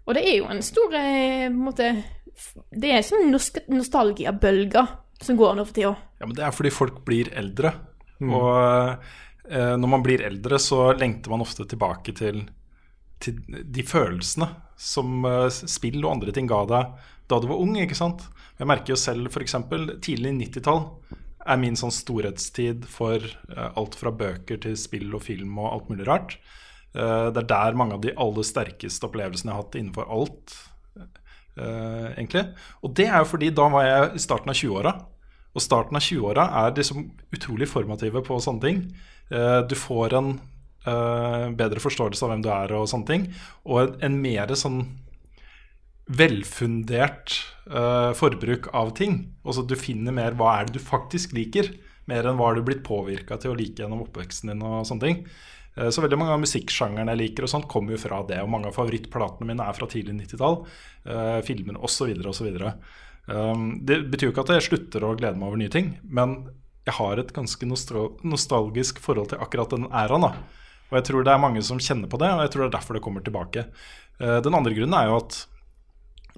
Og 0.04 0.16
det 0.16 0.24
er 0.28 0.38
jo 0.38 0.50
en 0.52 0.62
stor 0.64 0.94
eh, 0.98 1.46
på 1.48 1.52
en 1.52 1.62
måte, 1.64 1.90
Det 2.70 2.92
er 2.92 3.06
sånn 3.06 3.30
nost 3.32 3.62
nostalgiabølger 3.72 4.92
som 5.24 5.38
går 5.38 5.56
nå 5.56 5.64
for 5.64 5.76
tida. 5.76 5.94
Ja, 6.20 6.26
men 6.26 6.36
det 6.36 6.44
er 6.44 6.54
fordi 6.54 6.72
folk 6.74 7.00
blir 7.06 7.30
eldre. 7.38 7.72
Og 8.24 8.50
eh, 9.48 9.74
når 9.78 9.90
man 9.90 10.04
blir 10.04 10.24
eldre, 10.26 10.58
så 10.60 10.92
lengter 10.98 11.32
man 11.32 11.44
ofte 11.44 11.66
tilbake 11.68 12.14
til, 12.16 12.44
til 13.22 13.40
de 13.48 13.84
følelsene 13.86 14.50
som 14.76 15.24
eh, 15.28 15.48
spill 15.50 16.02
og 16.02 16.16
andre 16.16 16.34
ting 16.34 16.50
ga 16.50 16.64
deg 16.68 17.10
da 17.30 17.40
du 17.40 17.48
var 17.48 17.60
ung. 17.62 17.76
ikke 17.80 17.96
sant? 17.96 18.26
Jeg 18.58 18.68
merker 18.68 18.94
jo 18.94 19.00
selv 19.00 19.30
f.eks. 19.32 19.56
tidlig 20.04 20.34
90-tall 20.36 20.82
er 21.44 21.60
min 21.60 21.76
sånn 21.76 21.92
storhetstid 21.92 22.86
for 22.88 23.20
eh, 23.20 23.70
alt 23.76 23.96
fra 23.98 24.12
bøker 24.14 24.60
til 24.64 24.76
spill 24.80 25.12
og 25.16 25.24
film 25.26 25.58
og 25.60 25.70
alt 25.72 25.90
mulig 25.92 26.08
rart. 26.08 26.36
Eh, 26.94 27.28
det 27.34 27.42
er 27.42 27.50
der 27.50 27.78
mange 27.78 27.96
av 27.96 28.04
de 28.04 28.14
aller 28.14 28.46
sterkeste 28.46 29.08
opplevelsene 29.08 29.50
jeg 29.50 29.56
har 29.56 29.64
hatt 29.64 29.78
innenfor 29.80 30.10
alt. 30.14 30.56
eh, 31.56 32.08
egentlig. 32.18 32.48
Og 32.82 32.94
det 32.98 33.06
er 33.06 33.20
jo 33.22 33.30
fordi 33.30 33.50
da 33.54 33.68
var 33.70 33.84
jeg 33.86 34.14
i 34.14 34.22
starten 34.22 34.50
av 34.50 34.58
20-åra. 34.58 34.92
Og 35.54 35.62
starten 35.62 35.94
av 35.94 36.02
20-åra 36.02 36.48
er 36.64 36.74
liksom 36.74 37.04
utrolig 37.30 37.68
formative 37.70 38.22
på 38.26 38.40
sånne 38.42 38.60
ting. 38.64 38.80
Eh, 39.30 39.60
du 39.62 39.74
får 39.74 40.18
en 40.18 40.36
bedre 40.84 41.80
forståelse 41.80 42.20
av 42.26 42.28
hvem 42.28 42.42
du 42.44 42.50
er 42.52 42.72
og 42.76 42.88
sånne 42.90 43.06
ting. 43.08 43.22
Og 43.64 43.94
en, 44.04 44.18
mer 44.20 44.50
sånn 44.52 44.82
velfundert 46.04 47.38
forbruk 48.18 48.68
av 48.76 48.90
ting. 48.92 49.32
Altså 49.46 49.64
du 49.64 49.78
finner 49.80 50.12
mer 50.12 50.36
hva 50.36 50.58
er 50.58 50.68
det 50.68 50.76
du 50.76 50.84
faktisk 50.84 51.32
liker, 51.32 51.70
mer 52.04 52.28
enn 52.28 52.36
hva 52.36 52.50
har 52.50 52.60
du 52.60 52.66
blitt 52.66 52.84
påvirka 52.84 53.38
til 53.40 53.54
å 53.54 53.56
like 53.56 53.80
gjennom 53.80 54.04
oppveksten 54.04 54.52
din 54.52 54.60
og 54.60 54.84
sånne 54.84 55.06
ting. 55.06 55.24
Eh, 55.76 55.90
Så 55.90 56.02
veldig 56.02 56.18
mange 56.18 56.34
av 56.34 56.42
musikksjangerne 56.42 57.14
jeg 57.14 57.22
liker, 57.22 57.46
og 57.46 57.50
sånt 57.50 57.68
kommer 57.70 57.94
jo 57.94 58.02
fra 58.02 58.22
det. 58.28 58.40
Og 58.42 58.50
mange 58.50 58.70
av 58.70 58.76
favorittplatene 58.76 59.48
mine 59.48 59.66
er 59.66 59.76
fra 59.76 59.88
tidlig 59.90 60.16
90-tall. 60.20 60.60
Uh, 61.04 61.40
filmer 61.44 61.78
osv. 61.84 62.12
osv. 62.30 62.50
Um, 63.26 63.80
det 63.84 64.02
betyr 64.12 64.28
jo 64.28 64.34
ikke 64.34 64.44
at 64.44 64.54
jeg 64.56 64.68
slutter 64.68 65.04
å 65.04 65.14
glede 65.18 65.38
meg 65.40 65.50
over 65.50 65.60
nye 65.60 65.72
ting, 65.72 65.96
men 66.04 66.44
jeg 66.84 66.98
har 66.98 67.20
et 67.20 67.32
ganske 67.32 67.66
nostalgisk 67.68 69.00
forhold 69.00 69.32
til 69.32 69.40
akkurat 69.40 69.72
den 69.72 69.88
æraen. 69.88 70.28
da. 70.28 70.34
Og 70.92 70.98
jeg 71.00 71.08
tror 71.08 71.24
det 71.24 71.32
er 71.32 71.42
mange 71.42 71.64
som 71.64 71.80
kjenner 71.80 72.08
på 72.08 72.20
det, 72.20 72.28
og 72.30 72.44
jeg 72.44 72.52
tror 72.52 72.64
det 72.64 72.70
er 72.70 72.78
derfor 72.78 72.94
det 72.94 73.04
kommer 73.04 73.24
tilbake. 73.24 73.66
Uh, 74.20 74.40
den 74.44 74.54
andre 74.54 74.76
grunnen 74.76 74.96
er 74.98 75.10
jo 75.10 75.18
at 75.22 75.42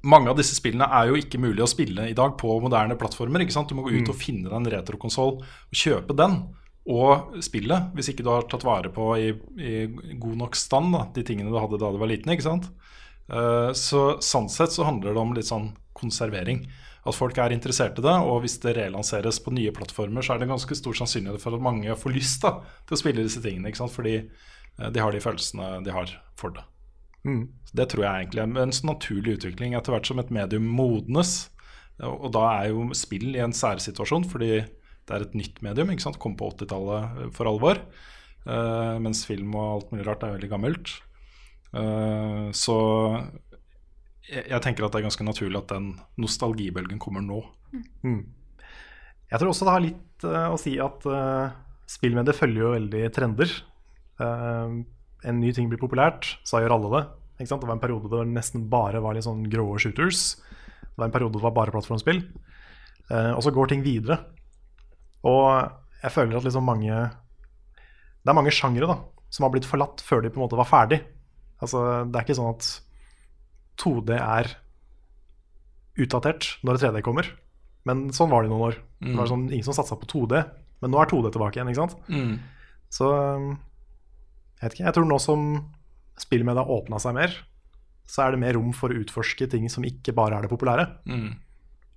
mange 0.07 0.31
av 0.31 0.37
disse 0.39 0.55
spillene 0.55 0.87
er 0.93 1.11
jo 1.11 1.17
ikke 1.19 1.41
mulig 1.43 1.65
å 1.65 1.71
spille 1.71 2.05
i 2.09 2.15
dag 2.17 2.37
på 2.39 2.61
moderne 2.63 2.97
plattformer. 2.99 3.43
ikke 3.43 3.55
sant? 3.55 3.69
Du 3.69 3.75
må 3.75 3.87
gå 3.87 3.97
ut 3.97 4.13
og 4.13 4.19
finne 4.19 4.47
deg 4.47 4.55
en 4.55 4.71
retrokonsoll 4.77 5.39
og 5.41 5.75
kjøpe 5.75 6.15
den 6.17 6.45
og 6.87 7.41
spille, 7.43 7.79
hvis 7.97 8.13
ikke 8.13 8.23
du 8.23 8.31
har 8.31 8.47
tatt 8.47 8.65
vare 8.67 8.93
på 8.95 9.09
i, 9.19 9.31
i 9.59 9.73
god 10.23 10.37
nok 10.45 10.59
stand 10.59 10.95
da, 10.95 11.07
de 11.17 11.25
tingene 11.27 11.51
du 11.51 11.59
hadde 11.59 11.81
da 11.83 11.91
du 11.91 11.99
var 11.99 12.11
liten. 12.11 12.31
ikke 12.31 12.47
sant? 12.47 12.69
Eh, 13.27 13.73
så 13.75 14.03
sånn 14.23 14.47
sett 14.53 14.75
så 14.75 14.87
handler 14.87 15.17
det 15.17 15.23
om 15.23 15.35
litt 15.35 15.49
sånn 15.49 15.73
konservering. 15.99 16.63
At 17.07 17.15
folk 17.15 17.39
er 17.39 17.55
interessert 17.55 17.99
i 17.99 18.05
det, 18.05 18.15
og 18.27 18.41
hvis 18.43 18.59
det 18.63 18.77
relanseres 18.79 19.39
på 19.43 19.55
nye 19.55 19.75
plattformer, 19.75 20.23
så 20.27 20.35
er 20.35 20.43
det 20.43 20.51
ganske 20.51 20.79
stor 20.79 20.97
sannsynlighet 20.99 21.43
for 21.43 21.59
at 21.59 21.67
mange 21.67 21.99
får 21.99 22.15
lyst 22.15 22.47
da, 22.47 22.57
til 22.87 22.97
å 22.97 23.01
spille 23.03 23.27
disse 23.27 23.43
tingene. 23.43 23.71
ikke 23.71 23.83
sant? 23.83 23.95
Fordi 23.95 24.17
eh, 24.21 24.89
de 24.91 25.03
har 25.03 25.15
de 25.15 25.23
følelsene 25.23 25.83
de 25.87 25.95
har 25.95 26.15
for 26.39 26.55
det. 26.55 26.65
Mm. 27.27 27.45
Det 27.75 27.91
tror 27.91 28.07
jeg 28.07 28.23
egentlig 28.23 28.43
er 28.45 28.63
en 28.63 28.75
sånn 28.75 28.93
naturlig 28.93 29.39
utvikling 29.41 29.75
etter 29.75 29.95
hvert 29.95 30.07
som 30.07 30.23
et 30.23 30.31
medium 30.35 30.67
modnes. 30.71 31.49
Og 31.99 32.27
og 32.29 32.33
da 32.35 32.45
er 32.61 32.71
jo 32.71 32.91
spill 32.95 33.33
i 33.35 33.43
en 33.43 33.55
særsituasjon, 33.57 34.27
fordi 34.31 34.61
det 35.07 35.15
er 35.15 35.25
et 35.25 35.37
nytt 35.39 35.61
medium. 35.63 35.91
ikke 35.93 36.05
sant? 36.05 36.19
Kom 36.23 36.35
på 36.39 36.51
80-tallet 36.53 37.27
eh, 37.27 37.33
for 37.35 37.51
alvor. 37.51 37.81
Uh, 38.47 38.95
mens 39.03 39.25
film 39.27 39.55
og 39.59 39.67
alt 39.67 39.93
mulig 39.93 40.07
rart 40.07 40.23
er 40.23 40.37
veldig 40.37 40.51
gammelt. 40.53 40.93
Uh, 41.75 42.49
så 42.55 42.77
jeg, 44.27 44.45
jeg 44.47 44.61
tenker 44.63 44.87
at 44.87 44.95
det 44.95 45.01
er 45.01 45.07
ganske 45.09 45.27
naturlig 45.27 45.61
at 45.61 45.73
den 45.75 45.93
nostalgibølgen 46.23 47.01
kommer 47.03 47.25
nå. 47.25 47.41
Jeg 49.27 49.41
tror 49.41 49.51
også 49.51 49.67
det 49.67 49.75
har 49.75 49.85
litt 49.85 50.27
uh, 50.27 50.49
å 50.55 50.61
si 50.61 50.77
at 50.83 51.07
uh, 51.11 51.55
spillmediet 51.91 52.39
følger 52.39 52.63
jo 52.63 52.75
veldig 52.77 53.03
trender. 53.15 53.51
En 54.17 55.41
ny 55.43 55.51
ting 55.53 55.67
blir 55.69 55.81
populært, 55.81 56.37
så 56.47 56.63
gjør 56.63 56.77
alle 56.79 56.93
det. 56.95 57.03
Ikke 57.37 57.51
sant? 57.51 57.61
Det 57.61 57.69
var 57.69 57.77
en 57.77 57.83
periode 57.83 58.09
der 58.09 58.25
det 58.25 58.37
nesten 58.37 58.65
bare 58.73 59.03
var 59.05 59.17
litt 59.17 59.27
sånn 59.27 59.43
grå 59.53 59.75
shooters. 59.83 60.23
Det 60.87 60.97
var 60.97 61.11
en 61.11 61.15
periode 61.15 61.37
det 61.37 61.45
var 61.45 61.55
bare 61.57 61.75
plattformspill. 61.75 62.23
Og 63.11 63.43
så 63.45 63.53
går 63.53 63.69
ting 63.71 63.85
videre. 63.85 64.17
Og 65.27 66.03
jeg 66.03 66.15
føler 66.15 66.39
at 66.39 66.47
liksom 66.47 66.67
mange 66.69 66.93
Det 66.93 68.31
er 68.31 68.37
mange 68.37 68.53
sjangere 68.55 68.89
da, 68.91 68.97
som 69.31 69.47
har 69.47 69.53
blitt 69.55 69.67
forlatt 69.69 70.03
før 70.07 70.23
de 70.23 70.31
på 70.31 70.39
en 70.41 70.45
måte 70.47 70.59
var 70.59 70.69
ferdig. 70.71 71.01
Altså, 71.63 71.83
det 72.11 72.19
er 72.19 72.27
ikke 72.27 72.37
sånn 72.39 72.53
at 72.55 72.69
2D 73.81 74.17
er 74.19 74.51
utdatert 75.97 76.49
når 76.67 76.81
3D 76.83 77.03
kommer. 77.07 77.29
Men 77.87 78.09
sånn 78.15 78.31
var 78.33 78.43
det 78.43 78.51
i 78.51 78.53
noen 78.53 78.67
år. 78.71 78.79
Det 79.13 79.17
var 79.21 79.31
sånn, 79.31 79.47
ingen 79.53 79.65
som 79.67 79.77
satsa 79.77 79.97
på 80.01 80.09
2D, 80.11 80.41
men 80.83 80.91
nå 80.93 80.99
er 81.01 81.07
2D 81.11 81.31
tilbake 81.33 81.61
igjen. 81.61 81.71
ikke 81.71 81.85
sant? 81.87 81.97
Så 82.91 83.07
jeg 83.07 84.63
vet 84.67 84.75
ikke, 84.75 84.85
jeg 84.89 84.97
tror 84.97 85.07
nå 85.07 85.19
som 85.23 85.47
spillmedia 86.19 86.65
åpna 86.65 86.99
seg 87.03 87.15
mer, 87.15 87.33
så 88.07 88.23
er 88.27 88.35
det 88.35 88.41
mer 88.43 88.55
rom 88.59 88.73
for 88.75 88.91
å 88.91 88.99
utforske 89.03 89.49
ting 89.53 89.69
som 89.73 89.85
ikke 89.87 90.15
bare 90.17 90.37
er 90.39 90.47
det 90.47 90.51
populære. 90.53 90.87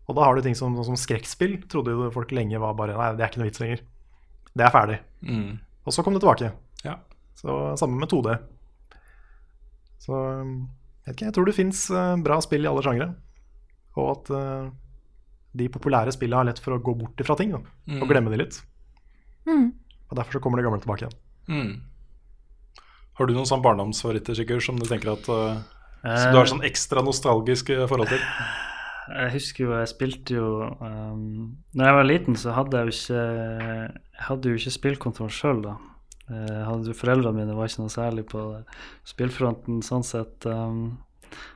Og 0.10 0.18
da 0.18 0.26
har 0.26 0.36
du 0.36 0.41
ting 0.45 0.57
som, 0.57 0.74
sånn 0.74 0.91
som 0.91 0.97
skrekkspill, 0.97 1.60
trodde 1.70 1.93
jo 1.93 2.10
folk 2.14 2.34
lenge 2.34 2.60
var 2.62 2.74
bare 2.78 2.97
Nei, 2.97 3.12
det 3.18 3.26
er 3.26 3.32
ikke 3.32 3.43
noe 3.43 3.49
vits 3.51 3.62
lenger. 3.62 3.84
Det 4.57 4.66
er 4.66 4.74
ferdig. 4.74 4.97
Og 5.86 5.93
så 5.93 6.05
kom 6.05 6.16
det 6.18 6.24
tilbake. 6.24 6.49
Ja. 6.82 6.97
Så 7.38 7.57
samme 7.80 7.99
med 8.01 8.10
2D. 8.12 8.34
Så 10.01 10.18
jeg 10.18 11.12
vet 11.12 11.14
ikke, 11.14 11.28
jeg 11.28 11.36
tror 11.38 11.49
det 11.49 11.57
fins 11.57 11.84
bra 12.26 12.39
spill 12.41 12.66
i 12.66 12.72
alle 12.72 12.84
sjangre. 12.86 13.12
Og 13.99 14.10
at 14.16 14.32
uh, 14.34 14.72
de 15.60 15.70
populære 15.72 16.14
spillene 16.16 16.41
har 16.41 16.49
lett 16.49 16.62
for 16.64 16.76
å 16.76 16.82
gå 16.84 16.95
bort 16.97 17.22
ifra 17.22 17.38
ting 17.38 17.53
da, 17.53 17.62
og 17.99 18.10
glemme 18.10 18.34
de 18.34 18.41
litt. 18.41 18.60
Og 20.10 20.18
derfor 20.18 20.38
så 20.38 20.41
kommer 20.43 20.60
det 20.60 20.66
gamle 20.68 20.82
tilbake 20.82 21.05
igjen. 21.05 21.18
Mm. 21.49 22.86
Har 23.20 23.28
du 23.28 23.36
noen 23.36 23.49
sånn 23.49 23.64
barndomsfavoritter 23.66 24.38
Sigurd, 24.38 24.64
som 24.64 24.78
du 24.80 24.86
tenker 24.88 25.12
at 25.16 25.26
uh, 25.28 25.60
Som 26.05 26.32
du 26.32 26.39
har 26.39 26.49
sånn 26.49 26.66
ekstra 26.68 27.03
nostalgisk 27.03 27.74
eh, 27.74 27.86
forhold 27.89 28.14
til? 28.14 28.22
Jeg 29.10 29.34
husker 29.34 29.66
jo, 29.66 29.74
jeg 29.74 29.89
spilte 29.89 30.36
jo 30.38 30.47
um, 30.86 31.57
Når 31.74 31.86
jeg 31.86 31.95
var 31.97 32.07
liten, 32.07 32.36
så 32.38 32.53
hadde 32.53 32.78
jeg 32.78 32.86
jo 32.88 32.95
ikke 32.95 33.22
Jeg 33.24 34.26
hadde 34.28 34.49
jo 34.51 34.60
ikke 34.60 34.76
spillkontroll 34.76 35.32
sjøl, 35.34 35.64
da. 35.66 35.76
Jeg 36.30 36.66
hadde 36.68 36.91
jo 36.91 36.97
Foreldrene 36.97 37.41
mine 37.41 37.55
var 37.57 37.70
ikke 37.70 37.84
noe 37.84 37.93
særlig 37.93 38.28
på 38.30 38.43
spillfronten 39.10 39.82
sånn 39.86 40.05
sett. 40.05 40.45
Um, 40.45 40.99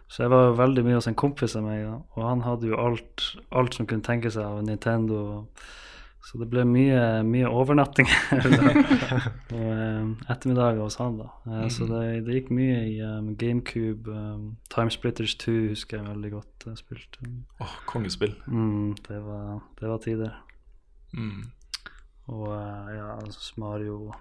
så 0.09 0.25
jeg 0.25 0.33
var 0.33 0.47
jo 0.47 0.57
veldig 0.57 0.83
mye 0.85 0.97
hos 0.97 1.09
en 1.09 1.17
kompis 1.17 1.55
av 1.57 1.65
meg, 1.65 1.85
og 1.89 2.25
han 2.25 2.43
hadde 2.45 2.69
jo 2.69 2.79
alt, 2.81 3.23
alt 3.53 3.77
som 3.77 3.87
kunne 3.89 4.05
tenke 4.05 4.29
seg 4.33 4.45
av 4.45 4.59
Nintendo. 4.65 5.45
Så 6.23 6.39
det 6.39 6.47
ble 6.53 6.63
mye, 6.63 6.99
mye 7.27 7.49
overnattinger 7.51 8.15
og 9.57 10.29
ettermiddager 10.31 10.79
hos 10.79 10.95
han. 11.01 11.17
da. 11.19 11.27
Eh, 11.49 11.65
Så 11.73 11.87
det, 11.89 12.03
det 12.23 12.37
gikk 12.37 12.51
mye 12.55 12.77
i 12.87 12.93
um, 13.03 13.33
GameCube. 13.39 14.07
Um, 14.07 14.45
Timesplitters 14.71 15.35
2 15.43 15.55
husker 15.73 15.99
jeg 15.99 16.07
veldig 16.07 16.31
godt. 16.37 16.67
Jeg 16.69 16.79
spilte. 16.79 17.31
Åh, 17.59 17.73
kongespill. 17.91 18.37
Mm, 18.47 18.93
det, 19.03 19.19
var, 19.25 19.57
det 19.81 19.91
var 19.91 19.99
tider. 20.05 20.37
Mm. 21.11 21.41
Og 22.31 22.45
uh, 22.55 22.87
ja, 22.95 23.09
altså 23.19 23.59
Mario 23.59 24.13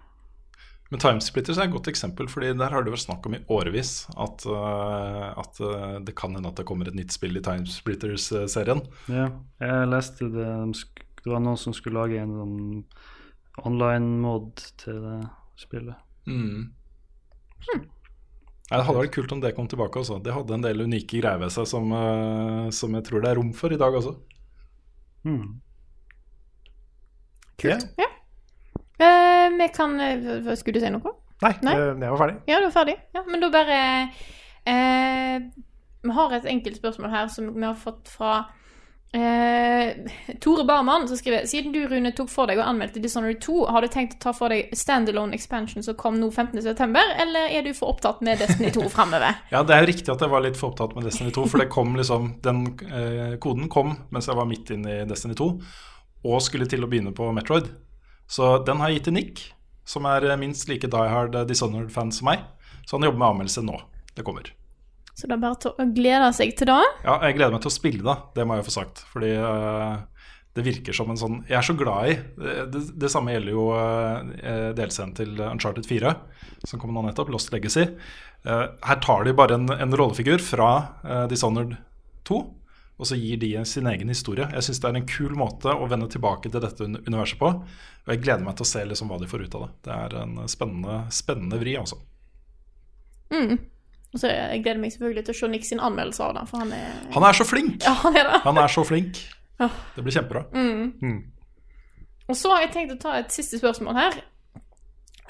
Men 0.90 1.00
Timesplitters 1.00 1.56
er 1.56 1.70
et 1.70 1.72
godt 1.72 1.86
eksempel, 1.88 2.26
Fordi 2.28 2.50
der 2.58 2.74
har 2.74 2.82
det 2.82 2.92
vært 2.92 3.04
snakk 3.06 3.24
om 3.30 3.38
i 3.38 3.44
årevis 3.48 4.08
at, 4.10 4.42
uh, 4.50 5.30
at 5.38 5.62
uh, 5.62 6.02
det 6.02 6.16
kan 6.18 6.34
hende 6.34 6.50
at 6.50 6.58
det 6.58 6.66
kommer 6.68 6.90
et 6.90 6.98
nytt 6.98 7.14
spill 7.14 7.38
i 7.38 7.44
Timesplitters-serien. 7.46 8.82
Ja, 9.06 9.30
jeg 9.62 9.88
leste 9.94 10.28
det 10.34 10.50
Det 11.22 11.30
var 11.30 11.42
noen 11.44 11.58
som 11.60 11.74
skulle 11.76 12.00
lage 12.02 12.20
en 12.20 12.34
sånn 12.34 12.84
online-mod 13.68 14.62
til 14.80 15.00
det 15.04 15.18
spillet. 15.60 15.98
Mm. 16.26 16.70
Nei, 17.72 18.78
det 18.78 18.84
hadde 18.86 19.00
vært 19.02 19.14
kult 19.14 19.32
om 19.34 19.42
det 19.42 19.52
kom 19.54 19.68
tilbake 19.68 20.00
også. 20.00 20.16
Det 20.24 20.32
hadde 20.34 20.56
en 20.56 20.64
del 20.64 20.86
unike 20.86 21.20
greier 21.20 21.38
ved 21.42 21.52
seg 21.54 21.68
som, 21.68 21.92
uh, 21.92 22.70
som 22.74 22.94
jeg 22.96 23.04
tror 23.06 23.22
det 23.22 23.30
er 23.32 23.38
rom 23.38 23.52
for 23.56 23.74
i 23.74 23.78
dag 23.80 23.94
også. 23.98 24.14
Mm. 25.28 25.60
Kult. 27.62 27.84
Ja. 28.00 28.08
Eh, 29.02 29.50
vi 29.58 29.68
kan 29.74 30.00
eh, 30.00 30.54
Skulle 30.58 30.78
du 30.78 30.84
si 30.84 30.90
noe? 30.94 31.12
Nei, 31.42 31.52
Nei. 31.66 31.74
eh, 31.74 31.90
jeg 31.90 32.10
var 32.14 32.20
ferdig. 32.20 32.36
Ja, 32.50 32.58
du 32.58 32.66
var 32.68 32.74
ferdig. 32.74 32.96
Ja, 33.14 33.22
men 33.26 33.42
da 33.42 33.50
bare 33.54 33.78
eh, 34.66 35.46
Vi 36.02 36.16
har 36.18 36.34
et 36.36 36.48
enkelt 36.50 36.78
spørsmål 36.78 37.10
her 37.10 37.30
som 37.30 37.50
vi 37.54 37.64
har 37.66 37.78
fått 37.78 38.10
fra 38.10 38.32
eh, 39.16 40.36
Tore 40.40 40.64
Barman, 40.68 41.06
som 41.08 41.16
skriver 41.16 41.46
Siden 41.46 41.72
du, 41.72 41.80
Rune, 41.88 42.12
tok 42.16 42.30
for 42.32 42.50
deg 42.50 42.60
og 42.60 42.66
anmeldte 42.66 43.02
Dishonored 43.02 43.40
2, 43.44 43.56
har 43.74 43.84
du 43.84 43.90
tenkt 43.92 44.16
å 44.18 44.22
ta 44.26 44.32
for 44.36 44.52
deg 44.52 44.72
standalone 44.76 45.36
expansion 45.36 45.84
som 45.84 45.96
kom 45.98 46.18
nå 46.20 46.30
15.9., 46.30 46.88
eller 47.24 47.52
er 47.52 47.66
du 47.66 47.72
for 47.76 47.94
opptatt 47.94 48.24
med 48.24 48.42
Destiny 48.42 48.72
2 48.74 48.88
framover? 48.96 49.40
Ja, 49.52 49.62
det 49.66 49.76
er 49.76 49.84
jo 49.84 49.92
riktig 49.92 50.12
at 50.14 50.24
jeg 50.24 50.32
var 50.32 50.44
litt 50.44 50.58
for 50.60 50.72
opptatt 50.72 50.96
med 50.96 51.08
Destiny 51.08 51.32
2, 51.34 51.46
for 51.52 51.62
det 51.62 51.70
kom 51.72 51.96
liksom 51.98 52.34
Den 52.44 52.64
eh, 52.88 53.38
koden 53.42 53.70
kom 53.72 53.96
mens 54.14 54.30
jeg 54.30 54.38
var 54.38 54.48
midt 54.48 54.72
inne 54.74 55.02
i 55.02 55.08
Destiny 55.08 55.36
2 55.38 55.50
og 56.22 56.38
skulle 56.44 56.68
til 56.70 56.84
å 56.84 56.88
begynne 56.90 57.10
på 57.16 57.26
Metroid. 57.34 57.66
Så 58.30 58.54
den 58.66 58.80
har 58.80 58.90
jeg 58.90 59.00
gitt 59.00 59.08
til 59.10 59.16
Nick, 59.16 59.44
som 59.84 60.06
er 60.08 60.24
eh, 60.28 60.38
minst 60.40 60.70
like 60.70 60.90
die 60.90 61.12
hard 61.12 61.34
eh, 61.34 61.46
Dishonored-fan 61.48 62.14
som 62.14 62.30
meg. 62.30 62.46
Så 62.86 62.96
han 62.96 63.06
jobber 63.08 63.18
med 63.18 63.30
anmeldelse 63.32 63.64
nå. 63.66 63.80
Det 64.14 64.24
kommer. 64.26 64.52
Så 65.12 65.28
det 65.28 65.36
er 65.36 65.42
bare 65.42 65.72
å 65.72 65.86
glede 65.92 66.30
seg 66.36 66.54
til 66.56 66.70
det. 66.70 66.80
Ja, 67.04 67.18
jeg 67.26 67.36
gleder 67.36 67.52
meg 67.54 67.62
til 67.64 67.72
å 67.72 67.74
spille 67.74 68.04
det, 68.06 68.16
det 68.38 68.46
må 68.48 68.56
jeg 68.56 68.66
få 68.68 68.74
sagt. 68.78 69.04
Fordi 69.12 69.34
eh, 69.36 70.00
det 70.56 70.64
virker 70.66 70.96
som 70.96 71.08
en 71.12 71.16
sånn 71.20 71.38
Jeg 71.48 71.56
er 71.60 71.64
så 71.64 71.74
glad 71.76 72.10
i 72.10 72.16
Det, 72.36 72.56
det, 72.72 72.82
det 73.00 73.10
samme 73.12 73.32
gjelder 73.32 73.54
jo 73.54 73.62
uh, 73.72 74.72
delscenen 74.76 75.14
til 75.16 75.38
Uncharted 75.46 75.88
4, 75.88 76.12
som 76.68 76.80
kom 76.80 76.92
nå 76.92 77.04
nettopp, 77.06 77.32
Lost 77.32 77.52
Legacy. 77.54 77.86
Eh, 78.42 78.64
her 78.86 78.98
tar 79.02 79.24
de 79.24 79.32
bare 79.38 79.54
en, 79.54 79.70
en 79.70 79.96
rollefigur 79.96 80.42
fra 80.42 80.68
eh, 81.06 81.24
Dishonored 81.30 81.76
2, 82.26 82.38
og 82.98 83.08
så 83.08 83.18
gir 83.18 83.38
de 83.42 83.52
sin 83.66 83.86
egen 83.90 84.10
historie. 84.10 84.48
Jeg 84.54 84.66
syns 84.66 84.82
det 84.82 84.90
er 84.90 84.98
en 84.98 85.10
kul 85.10 85.34
måte 85.38 85.74
å 85.74 85.86
vende 85.90 86.08
tilbake 86.10 86.50
til 86.50 86.62
dette 86.62 86.86
universet 86.86 87.38
på. 87.40 87.52
Og 88.02 88.14
jeg 88.14 88.22
gleder 88.22 88.46
meg 88.46 88.58
til 88.58 88.66
å 88.66 88.70
se 88.72 88.82
liksom 88.86 89.10
hva 89.10 89.18
de 89.22 89.30
får 89.30 89.46
ut 89.46 89.58
av 89.58 89.66
det. 89.66 89.70
Det 89.86 89.98
er 89.98 90.16
en 90.22 90.34
spennende, 90.50 90.98
spennende 91.14 91.60
vri, 91.62 91.76
altså. 91.78 91.98
Og 94.12 94.20
så 94.20 94.28
jeg 94.28 94.62
gleder 94.64 94.80
meg 94.80 94.92
selvfølgelig 94.92 95.24
til 95.24 95.34
å 95.34 95.38
se 95.38 95.48
Nick 95.48 95.64
sin 95.64 95.80
anmeldelse 95.80 96.24
av 96.24 96.34
den. 96.36 96.46
for 96.50 96.60
han 96.60 96.72
er 96.76 96.90
Han 97.14 97.24
er 97.24 97.32
så 97.38 97.46
flink! 97.48 97.78
Ja, 97.84 97.94
han 98.02 98.16
er. 98.16 98.32
Han 98.44 98.58
er 98.60 98.68
så 98.68 98.84
flink. 98.84 99.22
Det 99.96 100.02
blir 100.02 100.12
kjempebra. 100.12 100.44
Og 102.28 102.36
så 102.36 102.52
har 102.52 102.66
jeg 102.66 102.72
tenkt 102.74 102.94
å 102.96 103.00
ta 103.00 103.16
et 103.18 103.32
siste 103.32 103.58
spørsmål 103.60 103.96
her. 103.98 104.18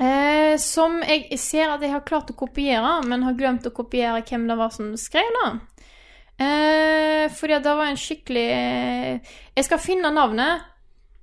Eh, 0.02 0.56
som 0.58 0.98
jeg 1.04 1.38
ser 1.38 1.70
at 1.70 1.82
jeg 1.84 1.92
har 1.92 2.04
klart 2.06 2.30
å 2.32 2.36
kopiere, 2.38 2.94
men 3.06 3.22
har 3.26 3.36
glemt 3.38 3.66
å 3.68 3.74
kopiere 3.74 4.22
hvem 4.26 4.48
det 4.48 4.56
var 4.58 4.72
som 4.74 4.94
skrev 4.98 5.28
det. 5.36 5.50
Eh, 6.42 7.26
fordi 7.30 7.58
det 7.62 7.74
var 7.76 7.90
en 7.90 7.98
skikkelig 8.00 8.46
Jeg 9.54 9.64
skal 9.66 9.78
finne 9.78 10.10
navnet 10.10 10.62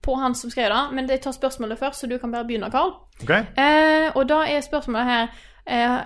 på 0.05 0.13
han 0.15 0.35
som 0.37 0.51
skrev 0.53 0.69
det, 0.71 0.83
men 0.95 1.09
jeg 1.09 1.21
tar 1.25 1.33
spørsmålet 1.35 1.79
først, 1.81 1.99
så 1.99 2.07
du 2.07 2.17
kan 2.21 2.31
bare 2.31 2.45
begynne, 2.47 2.69
Carl. 2.71 2.93
Ok? 3.23 3.31
Eh, 3.33 4.11
og 4.15 4.27
da 4.29 4.43
er 4.47 4.61
spørsmålet 4.63 5.09
her 5.09 5.27
eh, 5.65 5.99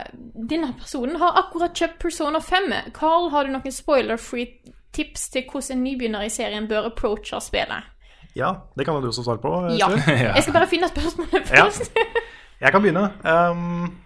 Denne 0.49 0.73
personen 0.79 1.15
har 1.21 1.37
akkurat 1.43 1.75
kjøpt 1.77 1.99
Persona 2.01 2.39
5. 2.39 2.73
Carl, 2.93 3.29
har 3.33 3.45
du 3.47 3.53
noen 3.55 3.71
spoiler-free 3.73 4.47
tips 4.93 5.29
til 5.33 5.47
hvordan 5.49 5.77
en 5.77 5.83
nybegynner 5.87 6.25
i 6.27 6.29
serien 6.29 6.67
bør 6.69 6.91
approache 6.91 7.39
spillet? 7.41 7.89
Ja, 8.37 8.53
det 8.77 8.85
kan 8.85 8.95
jo 8.97 9.01
du 9.01 9.07
også 9.11 9.23
svare 9.25 9.41
på. 9.41 9.51
eh, 9.69 9.77
Ja. 9.81 9.89
Jeg 10.35 10.43
skal 10.43 10.53
bare 10.53 10.69
finne 10.69 10.89
spørsmålet 10.89 11.51
Ja. 11.53 11.67
Jeg 12.63 12.71
kan 12.71 12.81
begynne. 12.81 13.09
Um, 13.27 13.97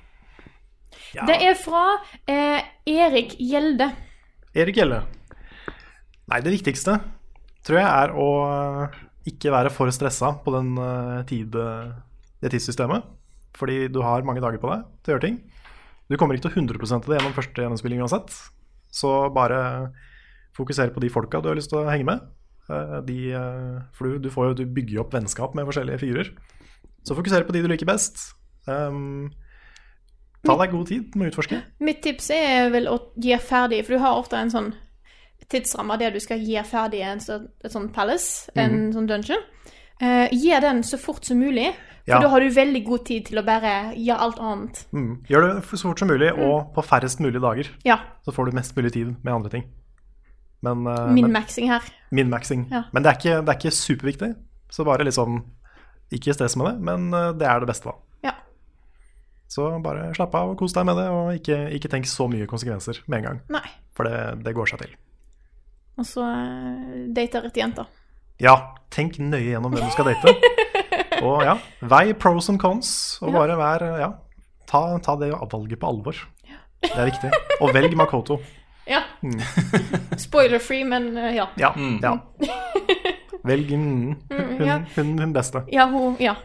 ja. 1.14 1.26
Det 1.28 1.36
er 1.45 1.54
fra 1.60 1.84
eh, 2.26 2.64
Erik 2.89 3.36
Gjelde. 3.38 3.91
Erik 4.58 4.80
Gjelde. 4.80 5.04
Nei, 6.28 6.39
det 6.41 6.52
viktigste 6.56 6.98
tror 7.68 7.78
jeg 7.78 7.88
er 7.88 8.14
å 8.16 8.28
eh, 8.48 8.98
ikke 9.30 9.52
være 9.54 9.70
for 9.76 9.91
stressa 9.93 10.32
på 10.43 10.54
den 10.56 10.74
eh, 10.82 11.22
tid, 11.30 11.54
det 12.41 12.52
tidssystemet. 12.56 13.06
Fordi 13.58 13.88
du 13.91 14.02
har 14.04 14.26
mange 14.28 14.43
dager 14.43 14.60
på 14.62 14.70
deg 14.72 14.84
til 15.02 15.14
å 15.14 15.16
gjøre 15.16 15.26
ting. 15.28 15.39
Du 16.08 16.18
kommer 16.20 16.38
ikke 16.38 16.50
til 16.50 16.64
100 16.64 17.02
til 17.04 17.12
det 17.12 17.20
gjennom 17.20 17.36
første 17.36 17.64
gjennomspilling 17.64 18.04
uansett. 18.04 18.36
Så 18.91 19.14
bare 19.36 19.91
fokusere 20.58 20.93
på 20.95 21.04
de 21.04 21.12
folka 21.14 21.41
du 21.41 21.50
har 21.52 21.58
lyst 21.60 21.72
til 21.72 21.82
å 21.82 21.89
henge 21.89 22.08
med. 22.08 22.28
Eh, 22.70 23.00
De, 23.08 23.18
eh, 23.32 23.82
for 23.93 24.08
du, 24.08 24.20
du, 24.28 24.30
får 24.34 24.50
jo, 24.52 24.60
du 24.62 24.66
bygger 24.66 25.04
opp 25.04 25.14
vennskap 25.14 25.56
med 25.56 25.68
forskjellige 25.68 26.02
figurer. 26.04 26.32
Så 27.08 27.16
fokusere 27.16 27.48
på 27.48 27.56
de 27.56 27.64
du 27.64 27.70
liker 27.72 27.88
best. 27.88 28.34
Um, 28.68 29.30
ta 30.43 30.58
deg 30.60 30.74
god 30.74 30.89
tid 30.89 31.16
med 31.16 31.30
å 31.30 31.32
utforske. 31.32 31.62
Mitt 31.84 32.02
tips 32.04 32.30
er 32.36 32.72
vel 32.74 32.89
å 32.91 32.98
gjøre 33.16 33.43
ferdig, 33.43 33.84
for 33.88 33.95
du 33.95 34.04
har 34.04 34.20
ofte 34.20 34.39
en 34.39 34.52
sånn 34.52 34.74
tidsramme 35.48 35.95
der 36.02 36.12
du 36.12 36.20
skal 36.20 36.41
gjøre 36.43 36.68
ferdig 36.68 37.04
en, 37.08 37.22
et 37.24 37.72
sånn 37.72 37.88
palace, 37.95 38.52
en 38.60 38.89
sånn 38.95 39.08
dungeon. 39.08 39.43
Eh, 40.02 40.30
Gi 40.32 40.60
den 40.62 40.84
så 40.86 40.98
fort 41.02 41.26
som 41.26 41.39
mulig, 41.41 41.72
for 42.06 42.14
Ja. 42.14 42.20
da 42.22 42.30
har 42.30 42.39
du 42.39 42.50
veldig 42.50 42.84
god 42.86 43.06
tid 43.06 43.26
til 43.26 43.39
å 43.39 43.45
bare 43.45 43.93
gjøre 43.98 44.20
alt 44.20 44.38
annet. 44.39 44.86
Mm. 44.93 45.24
Gjør 45.28 45.41
det 45.48 45.64
så 45.66 45.82
fort 45.89 46.00
som 46.00 46.08
mulig, 46.08 46.32
og 46.38 46.74
på 46.76 46.84
færrest 46.86 47.20
mulig 47.20 47.41
dager. 47.41 47.68
Ja. 47.84 47.98
Så 48.24 48.32
får 48.32 48.45
du 48.45 48.56
mest 48.56 48.76
mulig 48.78 48.93
tid 48.93 49.16
med 49.24 49.34
andre 49.34 49.50
ting. 49.50 49.64
Men, 50.62 50.86
eh, 50.88 51.14
Min-maxing 51.14 51.68
her. 51.68 51.82
Min-maxing. 52.12 52.68
Ja. 52.72 52.84
Men 52.93 53.04
det 53.04 53.10
er, 53.12 53.18
ikke, 53.20 53.45
det 53.45 53.50
er 53.50 53.60
ikke 53.60 53.72
superviktig. 53.76 54.36
Så 54.70 54.84
bare 54.86 55.04
liksom 55.06 55.43
Ikke 56.12 56.34
stress 56.34 56.56
med 56.56 56.68
det, 56.68 56.80
men 56.82 57.14
eh, 57.14 57.34
det 57.34 57.45
er 57.48 57.60
det 57.60 57.68
beste, 57.68 57.84
da. 57.91 57.95
Ja. 58.24 58.32
Så 59.50 59.68
bare 59.84 60.14
slapp 60.16 60.34
av 60.36 60.52
og 60.54 60.58
kos 60.58 60.72
deg 60.74 60.86
med 60.86 60.95
det, 60.95 61.10
og 61.12 61.34
ikke, 61.36 61.58
ikke 61.76 61.89
tenk 61.91 62.06
så 62.08 62.30
mye 62.32 62.48
konsekvenser 62.48 63.02
med 63.08 63.18
en 63.20 63.26
gang. 63.26 63.41
Nei. 63.50 63.64
For 63.93 64.08
det, 64.08 64.43
det 64.45 64.54
går 64.56 64.66
seg 64.72 64.80
til. 64.80 64.95
Og 65.98 66.06
så 66.06 66.22
uh, 66.24 67.14
date 67.16 67.41
rett 67.43 67.58
jente. 67.60 67.84
Ja, 68.41 68.55
tenk 68.93 69.17
nøye 69.19 69.53
gjennom 69.53 69.73
hvem 69.73 69.88
du 69.88 69.93
skal 69.95 70.11
date. 70.11 70.33
og 71.25 71.43
ja, 71.45 71.57
vei 71.81 72.11
pros 72.13 72.49
and 72.51 72.61
cons, 72.61 72.91
og 73.23 73.33
bare 73.33 73.57
vær 73.57 73.85
Ja, 74.01 74.11
ta, 74.69 74.83
ta 75.03 75.17
det 75.21 75.33
valget 75.33 75.81
på 75.81 75.89
alvor. 75.89 76.21
Det 76.83 76.93
er 76.93 77.09
viktig. 77.09 77.31
Og 77.61 77.73
velg 77.73 77.97
Makoto. 77.97 78.41
Ja. 78.88 79.01
Spoiler-free, 80.15 80.85
men 80.88 81.09
eh, 81.17 81.33
ja. 81.35 81.49
Ja. 81.59 81.73
ja. 81.99 82.13
Velg 83.43 83.73
mm, 83.75 84.13
Mm, 84.29 84.45
hun, 84.59 84.61
ja. 84.67 84.77
hun, 84.95 85.09
hun 85.19 85.33
beste. 85.35 85.65
Ja, 85.71 85.89
hun 85.91 86.15
Ja. 86.23 86.38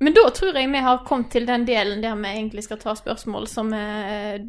Men 0.00 0.12
da 0.16 0.30
tror 0.32 0.56
jeg 0.56 0.68
vi 0.72 0.80
har 0.80 1.04
kommet 1.04 1.30
til 1.32 1.46
den 1.48 1.66
delen 1.68 2.00
der 2.00 2.16
vi 2.16 2.28
egentlig 2.28 2.64
skal 2.64 2.80
ta 2.80 2.94
spørsmål 2.96 3.46
som 3.48 3.72
eh, 3.72 4.40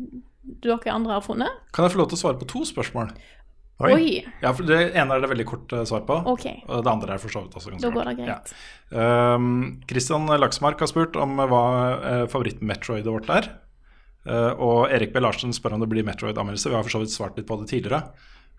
dere 0.63 0.91
andre 0.91 1.13
har 1.13 1.21
funnet. 1.27 1.59
Kan 1.73 1.83
jeg 1.83 1.91
få 1.91 2.01
lov 2.01 2.09
til 2.11 2.19
å 2.19 2.21
svare 2.23 2.39
på 2.39 2.47
to 2.47 2.63
spørsmål? 2.67 3.11
Oi. 3.77 4.23
Ja, 4.41 4.51
for 4.57 4.65
Det 4.65 4.77
ene 4.97 5.13
er 5.13 5.21
det 5.21 5.29
veldig 5.29 5.45
kort 5.45 5.73
eh, 5.75 5.83
svar 5.85 6.01
på. 6.07 6.15
Okay. 6.33 6.63
Og 6.65 6.81
det 6.85 6.89
andre 6.89 7.13
er 7.13 7.21
for 7.21 7.33
så 7.33 7.43
vidt 7.43 7.57
også 7.59 7.73
ganske 7.73 7.85
Da 7.85 7.93
går 7.93 8.09
det 8.09 8.15
kort. 8.17 8.53
Ja. 8.89 9.35
Um, 9.37 9.83
Christian 9.89 10.25
Laksmark 10.25 10.81
har 10.81 10.89
spurt 10.89 11.19
om 11.21 11.37
hva 11.37 11.61
uh, 12.01 12.23
favoritt-Metroidet 12.31 13.11
vårt 13.11 13.29
er. 13.35 13.51
Uh, 14.25 14.51
og 14.57 14.79
Erik 14.91 15.13
B. 15.13 15.21
Larsen 15.21 15.53
spør 15.53 15.77
om 15.77 15.85
det 15.85 15.91
blir 15.91 16.07
Metroid-anmeldelse. 16.07 16.71
Vi 16.73 16.77
har 16.77 16.87
for 16.87 16.95
så 16.95 17.03
vidt 17.03 17.13
svart 17.13 17.37
litt 17.37 17.47
på 17.47 17.59
det 17.61 17.69
tidligere. 17.69 18.01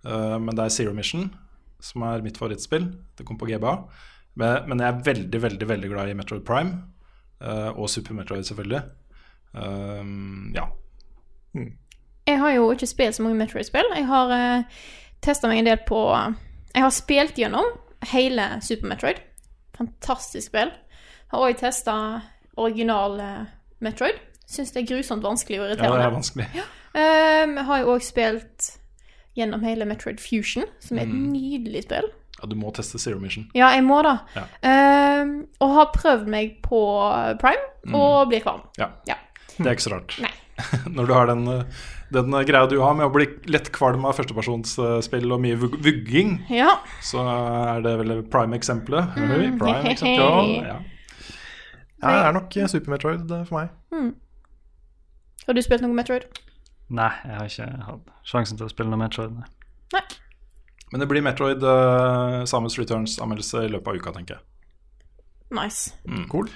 Uh, 0.07 0.39
men 0.39 0.55
det 0.55 0.69
er 0.69 0.77
Zero 0.77 0.95
Mission 0.95 1.33
som 1.83 2.05
er 2.07 2.23
mitt 2.23 2.39
favorittspill. 2.39 2.87
Det 3.19 3.27
kom 3.27 3.39
på 3.39 3.49
GBA. 3.51 3.75
Men, 4.39 4.71
men 4.71 4.83
jeg 4.83 4.93
er 4.93 5.03
veldig, 5.11 5.43
veldig 5.43 5.69
veldig 5.69 5.91
glad 5.93 6.11
i 6.11 6.17
Metroid 6.19 6.47
Prime. 6.47 6.83
Uh, 7.43 7.71
og 7.75 7.91
Super 7.91 8.15
Metroid, 8.19 8.47
selvfølgelig. 8.47 8.83
Um, 9.55 10.55
ja. 10.55 10.67
Jeg 12.29 12.39
har 12.39 12.51
jo 12.55 12.71
ikke 12.75 12.91
spilt 12.91 13.17
så 13.17 13.27
mange 13.27 13.39
Metroid-spill. 13.39 13.95
Jeg 13.97 14.07
har 14.07 14.35
uh, 14.35 14.81
testa 15.25 15.49
meg 15.51 15.59
en 15.63 15.71
del 15.73 15.81
på 15.89 15.99
Jeg 16.75 16.83
har 16.85 16.91
spilt 16.95 17.39
gjennom 17.41 17.65
hele 18.13 18.61
Super 18.63 18.89
Metroid. 18.93 19.21
Fantastisk 19.79 20.51
spill. 20.51 20.71
Har 21.33 21.45
òg 21.45 21.57
testa 21.61 21.95
original 22.59 23.21
eh, 23.21 23.47
Metroid. 23.85 24.19
Syns 24.49 24.73
det 24.73 24.83
er 24.83 24.89
grusomt 24.95 25.23
vanskelig 25.27 25.61
og 25.61 25.69
ja, 25.71 25.77
det 25.77 26.05
er 26.07 26.15
vanskelig. 26.15 26.47
Um, 26.97 27.57
har 27.69 27.83
jo 27.83 27.91
òg 27.95 28.03
spilt 28.07 28.71
gjennom 29.37 29.63
hele 29.63 29.85
Metroid 29.87 30.19
Fusion, 30.25 30.65
som 30.83 30.99
er 30.99 31.03
et 31.05 31.13
Mm. 31.13 31.29
nydelig 31.35 31.83
spill. 31.85 32.09
Ja, 32.41 32.47
du 32.49 32.55
må 32.57 32.73
teste 32.75 32.99
Zero 32.99 33.19
Mission. 33.21 33.51
Ja, 33.55 33.69
jeg 33.75 33.85
må 33.85 34.01
da. 34.03 34.17
Ja. 34.35 35.23
Um, 35.23 35.47
og 35.61 35.75
har 35.75 35.93
prøvd 35.95 36.27
meg 36.31 36.57
på 36.63 36.81
Prime, 37.41 37.95
og 37.95 38.29
blir 38.31 38.41
kvalm. 38.43 38.63
Ja. 38.79 38.89
Ja. 39.07 39.15
Det 39.59 39.67
er 39.67 39.71
ikke 39.77 39.83
så 39.89 39.93
rart. 39.97 40.17
Nei. 40.23 40.31
Når 40.97 41.07
du 41.09 41.13
har 41.15 41.31
den, 41.31 41.43
eh, 41.53 41.81
den 42.15 42.35
greia 42.49 42.67
du 42.71 42.79
har 42.83 42.95
med 42.99 43.07
å 43.07 43.13
bli 43.15 43.27
lett 43.53 43.71
kvalm 43.75 44.07
av 44.09 44.17
førstepersonsspill 44.19 45.35
og 45.35 45.43
mye 45.45 45.59
vugging, 45.61 46.39
Ja. 46.53 46.79
så 47.05 47.25
er 47.25 47.83
det 47.85 47.97
vel 48.03 48.15
prime-eksempelet. 48.33 49.19
Mm. 49.19 49.59
Prime-eksempelet. 49.61 50.55
Ja. 50.73 50.79
Ja, 51.99 52.11
det 52.15 52.27
er 52.29 52.35
nok 52.37 52.57
eh, 52.57 52.67
Super 52.71 52.93
Metroid 52.95 53.31
eh, 53.35 53.45
for 53.49 53.59
meg. 53.59 53.71
Mm. 53.91 54.13
Har 55.49 55.57
du 55.57 55.63
spilt 55.65 55.83
noe 55.83 55.97
Metroid? 55.97 56.29
Nei, 56.95 57.09
jeg 57.27 57.35
har 57.37 57.49
ikke 57.51 57.87
hatt 57.89 58.13
sjansen 58.29 58.59
til 58.61 58.69
å 58.69 58.71
spille 58.71 58.93
noe 58.93 59.01
Metroid. 59.01 59.35
Nei. 59.93 60.03
Men 60.93 61.03
det 61.03 61.09
blir 61.11 61.25
Metroid 61.27 61.65
uh, 61.65 62.45
Samus 62.49 62.79
Returns-anmeldelse 62.81 63.67
i 63.67 63.73
løpet 63.75 63.91
av 63.91 63.99
uka, 63.99 64.13
tenker 64.15 64.39
jeg. 64.39 64.45
Nice. 65.59 65.91
Cool. 66.33 66.49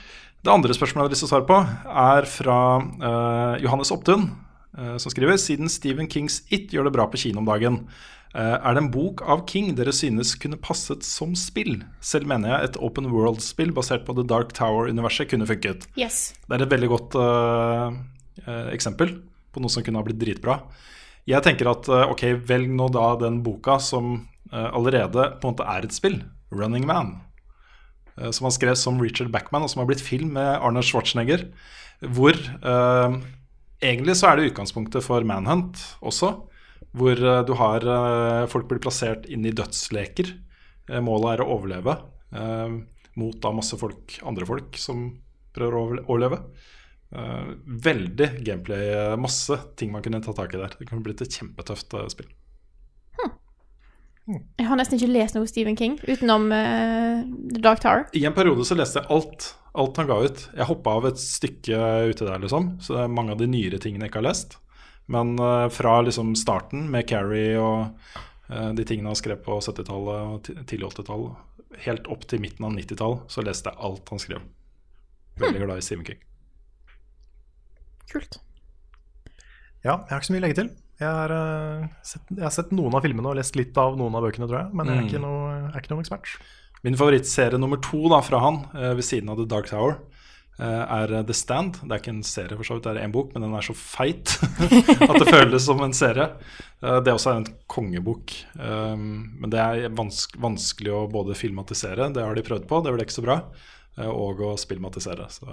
Det 0.43 0.51
andre 0.51 0.75
spørsmålet 0.75 1.05
jeg 1.05 1.07
har 1.07 1.15
lyst 1.15 1.23
til 1.23 1.29
å 1.29 1.33
svare 1.37 1.47
på, 1.47 1.59
er 2.03 2.27
fra 2.27 2.57
uh, 2.83 3.61
Johannes 3.63 3.93
Opptun, 3.95 4.27
uh, 4.75 4.97
som 4.99 5.13
skriver 5.15 5.39
Siden 5.39 5.71
Stephen 5.71 6.11
Kings 6.11 6.41
It 6.51 6.75
gjør 6.75 6.89
det 6.89 6.97
bra 6.97 7.07
på 7.11 7.21
kino 7.25 7.43
om 7.43 7.49
dagen, 7.49 7.85
Uh, 8.33 8.57
er 8.65 8.73
det 8.73 8.81
en 8.81 8.89
bok 8.89 9.21
av 9.29 9.43
King 9.45 9.75
dere 9.77 9.93
synes 9.93 10.31
kunne 10.41 10.57
passet 10.57 11.05
som 11.05 11.35
spill? 11.37 11.83
Selv 12.01 12.31
mener 12.31 12.49
jeg 12.49 12.71
et 12.71 12.79
open 12.81 13.11
world-spill 13.13 13.75
basert 13.77 14.07
på 14.07 14.15
The 14.17 14.25
Dark 14.25 14.55
Tower-universet 14.57 15.29
kunne 15.29 15.45
funket. 15.51 15.85
Yes. 16.01 16.33
Det 16.47 16.57
er 16.57 16.65
et 16.65 16.73
veldig 16.73 16.89
godt 16.95 17.19
eh, 17.21 17.99
eh, 18.47 18.71
eksempel 18.73 19.13
på 19.53 19.61
noe 19.61 19.73
som 19.73 19.85
kunne 19.85 20.01
ha 20.01 20.07
blitt 20.07 20.21
dritbra. 20.23 20.57
Jeg 21.29 21.45
tenker 21.45 21.69
at 21.75 21.91
eh, 21.93 22.09
ok, 22.09 22.25
velg 22.49 22.73
nå 22.73 22.89
da 22.97 23.11
den 23.21 23.43
boka 23.45 23.77
som 23.85 24.15
eh, 24.49 24.71
allerede 24.71 25.29
på 25.37 25.51
en 25.51 25.53
måte 25.53 25.69
er 25.69 25.85
et 25.85 25.93
spill, 25.93 26.23
Running 26.57 26.89
Man. 26.89 27.19
Eh, 28.19 28.31
Som 28.31 28.49
han 28.49 28.55
skrev 28.55 28.77
som 28.79 29.01
Richard 29.03 29.33
Backman, 29.35 29.65
og 29.65 29.73
som 29.73 29.83
har 29.83 29.91
blitt 29.91 30.05
film 30.05 30.35
med 30.39 30.59
Arnold 30.59 30.89
Schwarzenegger. 30.89 31.47
Hvor 32.03 32.35
eh, 32.35 33.19
egentlig 33.83 34.17
så 34.19 34.31
er 34.31 34.39
det 34.39 34.53
utgangspunktet 34.53 35.05
for 35.05 35.27
Manhunt 35.27 35.81
også. 36.03 36.35
Hvor 36.93 37.17
eh, 37.17 37.43
du 37.49 37.55
har 37.59 37.87
eh, 37.87 38.49
folk 38.53 38.69
blir 38.71 38.83
plassert 38.83 39.29
inn 39.31 39.47
i 39.49 39.55
dødsleker. 39.55 40.35
Eh, 40.91 41.03
målet 41.05 41.37
er 41.37 41.45
å 41.45 41.51
overleve 41.57 41.97
eh, 42.35 42.77
mot 43.21 43.41
da 43.45 43.55
masse 43.55 43.79
folk, 43.81 44.19
andre 44.27 44.49
folk 44.49 44.79
som 44.81 45.11
prøver 45.53 45.75
å 45.77 46.05
overleve. 46.07 46.45
Veldig 47.13 48.27
gameplay, 48.41 48.87
masse 49.21 49.53
ting 49.77 49.91
man 49.93 50.01
kunne 50.01 50.23
ta 50.25 50.33
tak 50.33 50.55
i 50.57 50.63
der. 50.63 50.73
Det 50.79 50.87
kunne 50.89 51.05
blitt 51.05 51.21
et 51.21 51.35
kjempetøft 51.37 51.93
spill. 52.09 52.31
Jeg 54.31 54.69
har 54.69 54.79
nesten 54.79 55.01
ikke 55.01 55.11
lest 55.11 55.35
noe 55.35 55.49
Stephen 55.51 55.77
King 55.79 55.97
utenom 56.07 56.47
uh, 56.55 57.23
The 57.51 57.63
Dark 57.63 57.83
Tower. 57.83 58.05
I 58.15 58.23
en 58.29 58.37
periode 58.37 58.65
så 58.69 58.77
leste 58.79 59.01
jeg 59.01 59.11
alt, 59.11 59.49
alt 59.75 59.99
han 59.99 60.11
ga 60.11 60.19
ut. 60.23 60.45
Jeg 60.55 60.69
hoppa 60.69 60.97
av 61.01 61.09
et 61.11 61.23
stykke 61.23 61.81
uti 62.13 62.27
der, 62.29 62.43
liksom. 62.43 62.77
Så 62.83 62.95
det 62.95 63.01
er 63.05 63.17
mange 63.17 63.35
av 63.35 63.41
de 63.43 63.51
nyere 63.51 63.81
tingene 63.83 64.07
jeg 64.07 64.13
ikke 64.13 64.23
har 64.23 64.29
lest. 64.31 64.61
Men 65.11 65.35
uh, 65.43 65.67
fra 65.75 65.97
liksom 66.07 66.37
starten 66.39 66.87
med 66.93 67.09
Carrie 67.11 67.59
og 67.59 68.13
uh, 68.47 68.71
de 68.77 68.87
tingene 68.87 69.11
han 69.11 69.19
skrev 69.19 69.43
på 69.43 69.59
70-tallet 69.59 70.37
og 70.37 70.53
tidlig 70.71 70.93
80-tall, 70.93 71.27
helt 71.83 72.07
opp 72.13 72.29
til 72.31 72.45
midten 72.45 72.69
av 72.69 72.77
90-tall, 72.79 73.19
så 73.33 73.43
leste 73.43 73.73
jeg 73.73 73.83
alt 73.91 74.15
han 74.15 74.23
skrev. 74.23 74.47
Veldig 75.43 75.65
glad 75.65 75.83
i 75.83 75.85
Stephen 75.85 76.07
King. 76.07 76.23
Kult. 78.13 78.39
Ja, 79.83 79.97
jeg 79.97 80.13
har 80.13 80.21
ikke 80.21 80.31
så 80.31 80.37
mye 80.37 80.45
å 80.45 80.47
legge 80.47 80.61
til. 80.63 80.73
Jeg 81.03 81.11
har, 81.19 81.33
eh, 81.35 81.87
sett, 82.07 82.23
jeg 82.33 82.45
har 82.47 82.55
sett 82.55 82.73
noen 82.75 82.95
av 82.95 83.03
filmene 83.05 83.31
og 83.33 83.37
lest 83.39 83.57
litt 83.59 83.77
av 83.83 83.97
noen 83.99 84.15
av 84.19 84.23
bøkene, 84.27 84.47
tror 84.49 84.61
jeg. 84.63 84.75
Men 84.79 84.87
jeg 84.87 84.97
er 84.97 85.03
Mm. 85.03 85.09
ikke, 85.11 85.21
noe, 85.23 85.53
jeg 85.59 85.75
er 85.75 85.81
ikke 85.83 85.95
noen 85.95 86.05
ekspert. 86.07 86.33
Min 86.83 86.97
favorittserie 86.99 87.59
nummer 87.63 87.81
to 87.83 88.09
da, 88.11 88.21
fra 88.27 88.41
han, 88.43 88.65
eh, 88.75 88.95
ved 88.95 89.05
siden 89.07 89.31
av 89.31 89.37
The 89.39 89.47
Dark 89.47 89.67
Tower, 89.71 89.99
eh, 90.59 90.83
er 91.03 91.23
The 91.23 91.33
Stand. 91.35 91.81
Det 91.83 91.91
er 91.93 92.01
ikke 92.03 92.15
en 92.15 92.23
serie, 92.23 92.57
for 92.57 92.65
så 92.67 92.75
vidt, 92.79 92.83
det 92.89 92.97
er 92.97 93.05
en 93.05 93.13
bok, 93.13 93.33
men 93.35 93.43
den 93.43 93.55
er 93.55 93.63
så 93.63 93.75
feit 93.75 94.35
at 95.11 95.19
det 95.19 95.29
føles 95.31 95.65
som 95.65 95.81
en 95.81 95.93
serie. 95.93 96.29
Det 96.83 97.07
er 97.07 97.15
også 97.15 97.37
en 97.37 97.47
kongebok. 97.71 98.33
Um, 98.59 99.37
men 99.39 99.51
det 99.51 99.61
er 99.61 99.89
vansk 99.95 100.35
vanskelig 100.43 100.91
å 100.91 101.05
både 101.11 101.37
filmatisere, 101.39 102.13
det 102.13 102.23
har 102.25 102.35
de 102.35 102.43
prøvd 102.43 102.67
på, 102.67 102.83
det 102.83 102.93
ble 102.93 103.05
ikke 103.07 103.21
så 103.21 103.23
bra, 103.23 103.37
og 104.11 104.41
å 104.43 104.57
spillmatisere. 104.59 105.29
Så 105.31 105.47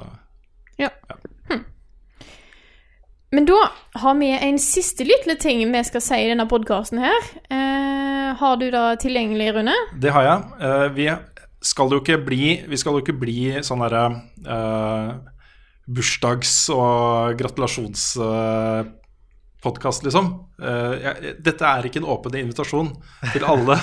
Ja. 0.80 0.90
Hm. 1.52 1.66
Men 3.32 3.46
da 3.46 3.54
har 4.02 4.16
vi 4.18 4.32
en 4.34 4.58
siste 4.62 5.04
liten 5.06 5.38
ting 5.38 5.72
vi 5.72 5.84
skal 5.86 6.02
si 6.02 6.18
i 6.24 6.30
denne 6.32 6.48
podkasten 6.50 7.00
her. 7.04 7.28
Eh, 7.54 8.34
har 8.40 8.56
du 8.58 8.72
det 8.74 9.00
tilgjengelig, 9.04 9.52
Rune? 9.54 9.76
Det 10.02 10.10
har 10.16 10.24
jeg. 10.26 10.40
Eh, 10.66 10.88
vi 10.96 11.06
skal 11.62 11.90
jo 11.94 12.00
ikke 12.02 12.18
bli, 12.26 12.66
vi 12.72 12.78
skal 12.80 12.94
jo 12.96 13.02
ikke 13.04 13.22
bli 13.22 13.62
sånn 13.66 13.82
derre 13.84 14.06
eh, 14.42 15.10
bursdags- 15.90 16.70
og 16.74 17.38
gratulasjonspodkast, 17.38 20.04
liksom. 20.08 20.26
Eh, 20.62 20.94
jeg, 21.04 21.36
dette 21.46 21.66
er 21.70 21.86
ikke 21.86 22.00
en 22.02 22.12
åpen 22.16 22.34
invitasjon 22.42 22.90
til 23.34 23.44
alle 23.46 23.76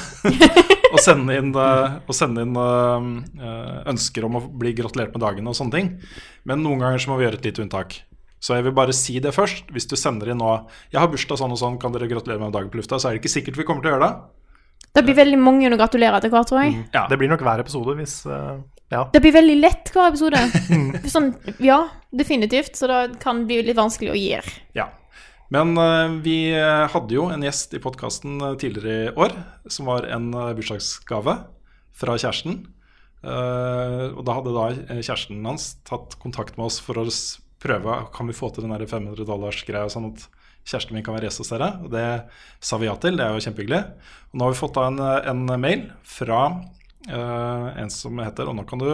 å 0.94 0.96
sende 1.02 1.36
inn, 1.38 1.50
eh, 1.54 1.90
å 2.02 2.12
sende 2.16 2.42
inn 2.46 2.56
eh, 2.58 3.76
ønsker 3.94 4.22
om 4.26 4.34
å 4.40 4.42
bli 4.50 4.70
gratulert 4.74 5.12
med 5.14 5.22
dagen 5.22 5.46
og 5.46 5.54
sånne 5.58 5.74
ting. 5.78 5.88
Men 6.48 6.62
noen 6.66 6.80
ganger 6.82 6.98
så 7.02 7.08
må 7.12 7.16
vi 7.20 7.24
gjøre 7.28 7.38
et 7.42 7.48
lite 7.52 7.62
unntak. 7.62 7.90
Så 8.46 8.54
jeg 8.54 8.66
vil 8.68 8.74
bare 8.76 8.94
si 8.94 9.18
det 9.22 9.34
først. 9.34 9.72
Hvis 9.74 9.88
du 9.90 9.96
sender 9.98 10.30
inn 10.30 10.38
nå 10.38 10.52
'Jeg 10.92 11.00
har 11.00 11.10
bursdag 11.10 11.40
sånn 11.40 11.50
og 11.50 11.58
sånn, 11.58 11.80
kan 11.82 11.90
dere 11.92 12.06
gratulere 12.06 12.38
meg 12.38 12.52
med 12.52 12.54
dagen 12.54 12.70
på 12.70 12.78
lufta?' 12.78 13.00
Så 13.00 13.08
er 13.08 13.16
det 13.16 13.22
ikke 13.22 13.34
sikkert 13.34 13.58
vi 13.58 13.64
kommer 13.64 13.82
til 13.82 13.90
å 13.90 13.94
gjøre 13.96 14.06
det. 14.06 14.14
Det 14.94 15.04
blir 15.04 15.16
veldig 15.18 15.38
mange 15.38 15.66
å 15.68 15.76
gratulere 15.76 16.16
etter 16.16 16.30
hvert, 16.30 16.46
tror 16.46 16.62
jeg. 16.62 16.86
Ja. 16.94 17.06
Det 17.10 17.18
blir 17.18 17.28
nok 17.28 17.42
hver 17.42 17.60
episode 17.60 17.96
hvis 17.98 18.24
uh, 18.26 18.62
Ja. 18.90 19.10
Det 19.10 19.20
blir 19.20 19.34
veldig 19.34 19.58
lett 19.60 19.90
hver 19.90 20.12
episode. 20.12 20.38
sånn, 21.14 21.34
ja, 21.58 21.88
definitivt. 22.14 22.76
Så 22.78 22.86
det 22.86 23.18
kan 23.18 23.46
bli 23.46 23.60
litt 23.66 23.76
vanskelig 23.76 24.14
å 24.14 24.16
gi. 24.16 24.38
Ja. 24.78 24.88
Men 25.50 25.76
uh, 25.78 26.06
vi 26.22 26.54
eh, 26.54 26.86
hadde 26.90 27.14
jo 27.14 27.28
en 27.30 27.42
gjest 27.42 27.74
i 27.74 27.82
podkasten 27.82 28.38
tidligere 28.58 29.10
i 29.10 29.12
år 29.14 29.34
som 29.70 29.86
var 29.86 30.06
en 30.06 30.32
eh, 30.34 30.54
bursdagsgave 30.58 31.36
fra 31.94 32.16
kjæresten. 32.18 32.64
Uh, 33.26 34.12
og 34.14 34.20
da 34.28 34.36
hadde 34.36 34.52
da 34.54 34.66
eh, 34.70 35.00
kjæresten 35.00 35.46
hans 35.48 35.72
tatt 35.88 36.14
kontakt 36.22 36.58
med 36.58 36.68
oss 36.68 36.76
for 36.84 37.00
å 37.00 37.06
prøve 37.62 37.98
Kan 38.14 38.28
vi 38.28 38.36
få 38.36 38.50
til 38.52 38.66
den 38.66 38.74
500 38.74 39.24
dollars-greia, 39.28 39.88
sånn 39.92 40.10
at 40.12 40.26
kjæresten 40.66 40.96
min 40.96 41.04
kan 41.06 41.16
være 41.16 41.30
hos 41.30 41.52
dere. 41.52 41.70
Og 41.84 41.90
det 41.94 42.06
sa 42.60 42.78
vi 42.80 42.88
ja 42.88 42.96
til. 43.00 43.18
Det 43.18 43.24
er 43.26 43.34
jo 43.34 43.44
kjempehyggelig. 43.44 43.82
Og 44.32 44.38
nå 44.38 44.46
har 44.46 44.54
vi 44.54 44.60
fått 44.60 44.80
en, 44.82 45.00
en 45.00 45.44
mail 45.62 45.86
fra 46.06 46.40
uh, 46.50 47.68
en 47.78 47.92
som 47.92 48.18
heter 48.22 48.50
Og 48.50 48.56
nå 48.58 48.66
kan 48.68 48.82
du, 48.82 48.90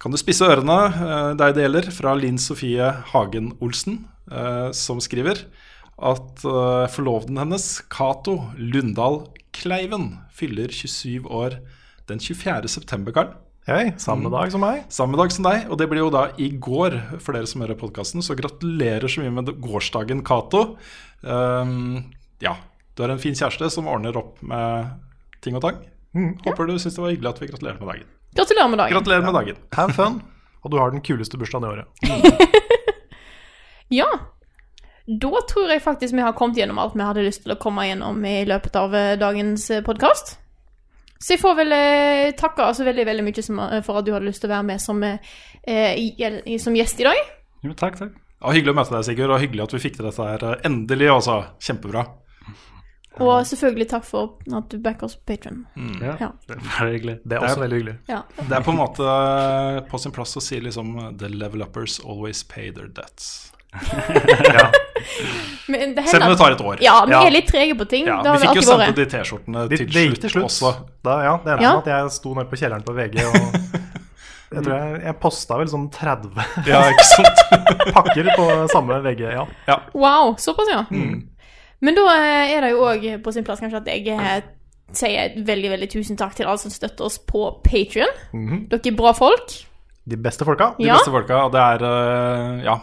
kan 0.00 0.12
du 0.14 0.20
spisse 0.20 0.48
ørene, 0.48 0.78
uh, 0.96 1.32
deg 1.38 1.56
det 1.56 1.66
gjelder, 1.66 1.90
fra 1.94 2.16
Linn 2.18 2.40
Sofie 2.40 2.90
Hagen 3.12 3.52
Olsen, 3.60 4.04
uh, 4.32 4.72
som 4.76 5.02
skriver 5.04 5.46
at 5.96 6.42
forloveden 6.92 7.38
hennes, 7.40 7.78
Cato 7.88 8.34
Lundahl 8.60 9.22
Kleiven, 9.56 10.18
fyller 10.28 10.68
27 10.68 11.24
år 11.32 11.56
den 12.10 12.20
24. 12.20 12.68
september, 12.68 13.14
Karl. 13.16 13.30
Hei, 13.66 13.96
samme 13.98 14.30
dag 14.30 14.52
som 14.54 14.62
meg. 14.62 14.84
Samme 14.94 15.18
dag 15.18 15.32
som 15.34 15.42
deg, 15.42 15.64
og 15.66 15.78
det 15.80 15.88
blir 15.90 16.04
jo 16.04 16.10
da 16.14 16.28
i 16.38 16.52
går 16.62 16.94
for 17.18 17.34
dere 17.34 17.48
som 17.50 17.64
hører 17.64 17.74
podkasten. 17.80 18.22
Så 18.22 18.36
gratulerer 18.38 19.10
så 19.10 19.24
mye 19.24 19.32
med 19.34 19.50
gårsdagen, 19.58 20.20
Cato. 20.22 20.76
Um, 21.26 22.04
ja, 22.38 22.52
du 22.94 23.02
er 23.02 23.16
en 23.16 23.18
fin 23.18 23.34
kjæreste 23.34 23.72
som 23.74 23.88
ordner 23.90 24.14
opp 24.20 24.38
med 24.46 24.94
ting 25.42 25.58
og 25.58 25.66
tang. 25.66 25.82
Håper 26.46 26.70
du 26.70 26.76
syns 26.78 26.94
det 26.94 27.02
var 27.08 27.10
hyggelig 27.16 27.32
at 27.32 27.42
vi 27.42 27.50
gratulerte 27.50 27.82
med 27.82 27.90
dagen. 27.90 28.14
Gratulerer 28.38 28.70
med 28.70 28.82
dagen. 28.84 28.94
Gratulerer 29.00 29.26
med 29.26 29.38
dagen. 29.40 29.60
Have 29.80 29.98
fun. 29.98 30.22
Og 30.62 30.70
du 30.70 30.78
har 30.78 30.94
den 30.94 31.02
kuleste 31.10 31.42
bursdagen 31.42 31.66
i 31.66 31.74
året. 31.74 32.06
Ja. 33.86 34.06
Da 35.06 35.42
tror 35.46 35.70
jeg 35.70 35.82
faktisk 35.82 36.14
vi 36.14 36.22
har 36.22 36.34
kommet 36.34 36.58
gjennom 36.58 36.80
alt 36.82 36.96
vi 36.98 37.04
hadde 37.06 37.22
lyst 37.22 37.44
til 37.44 37.54
å 37.54 37.60
komme 37.62 37.84
gjennom 37.86 38.18
i 38.26 38.40
løpet 38.46 38.74
av 38.78 38.94
eh, 38.98 39.12
dagens 39.18 39.68
podkast. 39.86 40.32
Så 41.18 41.32
jeg 41.34 41.40
får 41.40 41.56
vel 41.56 41.72
eh, 41.72 42.30
takke 42.36 42.62
altså 42.66 42.84
veldig 42.84 43.06
veldig 43.06 43.24
mye 43.24 43.42
som, 43.42 43.58
eh, 43.58 43.80
for 43.82 43.98
at 43.98 44.04
du 44.04 44.12
hadde 44.12 44.26
lyst 44.28 44.40
til 44.44 44.50
å 44.50 44.54
være 44.56 44.66
med 44.66 44.80
som, 44.80 45.02
eh, 45.02 45.94
i- 45.96 46.58
som 46.58 46.74
gjest 46.74 47.00
i 47.00 47.04
dag. 47.04 47.16
Jo, 47.64 47.72
takk, 47.72 47.96
takk. 47.98 48.12
Ja, 48.42 48.50
hyggelig 48.52 48.74
å 48.74 48.76
møte 48.76 48.90
deg, 48.92 49.04
Sigurd, 49.04 49.30
og 49.32 49.40
hyggelig 49.40 49.62
at 49.64 49.72
vi 49.72 49.78
fikk 49.88 49.96
til 49.96 50.04
dette 50.10 50.22
her 50.28 50.44
eh, 50.52 50.60
endelig. 50.68 51.08
Også. 51.10 51.38
Kjempebra. 51.58 52.06
Og 53.18 53.46
selvfølgelig 53.48 53.88
takk 53.88 54.04
for 54.04 54.34
at 54.54 54.68
du 54.68 54.76
backer 54.84 55.06
oss 55.08 55.14
på 55.16 55.24
Patron. 55.32 55.62
Ja, 56.02 56.16
Ja. 56.20 56.28
det 56.46 56.58
er 56.58 56.90
hyggelig. 56.92 57.14
Det 57.26 57.38
er 57.38 57.46
også 57.46 57.62
veldig 57.62 57.78
hyggelig. 57.80 57.98
Ja. 58.10 58.22
Det 58.36 58.52
er 58.52 58.60
på 58.60 58.74
en 58.74 58.76
måte 58.76 59.06
eh, 59.08 59.80
på 59.88 59.98
sin 59.98 60.12
plass 60.12 60.36
å 60.36 60.42
si 60.42 60.60
liksom 60.60 61.16
The 61.16 61.28
level 61.32 61.62
uppers 61.62 61.98
always 62.04 62.42
pay 62.42 62.70
their 62.70 62.88
debts. 62.88 63.52
Ja. 64.56 64.70
Men 65.68 65.94
det 65.96 66.04
Selv 66.08 66.24
om 66.24 66.30
det 66.30 66.38
tar 66.38 66.52
et 66.54 66.60
år. 66.62 66.80
Ja, 66.82 67.04
vi 67.06 67.12
Ja. 67.12 67.20
er 67.26 67.30
litt 67.34 67.48
trege 67.50 67.74
på 67.78 67.86
ting. 67.88 68.06
Ja, 68.06 68.20
vi 68.22 68.38
fikk 68.46 68.54
jo 68.60 68.62
sendt 68.62 68.88
ut 68.88 68.96
de 68.96 69.06
T-skjortene 69.10 69.68
Det, 69.68 69.78
til, 69.78 69.86
gikk 69.88 70.20
til 70.20 70.30
slutt. 70.30 70.44
også. 70.50 70.72
Da, 71.04 71.16
ja, 71.26 71.36
det 71.44 71.52
ender 71.56 71.62
Ja. 71.62 71.72
med 71.76 71.86
at 71.86 71.92
jeg 72.02 72.10
sto 72.16 72.34
nede 72.34 72.48
på 72.50 72.56
kjelleren 72.60 72.84
på 72.86 72.94
VG 72.94 73.24
og 73.26 73.36
jeg 74.54 74.62
tror 74.62 74.74
jeg, 74.78 75.02
jeg 75.04 75.16
posta 75.20 75.56
vel 75.58 75.66
sånn 75.66 75.88
30 75.90 76.30
Ja, 76.70 76.82
ikke 76.90 77.06
sant? 77.10 77.40
pakker 77.96 78.30
på 78.36 78.46
samme 78.70 79.00
VG. 79.02 79.24
Ja. 79.66 79.78
Wow, 79.94 80.36
såpass, 80.38 80.68
ja. 80.70 80.84
Mm. 80.90 81.28
Men 81.82 81.94
da 81.98 82.04
eh, 82.14 82.54
er 82.56 82.60
det 82.62 82.70
jo 82.70 82.84
òg 82.86 83.22
på 83.22 83.32
sin 83.34 83.44
plass 83.44 83.60
kanskje 83.60 83.82
at 83.82 83.86
jeg 83.90 84.06
eh, 84.14 84.40
sier 84.96 85.34
veldig 85.44 85.70
veldig 85.74 85.90
tusen 85.90 86.16
takk 86.16 86.34
til 86.38 86.46
alle 86.46 86.58
som 86.62 86.70
støtter 86.70 87.04
oss 87.04 87.18
på 87.18 87.60
Patrion. 87.66 88.08
Mhm. 88.32 88.68
Dere 88.70 88.80
er 88.86 88.96
bra 88.96 89.12
folk. 89.12 89.50
De 90.06 90.16
beste 90.16 90.46
folka. 90.46 90.76
De 90.78 90.86
Ja. 90.86 90.94
beste 90.94 91.10
folka. 91.10 91.42
Og 91.46 91.52
det 91.52 91.60
er 91.60 91.82
eh, 91.84 92.64
Ja. 92.64 92.78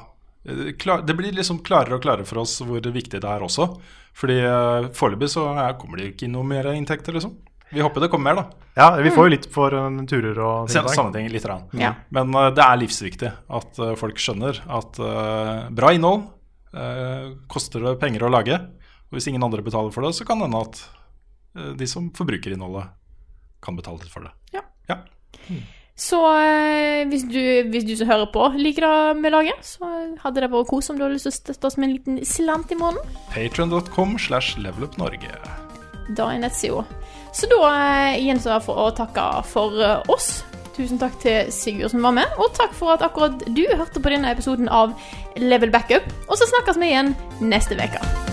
Eh, 0.48 0.74
Klar, 0.80 1.02
det 1.07 1.15
blir 1.20 1.36
liksom 1.36 1.61
klarere 1.65 1.98
og 1.98 2.03
klarere 2.06 2.28
for 2.28 2.44
oss 2.44 2.57
hvor 2.65 2.82
viktig 2.84 3.22
det 3.24 3.30
er 3.30 3.45
også. 3.45 3.70
Fordi 4.14 4.36
uh, 4.45 4.91
foreløpig 4.94 5.32
så 5.34 5.48
er, 5.57 5.74
kommer 5.82 5.98
det 5.98 6.11
ikke 6.11 6.28
noe 6.30 6.45
mer 6.45 6.68
inntekter, 6.76 7.15
liksom. 7.18 7.34
Vi 7.74 7.82
håper 7.82 8.03
det 8.03 8.10
kommer 8.14 8.30
mer, 8.34 8.44
da. 8.44 8.68
Ja, 8.78 8.88
vi 9.02 9.10
får 9.14 9.26
jo 9.26 9.32
litt 9.34 9.48
for 9.53 9.74
eh, 9.74 9.99
turer 10.10 10.38
og 10.45 10.70
Se, 10.70 10.78
ting. 10.82 10.94
Sånne. 10.94 11.24
Litt 11.34 11.45
grann. 11.45 11.65
Ja. 11.78 11.95
Men 12.14 12.34
eh, 12.38 12.52
det 12.53 12.61
er 12.65 12.78
livsviktig 12.82 13.32
at 13.60 13.80
eh, 13.82 13.95
folk 13.98 14.22
skjønner 14.22 14.60
at 14.78 14.99
eh, 15.02 15.70
bra 15.74 15.91
innhold 15.94 16.28
eh, 16.78 17.32
koster 17.49 17.86
det 17.88 17.95
penger 18.02 18.28
å 18.28 18.32
lage. 18.34 18.60
Og 19.10 19.18
hvis 19.18 19.30
ingen 19.32 19.45
andre 19.45 19.65
betaler 19.65 19.94
for 19.94 20.06
det, 20.06 20.14
så 20.18 20.26
kan 20.30 20.41
det 20.41 20.49
hende 20.52 20.61
at 20.68 20.84
eh, 21.57 21.72
de 21.82 21.90
som 21.90 22.11
forbruker 22.14 22.53
innholdet, 22.53 22.94
kan 23.64 23.78
betale 23.80 24.02
litt 24.03 24.14
for 24.14 24.26
det. 24.28 24.34
Ja. 24.53 24.61
Ja. 24.91 24.99
Så 25.95 26.18
eh, 26.41 27.03
hvis, 27.10 27.26
du, 27.30 27.40
hvis 27.70 27.86
du 27.86 27.94
som 27.99 28.10
hører 28.10 28.30
på 28.34 28.48
liker 28.57 28.86
det 28.88 29.22
vi 29.22 29.32
lager, 29.34 29.60
så 29.61 29.90
hadde 30.24 30.41
det 30.41 30.49
vært 30.49 30.72
kos 30.72 30.90
om 30.90 30.98
du 30.98 31.06
hadde 31.06 31.20
lyst 31.20 31.30
til 31.30 31.34
å 31.34 31.38
støtte 31.38 31.70
oss 31.70 31.78
med 31.78 31.90
en 31.90 31.94
liten 31.98 32.18
slant 32.26 32.74
i 32.74 32.80
måneden. 32.80 33.20
Patreon.com 33.34 34.18
slash 34.18 34.57
levelupnorge. 34.64 35.38
Da 36.18 36.32
er 36.34 36.41
nettsida. 36.41 36.82
Så 37.34 37.49
da 37.52 37.61
eh, 37.70 38.26
gjenstår 38.26 38.57
det 38.57 38.65
for 38.65 38.82
å 38.88 38.90
takke 38.98 39.30
for 39.53 39.78
eh, 39.78 40.11
oss. 40.14 40.41
Tusen 40.74 40.98
takk 40.98 41.20
til 41.22 41.53
Sigurd 41.53 41.94
som 41.94 42.02
var 42.02 42.18
med, 42.18 42.38
og 42.41 42.49
takk 42.57 42.74
for 42.74 42.95
at 42.95 43.06
akkurat 43.06 43.45
du 43.53 43.64
hørte 43.70 44.02
på 44.02 44.10
denne 44.10 44.34
episoden 44.34 44.72
av 44.74 44.98
Level 45.38 45.70
Backup. 45.74 46.10
Og 46.26 46.40
så 46.41 46.49
snakkes 46.49 46.82
vi 46.82 46.90
igjen 46.90 47.14
neste 47.45 47.78
uke. 47.78 48.32